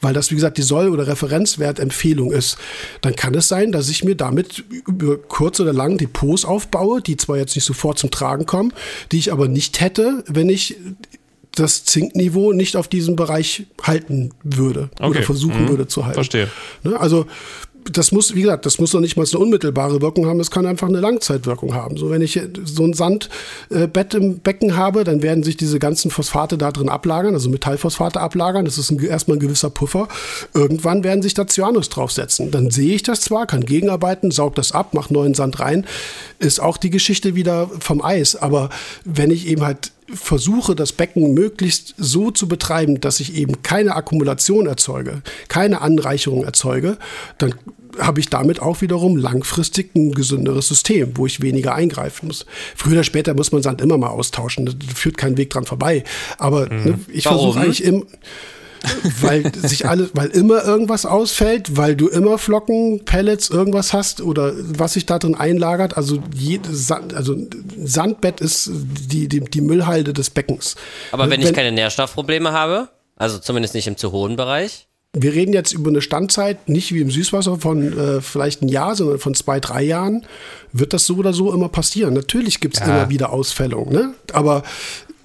[0.00, 2.58] weil das, wie gesagt, die Soll- oder Referenzwertempfehlung ist,
[3.00, 7.16] dann kann es sein, dass ich mir damit über kurz oder lang Depots aufbaue, die
[7.16, 8.72] zwar jetzt nicht sofort zum Tragen kommen,
[9.12, 10.76] die ich aber nicht hätte, wenn ich
[11.52, 15.22] das Zinkniveau nicht auf diesem Bereich halten würde oder Okay.
[15.22, 15.68] versuchen Mhm.
[15.70, 16.14] würde zu halten.
[16.14, 16.48] Verstehe.
[16.82, 16.98] Ne?
[17.00, 17.26] Also
[17.92, 20.66] das muss, wie gesagt, das muss noch nicht mal eine unmittelbare Wirkung haben, es kann
[20.66, 21.96] einfach eine Langzeitwirkung haben.
[21.96, 26.58] So, wenn ich so ein Sandbett im Becken habe, dann werden sich diese ganzen Phosphate
[26.58, 28.64] da drin ablagern, also Metallphosphate ablagern.
[28.64, 30.08] Das ist ein, erstmal ein gewisser Puffer.
[30.52, 32.50] Irgendwann werden sich da Cyanus draufsetzen.
[32.50, 35.86] Dann sehe ich das zwar, kann gegenarbeiten, saug das ab, mach neuen Sand rein.
[36.40, 38.34] Ist auch die Geschichte wieder vom Eis.
[38.34, 38.68] Aber
[39.04, 43.94] wenn ich eben halt versuche, das Becken möglichst so zu betreiben, dass ich eben keine
[43.96, 46.98] Akkumulation erzeuge, keine Anreicherung erzeuge,
[47.38, 47.54] dann
[47.98, 52.46] habe ich damit auch wiederum langfristig ein gesünderes System, wo ich weniger eingreifen muss.
[52.74, 56.04] Früher oder später muss man Sand immer mal austauschen, da führt kein Weg dran vorbei.
[56.38, 57.38] Aber ne, ich Warum?
[57.38, 58.06] versuche eigentlich im
[59.20, 64.52] weil sich alles, weil immer irgendwas ausfällt, weil du immer Flocken, Pellets, irgendwas hast oder
[64.56, 65.96] was sich da drin einlagert.
[65.96, 67.48] Also jede Sand, also ein
[67.84, 70.76] Sandbett ist die, die, die Müllhalde des Beckens.
[71.12, 74.86] Aber wenn ich keine Nährstoffprobleme habe, also zumindest nicht im zu hohen Bereich,
[75.18, 78.94] wir reden jetzt über eine Standzeit, nicht wie im Süßwasser von äh, vielleicht ein Jahr,
[78.94, 80.26] sondern von zwei, drei Jahren,
[80.72, 82.12] wird das so oder so immer passieren.
[82.12, 82.86] Natürlich gibt es Ja.
[82.86, 84.14] immer wieder Ausfällungen, ne?
[84.34, 84.62] aber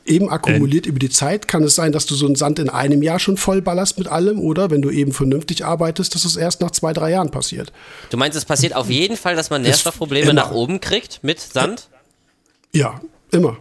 [0.06, 3.04] eben akkumuliert über die Zeit kann es sein, dass du so einen Sand in einem
[3.04, 6.62] Jahr schon voll ballerst mit allem oder wenn du eben vernünftig arbeitest, dass es erst
[6.62, 7.72] nach zwei, drei Jahren passiert.
[8.10, 11.90] du meinst, es passiert auf jeden Fall, dass man Nährstoffprobleme nach oben kriegt mit Sand?
[12.74, 13.02] Ja,
[13.32, 13.50] immer.
[13.50, 13.58] Und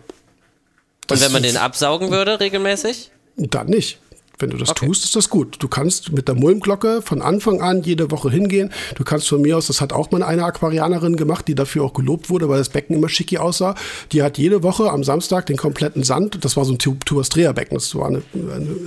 [1.06, 3.10] Das wenn man den absaugen würde regelmäßig?
[3.36, 3.98] Dann nicht.
[4.40, 4.86] Wenn du das Okay.
[4.86, 5.56] tust, ist das gut.
[5.60, 8.70] Du kannst mit der Mulmglocke von Anfang an jede Woche hingehen.
[8.96, 11.92] Du kannst von mir aus, das hat auch mal eine Aquarianerin gemacht, die dafür auch
[11.94, 13.74] gelobt wurde, weil das Becken immer schicki aussah.
[14.12, 17.76] Die hat jede Woche am Samstag den kompletten Sand, das war so ein Tu- Tubastrea-Becken,
[17.76, 18.22] das war eine,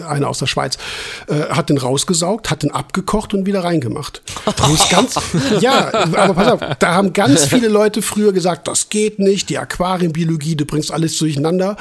[0.07, 0.77] eine, aus der Schweiz,
[1.27, 4.21] äh, hat den rausgesaugt, hat den abgekocht und wieder reingemacht.
[4.57, 5.15] Du musst ganz,
[5.59, 9.57] ja, aber pass auf, da haben ganz viele Leute früher gesagt, das geht nicht, die
[9.57, 11.75] Aquarienbiologie, du bringst alles durcheinander.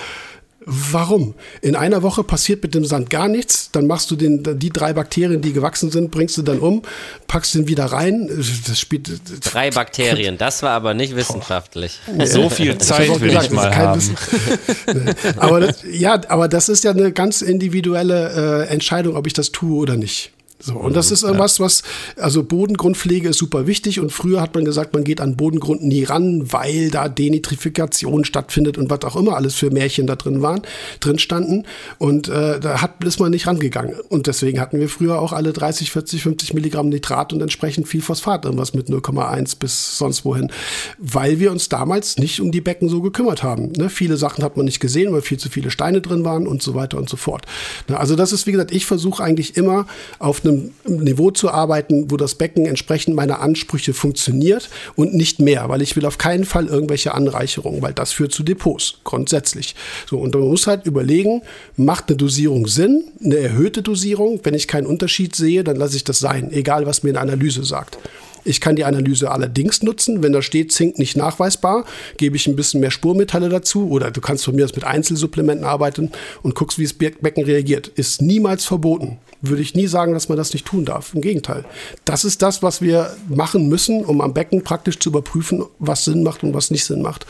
[0.64, 1.34] Warum?
[1.60, 4.92] In einer Woche passiert mit dem Sand gar nichts, dann machst du den, die drei
[4.92, 6.82] Bakterien, die gewachsen sind, bringst du dann um,
[7.26, 8.28] packst den wieder rein.
[8.66, 9.10] Das spielt.
[9.44, 12.00] Drei Bakterien, das war aber nicht wissenschaftlich.
[12.24, 14.02] So viel Zeit auch will gesagt, ich mal haben.
[15.36, 19.52] Aber das, ja, aber das ist ja eine ganz individuelle äh, Entscheidung, ob ich das
[19.52, 20.31] tue oder nicht.
[20.64, 21.82] So, und das ist irgendwas, was,
[22.16, 26.04] also Bodengrundpflege ist super wichtig und früher hat man gesagt, man geht an Bodengrund nie
[26.04, 30.62] ran, weil da Denitrifikation stattfindet und was auch immer alles für Märchen da drin waren,
[31.00, 31.64] drin standen
[31.98, 35.52] und äh, da hat, ist man nicht rangegangen und deswegen hatten wir früher auch alle
[35.52, 40.52] 30, 40, 50 Milligramm Nitrat und entsprechend viel Phosphat, irgendwas mit 0,1 bis sonst wohin,
[40.98, 43.72] weil wir uns damals nicht um die Becken so gekümmert haben.
[43.72, 43.90] Ne?
[43.90, 46.76] Viele Sachen hat man nicht gesehen, weil viel zu viele Steine drin waren und so
[46.76, 47.46] weiter und so fort.
[47.88, 47.98] Ne?
[47.98, 49.86] Also das ist, wie gesagt, ich versuche eigentlich immer
[50.20, 50.51] auf einem
[50.84, 55.96] Niveau zu arbeiten, wo das Becken entsprechend meiner Ansprüche funktioniert und nicht mehr, weil ich
[55.96, 59.74] will auf keinen Fall irgendwelche Anreicherungen, weil das führt zu Depots, grundsätzlich.
[60.08, 61.42] So, und man muss halt überlegen,
[61.76, 64.40] macht eine Dosierung Sinn, eine erhöhte Dosierung?
[64.42, 67.64] Wenn ich keinen Unterschied sehe, dann lasse ich das sein, egal was mir eine Analyse
[67.64, 67.98] sagt.
[68.44, 70.22] Ich kann die Analyse allerdings nutzen.
[70.22, 71.84] Wenn da steht Zink nicht nachweisbar,
[72.16, 75.64] gebe ich ein bisschen mehr Spurmetalle dazu oder du kannst von mir aus mit Einzelsupplementen
[75.64, 76.10] arbeiten
[76.42, 77.86] und guckst, wie das Be- Becken reagiert.
[77.86, 79.18] Ist niemals verboten.
[79.42, 81.14] Würde ich nie sagen, dass man das nicht tun darf.
[81.14, 81.64] Im Gegenteil.
[82.04, 86.22] Das ist das, was wir machen müssen, um am Becken praktisch zu überprüfen, was Sinn
[86.22, 87.26] macht und was nicht Sinn macht.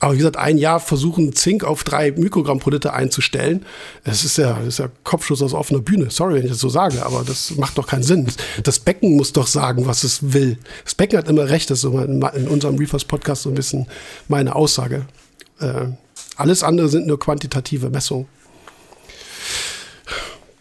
[0.00, 3.64] Aber wie gesagt, ein Jahr versuchen, Zink auf drei Mikrogramm pro Liter einzustellen,
[4.04, 6.10] das ist ja, das ist ja Kopfschuss aus offener Bühne.
[6.10, 8.28] Sorry, wenn ich das so sage, aber das macht doch keinen Sinn.
[8.62, 10.58] Das, Becken muss doch sagen, was es will.
[10.84, 13.86] Das Becken hat immer recht, das ist in unserem Reefers-Podcast so ein bisschen
[14.28, 15.06] meine Aussage.
[15.58, 15.86] Äh,
[16.36, 18.26] alles andere sind nur quantitative Messungen.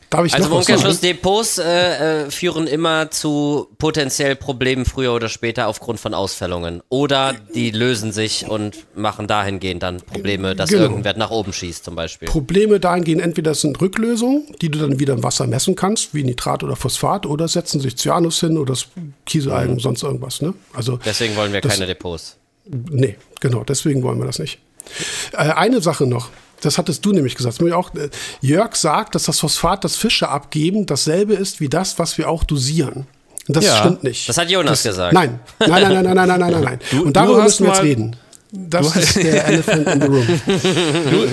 [0.09, 1.13] Darf ich Also im noch was Umkehrschluss, sagen?
[1.15, 6.81] Depots äh, äh, führen immer zu potenziell Problemen früher oder später aufgrund von Ausfällungen.
[6.88, 10.84] Oder die lösen sich und machen dahingehend dann Probleme, dass Genau.
[10.84, 12.29] irgendwer nach oben schießt zum Beispiel.
[12.29, 16.63] Probleme dahingehend, entweder sind Rücklösungen, die du dann wieder im Wasser messen kannst, wie Nitrat
[16.63, 18.88] oder Phosphat, oder setzen sich Cyanus hin oder das
[19.25, 19.79] Kieselalgen, Mhm.
[19.81, 20.41] sonst irgendwas.
[20.41, 20.53] Ne?
[20.73, 22.38] Also, Deswegen wollen wir Das- keine Depots.
[22.65, 24.59] nee, genau, deswegen wollen wir das nicht.
[25.34, 26.29] Äh, eine Sache noch.
[26.61, 27.61] Das hattest du nämlich gesagt.
[27.71, 28.09] Auch, äh,
[28.41, 32.43] Jörg sagt, dass das Phosphat, das Fische abgeben, dasselbe ist wie das, was wir auch
[32.43, 33.07] dosieren.
[33.47, 34.27] Das ja, stimmt nicht.
[34.27, 35.13] Das hat Jonas das, gesagt.
[35.13, 36.61] Nein, nein, nein, nein, nein, nein, nein, nein.
[36.63, 36.79] nein.
[36.91, 38.15] Du, Und darüber müssen wir jetzt reden.
[38.51, 40.27] Das du ist der Elephant in the Room.
[41.11, 41.27] Du,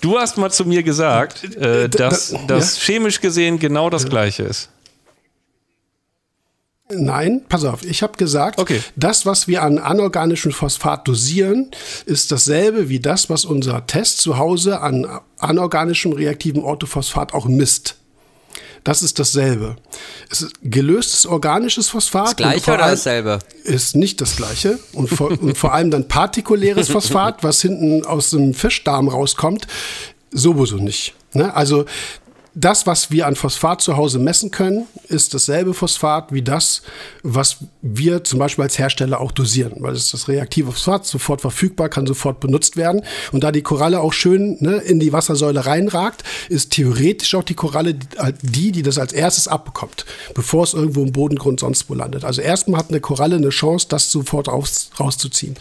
[0.00, 4.44] du, hast mal zu mir gesagt, äh, äh dass das chemisch gesehen genau das Gleiche
[4.44, 4.68] ist.
[6.90, 8.80] Nein, pass auf, ich habe gesagt, okay.
[8.96, 11.70] das, was wir an anorganischem Phosphat dosieren,
[12.06, 15.06] ist dasselbe wie das, was unser Test zu Hause an
[15.36, 17.96] anorganischem reaktivem Orthophosphat auch misst.
[18.84, 19.76] Das ist dasselbe.
[20.30, 22.28] Es ist gelöstes organisches Phosphat.
[22.28, 23.40] Das gleiche oder dasselbe?
[23.64, 24.78] Ist nicht das gleiche.
[24.94, 29.66] Und vor, und vor allem dann partikuläres Phosphat, was hinten aus dem Fischdarm rauskommt,
[30.30, 31.14] sowieso nicht.
[31.34, 31.54] Ne?
[31.54, 31.84] Also
[32.54, 36.82] das, was wir an Phosphat zu Hause messen können, ist dasselbe Phosphat wie das,
[37.22, 41.40] was wir zum Beispiel als Hersteller auch dosieren, weil es ist das reaktive Phosphat sofort
[41.40, 43.02] verfügbar, kann sofort benutzt werden.
[43.32, 47.54] Und da die Koralle auch schön ne, in die Wassersäule reinragt, ist theoretisch auch die
[47.54, 47.94] Koralle
[48.42, 50.04] die, die das als erstes abbekommt,
[50.34, 52.24] bevor es irgendwo im Bodengrund sonst wo landet.
[52.24, 55.56] Also erstmal hat eine Koralle eine Chance, das sofort raus, rauszuziehen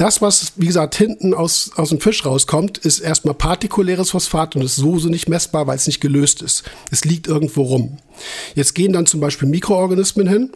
[0.00, 4.62] das, was, wie gesagt, hinten aus, aus dem Fisch rauskommt, ist erstmal partikuläres Phosphat und
[4.62, 6.64] ist so, so nicht messbar, weil es nicht gelöst ist.
[6.90, 7.98] Es liegt irgendwo rum.
[8.54, 10.50] Jetzt gehen dann zum Beispiel Mikroorganismen hin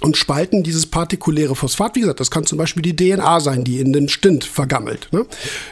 [0.00, 1.94] und spalten dieses partikuläre Phosphat.
[1.94, 5.08] Wie gesagt, das kann zum Beispiel die DNA sein, die in den Stint vergammelt.
[5.12, 5.26] Ne?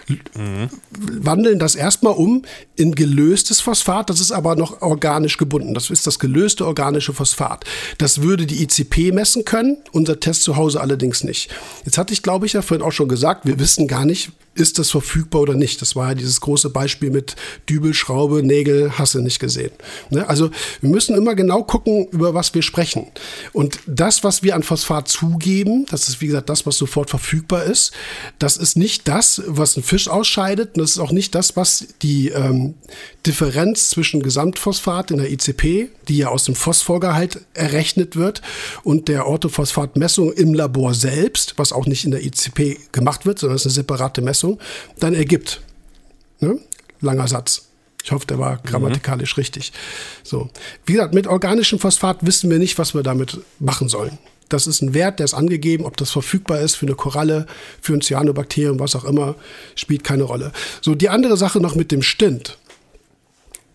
[0.09, 0.69] Mhm.
[0.91, 2.43] Wandeln das erstmal um
[2.77, 5.75] in gelöstes Phosphat, das ist aber noch organisch gebunden.
[5.75, 7.65] Das ist das gelöste organische Phosphat.
[7.99, 11.51] Das würde die ICP messen können, unser Test zu Hause allerdings nicht.
[11.85, 14.79] Jetzt hatte ich, glaube ich, ja vorhin auch schon gesagt, wir wissen gar nicht, ist
[14.79, 15.81] das verfügbar oder nicht.
[15.81, 17.37] Das war ja dieses große Beispiel mit
[17.69, 19.71] Dübel, Schraube, Nägel, hasse nicht gesehen.
[20.11, 20.29] Ne?
[20.29, 20.51] Also
[20.81, 23.07] wir müssen immer genau gucken, über was wir sprechen.
[23.53, 27.65] Und das, was wir an Phosphat zugeben, das ist wie gesagt das, was sofort verfügbar
[27.65, 27.93] ist,
[28.39, 30.77] das ist nicht das, was ein Fisch ausscheidet.
[30.77, 32.75] Und das ist auch nicht das, was die ähm,
[33.27, 38.43] Differenz zwischen Gesamtphosphat in der ICP, die ja aus dem Phosphorgehalt errechnet wird,
[38.83, 43.57] und der Orthophosphatmessung im Labor selbst, was auch nicht in der ICP gemacht wird, sondern
[43.57, 44.40] es ist eine separate Messung,
[44.99, 45.61] dann ergibt.
[46.41, 46.59] Ne?
[47.01, 47.67] Langer Satz.
[48.03, 48.63] Ich hoffe, der war mhm.
[48.65, 49.41] grammatikalisch mhm.
[49.41, 49.73] richtig.
[50.23, 50.51] So.
[50.87, 54.19] Wie gesagt, mit organischem Phosphat wissen wir nicht, was wir damit machen sollen.
[54.49, 57.47] Das ist ein Wert, der ist angegeben, ob das verfügbar ist für eine Koralle,
[57.81, 59.37] für ein Cyanobakterium, was auch immer,
[59.77, 60.53] spielt keine Rolle.
[60.81, 62.59] So, die andere Sache noch mit dem Stint.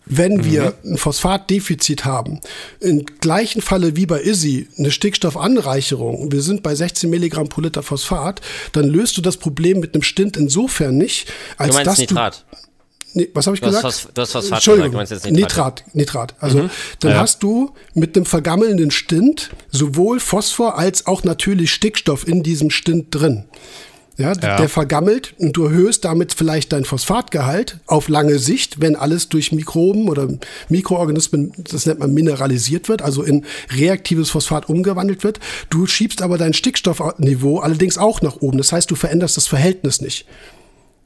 [0.06, 0.92] Wenn wir mhm.
[0.92, 2.40] ein Phosphatdefizit haben,
[2.80, 7.82] im gleichen Falle wie bei ISI eine Stickstoffanreicherung, wir sind bei 16 Milligramm pro Liter
[7.82, 8.40] Phosphat,
[8.72, 12.44] dann löst du das Problem mit einem Stint insofern nicht, als du dass Nitrat.
[12.50, 12.56] du
[13.16, 13.84] Nee, was habe ich du gesagt?
[13.84, 15.84] Hast, du hast Phosphat Entschuldigung, gesagt, du meinst jetzt Nitrat.
[15.94, 16.34] Nitrat, Nitrat.
[16.38, 16.70] Also mhm.
[17.00, 17.18] dann ja.
[17.20, 23.06] hast du mit einem vergammelnden Stint sowohl Phosphor als auch natürlich Stickstoff in diesem Stint
[23.14, 23.46] drin.
[24.18, 28.96] Ja, ja, der vergammelt und du erhöhst damit vielleicht dein Phosphatgehalt auf lange Sicht, wenn
[28.96, 30.26] alles durch Mikroben oder
[30.70, 33.44] Mikroorganismen, das nennt man mineralisiert wird, also in
[33.76, 35.38] reaktives Phosphat umgewandelt wird.
[35.68, 38.56] Du schiebst aber dein Stickstoffniveau allerdings auch nach oben.
[38.56, 40.24] Das heißt, du veränderst das Verhältnis nicht.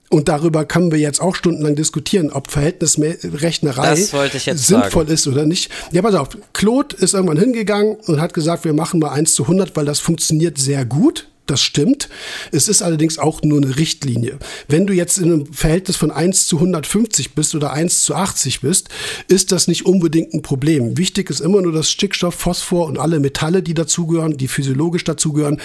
[0.09, 5.15] Und darüber können wir jetzt auch stundenlang diskutieren, ob Verhältnisrechnerei sinnvoll sagen.
[5.15, 5.71] ist oder nicht.
[5.93, 6.29] Ja, pass auf.
[6.53, 10.01] Claude ist irgendwann hingegangen und hat gesagt, wir machen mal 1 zu 100, weil das
[10.01, 11.30] funktioniert sehr gut.
[11.51, 12.09] Das stimmt.
[12.53, 14.39] Es ist allerdings auch nur eine Richtlinie.
[14.69, 18.61] Wenn du jetzt in einem Verhältnis von 1 zu 150 bist oder 1 zu 80
[18.61, 18.89] bist,
[19.27, 20.97] ist das nicht unbedingt ein Problem.
[20.97, 25.61] Wichtig ist immer nur, dass Stickstoff, Phosphor und alle Metalle, die dazugehören, die physiologisch dazugehören,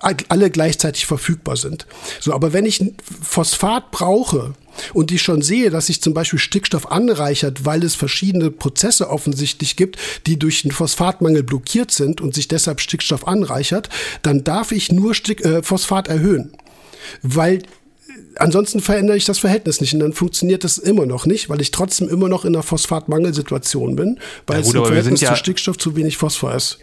[0.00, 1.86] alle gleichzeitig verfügbar sind.
[2.18, 2.82] So, aber wenn ich
[3.22, 4.54] Phosphat brauche,
[4.94, 9.76] und ich schon sehe, dass sich zum Beispiel Stickstoff anreichert, weil es verschiedene Prozesse offensichtlich
[9.76, 13.88] gibt, die durch den Phosphatmangel blockiert sind und sich deshalb Stickstoff anreichert,
[14.22, 16.52] dann darf ich nur Stick, äh, Phosphat erhöhen.
[17.22, 17.62] Weil äh,
[18.36, 21.70] ansonsten verändere ich das Verhältnis nicht und dann funktioniert das immer noch nicht, weil ich
[21.70, 25.36] trotzdem immer noch in einer Phosphatmangelsituation bin, weil ja, gut, es im Verhältnis ja zu
[25.36, 26.78] Stickstoff zu wenig Phosphor ist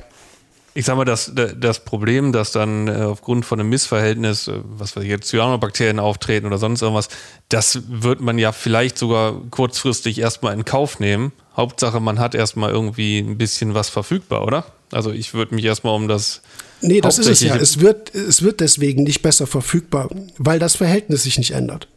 [0.78, 4.95] ich sag mal, das, das Problem, dass dann äh, aufgrund von einem Missverhältnis, äh, was
[4.95, 7.10] weiß ich jetzt, Cyanobakterien auftreten oder sonst irgendwas,
[7.49, 11.32] das wird man ja vielleicht sogar kurzfristig erstmal in Kauf nehmen.
[11.56, 14.66] Hauptsache, man hat erstmal irgendwie ein bisschen was verfügbar, oder?
[14.91, 16.44] Also ich würde mich erstmal um das.
[16.82, 17.56] Nee, das ist es ja.
[17.56, 21.88] Es wird, es wird deswegen nicht besser verfügbar, weil das Verhältnis sich nicht ändert.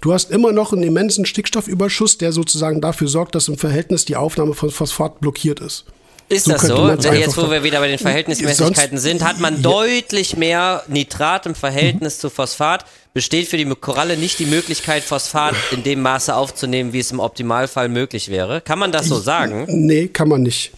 [0.00, 4.14] Du hast immer noch einen immensen Stickstoffüberschuss, der sozusagen dafür sorgt, dass im Verhältnis die
[4.14, 5.86] Aufnahme von Phosphat blockiert ist.
[6.28, 6.90] Ist so das so?
[6.90, 12.18] Jetzt, wo wir wieder bei den Verhältnismäßigkeiten sind, hat man deutlich mehr Nitrat im Verhältnis
[12.18, 12.20] mhm.
[12.20, 12.84] zu Phosphat,
[13.18, 17.18] besteht für die Koralle nicht die Möglichkeit, Phosphat in dem Maße aufzunehmen, wie es im
[17.18, 18.60] Optimalfall möglich wäre.
[18.60, 19.64] Kann man das so sagen?
[19.66, 20.70] Nee, kann man nicht.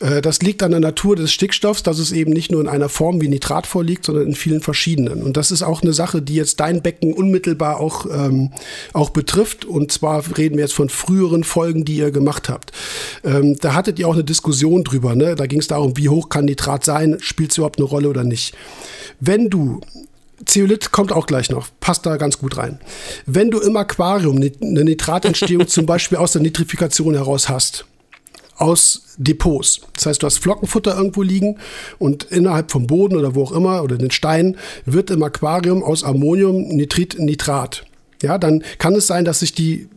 [0.00, 2.90] Äh, das liegt an der Natur des Stickstoffs, dass es eben nicht nur in einer
[2.90, 5.22] Form wie Nitrat vorliegt, sondern in vielen verschiedenen.
[5.22, 8.52] Und das ist auch eine Sache, die jetzt dein Becken unmittelbar auch, ähm,
[8.92, 9.64] auch betrifft.
[9.64, 12.70] Und zwar reden wir jetzt von früheren Folgen, die ihr gemacht habt.
[13.24, 15.14] Ähm, da hattet ihr auch eine Diskussion drüber.
[15.14, 15.36] Ne?
[15.36, 18.24] Da ging es darum, wie hoch kann Nitrat sein, spielt es überhaupt eine Rolle oder
[18.24, 18.54] nicht.
[19.20, 19.80] Wenn du
[20.48, 22.80] Zeolit kommt auch gleich noch, passt da ganz gut rein.
[23.26, 27.84] Wenn du im Aquarium eine Nitratentstehung zum Beispiel aus der Nitrifikation heraus hast,
[28.56, 29.82] aus Depots.
[29.94, 31.58] Das heißt, du hast Flockenfutter irgendwo liegen
[31.98, 36.02] und innerhalb vom Boden oder wo auch immer oder den Steinen wird im Aquarium aus
[36.02, 37.84] Ammonium Nitrit Nitrat.
[38.22, 39.88] Ja, dann kann es sein, dass sich die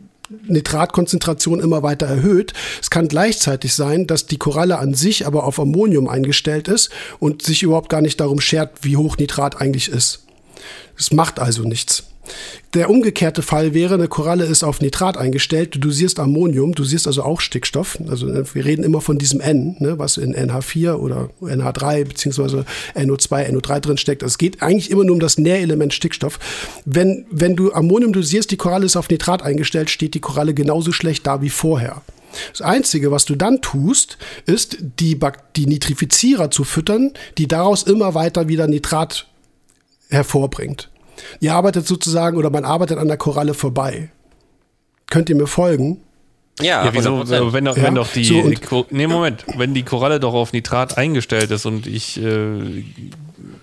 [0.48, 2.52] Nitratkonzentration immer weiter erhöht.
[2.80, 7.42] Es kann gleichzeitig sein, dass die Koralle an sich aber auf Ammonium eingestellt ist und
[7.42, 10.26] sich überhaupt gar nicht darum schert, wie hoch Nitrat eigentlich ist.
[10.98, 12.04] Es macht also nichts.
[12.74, 17.06] Der umgekehrte Fall wäre, eine Koralle ist auf Nitrat eingestellt, du dosierst Ammonium, du siehst
[17.06, 17.98] also auch Stickstoff.
[18.08, 22.64] Also äh, wir reden immer von diesem N, ne, was in NH4 oder NH3 beziehungsweise
[22.94, 24.22] NO2, NO3 drin steckt.
[24.22, 26.38] Also es geht eigentlich immer nur um das Nährelement Stickstoff.
[26.84, 30.92] Wenn, wenn du Ammonium dosierst, die Koralle ist auf Nitrat eingestellt, steht die Koralle genauso
[30.92, 32.02] schlecht da wie vorher.
[32.52, 34.16] Das Einzige, was du dann tust,
[34.46, 35.18] ist, die,
[35.56, 39.26] die Nitrifizierer zu füttern, die daraus immer weiter wieder Nitrat
[40.12, 40.90] hervorbringt.
[41.40, 44.10] Ihr arbeitet sozusagen oder man arbeitet an der Koralle vorbei.
[45.10, 46.00] Könnt ihr mir folgen?
[46.60, 47.82] Ja, ja wieso, wenn, doch, ja?
[47.82, 51.64] wenn doch die, so, die, nee, Moment, wenn die Koralle doch auf Nitrat eingestellt ist
[51.64, 52.84] und ich äh,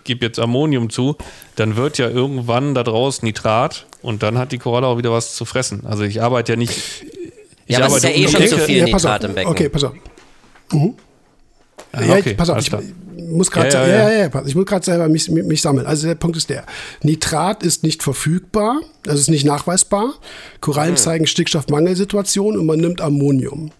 [0.03, 1.15] gebe jetzt Ammonium zu,
[1.55, 5.35] dann wird ja irgendwann da draus Nitrat und dann hat die Koralle auch wieder was
[5.35, 5.85] zu fressen.
[5.85, 7.03] Also ich arbeite ja nicht.
[7.67, 9.51] Ich ja, aber es ist ja eh schon zu viel Nitrat im Becken.
[9.51, 9.93] Okay, pass auf.
[10.71, 10.95] Mhm.
[11.91, 12.71] Ah, okay, ja, pass auf, ich,
[13.29, 15.85] muss gerade ja, ja, ja, ja, ich muss gerade selber mich, mich, sammeln.
[15.85, 16.65] Also der Punkt ist der:
[17.03, 20.13] Nitrat ist nicht verfügbar, also ist nicht nachweisbar.
[20.61, 20.97] Korallen mhm.
[20.97, 23.71] zeigen Stickstoffmangelsituationen und man nimmt Ammonium.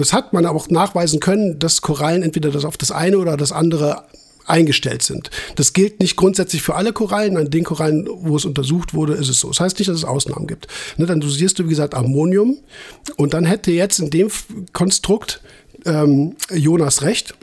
[0.00, 3.36] Es hat man aber auch nachweisen können, dass Korallen entweder das auf das eine oder
[3.36, 4.04] das andere
[4.46, 5.30] eingestellt sind.
[5.56, 7.36] Das gilt nicht grundsätzlich für alle Korallen.
[7.36, 9.48] An den Korallen, wo es untersucht wurde, ist es so.
[9.48, 10.68] Das heißt nicht, dass es Ausnahmen gibt.
[10.96, 12.56] Ne, dann dosierst du, wie gesagt, Ammonium.
[13.16, 14.30] Und dann hätte jetzt in dem
[14.72, 15.42] Konstrukt
[15.88, 17.34] ähm, Jonas recht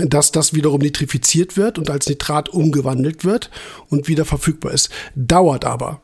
[0.00, 3.50] dass das wiederum nitrifiziert wird und als Nitrat umgewandelt wird
[3.88, 4.90] und wieder verfügbar ist.
[5.14, 6.00] Dauert aber.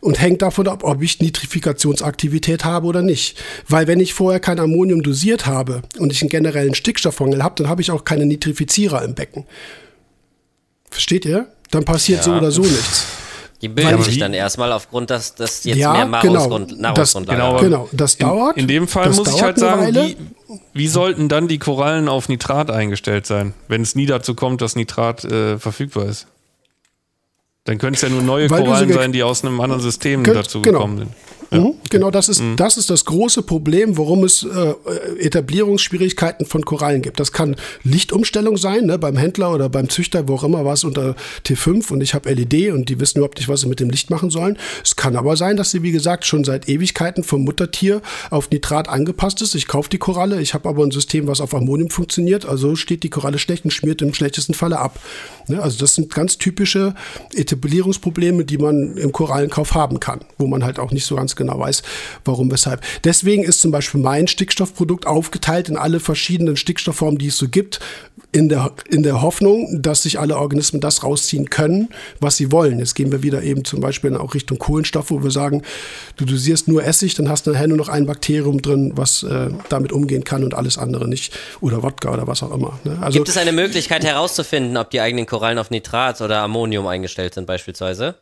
[0.00, 3.38] Und hängt davon ab, ob ich Nitrifikationsaktivität habe oder nicht.
[3.68, 7.68] Weil wenn ich vorher kein Ammonium dosiert habe und ich einen generellen Stickstoffmangel habe, dann
[7.68, 9.46] habe ich auch keine Nitrifizierer im Becken.
[10.90, 11.48] Versteht ihr?
[11.70, 12.24] Dann passiert ja.
[12.24, 13.06] so oder so nichts.
[13.60, 16.48] Die bilden sich dann erstmal aufgrund, dass das jetzt ja, mehr genau.
[16.48, 18.56] Nahrungsgrundlage genau, das, genau, das dauert.
[18.56, 20.16] In, in dem Fall muss ich halt sagen, wie,
[20.72, 24.76] wie, sollten dann die Korallen auf Nitrat eingestellt sein, wenn es nie dazu kommt, dass
[24.76, 26.26] Nitrat äh, verfügbar ist?
[27.64, 30.36] Dann können es ja nur neue Weil Korallen sein, die aus einem anderen System könnt,
[30.36, 30.78] dazu genau.
[30.78, 31.12] gekommen sind.
[31.50, 31.60] Ja.
[31.60, 32.56] Mhm, genau, das ist, mhm.
[32.56, 34.74] das ist das große Problem, warum es äh,
[35.18, 37.18] Etablierungsschwierigkeiten von Korallen gibt.
[37.18, 41.16] Das kann Lichtumstellung sein, ne, beim Händler oder beim Züchter, wo auch immer was unter
[41.44, 44.10] T5 und ich habe LED und die wissen überhaupt nicht, was sie mit dem Licht
[44.10, 44.58] machen sollen.
[44.84, 48.00] Es kann aber sein, dass sie, wie gesagt, schon seit Ewigkeiten vom Muttertier
[48.30, 49.56] auf Nitrat angepasst ist.
[49.56, 53.02] Ich kaufe die Koralle, ich habe aber ein System, was auf Ammonium funktioniert, also steht
[53.02, 55.00] die Koralle schlecht und schmiert im schlechtesten Falle ab.
[55.48, 56.94] Ne, also das sind ganz typische
[57.34, 61.58] Etablierungsprobleme, die man im Korallenkauf haben kann, wo man halt auch nicht so ganz genau
[61.58, 61.82] weiß,
[62.24, 62.82] warum, weshalb.
[63.02, 67.80] Deswegen ist zum Beispiel mein Stickstoffprodukt aufgeteilt in alle verschiedenen Stickstoffformen, die es so gibt,
[68.32, 71.88] in der, in der Hoffnung, dass sich alle Organismen das rausziehen können,
[72.20, 72.78] was sie wollen.
[72.78, 75.62] Jetzt gehen wir wieder eben zum Beispiel auch Richtung Kohlenstoff, wo wir sagen,
[76.16, 79.48] du dosierst nur Essig, dann hast du nachher nur noch ein Bakterium drin, was äh,
[79.68, 81.36] damit umgehen kann und alles andere nicht.
[81.60, 82.78] Oder Wodka oder was auch immer.
[82.84, 82.98] Ne?
[83.00, 87.34] Also, Gibt es eine Möglichkeit herauszufinden, ob die eigenen Korallen auf Nitrat oder Ammonium eingestellt
[87.34, 88.16] sind beispielsweise?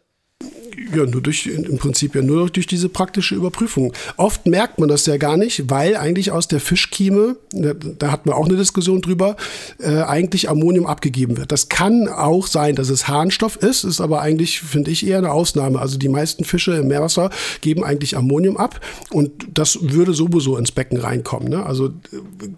[0.95, 3.93] Ja, nur durch, im Prinzip ja nur durch diese praktische Überprüfung.
[4.17, 8.31] Oft merkt man das ja gar nicht, weil eigentlich aus der Fischkieme, da, da hatten
[8.31, 9.37] wir auch eine Diskussion drüber,
[9.81, 11.53] äh, eigentlich Ammonium abgegeben wird.
[11.53, 15.33] Das kann auch sein, dass es Harnstoff ist, ist aber eigentlich, finde ich, eher eine
[15.33, 15.81] Ausnahme.
[15.81, 20.73] Also die meisten Fische im Meerwasser geben eigentlich Ammonium ab und das würde sowieso ins
[20.73, 21.49] Becken reinkommen.
[21.49, 21.67] Ne?
[21.67, 21.91] Also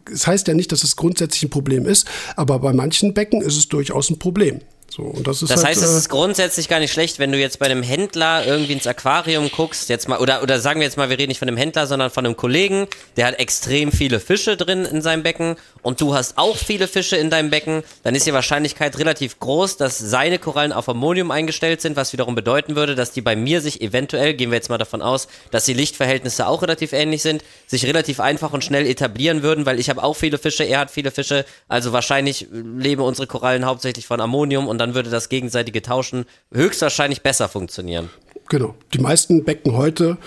[0.05, 3.41] es das heißt ja nicht, dass es grundsätzlich ein Problem ist, aber bei manchen Becken
[3.41, 4.61] ist es durchaus ein Problem.
[5.01, 7.33] So, und das ist das halt, heißt, es äh, ist grundsätzlich gar nicht schlecht, wenn
[7.33, 10.85] du jetzt bei einem Händler irgendwie ins Aquarium guckst, jetzt mal, oder, oder sagen wir
[10.85, 12.87] jetzt mal, wir reden nicht von einem Händler, sondern von einem Kollegen,
[13.17, 17.17] der hat extrem viele Fische drin in seinem Becken und du hast auch viele Fische
[17.17, 21.81] in deinem Becken, dann ist die Wahrscheinlichkeit relativ groß, dass seine Korallen auf Ammonium eingestellt
[21.81, 24.79] sind, was wiederum bedeuten würde, dass die bei mir sich eventuell, gehen wir jetzt mal
[24.79, 29.43] davon aus, dass die Lichtverhältnisse auch relativ ähnlich sind, sich relativ einfach und schnell etablieren
[29.43, 33.27] würden, weil ich habe auch viele Fische, er hat viele Fische, also wahrscheinlich leben unsere
[33.27, 38.11] Korallen hauptsächlich von Ammonium und dann würde das gegenseitige Tauschen höchstwahrscheinlich besser funktionieren.
[38.49, 38.75] Genau.
[38.93, 40.19] Die meisten Becken heute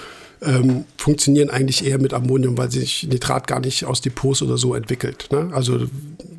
[0.45, 4.76] ähm, funktionieren eigentlich eher mit Ammonium, weil sich Nitrat gar nicht aus Depots oder so
[4.76, 5.30] entwickelt.
[5.32, 5.49] Ne?
[5.53, 5.88] Also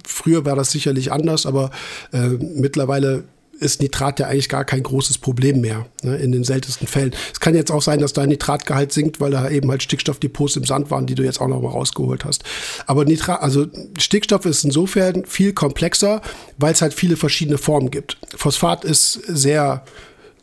[0.07, 1.71] früher war das sicherlich anders, aber
[2.13, 3.25] äh, mittlerweile
[3.61, 7.15] ist Nitrat ja eigentlich gar kein großes Problem mehr, ne, in den seltensten Fällen.
[7.33, 10.65] Es kann jetzt auch sein, dass dein Nitratgehalt sinkt, weil da eben halt Stickstoffdepots im
[10.65, 12.45] Sand waren, die du jetzt auch noch mal rausgeholt hast.
[12.87, 13.67] Aber Nitrat, also
[13.99, 16.21] Stickstoff ist insofern viel komplexer,
[16.59, 18.19] weil es halt viele verschiedene Formen gibt.
[18.37, 19.85] Phosphat ist sehr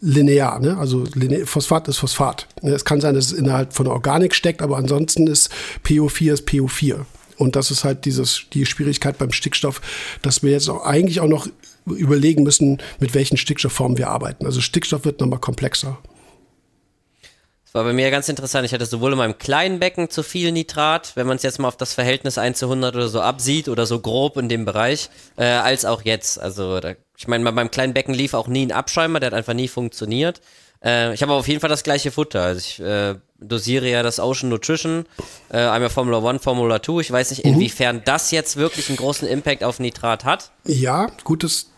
[0.01, 0.77] linear, ne?
[0.77, 1.05] also
[1.45, 2.47] Phosphat ist Phosphat.
[2.63, 5.49] Es kann sein, dass es innerhalb von Organik steckt, aber ansonsten ist
[5.85, 7.05] PO4 ist PO4.
[7.37, 9.81] Und das ist halt dieses, die Schwierigkeit beim Stickstoff,
[10.21, 11.47] dass wir jetzt auch eigentlich auch noch
[11.85, 14.45] überlegen müssen, mit welchen Stickstoffformen wir arbeiten.
[14.45, 15.97] Also Stickstoff wird nochmal komplexer.
[17.71, 18.65] Das war bei mir ganz interessant.
[18.65, 21.69] Ich hatte sowohl in meinem kleinen Becken zu viel Nitrat, wenn man es jetzt mal
[21.69, 25.09] auf das Verhältnis 1 zu 100 oder so absieht oder so grob in dem Bereich,
[25.37, 26.37] äh, als auch jetzt.
[26.37, 29.33] Also da, ich meine, bei meinem kleinen Becken lief auch nie ein Abschäumer, der hat
[29.33, 30.41] einfach nie funktioniert.
[30.83, 32.41] Äh, ich habe auf jeden Fall das gleiche Futter.
[32.41, 35.05] Also ich äh, dosiere ja das Ocean Nutrition,
[35.49, 36.99] äh, einmal Formula One, Formula 2.
[36.99, 37.53] Ich weiß nicht, mhm.
[37.53, 40.51] inwiefern das jetzt wirklich einen großen Impact auf Nitrat hat.
[40.65, 41.69] Ja, gutes,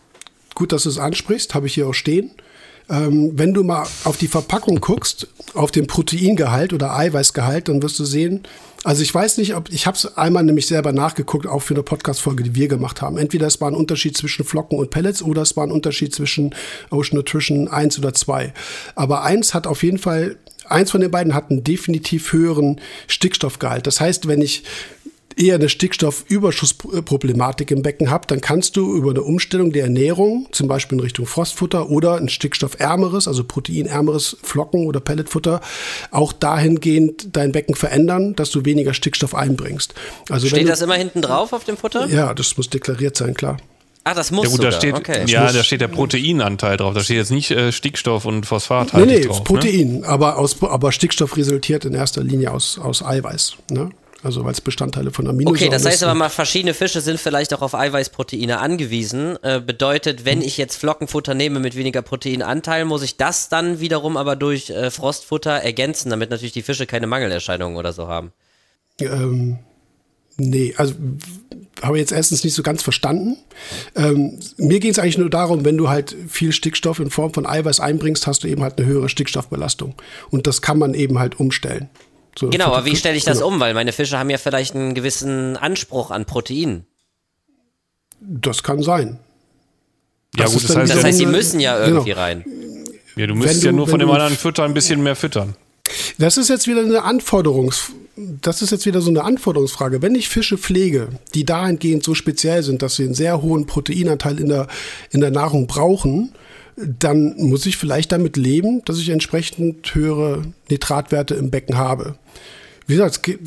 [0.56, 2.32] gut, dass du es ansprichst, habe ich hier auch stehen.
[2.90, 7.98] Ähm, wenn du mal auf die Verpackung guckst, auf den Proteingehalt oder Eiweißgehalt, dann wirst
[7.98, 8.42] du sehen,
[8.84, 11.82] also ich weiß nicht, ob ich habe es einmal nämlich selber nachgeguckt, auch für eine
[11.82, 13.16] Podcast-Folge, die wir gemacht haben.
[13.16, 16.54] Entweder es war ein Unterschied zwischen Flocken und Pellets oder es war ein Unterschied zwischen
[16.90, 18.52] Ocean Nutrition 1 oder 2.
[18.94, 23.86] Aber eins hat auf jeden Fall eins von den beiden hat einen definitiv höheren Stickstoffgehalt.
[23.86, 24.64] Das heißt, wenn ich
[25.36, 30.68] eher eine Stickstoffüberschussproblematik im Becken habt, dann kannst du über eine Umstellung der Ernährung, zum
[30.68, 35.60] Beispiel in Richtung Frostfutter oder ein stickstoffärmeres, also proteinärmeres Flocken- oder Pelletfutter,
[36.10, 39.94] auch dahingehend dein Becken verändern, dass du weniger Stickstoff einbringst.
[40.28, 42.06] Also Steht du, das immer hinten drauf auf dem Futter?
[42.06, 43.56] Ja, das muss deklariert sein, klar.
[44.06, 44.72] Ach, das muss ja, gut, sogar.
[44.72, 45.24] da steht, okay.
[45.26, 46.92] Ja, da steht der Proteinanteil drauf.
[46.92, 49.38] Da steht jetzt nicht äh, Stickstoff und Phosphat nee, nee, drauf.
[49.38, 49.44] Ne?
[49.44, 50.06] Protein, ne?
[50.06, 53.54] aber, aus, aber Stickstoff resultiert in erster Linie aus, aus Eiweiß.
[53.70, 53.88] Ne?
[54.24, 57.52] Also weil es Bestandteile von Aminosäuren Okay, das heißt aber mal, verschiedene Fische sind vielleicht
[57.52, 59.36] auch auf Eiweißproteine angewiesen.
[59.42, 60.46] Äh, bedeutet, wenn hm.
[60.46, 64.90] ich jetzt Flockenfutter nehme mit weniger Proteinanteil, muss ich das dann wiederum aber durch äh,
[64.90, 68.32] Frostfutter ergänzen, damit natürlich die Fische keine Mangelerscheinungen oder so haben.
[68.98, 69.58] Ähm,
[70.38, 70.94] nee, also
[71.82, 73.36] habe ich jetzt erstens nicht so ganz verstanden.
[73.94, 77.46] Ähm, mir ging es eigentlich nur darum, wenn du halt viel Stickstoff in Form von
[77.46, 79.94] Eiweiß einbringst, hast du eben halt eine höhere Stickstoffbelastung.
[80.30, 81.90] Und das kann man eben halt umstellen.
[82.38, 83.48] So genau, aber wie stelle ich das genau.
[83.48, 83.60] um?
[83.60, 86.84] Weil meine Fische haben ja vielleicht einen gewissen Anspruch an Protein.
[88.20, 89.18] Das kann sein.
[90.36, 91.86] Ja, das gut, das heißt, das heißt, sie müssen ja genau.
[91.86, 92.20] irgendwie genau.
[92.20, 92.44] rein.
[93.16, 95.54] Ja, du müsstest du, ja nur von dem anderen Fütter ein bisschen mehr füttern.
[96.18, 100.02] Das ist jetzt wieder eine Anforderungs, das ist jetzt wieder so eine Anforderungsfrage.
[100.02, 104.38] Wenn ich Fische pflege, die dahingehend so speziell sind, dass sie einen sehr hohen Proteinanteil
[104.40, 104.68] in der,
[105.10, 106.32] in der Nahrung brauchen,
[106.76, 112.16] dann muss ich vielleicht damit leben, dass ich entsprechend höhere Nitratwerte im Becken habe.
[112.86, 113.38] Wie gesagt, okay,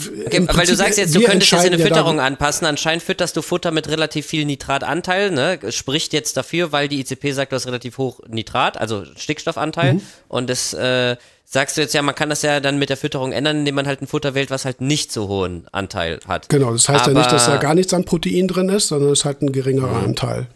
[0.51, 2.65] weil du sagst jetzt, du könntest jetzt eine Fütterung anpassen.
[2.65, 5.29] Anscheinend fütterst du Futter mit relativ viel Nitratanteil.
[5.29, 5.59] Ne?
[5.69, 9.95] Spricht jetzt dafür, weil die ICP sagt, du hast relativ hoch Nitrat, also Stickstoffanteil.
[9.95, 10.01] Mhm.
[10.27, 13.31] Und das äh, sagst du jetzt ja, man kann das ja dann mit der Fütterung
[13.31, 16.49] ändern, indem man halt ein Futter wählt, was halt nicht so hohen Anteil hat.
[16.49, 19.11] Genau, das heißt Aber ja nicht, dass da gar nichts an Protein drin ist, sondern
[19.11, 20.05] es ist halt ein geringerer mhm.
[20.05, 20.47] Anteil.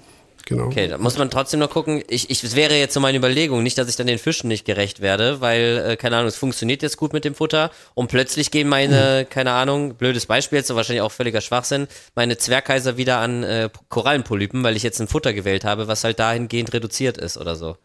[0.52, 0.66] Genau.
[0.66, 2.04] Okay, da muss man trotzdem noch gucken.
[2.10, 4.66] Ich, ich, es wäre jetzt so meine Überlegung, nicht, dass ich dann den Fischen nicht
[4.66, 8.52] gerecht werde, weil, äh, keine Ahnung, es funktioniert jetzt gut mit dem Futter und plötzlich
[8.52, 9.30] gehen meine, mhm.
[9.30, 13.70] keine Ahnung, blödes Beispiel, jetzt so wahrscheinlich auch völliger Schwachsinn, meine Zwergheiser wieder an äh,
[13.88, 17.78] Korallenpolypen, weil ich jetzt ein Futter gewählt habe, was halt dahingehend reduziert ist oder so.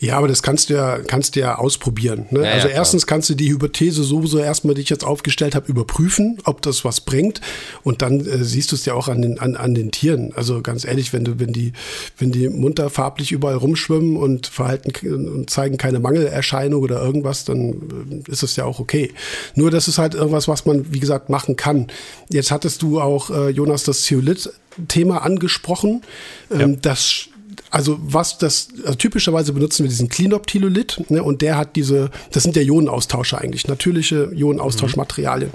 [0.00, 2.26] Ja, aber das kannst du ja, kannst du ja ausprobieren.
[2.30, 2.44] Ne?
[2.44, 5.68] Ja, also ja, erstens kannst du die Hypothese sowieso erstmal, die ich jetzt aufgestellt habe,
[5.68, 7.40] überprüfen, ob das was bringt.
[7.82, 10.32] Und dann äh, siehst du es ja auch an den, an, an den Tieren.
[10.34, 11.72] Also ganz ehrlich, wenn du, wenn die,
[12.16, 18.24] wenn die munter farblich überall rumschwimmen und verhalten und zeigen keine Mangelerscheinung oder irgendwas, dann
[18.26, 19.12] äh, ist es ja auch okay.
[19.54, 21.88] Nur das ist halt irgendwas, was man, wie gesagt, machen kann.
[22.30, 26.02] Jetzt hattest du auch, äh, Jonas, das Zeolit-Thema angesprochen.
[26.50, 26.78] Ähm, ja.
[26.82, 27.28] Das
[27.70, 32.42] also was das, also typischerweise benutzen wir diesen Cleanop-Tilolith ne, und der hat diese, das
[32.42, 35.50] sind ja Ionenaustauscher eigentlich, natürliche Ionenaustauschmaterialien.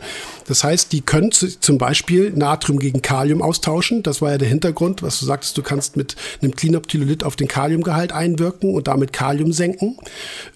[0.48, 4.04] Das heißt, die können zum Beispiel Natrium gegen Kalium austauschen.
[4.04, 7.48] Das war ja der Hintergrund, was du sagtest, du kannst mit einem Cleanop-Tilolith auf den
[7.48, 9.98] Kaliumgehalt einwirken und damit Kalium senken.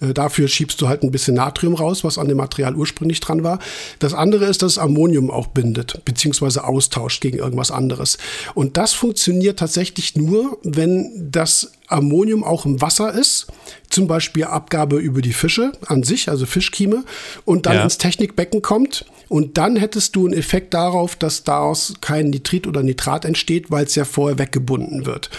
[0.00, 3.42] Äh, dafür schiebst du halt ein bisschen Natrium raus, was an dem Material ursprünglich dran
[3.42, 3.58] war.
[3.98, 8.18] Das andere ist, dass Ammonium auch bindet, beziehungsweise austauscht gegen irgendwas anderes.
[8.54, 13.46] Und das funktioniert tatsächlich nur, wenn das Ammonium auch im Wasser ist,
[13.90, 17.04] zum Beispiel Abgabe über die Fische an sich, also Fischkieme,
[17.44, 17.84] und dann ja.
[17.84, 19.04] ins Technikbecken kommt.
[19.28, 23.84] Und dann hättest du einen Effekt darauf, dass daraus kein Nitrit oder Nitrat entsteht, weil
[23.84, 25.30] es ja vorher weggebunden wird.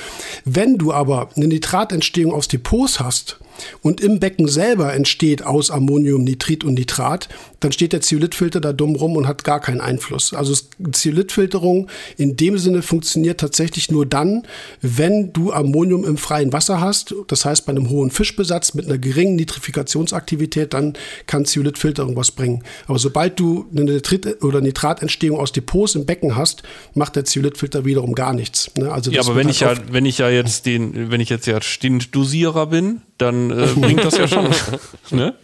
[0.46, 3.38] Wenn du aber eine Nitratentstehung aus Depots hast,
[3.82, 7.30] und im Becken selber entsteht aus Ammonium Nitrit und Nitrat,
[7.60, 10.34] dann steht der Zeolithfilter da dumm rum und hat gar keinen Einfluss.
[10.34, 10.54] Also
[10.92, 14.44] Zeolithfilterung in dem Sinne funktioniert tatsächlich nur dann,
[14.82, 17.14] wenn du Ammonium im freien Wasser hast.
[17.28, 20.94] Das heißt, bei einem hohen Fischbesatz mit einer geringen Nitrifikationsaktivität, dann
[21.28, 22.64] kann Zeolithfilterung was bringen.
[22.88, 26.64] Aber sobald du eine Nitrit- oder Nitratentstehung aus Depots im Becken hast,
[26.94, 28.72] macht der Zeolithfilter wiederum gar nichts.
[28.76, 28.92] Ne?
[28.92, 31.48] Also ja, aber wenn halt ich ja, wenn ich ja jetzt den, wenn ich jetzt
[31.48, 34.50] ja Stintdosierer bin, dann äh, bringt das ja schon.
[35.12, 35.36] ne?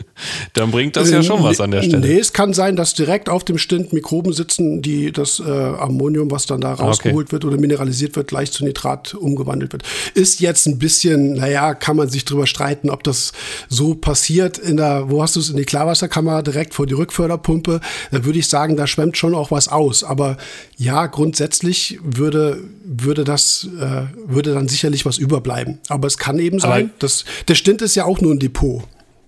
[0.54, 2.00] Dann bringt das ja schon was an der Stelle.
[2.00, 6.30] Nee, es kann sein, dass direkt auf dem Stint Mikroben sitzen, die das äh, Ammonium,
[6.30, 7.32] was dann da rausgeholt okay.
[7.32, 9.82] wird oder mineralisiert wird, gleich zu Nitrat umgewandelt wird.
[10.14, 13.32] Ist jetzt ein bisschen, naja, kann man sich drüber streiten, ob das
[13.68, 17.80] so passiert in der, wo hast du es, in die Klarwasserkammer direkt vor die Rückförderpumpe.
[18.10, 20.04] Da würde ich sagen, da schwemmt schon auch was aus.
[20.04, 20.36] Aber
[20.76, 25.78] ja, grundsätzlich würde, würde das, äh, würde dann sicherlich was überbleiben.
[25.88, 28.82] Aber es kann eben sein, dass der Stint ist ja auch nur ein Depot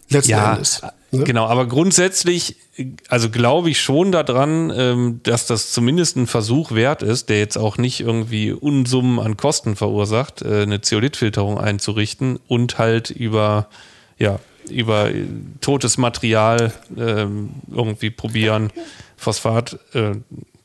[0.08, 0.82] letzten ja, Endes.
[1.10, 1.24] Ne?
[1.24, 2.56] Genau, aber grundsätzlich,
[3.08, 7.56] also glaube ich schon daran, ähm, dass das zumindest ein Versuch wert ist, der jetzt
[7.56, 13.68] auch nicht irgendwie Unsummen an Kosten verursacht, äh, eine Zeolithfilterung einzurichten und halt über,
[14.18, 15.10] ja, über
[15.60, 17.26] totes Material äh,
[17.70, 18.72] irgendwie probieren,
[19.16, 20.12] Phosphat äh,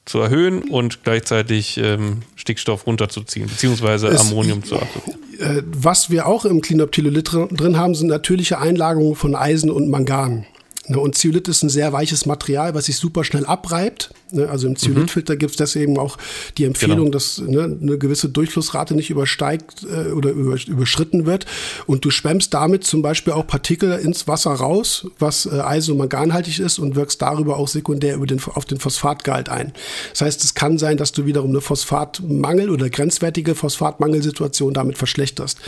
[0.10, 5.20] zu erhöhen und gleichzeitig ähm, Stickstoff runterzuziehen, beziehungsweise es, Ammonium zu absorbieren.
[5.40, 10.48] Äh, was wir auch im Cleanup-Telolith drin haben, sind natürliche Einlagerungen von Eisen und Mangan.
[10.90, 14.10] Ne, und Zeolit ist ein sehr weiches Material, was sich super schnell abreibt.
[14.32, 15.06] Ne, also im mhm.
[15.06, 16.18] gibt es deswegen auch
[16.58, 17.12] die Empfehlung, genau.
[17.12, 21.46] dass ne, eine gewisse Durchflussrate nicht übersteigt äh, oder über, überschritten wird.
[21.86, 26.00] Und du schwemmst damit zum Beispiel auch Partikel ins Wasser raus, was äh, Eisen- und
[26.00, 29.74] Manganhaltig ist und wirkst darüber auch sekundär über den, auf den Phosphatgehalt ein.
[30.12, 35.60] Das heißt, es kann sein, dass du wiederum eine Phosphatmangel oder grenzwertige Phosphatmangelsituation damit verschlechterst.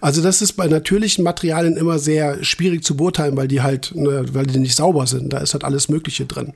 [0.00, 4.24] Also das ist bei natürlichen Materialien immer sehr schwierig zu beurteilen, weil die halt, ne,
[4.32, 5.32] weil die nicht nicht sauber sind.
[5.32, 6.52] Da ist halt alles Mögliche drin.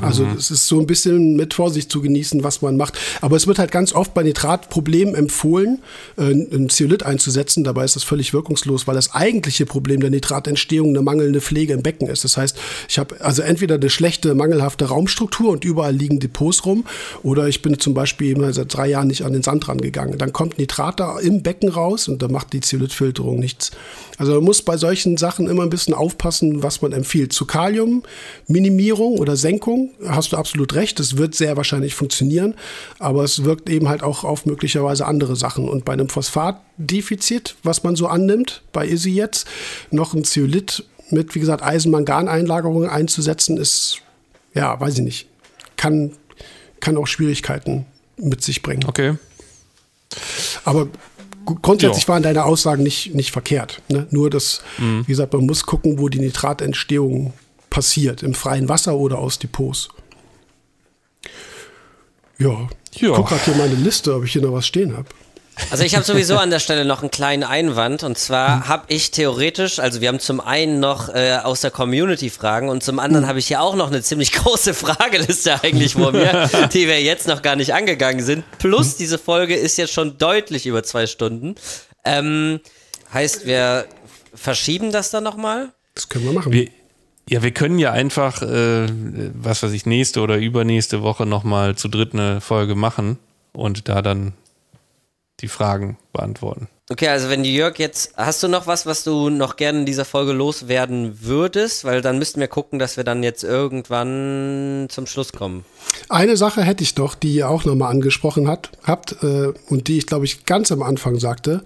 [0.00, 0.36] Also mhm.
[0.38, 2.98] es ist so ein bisschen mit Vorsicht zu genießen, was man macht.
[3.20, 5.82] Aber es wird halt ganz oft bei Nitratproblemen empfohlen,
[6.16, 7.64] äh, ein Zeolit einzusetzen.
[7.64, 11.82] Dabei ist das völlig wirkungslos, weil das eigentliche Problem der Nitratentstehung eine mangelnde Pflege im
[11.82, 12.24] Becken ist.
[12.24, 12.56] Das heißt,
[12.88, 16.84] ich habe also entweder eine schlechte, mangelhafte Raumstruktur und überall liegen Depots rum
[17.22, 20.16] oder ich bin zum Beispiel seit drei Jahren nicht an den Sand rangegangen.
[20.16, 23.70] Dann kommt Nitrat da im Becken raus und da macht die Zeolithfilterung nichts.
[24.16, 27.34] Also man muss bei solchen Sachen immer ein bisschen aufpassen, was man empfiehlt.
[27.34, 28.02] Zu Kalium,
[28.46, 32.54] Minimierung oder Senkung Wirkung, hast du absolut recht, es wird sehr wahrscheinlich funktionieren,
[32.98, 35.68] aber es wirkt eben halt auch auf möglicherweise andere Sachen.
[35.68, 39.46] Und bei einem Phosphatdefizit, was man so annimmt, bei ISI jetzt,
[39.90, 43.98] noch ein Zeolit mit, wie gesagt, Eisenmangan-Einlagerungen einzusetzen, ist,
[44.54, 45.26] ja, weiß ich nicht,
[45.76, 46.12] kann,
[46.80, 47.86] kann auch Schwierigkeiten
[48.16, 48.84] mit sich bringen.
[48.86, 49.16] Okay.
[50.64, 50.88] Aber
[51.44, 52.08] grundsätzlich jo.
[52.08, 53.82] waren deine Aussagen nicht, nicht verkehrt.
[53.88, 54.06] Ne?
[54.10, 55.02] Nur, dass, mhm.
[55.02, 57.32] wie gesagt, man muss gucken, wo die Nitratentstehung
[57.74, 59.88] passiert, im freien Wasser oder aus Depots.
[62.38, 62.68] Ja, ja.
[62.92, 65.08] ich gucke gerade hier meine Liste, ob ich hier noch was stehen habe.
[65.72, 69.10] Also ich habe sowieso an der Stelle noch einen kleinen Einwand und zwar habe ich
[69.10, 73.24] theoretisch, also wir haben zum einen noch äh, aus der Community Fragen und zum anderen
[73.24, 73.28] hm.
[73.28, 77.26] habe ich hier auch noch eine ziemlich große Frageliste eigentlich vor mir, die wir jetzt
[77.26, 78.44] noch gar nicht angegangen sind.
[78.60, 78.94] Plus hm.
[79.00, 81.56] diese Folge ist jetzt schon deutlich über zwei Stunden.
[82.04, 82.60] Ähm,
[83.12, 83.86] heißt, wir
[84.32, 85.72] verschieben das dann nochmal?
[85.96, 86.52] Das können wir machen.
[86.52, 86.68] Wir,
[87.28, 88.86] ja, wir können ja einfach, äh,
[89.34, 93.18] was weiß ich, nächste oder übernächste Woche nochmal zu dritt eine Folge machen
[93.52, 94.34] und da dann
[95.40, 96.68] die Fragen beantworten.
[96.90, 100.04] Okay, also wenn Jörg jetzt, hast du noch was, was du noch gerne in dieser
[100.04, 101.84] Folge loswerden würdest?
[101.86, 105.64] Weil dann müssten wir gucken, dass wir dann jetzt irgendwann zum Schluss kommen.
[106.10, 109.96] Eine Sache hätte ich doch, die ihr auch nochmal angesprochen hat, habt äh, und die
[109.96, 111.64] ich, glaube ich, ganz am Anfang sagte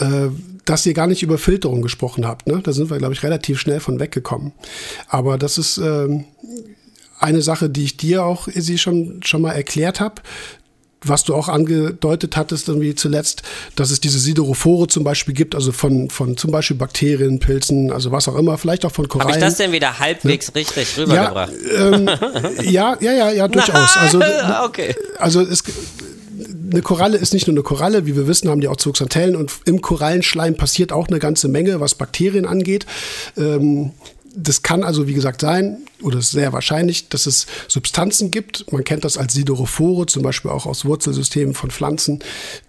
[0.00, 0.28] äh,
[0.64, 2.46] dass ihr gar nicht über Filterung gesprochen habt.
[2.46, 2.60] Ne?
[2.62, 4.52] Da sind wir, glaube ich, relativ schnell von weggekommen.
[5.08, 6.24] Aber das ist ähm,
[7.18, 10.22] eine Sache, die ich dir auch, sie schon, schon mal erklärt habe.
[11.00, 13.42] Was du auch angedeutet hattest, irgendwie zuletzt,
[13.76, 18.10] dass es diese Siderophore zum Beispiel gibt, also von, von zum Beispiel Bakterien, Pilzen, also
[18.10, 19.30] was auch immer, vielleicht auch von Korallen.
[19.30, 20.56] Habe ich das denn wieder halbwegs ne?
[20.56, 21.52] richtig rübergebracht?
[21.72, 22.10] Ja, ähm,
[22.62, 23.96] ja, ja, ja, ja, durchaus.
[23.96, 24.20] Also,
[24.64, 24.92] okay.
[25.18, 25.62] also es,
[26.72, 29.52] eine Koralle ist nicht nur eine Koralle, wie wir wissen, haben die auch Zooxanthellen und
[29.64, 32.86] im Korallenschleim passiert auch eine ganze Menge, was Bakterien angeht.
[33.36, 33.92] Ähm,
[34.34, 38.70] das kann also, wie gesagt, sein, oder ist sehr wahrscheinlich, dass es Substanzen gibt.
[38.72, 42.20] Man kennt das als Siderophore, zum Beispiel auch aus Wurzelsystemen von Pflanzen,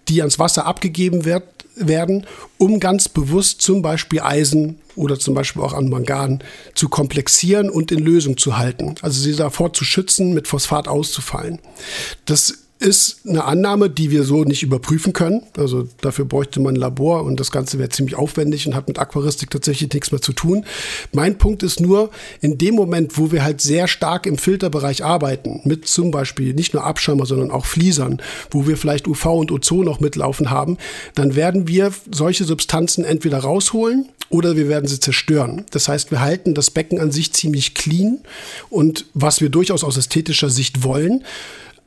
[0.08, 1.44] die ans Wasser abgegeben wird,
[1.76, 2.26] werden,
[2.58, 6.42] um ganz bewusst zum Beispiel Eisen oder zum Beispiel auch an Mangan
[6.74, 8.96] zu komplexieren und in Lösung zu halten.
[9.02, 11.60] Also sie davor zu schützen, mit Phosphat auszufallen.
[12.24, 15.42] Das ist eine Annahme, die wir so nicht überprüfen können.
[15.58, 18.98] Also dafür bräuchte man ein Labor und das Ganze wäre ziemlich aufwendig und hat mit
[18.98, 20.64] Aquaristik tatsächlich nichts mehr zu tun.
[21.12, 22.10] Mein Punkt ist nur,
[22.40, 26.72] in dem Moment, wo wir halt sehr stark im Filterbereich arbeiten, mit zum Beispiel nicht
[26.72, 30.78] nur Abschirmer, sondern auch Fliesern, wo wir vielleicht UV und Ozon noch mitlaufen haben,
[31.14, 35.66] dann werden wir solche Substanzen entweder rausholen oder wir werden sie zerstören.
[35.70, 38.20] Das heißt, wir halten das Becken an sich ziemlich clean
[38.70, 41.24] und was wir durchaus aus ästhetischer Sicht wollen,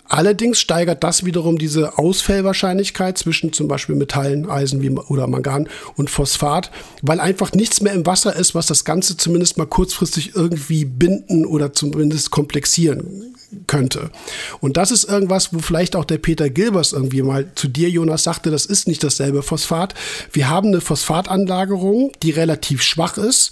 [0.10, 6.10] Allerdings steigert das wiederum diese Ausfallwahrscheinlichkeit zwischen zum Beispiel Metallen, Eisen wie, oder Mangan und
[6.10, 10.86] Phosphat, weil einfach nichts mehr im Wasser ist, was das Ganze zumindest mal kurzfristig irgendwie
[10.86, 13.34] binden oder zumindest komplexieren
[13.68, 14.10] könnte.
[14.60, 18.24] Und das ist irgendwas, wo vielleicht auch der Peter Gilbers irgendwie mal zu dir, Jonas,
[18.24, 19.94] sagte, das ist nicht dasselbe Phosphat.
[20.32, 23.52] Wir haben eine Phosphatanlagerung, die relativ schwach ist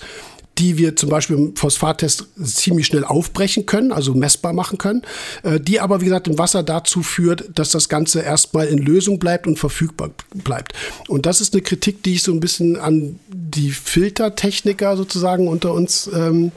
[0.62, 5.02] die wir zum Beispiel im Phosphattest ziemlich schnell aufbrechen können, also messbar machen können,
[5.42, 9.18] äh, die aber, wie gesagt, im Wasser dazu führt, dass das Ganze erstmal in Lösung
[9.18, 10.74] bleibt und verfügbar bleibt.
[11.08, 15.74] Und das ist eine Kritik, die ich so ein bisschen an die Filtertechniker sozusagen unter
[15.74, 16.52] uns ähm,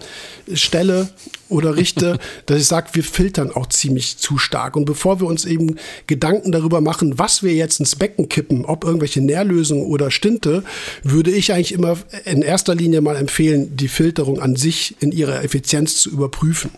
[0.53, 1.09] stelle
[1.49, 4.77] oder richte, dass ich sage, wir filtern auch ziemlich zu stark.
[4.77, 5.77] Und bevor wir uns eben
[6.07, 10.65] Gedanken darüber machen, was wir jetzt ins Becken kippen, ob irgendwelche Nährlösungen oder Stinte,
[11.03, 15.43] würde ich eigentlich immer in erster Linie mal empfehlen, die Filterung an sich in ihrer
[15.43, 16.71] Effizienz zu überprüfen.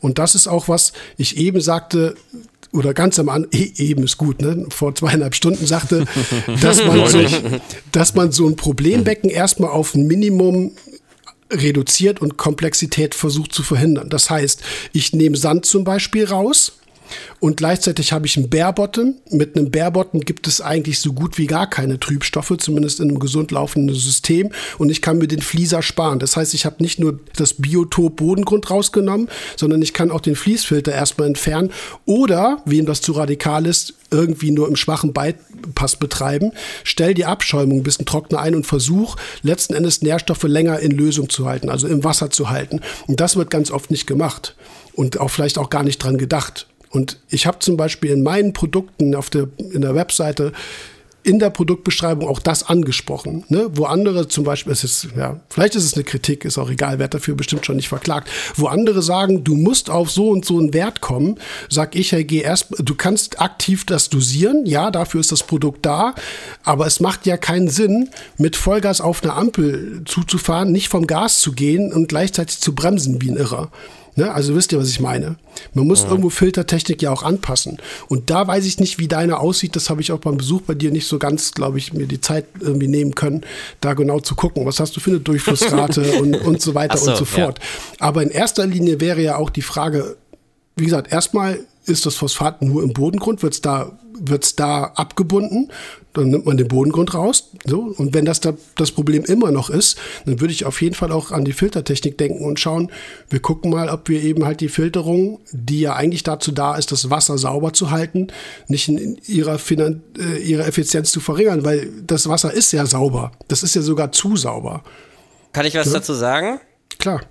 [0.00, 2.14] Und das ist auch was ich eben sagte,
[2.72, 4.66] oder ganz am Anfang, e, eben ist gut, ne?
[4.70, 6.04] vor zweieinhalb Stunden sagte,
[6.62, 7.18] dass man, so,
[7.92, 10.72] dass man so ein Problembecken erstmal auf ein Minimum
[11.52, 14.08] reduziert und Komplexität versucht zu verhindern.
[14.08, 16.79] Das heißt, ich nehme Sand zum Beispiel raus
[17.40, 19.16] und gleichzeitig habe ich einen Bärbottom.
[19.30, 23.18] Mit einem Bärbottom gibt es eigentlich so gut wie gar keine Trübstoffe, zumindest in einem
[23.18, 24.50] gesund laufenden System.
[24.78, 26.18] Und ich kann mir den Flieser sparen.
[26.18, 30.36] Das heißt, ich habe nicht nur das Biotop Bodengrund rausgenommen, sondern ich kann auch den
[30.36, 31.70] Fließfilter erstmal entfernen.
[32.04, 36.52] Oder, wem das zu radikal ist, irgendwie nur im schwachen Bypass betreiben.
[36.84, 41.28] Stell die Abschäumung ein bisschen trockener ein und versuch letzten Endes Nährstoffe länger in Lösung
[41.28, 42.80] zu halten, also im Wasser zu halten.
[43.06, 44.56] Und das wird ganz oft nicht gemacht
[44.94, 46.66] und auch vielleicht auch gar nicht dran gedacht.
[46.90, 50.52] Und ich habe zum Beispiel in meinen Produkten auf der, in der Webseite
[51.22, 53.68] in der Produktbeschreibung auch das angesprochen, ne?
[53.74, 56.98] wo andere zum Beispiel, es ist, ja, vielleicht ist es eine Kritik, ist auch egal,
[56.98, 60.58] wer dafür bestimmt schon nicht verklagt, wo andere sagen, du musst auf so und so
[60.58, 61.36] einen Wert kommen,
[61.68, 65.84] sag ich, hey, geh erst, du kannst aktiv das dosieren, ja, dafür ist das Produkt
[65.84, 66.14] da,
[66.64, 71.40] aber es macht ja keinen Sinn, mit Vollgas auf eine Ampel zuzufahren, nicht vom Gas
[71.40, 73.70] zu gehen und gleichzeitig zu bremsen wie ein Irrer.
[74.20, 74.34] Ne?
[74.34, 75.36] Also wisst ihr, was ich meine?
[75.72, 76.10] Man muss ja.
[76.10, 77.78] irgendwo Filtertechnik ja auch anpassen.
[78.08, 79.74] Und da weiß ich nicht, wie deine aussieht.
[79.76, 82.20] Das habe ich auch beim Besuch bei dir nicht so ganz, glaube ich, mir die
[82.20, 83.46] Zeit irgendwie nehmen können,
[83.80, 84.66] da genau zu gucken.
[84.66, 87.60] Was hast du für eine Durchflussrate und, und so weiter so, und so fort.
[87.60, 88.06] Ja.
[88.06, 90.18] Aber in erster Linie wäre ja auch die Frage,
[90.76, 95.70] wie gesagt, erstmal ist das Phosphat nur im Bodengrund, wird es da, wird's da abgebunden,
[96.12, 97.50] dann nimmt man den Bodengrund raus.
[97.64, 97.94] So.
[97.96, 101.12] Und wenn das da, das Problem immer noch ist, dann würde ich auf jeden Fall
[101.12, 102.90] auch an die Filtertechnik denken und schauen,
[103.28, 106.92] wir gucken mal, ob wir eben halt die Filterung, die ja eigentlich dazu da ist,
[106.92, 108.28] das Wasser sauber zu halten,
[108.68, 113.32] nicht in ihrer, Finan äh, ihrer Effizienz zu verringern, weil das Wasser ist ja sauber.
[113.48, 114.82] Das ist ja sogar zu sauber.
[115.52, 115.94] Kann ich was ja?
[115.94, 116.60] dazu sagen?
[116.98, 117.22] Klar.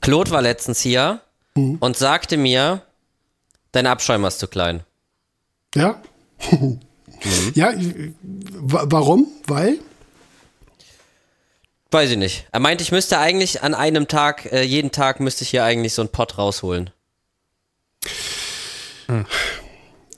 [0.00, 1.20] Claude war letztens hier
[1.54, 1.76] mhm.
[1.80, 2.82] und sagte mir,
[3.76, 4.84] Dein Abschäumer ist zu klein.
[5.74, 6.00] Ja.
[7.26, 7.52] mhm.
[7.54, 7.72] Ja,
[8.52, 9.26] warum?
[9.46, 9.78] Weil?
[11.90, 12.46] Weiß ich nicht.
[12.52, 15.94] Er meinte, ich müsste eigentlich an einem Tag, äh, jeden Tag müsste ich hier eigentlich
[15.94, 16.90] so einen Pott rausholen.
[19.06, 19.24] Hm.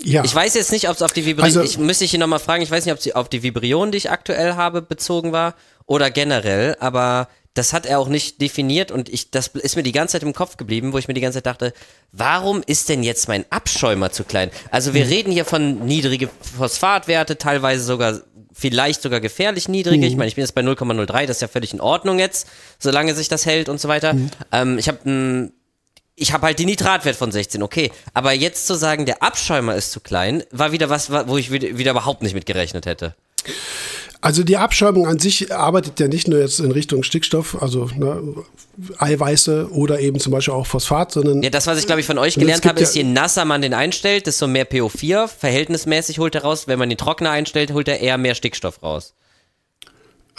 [0.03, 0.25] Ja.
[0.25, 2.39] Ich weiß jetzt nicht, ob es auf die Vibrion, also, ich müsste ich ihn nochmal
[2.39, 5.55] fragen, ich weiß nicht, ob es auf die Vibration, die ich aktuell habe, bezogen war
[5.87, 9.93] oder generell, aber das hat er auch nicht definiert und ich, das ist mir die
[9.93, 11.73] ganze Zeit im Kopf geblieben, wo ich mir die ganze Zeit dachte,
[12.13, 14.51] warum ist denn jetzt mein Abschäumer zu klein?
[14.71, 15.11] Also wir mhm.
[15.11, 18.21] reden hier von niedrige Phosphatwerte, teilweise sogar,
[18.53, 19.99] vielleicht sogar gefährlich niedrige.
[20.07, 20.13] Mhm.
[20.13, 23.15] Ich meine, ich bin jetzt bei 0,03, das ist ja völlig in Ordnung jetzt, solange
[23.15, 24.15] sich das hält und so weiter.
[24.15, 24.31] Mhm.
[24.53, 25.53] Ähm, ich habe ein
[26.21, 27.93] ich habe halt den Nitratwert von 16, okay.
[28.13, 31.69] Aber jetzt zu sagen, der Abschäumer ist zu klein, war wieder was, wo ich wieder
[31.69, 33.15] überhaupt nicht mit gerechnet hätte.
[34.21, 38.21] Also die Abschäumung an sich arbeitet ja nicht nur jetzt in Richtung Stickstoff, also ne,
[38.99, 41.43] Eiweiße oder eben zum Beispiel auch Phosphat, sondern.
[41.43, 43.75] Ja, das, was ich glaube ich von euch gelernt habe, ist, je nasser man den
[43.75, 46.67] einstellt, desto mehr PO4 verhältnismäßig holt er raus.
[46.67, 49.15] Wenn man den trockener einstellt, holt er eher mehr Stickstoff raus.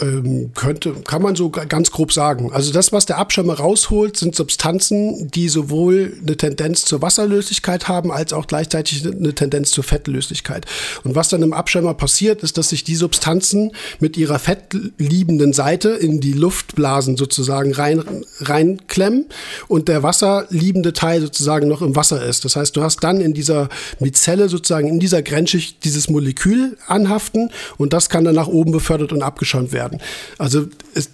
[0.02, 2.52] Ähm, könnte, kann man so ganz grob sagen.
[2.54, 8.12] Also das, was der Abschirmer rausholt, sind Substanzen, die sowohl eine Tendenz zur Wasserlöslichkeit haben,
[8.12, 10.66] als auch gleichzeitig eine Tendenz zur Fettlöslichkeit.
[11.04, 15.90] Und was dann im Abschirmer passiert, ist, dass sich die Substanzen mit ihrer fettliebenden Seite
[15.90, 18.04] in die Luftblasen sozusagen rein,
[18.40, 19.26] reinklemmen
[19.68, 22.46] und der wasserliebende Teil sozusagen noch im Wasser ist.
[22.46, 23.70] Das heißt, du hast dann in dieser
[24.00, 29.12] Mizelle sozusagen in dieser Grenzschicht dieses Molekül anhaften und das kann dann nach oben befördert
[29.12, 30.02] und abgeschäumt werden werden.
[30.38, 31.10] Also es,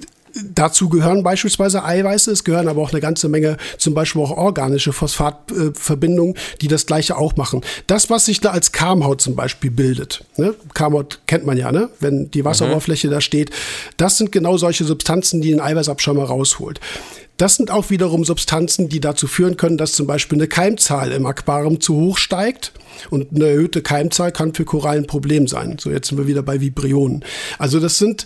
[0.53, 4.91] Dazu gehören beispielsweise Eiweiße, es gehören aber auch eine ganze Menge, zum Beispiel auch organische
[4.91, 7.61] Phosphatverbindungen, die das gleiche auch machen.
[7.87, 10.53] Das, was sich da als Karmhaut zum Beispiel bildet, ne?
[10.73, 11.89] Karmhaut kennt man ja, ne?
[12.01, 13.11] wenn die Wasseroberfläche mhm.
[13.11, 13.51] da steht,
[13.95, 16.81] das sind genau solche Substanzen, die den Eiweißabschirmer rausholt.
[17.37, 21.25] Das sind auch wiederum Substanzen, die dazu führen können, dass zum Beispiel eine Keimzahl im
[21.25, 22.71] Aquarium zu hoch steigt.
[23.09, 25.77] Und eine erhöhte Keimzahl kann für Korallen ein Problem sein.
[25.79, 27.25] So, jetzt sind wir wieder bei Vibrionen.
[27.57, 28.25] Also das sind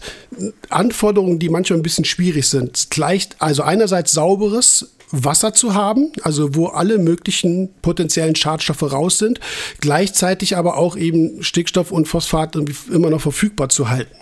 [0.69, 2.91] Anforderungen, die manchmal ein bisschen schwierig sind.
[2.91, 9.39] Gleich, also einerseits sauberes Wasser zu haben, also wo alle möglichen potenziellen Schadstoffe raus sind,
[9.81, 12.55] gleichzeitig aber auch eben Stickstoff und Phosphat
[12.91, 14.15] immer noch verfügbar zu halten.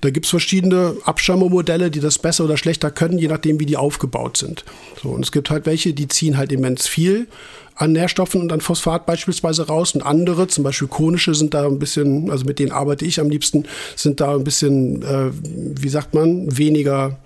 [0.00, 3.76] Da gibt es verschiedene Abschirmemodelle, die das besser oder schlechter können, je nachdem, wie die
[3.76, 4.64] aufgebaut sind.
[5.02, 7.28] So, und es gibt halt welche, die ziehen halt immens viel
[7.74, 11.78] an Nährstoffen und an Phosphat beispielsweise raus und andere, zum Beispiel konische, sind da ein
[11.78, 13.64] bisschen, also mit denen arbeite ich am liebsten,
[13.96, 17.18] sind da ein bisschen, äh, wie sagt man, weniger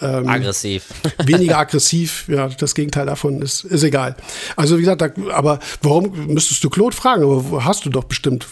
[0.00, 0.84] ähm, aggressiv.
[1.24, 4.16] weniger aggressiv, ja, das Gegenteil davon ist, ist egal.
[4.56, 7.22] Also wie gesagt, da, aber warum müsstest du Claude fragen?
[7.22, 8.46] Aber hast du doch bestimmt.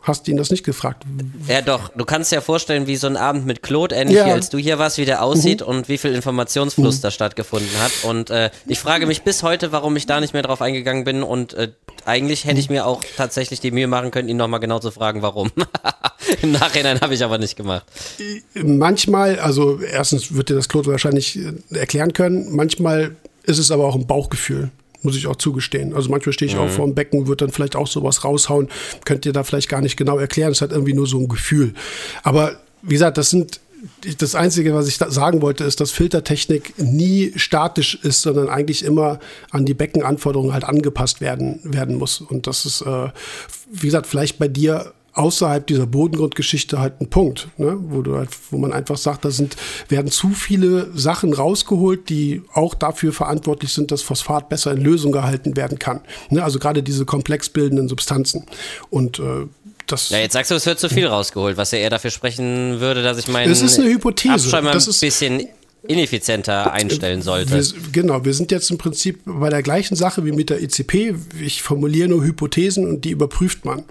[0.00, 1.04] Hast du ihn das nicht gefragt?
[1.48, 1.90] Ja, doch.
[1.90, 4.26] Du kannst dir ja vorstellen, wie so ein Abend mit Claude, ähnlich ja.
[4.26, 5.66] wie als du hier warst, wie der aussieht mhm.
[5.66, 7.02] und wie viel Informationsfluss mhm.
[7.02, 7.92] da stattgefunden hat.
[8.04, 11.22] Und äh, ich frage mich bis heute, warum ich da nicht mehr drauf eingegangen bin.
[11.22, 11.72] Und äh,
[12.04, 15.20] eigentlich hätte ich mir auch tatsächlich die Mühe machen können, ihn nochmal genau zu fragen,
[15.22, 15.50] warum.
[16.42, 17.84] Im Nachhinein habe ich aber nicht gemacht.
[18.54, 23.84] Manchmal, also erstens wird dir das Claude wahrscheinlich äh, erklären können, manchmal ist es aber
[23.84, 24.70] auch ein Bauchgefühl
[25.02, 25.94] muss ich auch zugestehen.
[25.94, 26.62] Also manchmal stehe ich mhm.
[26.62, 28.68] auch vor dem Becken, würde dann vielleicht auch sowas raushauen,
[29.04, 31.74] könnt ihr da vielleicht gar nicht genau erklären, es hat irgendwie nur so ein Gefühl.
[32.22, 32.52] Aber
[32.82, 33.60] wie gesagt, das sind
[34.18, 39.20] das Einzige, was ich sagen wollte, ist, dass Filtertechnik nie statisch ist, sondern eigentlich immer
[39.50, 42.20] an die Beckenanforderungen halt angepasst werden, werden muss.
[42.20, 43.08] Und das ist, äh,
[43.70, 47.76] wie gesagt, vielleicht bei dir außerhalb dieser Bodengrundgeschichte halt ein Punkt, ne?
[47.78, 49.56] wo, du halt, wo man einfach sagt, da sind,
[49.88, 55.10] werden zu viele Sachen rausgeholt, die auch dafür verantwortlich sind, dass Phosphat besser in Lösung
[55.10, 56.00] gehalten werden kann.
[56.30, 56.44] Ne?
[56.44, 58.46] Also gerade diese komplex bildenden Substanzen.
[58.90, 59.46] Und äh,
[59.88, 62.78] das ja, jetzt sagst du, es wird zu viel rausgeholt, was ja eher dafür sprechen
[62.78, 64.34] würde, dass ich meinen das ist eine Hypothese.
[64.34, 65.48] Abschreiben das ein bisschen
[65.86, 67.54] ineffizienter einstellen sollte.
[67.54, 71.14] Wir, genau, wir sind jetzt im Prinzip bei der gleichen Sache wie mit der ECP.
[71.40, 73.84] Ich formuliere nur Hypothesen und die überprüft man.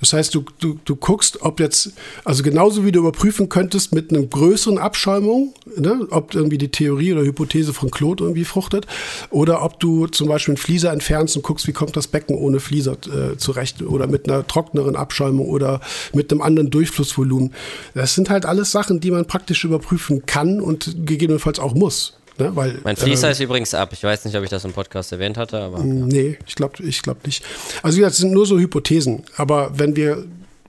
[0.00, 1.92] Das heißt, du, du, du guckst, ob jetzt,
[2.24, 7.12] also genauso wie du überprüfen könntest mit einer größeren Abschäumung, ne, ob irgendwie die Theorie
[7.12, 8.86] oder Hypothese von Claude irgendwie fruchtet,
[9.30, 12.58] oder ob du zum Beispiel einen Flieser entfernst und guckst, wie kommt das Becken ohne
[12.58, 15.80] Flieser äh, zurecht oder mit einer trockeneren Abschäumung oder
[16.12, 17.54] mit einem anderen Durchflussvolumen.
[17.94, 22.14] Das sind halt alles Sachen, die man praktisch überprüfen kann und gegebenenfalls gegebenenfalls auch muss.
[22.38, 22.54] Ne?
[22.54, 23.90] Weil, mein Fließer äh, ist übrigens ab.
[23.92, 25.82] Ich weiß nicht, ob ich das im Podcast erwähnt hatte, aber.
[25.82, 27.44] Nee, ich glaube ich glaub nicht.
[27.82, 29.24] Also, wie gesagt, es sind nur so Hypothesen.
[29.36, 30.24] Aber wenn wir,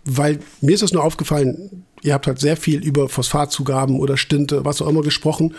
[0.06, 4.66] weil mir ist das nur aufgefallen, ihr habt halt sehr viel über Phosphatzugaben oder Stinte,
[4.66, 5.56] was auch immer gesprochen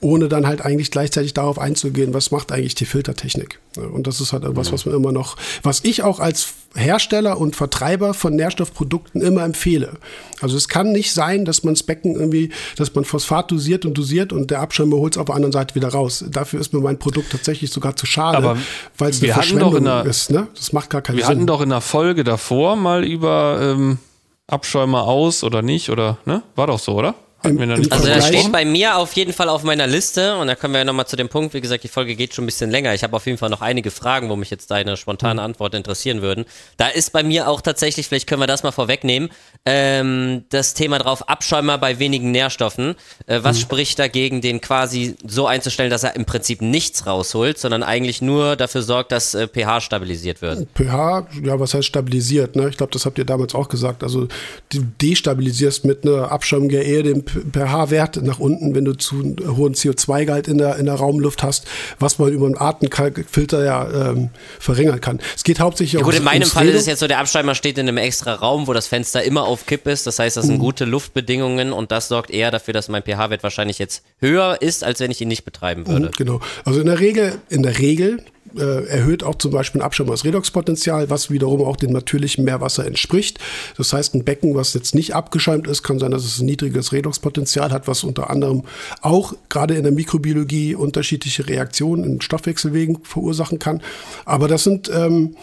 [0.00, 3.60] ohne dann halt eigentlich gleichzeitig darauf einzugehen, was macht eigentlich die Filtertechnik.
[3.76, 7.56] Und das ist halt etwas, was man immer noch, was ich auch als Hersteller und
[7.56, 9.94] Vertreiber von Nährstoffprodukten immer empfehle.
[10.42, 13.96] Also es kann nicht sein, dass man das Becken irgendwie, dass man Phosphat dosiert und
[13.96, 16.24] dosiert und der Abschirmer holt es auf der anderen Seite wieder raus.
[16.30, 18.56] Dafür ist mir mein Produkt tatsächlich sogar zu schade,
[18.98, 20.30] weil es eine Verschwendung der, ist.
[20.30, 20.46] Ne?
[20.54, 21.30] Das macht gar keinen wir Sinn.
[21.30, 23.98] Wir hatten doch in der Folge davor mal über ähm,
[24.46, 26.42] Abschäumer aus oder nicht, oder ne?
[26.54, 27.14] War doch so, oder?
[27.50, 30.54] Im, im also das steht bei mir auf jeden Fall auf meiner Liste und da
[30.54, 32.70] kommen wir ja nochmal zu dem Punkt, wie gesagt, die Folge geht schon ein bisschen
[32.70, 32.94] länger.
[32.94, 36.22] Ich habe auf jeden Fall noch einige Fragen, wo mich jetzt deine spontane Antwort interessieren
[36.22, 36.44] würden.
[36.76, 39.30] Da ist bei mir auch tatsächlich, vielleicht können wir das mal vorwegnehmen,
[39.64, 42.94] ähm, das Thema drauf, Abschäumer bei wenigen Nährstoffen.
[43.26, 43.62] Äh, was mhm.
[43.62, 48.56] spricht dagegen, den quasi so einzustellen, dass er im Prinzip nichts rausholt, sondern eigentlich nur
[48.56, 50.66] dafür sorgt, dass äh, pH stabilisiert wird?
[50.74, 52.56] pH, ja, was heißt stabilisiert?
[52.56, 52.68] Ne?
[52.68, 54.02] Ich glaube, das habt ihr damals auch gesagt.
[54.02, 54.28] Also
[54.70, 59.74] du destabilisierst mit einer Abschäumung ja eher den pH-Wert nach unten, wenn du zu hohen
[59.74, 61.66] CO2-Gehalt in der, in der Raumluft hast,
[61.98, 65.20] was man über einen Atemfilter ja ähm, verringern kann.
[65.34, 67.78] Es geht hauptsächlich ja, gut, in meinem Fall ist es jetzt so, der Abschleimer steht
[67.78, 70.06] in einem extra Raum, wo das Fenster immer auf Kipp ist.
[70.06, 70.60] Das heißt, das sind mhm.
[70.60, 75.00] gute Luftbedingungen und das sorgt eher dafür, dass mein pH-Wert wahrscheinlich jetzt höher ist, als
[75.00, 76.06] wenn ich ihn nicht betreiben würde.
[76.06, 76.40] Mhm, genau.
[76.64, 78.22] Also in der Regel, in der Regel
[78.56, 83.38] äh, erhöht auch zum Beispiel ein Abschirmungsredoxpotenzial, was wiederum auch dem natürlichen Meerwasser entspricht.
[83.76, 86.92] Das heißt, ein Becken, was jetzt nicht abgeschäumt ist, kann sein, dass es ein niedriges
[86.92, 88.62] Redoxpotenzial hat, was unter anderem
[89.02, 93.82] auch gerade in der Mikrobiologie unterschiedliche Reaktionen in Stoffwechselwegen verursachen kann.
[94.24, 95.36] Aber das sind ähm,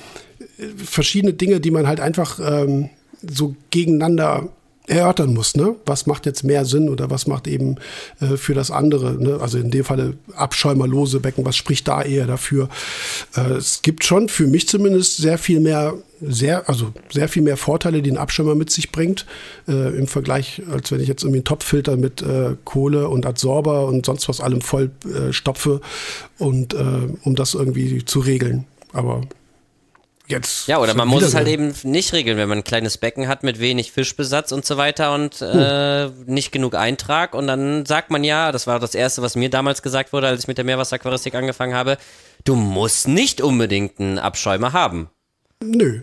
[0.78, 2.90] verschiedene Dinge, die man halt einfach ähm,
[3.22, 4.50] so gegeneinander
[4.88, 5.76] erörtern muss, ne?
[5.86, 7.76] Was macht jetzt mehr Sinn oder was macht eben
[8.20, 9.40] äh, für das andere, ne?
[9.40, 12.68] Also in dem Falle abschäumerlose Becken, was spricht da eher dafür?
[13.36, 17.56] Äh, es gibt schon für mich zumindest sehr viel mehr, sehr, also sehr viel mehr
[17.56, 19.26] Vorteile, die ein Abschäumer mit sich bringt,
[19.70, 23.88] äh, im Vergleich, als wenn ich jetzt irgendwie einen Topfilter mit äh, Kohle und Adsorber
[23.88, 25.80] und sonst was allem voll äh, stopfe
[26.40, 28.66] und äh, um das irgendwie zu regeln.
[28.92, 29.22] Aber
[30.28, 30.68] jetzt.
[30.68, 33.44] Ja, oder man muss es halt eben nicht regeln, wenn man ein kleines Becken hat
[33.44, 37.34] mit wenig Fischbesatz und so weiter und äh, nicht genug Eintrag.
[37.34, 40.42] Und dann sagt man ja, das war das Erste, was mir damals gesagt wurde, als
[40.42, 41.98] ich mit der Meerwasseraquaristik angefangen habe,
[42.44, 45.10] du musst nicht unbedingt einen Abschäumer haben.
[45.64, 46.02] Nö,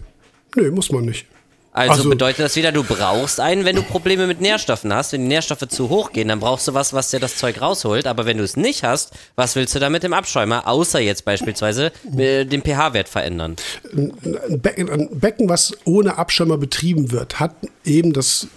[0.57, 1.27] nö, muss man nicht.
[1.73, 5.13] Also, also, bedeutet das wieder, du brauchst einen, wenn du Probleme mit Nährstoffen hast.
[5.13, 8.09] Wenn die Nährstoffe zu hoch gehen, dann brauchst du was, was dir das Zeug rausholt.
[8.09, 10.67] Aber wenn du es nicht hast, was willst du da mit dem Abschäumer?
[10.67, 13.55] Außer jetzt beispielsweise äh, den pH-Wert verändern.
[13.93, 18.49] Ein Becken, ein Becken, was ohne Abschäumer betrieben wird, hat eben das,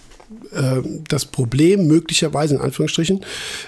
[0.52, 3.24] äh, das Problem, möglicherweise in Anführungsstrichen,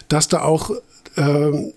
[0.09, 0.71] dass da auch
[1.15, 1.73] äh,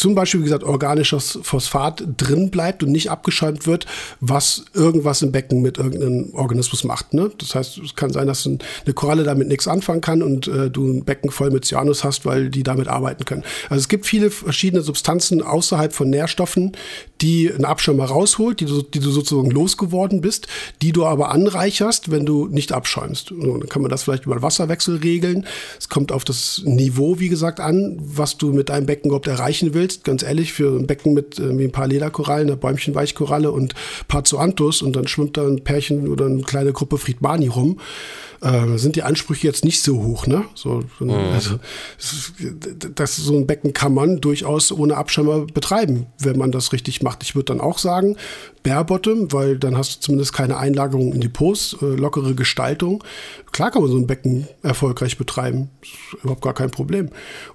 [0.00, 3.84] zum Beispiel, wie gesagt, organisches Phosphat drin bleibt und nicht abgeschäumt wird,
[4.20, 7.12] was irgendwas im Becken mit irgendeinem Organismus macht.
[7.12, 7.30] Ne?
[7.36, 10.86] Das heißt, es kann sein, dass eine Koralle damit nichts anfangen kann und äh, du
[10.86, 13.44] ein Becken voll mit Cyanus hast, weil die damit arbeiten können.
[13.68, 16.72] Also es gibt viele verschiedene Substanzen außerhalb von Nährstoffen,
[17.20, 20.46] die einen Abschäumer rausholt, die du, die du sozusagen losgeworden bist,
[20.80, 23.28] die du aber anreicherst, wenn du nicht abschäumst.
[23.28, 25.46] So, dann kann man das vielleicht über Wasserwechsel regeln.
[25.78, 29.74] Es kommt auf das Niveau, wie gesagt, an, was du mit deinem Becken überhaupt erreichen
[29.74, 29.89] willst.
[30.04, 34.24] Ganz ehrlich, für ein Becken mit äh, ein paar Lederkorallen, eine Bäumchenweichkoralle und ein paar
[34.24, 37.78] Zoanthus und dann schwimmt da ein Pärchen oder eine kleine Gruppe Friedmani rum
[38.42, 40.26] äh, sind die Ansprüche jetzt nicht so hoch.
[40.26, 40.44] Ne?
[40.54, 41.10] So, mhm.
[41.10, 41.58] also,
[42.94, 47.22] das, so ein Becken kann man durchaus ohne Abschirmer betreiben, wenn man das richtig macht.
[47.22, 48.16] Ich würde dann auch sagen,
[48.62, 53.02] Bare Bottom, weil dann hast du zumindest keine Einlagerung in Depots, äh, lockere Gestaltung.
[53.52, 57.08] Klar kann man so ein Becken erfolgreich betreiben, ist überhaupt gar kein Problem.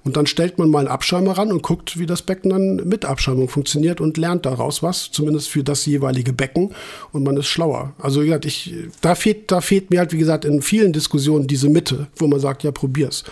[0.04, 3.06] Und dann stellt man mal einen Abschäumer ran und guckt, wie das Becken dann mit
[3.06, 6.74] Abschäumung funktioniert und lernt daraus was, zumindest für das jeweilige Becken
[7.12, 7.94] und man ist schlauer.
[8.00, 11.46] Also wie gesagt, ich, da fehlt, da fehlt mir halt, wie gesagt, in vielen Diskussionen
[11.46, 13.24] diese Mitte, wo man sagt, ja, probier's.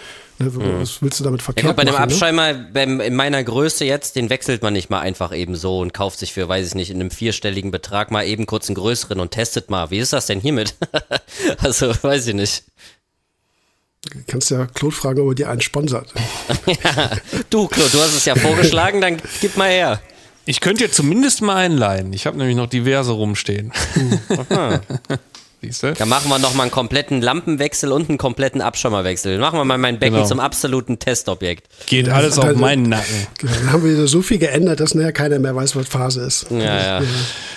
[0.43, 0.81] Ne, mhm.
[0.81, 3.05] Was willst du damit verkehrt ja, gut, bei dem Abschäumer, ne?
[3.05, 6.33] in meiner Größe jetzt, den wechselt man nicht mal einfach eben so und kauft sich
[6.33, 9.69] für, weiß ich nicht, in einem vierstelligen Betrag mal eben kurz einen größeren und testet
[9.69, 9.91] mal.
[9.91, 10.75] Wie ist das denn hiermit?
[11.59, 12.63] also, weiß ich nicht.
[14.11, 16.13] Du kannst ja Claude fragen, ob er dir einen sponsert.
[16.65, 17.11] ja,
[17.49, 20.01] du, Claude, du hast es ja vorgeschlagen, dann gib mal her.
[20.45, 22.11] Ich könnte jetzt zumindest mal einen leihen.
[22.11, 23.71] Ich habe nämlich noch diverse rumstehen.
[24.29, 24.81] Aha.
[25.63, 25.93] Siehste?
[25.93, 29.39] Da machen wir nochmal einen kompletten Lampenwechsel und einen kompletten Abschäumerwechsel.
[29.39, 30.27] Machen wir mal mein Becken genau.
[30.27, 31.67] zum absoluten Testobjekt.
[31.85, 33.27] Geht alles auf meinen Nacken.
[33.37, 36.47] Genau, dann haben wir so viel geändert, dass nachher keiner mehr weiß, was Phase ist.
[36.51, 37.01] Ja, ja.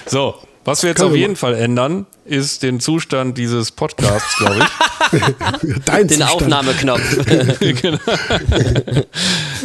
[0.06, 4.58] So, was wir jetzt Können auf jeden Fall ändern, ist den Zustand dieses Podcasts, glaube
[4.60, 5.84] ich.
[5.84, 6.42] Dein den Zustand.
[6.42, 7.00] Aufnahmeknopf.
[7.82, 7.98] genau.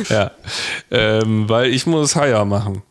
[0.09, 0.31] ja,
[0.89, 2.81] ähm, weil ich muss Hire machen.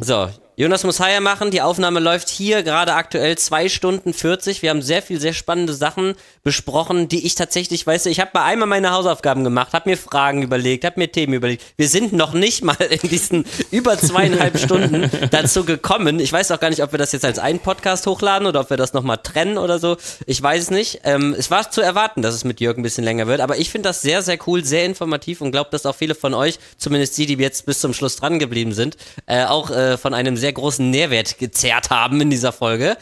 [0.00, 1.50] So, Jonas muss Hire machen.
[1.50, 4.60] Die Aufnahme läuft hier gerade aktuell 2 Stunden 40.
[4.60, 8.32] Wir haben sehr viel, sehr spannende Sachen besprochen, die ich tatsächlich, weißt du, ich habe
[8.34, 11.64] mal einmal meine Hausaufgaben gemacht, habe mir Fragen überlegt, habe mir Themen überlegt.
[11.78, 16.20] Wir sind noch nicht mal in diesen über zweieinhalb Stunden dazu gekommen.
[16.20, 18.68] Ich weiß auch gar nicht, ob wir das jetzt als einen Podcast hochladen oder ob
[18.68, 19.96] wir das nochmal trennen oder so.
[20.26, 21.00] Ich weiß es nicht.
[21.04, 23.70] Ähm, es war zu erwarten, dass es mit Jörg ein bisschen länger wird, aber ich
[23.70, 27.16] finde das sehr, sehr cool, sehr informativ und glaube, dass auch viele von euch, zumindest
[27.16, 30.52] die, die jetzt bis zum Schluss dran geblieben sind, äh, auch äh, von einem sehr
[30.52, 32.96] großen Nährwert gezerrt haben in dieser Folge.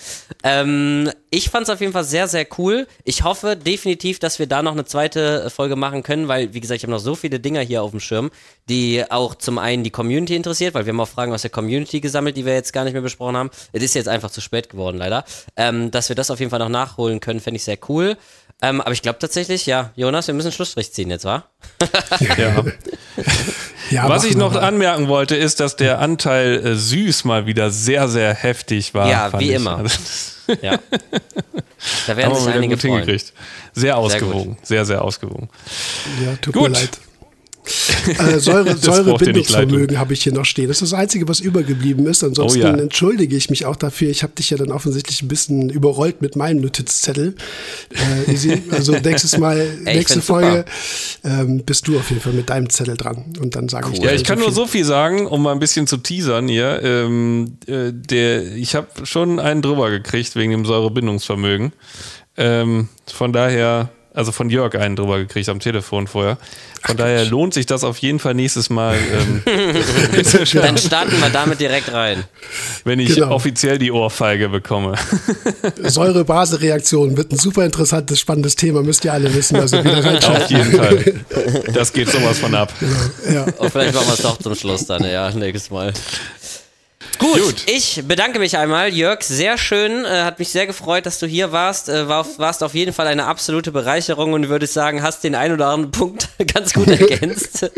[0.45, 2.87] Ähm, ich fand es auf jeden Fall sehr, sehr cool.
[3.05, 6.77] Ich hoffe definitiv, dass wir da noch eine zweite Folge machen können, weil, wie gesagt,
[6.77, 8.31] ich habe noch so viele Dinger hier auf dem Schirm,
[8.69, 12.01] die auch zum einen die Community interessiert, weil wir haben auch Fragen aus der Community
[12.01, 13.51] gesammelt, die wir jetzt gar nicht mehr besprochen haben.
[13.73, 15.25] Es ist jetzt einfach zu spät geworden, leider.
[15.57, 18.19] Ähm, dass wir das auf jeden Fall noch nachholen können, fände ich sehr cool.
[18.63, 21.45] Ähm, aber ich glaube tatsächlich, ja, Jonas, wir müssen Schlussstrich ziehen jetzt, wa?
[22.37, 22.63] ja.
[23.91, 28.09] ja Was ich noch anmerken wollte, ist, dass der Anteil äh, süß mal wieder sehr,
[28.09, 29.09] sehr heftig war.
[29.09, 29.57] Ja, wie ich.
[29.57, 29.79] immer.
[29.79, 29.99] Also,
[30.63, 30.79] ja.
[32.07, 32.95] Da werden sich einige gut freuen.
[32.99, 33.33] hingekriegt.
[33.73, 34.57] Sehr ausgewogen.
[34.63, 35.49] Sehr, sehr, sehr ausgewogen.
[36.23, 36.63] Ja, tut gut.
[36.65, 36.91] mir leid.
[38.19, 40.69] Äh, Säure, Säurebindungsvermögen habe ich hier noch stehen.
[40.69, 42.25] Das ist das Einzige, was übergeblieben ist.
[42.25, 42.75] Ansonsten oh ja.
[42.75, 44.11] entschuldige ich mich auch dafür.
[44.11, 47.35] Ich habe dich ja dann offensichtlich ein bisschen überrollt mit meinem Notizzettel.
[47.91, 50.65] Äh, also nächstes Mal, Ey, nächste Folge
[51.25, 53.35] ähm, bist du auf jeden Fall mit deinem Zettel dran.
[53.41, 53.95] Und dann sage cool.
[53.95, 54.07] ich dir.
[54.07, 56.81] Ja, ich kann so nur so viel sagen, um mal ein bisschen zu teasern hier.
[56.83, 61.73] Ähm, äh, der, ich habe schon einen drüber gekriegt wegen dem Säurebindungsvermögen.
[62.37, 66.37] Ähm, von daher also von Jörg einen drüber gekriegt am Telefon vorher.
[66.83, 68.97] Von Ach, daher lohnt sich das auf jeden Fall nächstes Mal.
[68.97, 69.43] Ähm,
[70.55, 72.25] Dann starten wir damit direkt rein.
[72.85, 73.31] Wenn ich genau.
[73.31, 74.95] offiziell die Ohrfeige bekomme.
[75.83, 79.57] Säure-Base-Reaktion wird ein super interessantes, spannendes Thema, müsst ihr alle wissen.
[79.57, 80.01] Also wieder.
[80.31, 81.15] Auf jeden Fall.
[81.73, 82.73] Das geht sowas von ab.
[82.81, 83.33] Genau.
[83.33, 83.47] Ja.
[83.59, 85.93] Und vielleicht machen wir es doch zum Schluss dann, ja, nächstes Mal.
[87.19, 89.23] Gut, Gut, ich bedanke mich einmal, Jörg.
[89.23, 91.89] Sehr schön, äh, hat mich sehr gefreut, dass du hier warst.
[91.89, 95.35] Äh, war, warst auf jeden Fall eine absolute Bereicherung und würde ich sagen, hast den
[95.35, 97.63] ein oder anderen Punkt ganz gut ergänzt,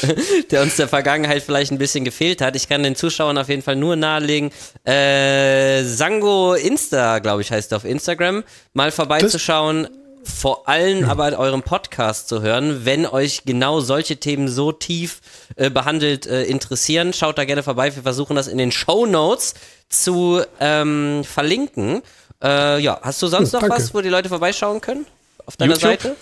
[0.50, 2.56] der uns der Vergangenheit vielleicht ein bisschen gefehlt hat.
[2.56, 4.50] Ich kann den Zuschauern auf jeden Fall nur nahelegen,
[4.84, 9.84] äh, Sango Insta, glaube ich, heißt auf Instagram, mal vorbeizuschauen.
[9.84, 15.20] Das vor allem aber eurem Podcast zu hören, wenn euch genau solche Themen so tief
[15.56, 17.12] äh, behandelt äh, interessieren.
[17.12, 17.94] Schaut da gerne vorbei.
[17.94, 19.54] Wir versuchen das in den Show Notes
[19.88, 22.02] zu ähm, verlinken.
[22.42, 25.06] Äh, ja, hast du sonst hm, noch was, wo die Leute vorbeischauen können?
[25.46, 26.02] Auf deiner YouTube?
[26.02, 26.16] Seite?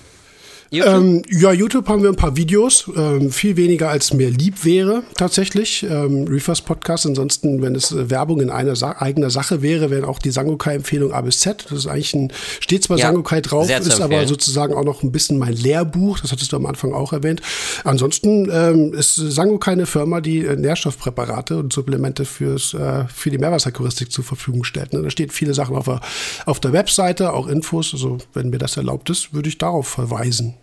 [0.71, 0.95] YouTube?
[0.95, 5.03] Ähm, ja, YouTube haben wir ein paar Videos, ähm, viel weniger als mir lieb wäre
[5.17, 5.83] tatsächlich.
[5.89, 10.05] Ähm, Reefers Podcast, ansonsten, wenn es äh, Werbung in einer Sa eigener Sache wäre, wären
[10.05, 11.65] auch die Sangokai-Empfehlung A bis Z.
[11.71, 15.11] Das ist eigentlich ein, steht zwar ja, Sangokai drauf, ist aber sozusagen auch noch ein
[15.11, 17.41] bisschen mein Lehrbuch, das hattest du am Anfang auch erwähnt.
[17.85, 23.39] Ansonsten ähm, ist Sangokai eine Firma, die äh, Nährstoffpräparate und Supplemente fürs, äh, für die
[23.39, 24.93] Meerwasserkuristik zur Verfügung stellt.
[24.93, 25.01] Ne?
[25.01, 26.01] Da steht viele Sachen auf der,
[26.45, 27.95] auf der Webseite, auch Infos.
[27.95, 30.58] Also, wenn mir das erlaubt ist, würde ich darauf verweisen.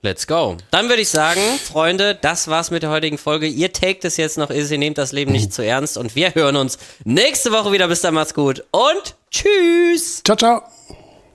[0.00, 0.56] Let's go.
[0.70, 3.46] Dann würde ich sagen, Freunde, das war's mit der heutigen Folge.
[3.46, 6.54] Ihr taked es jetzt noch, ihr nehmt das Leben nicht zu ernst und wir hören
[6.54, 7.88] uns nächste Woche wieder.
[7.88, 10.22] Bis dann, macht's gut und tschüss.
[10.22, 10.62] Ciao, ciao.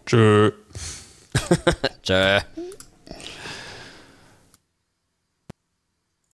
[0.06, 0.52] Tschö.
[2.04, 2.40] Tschö.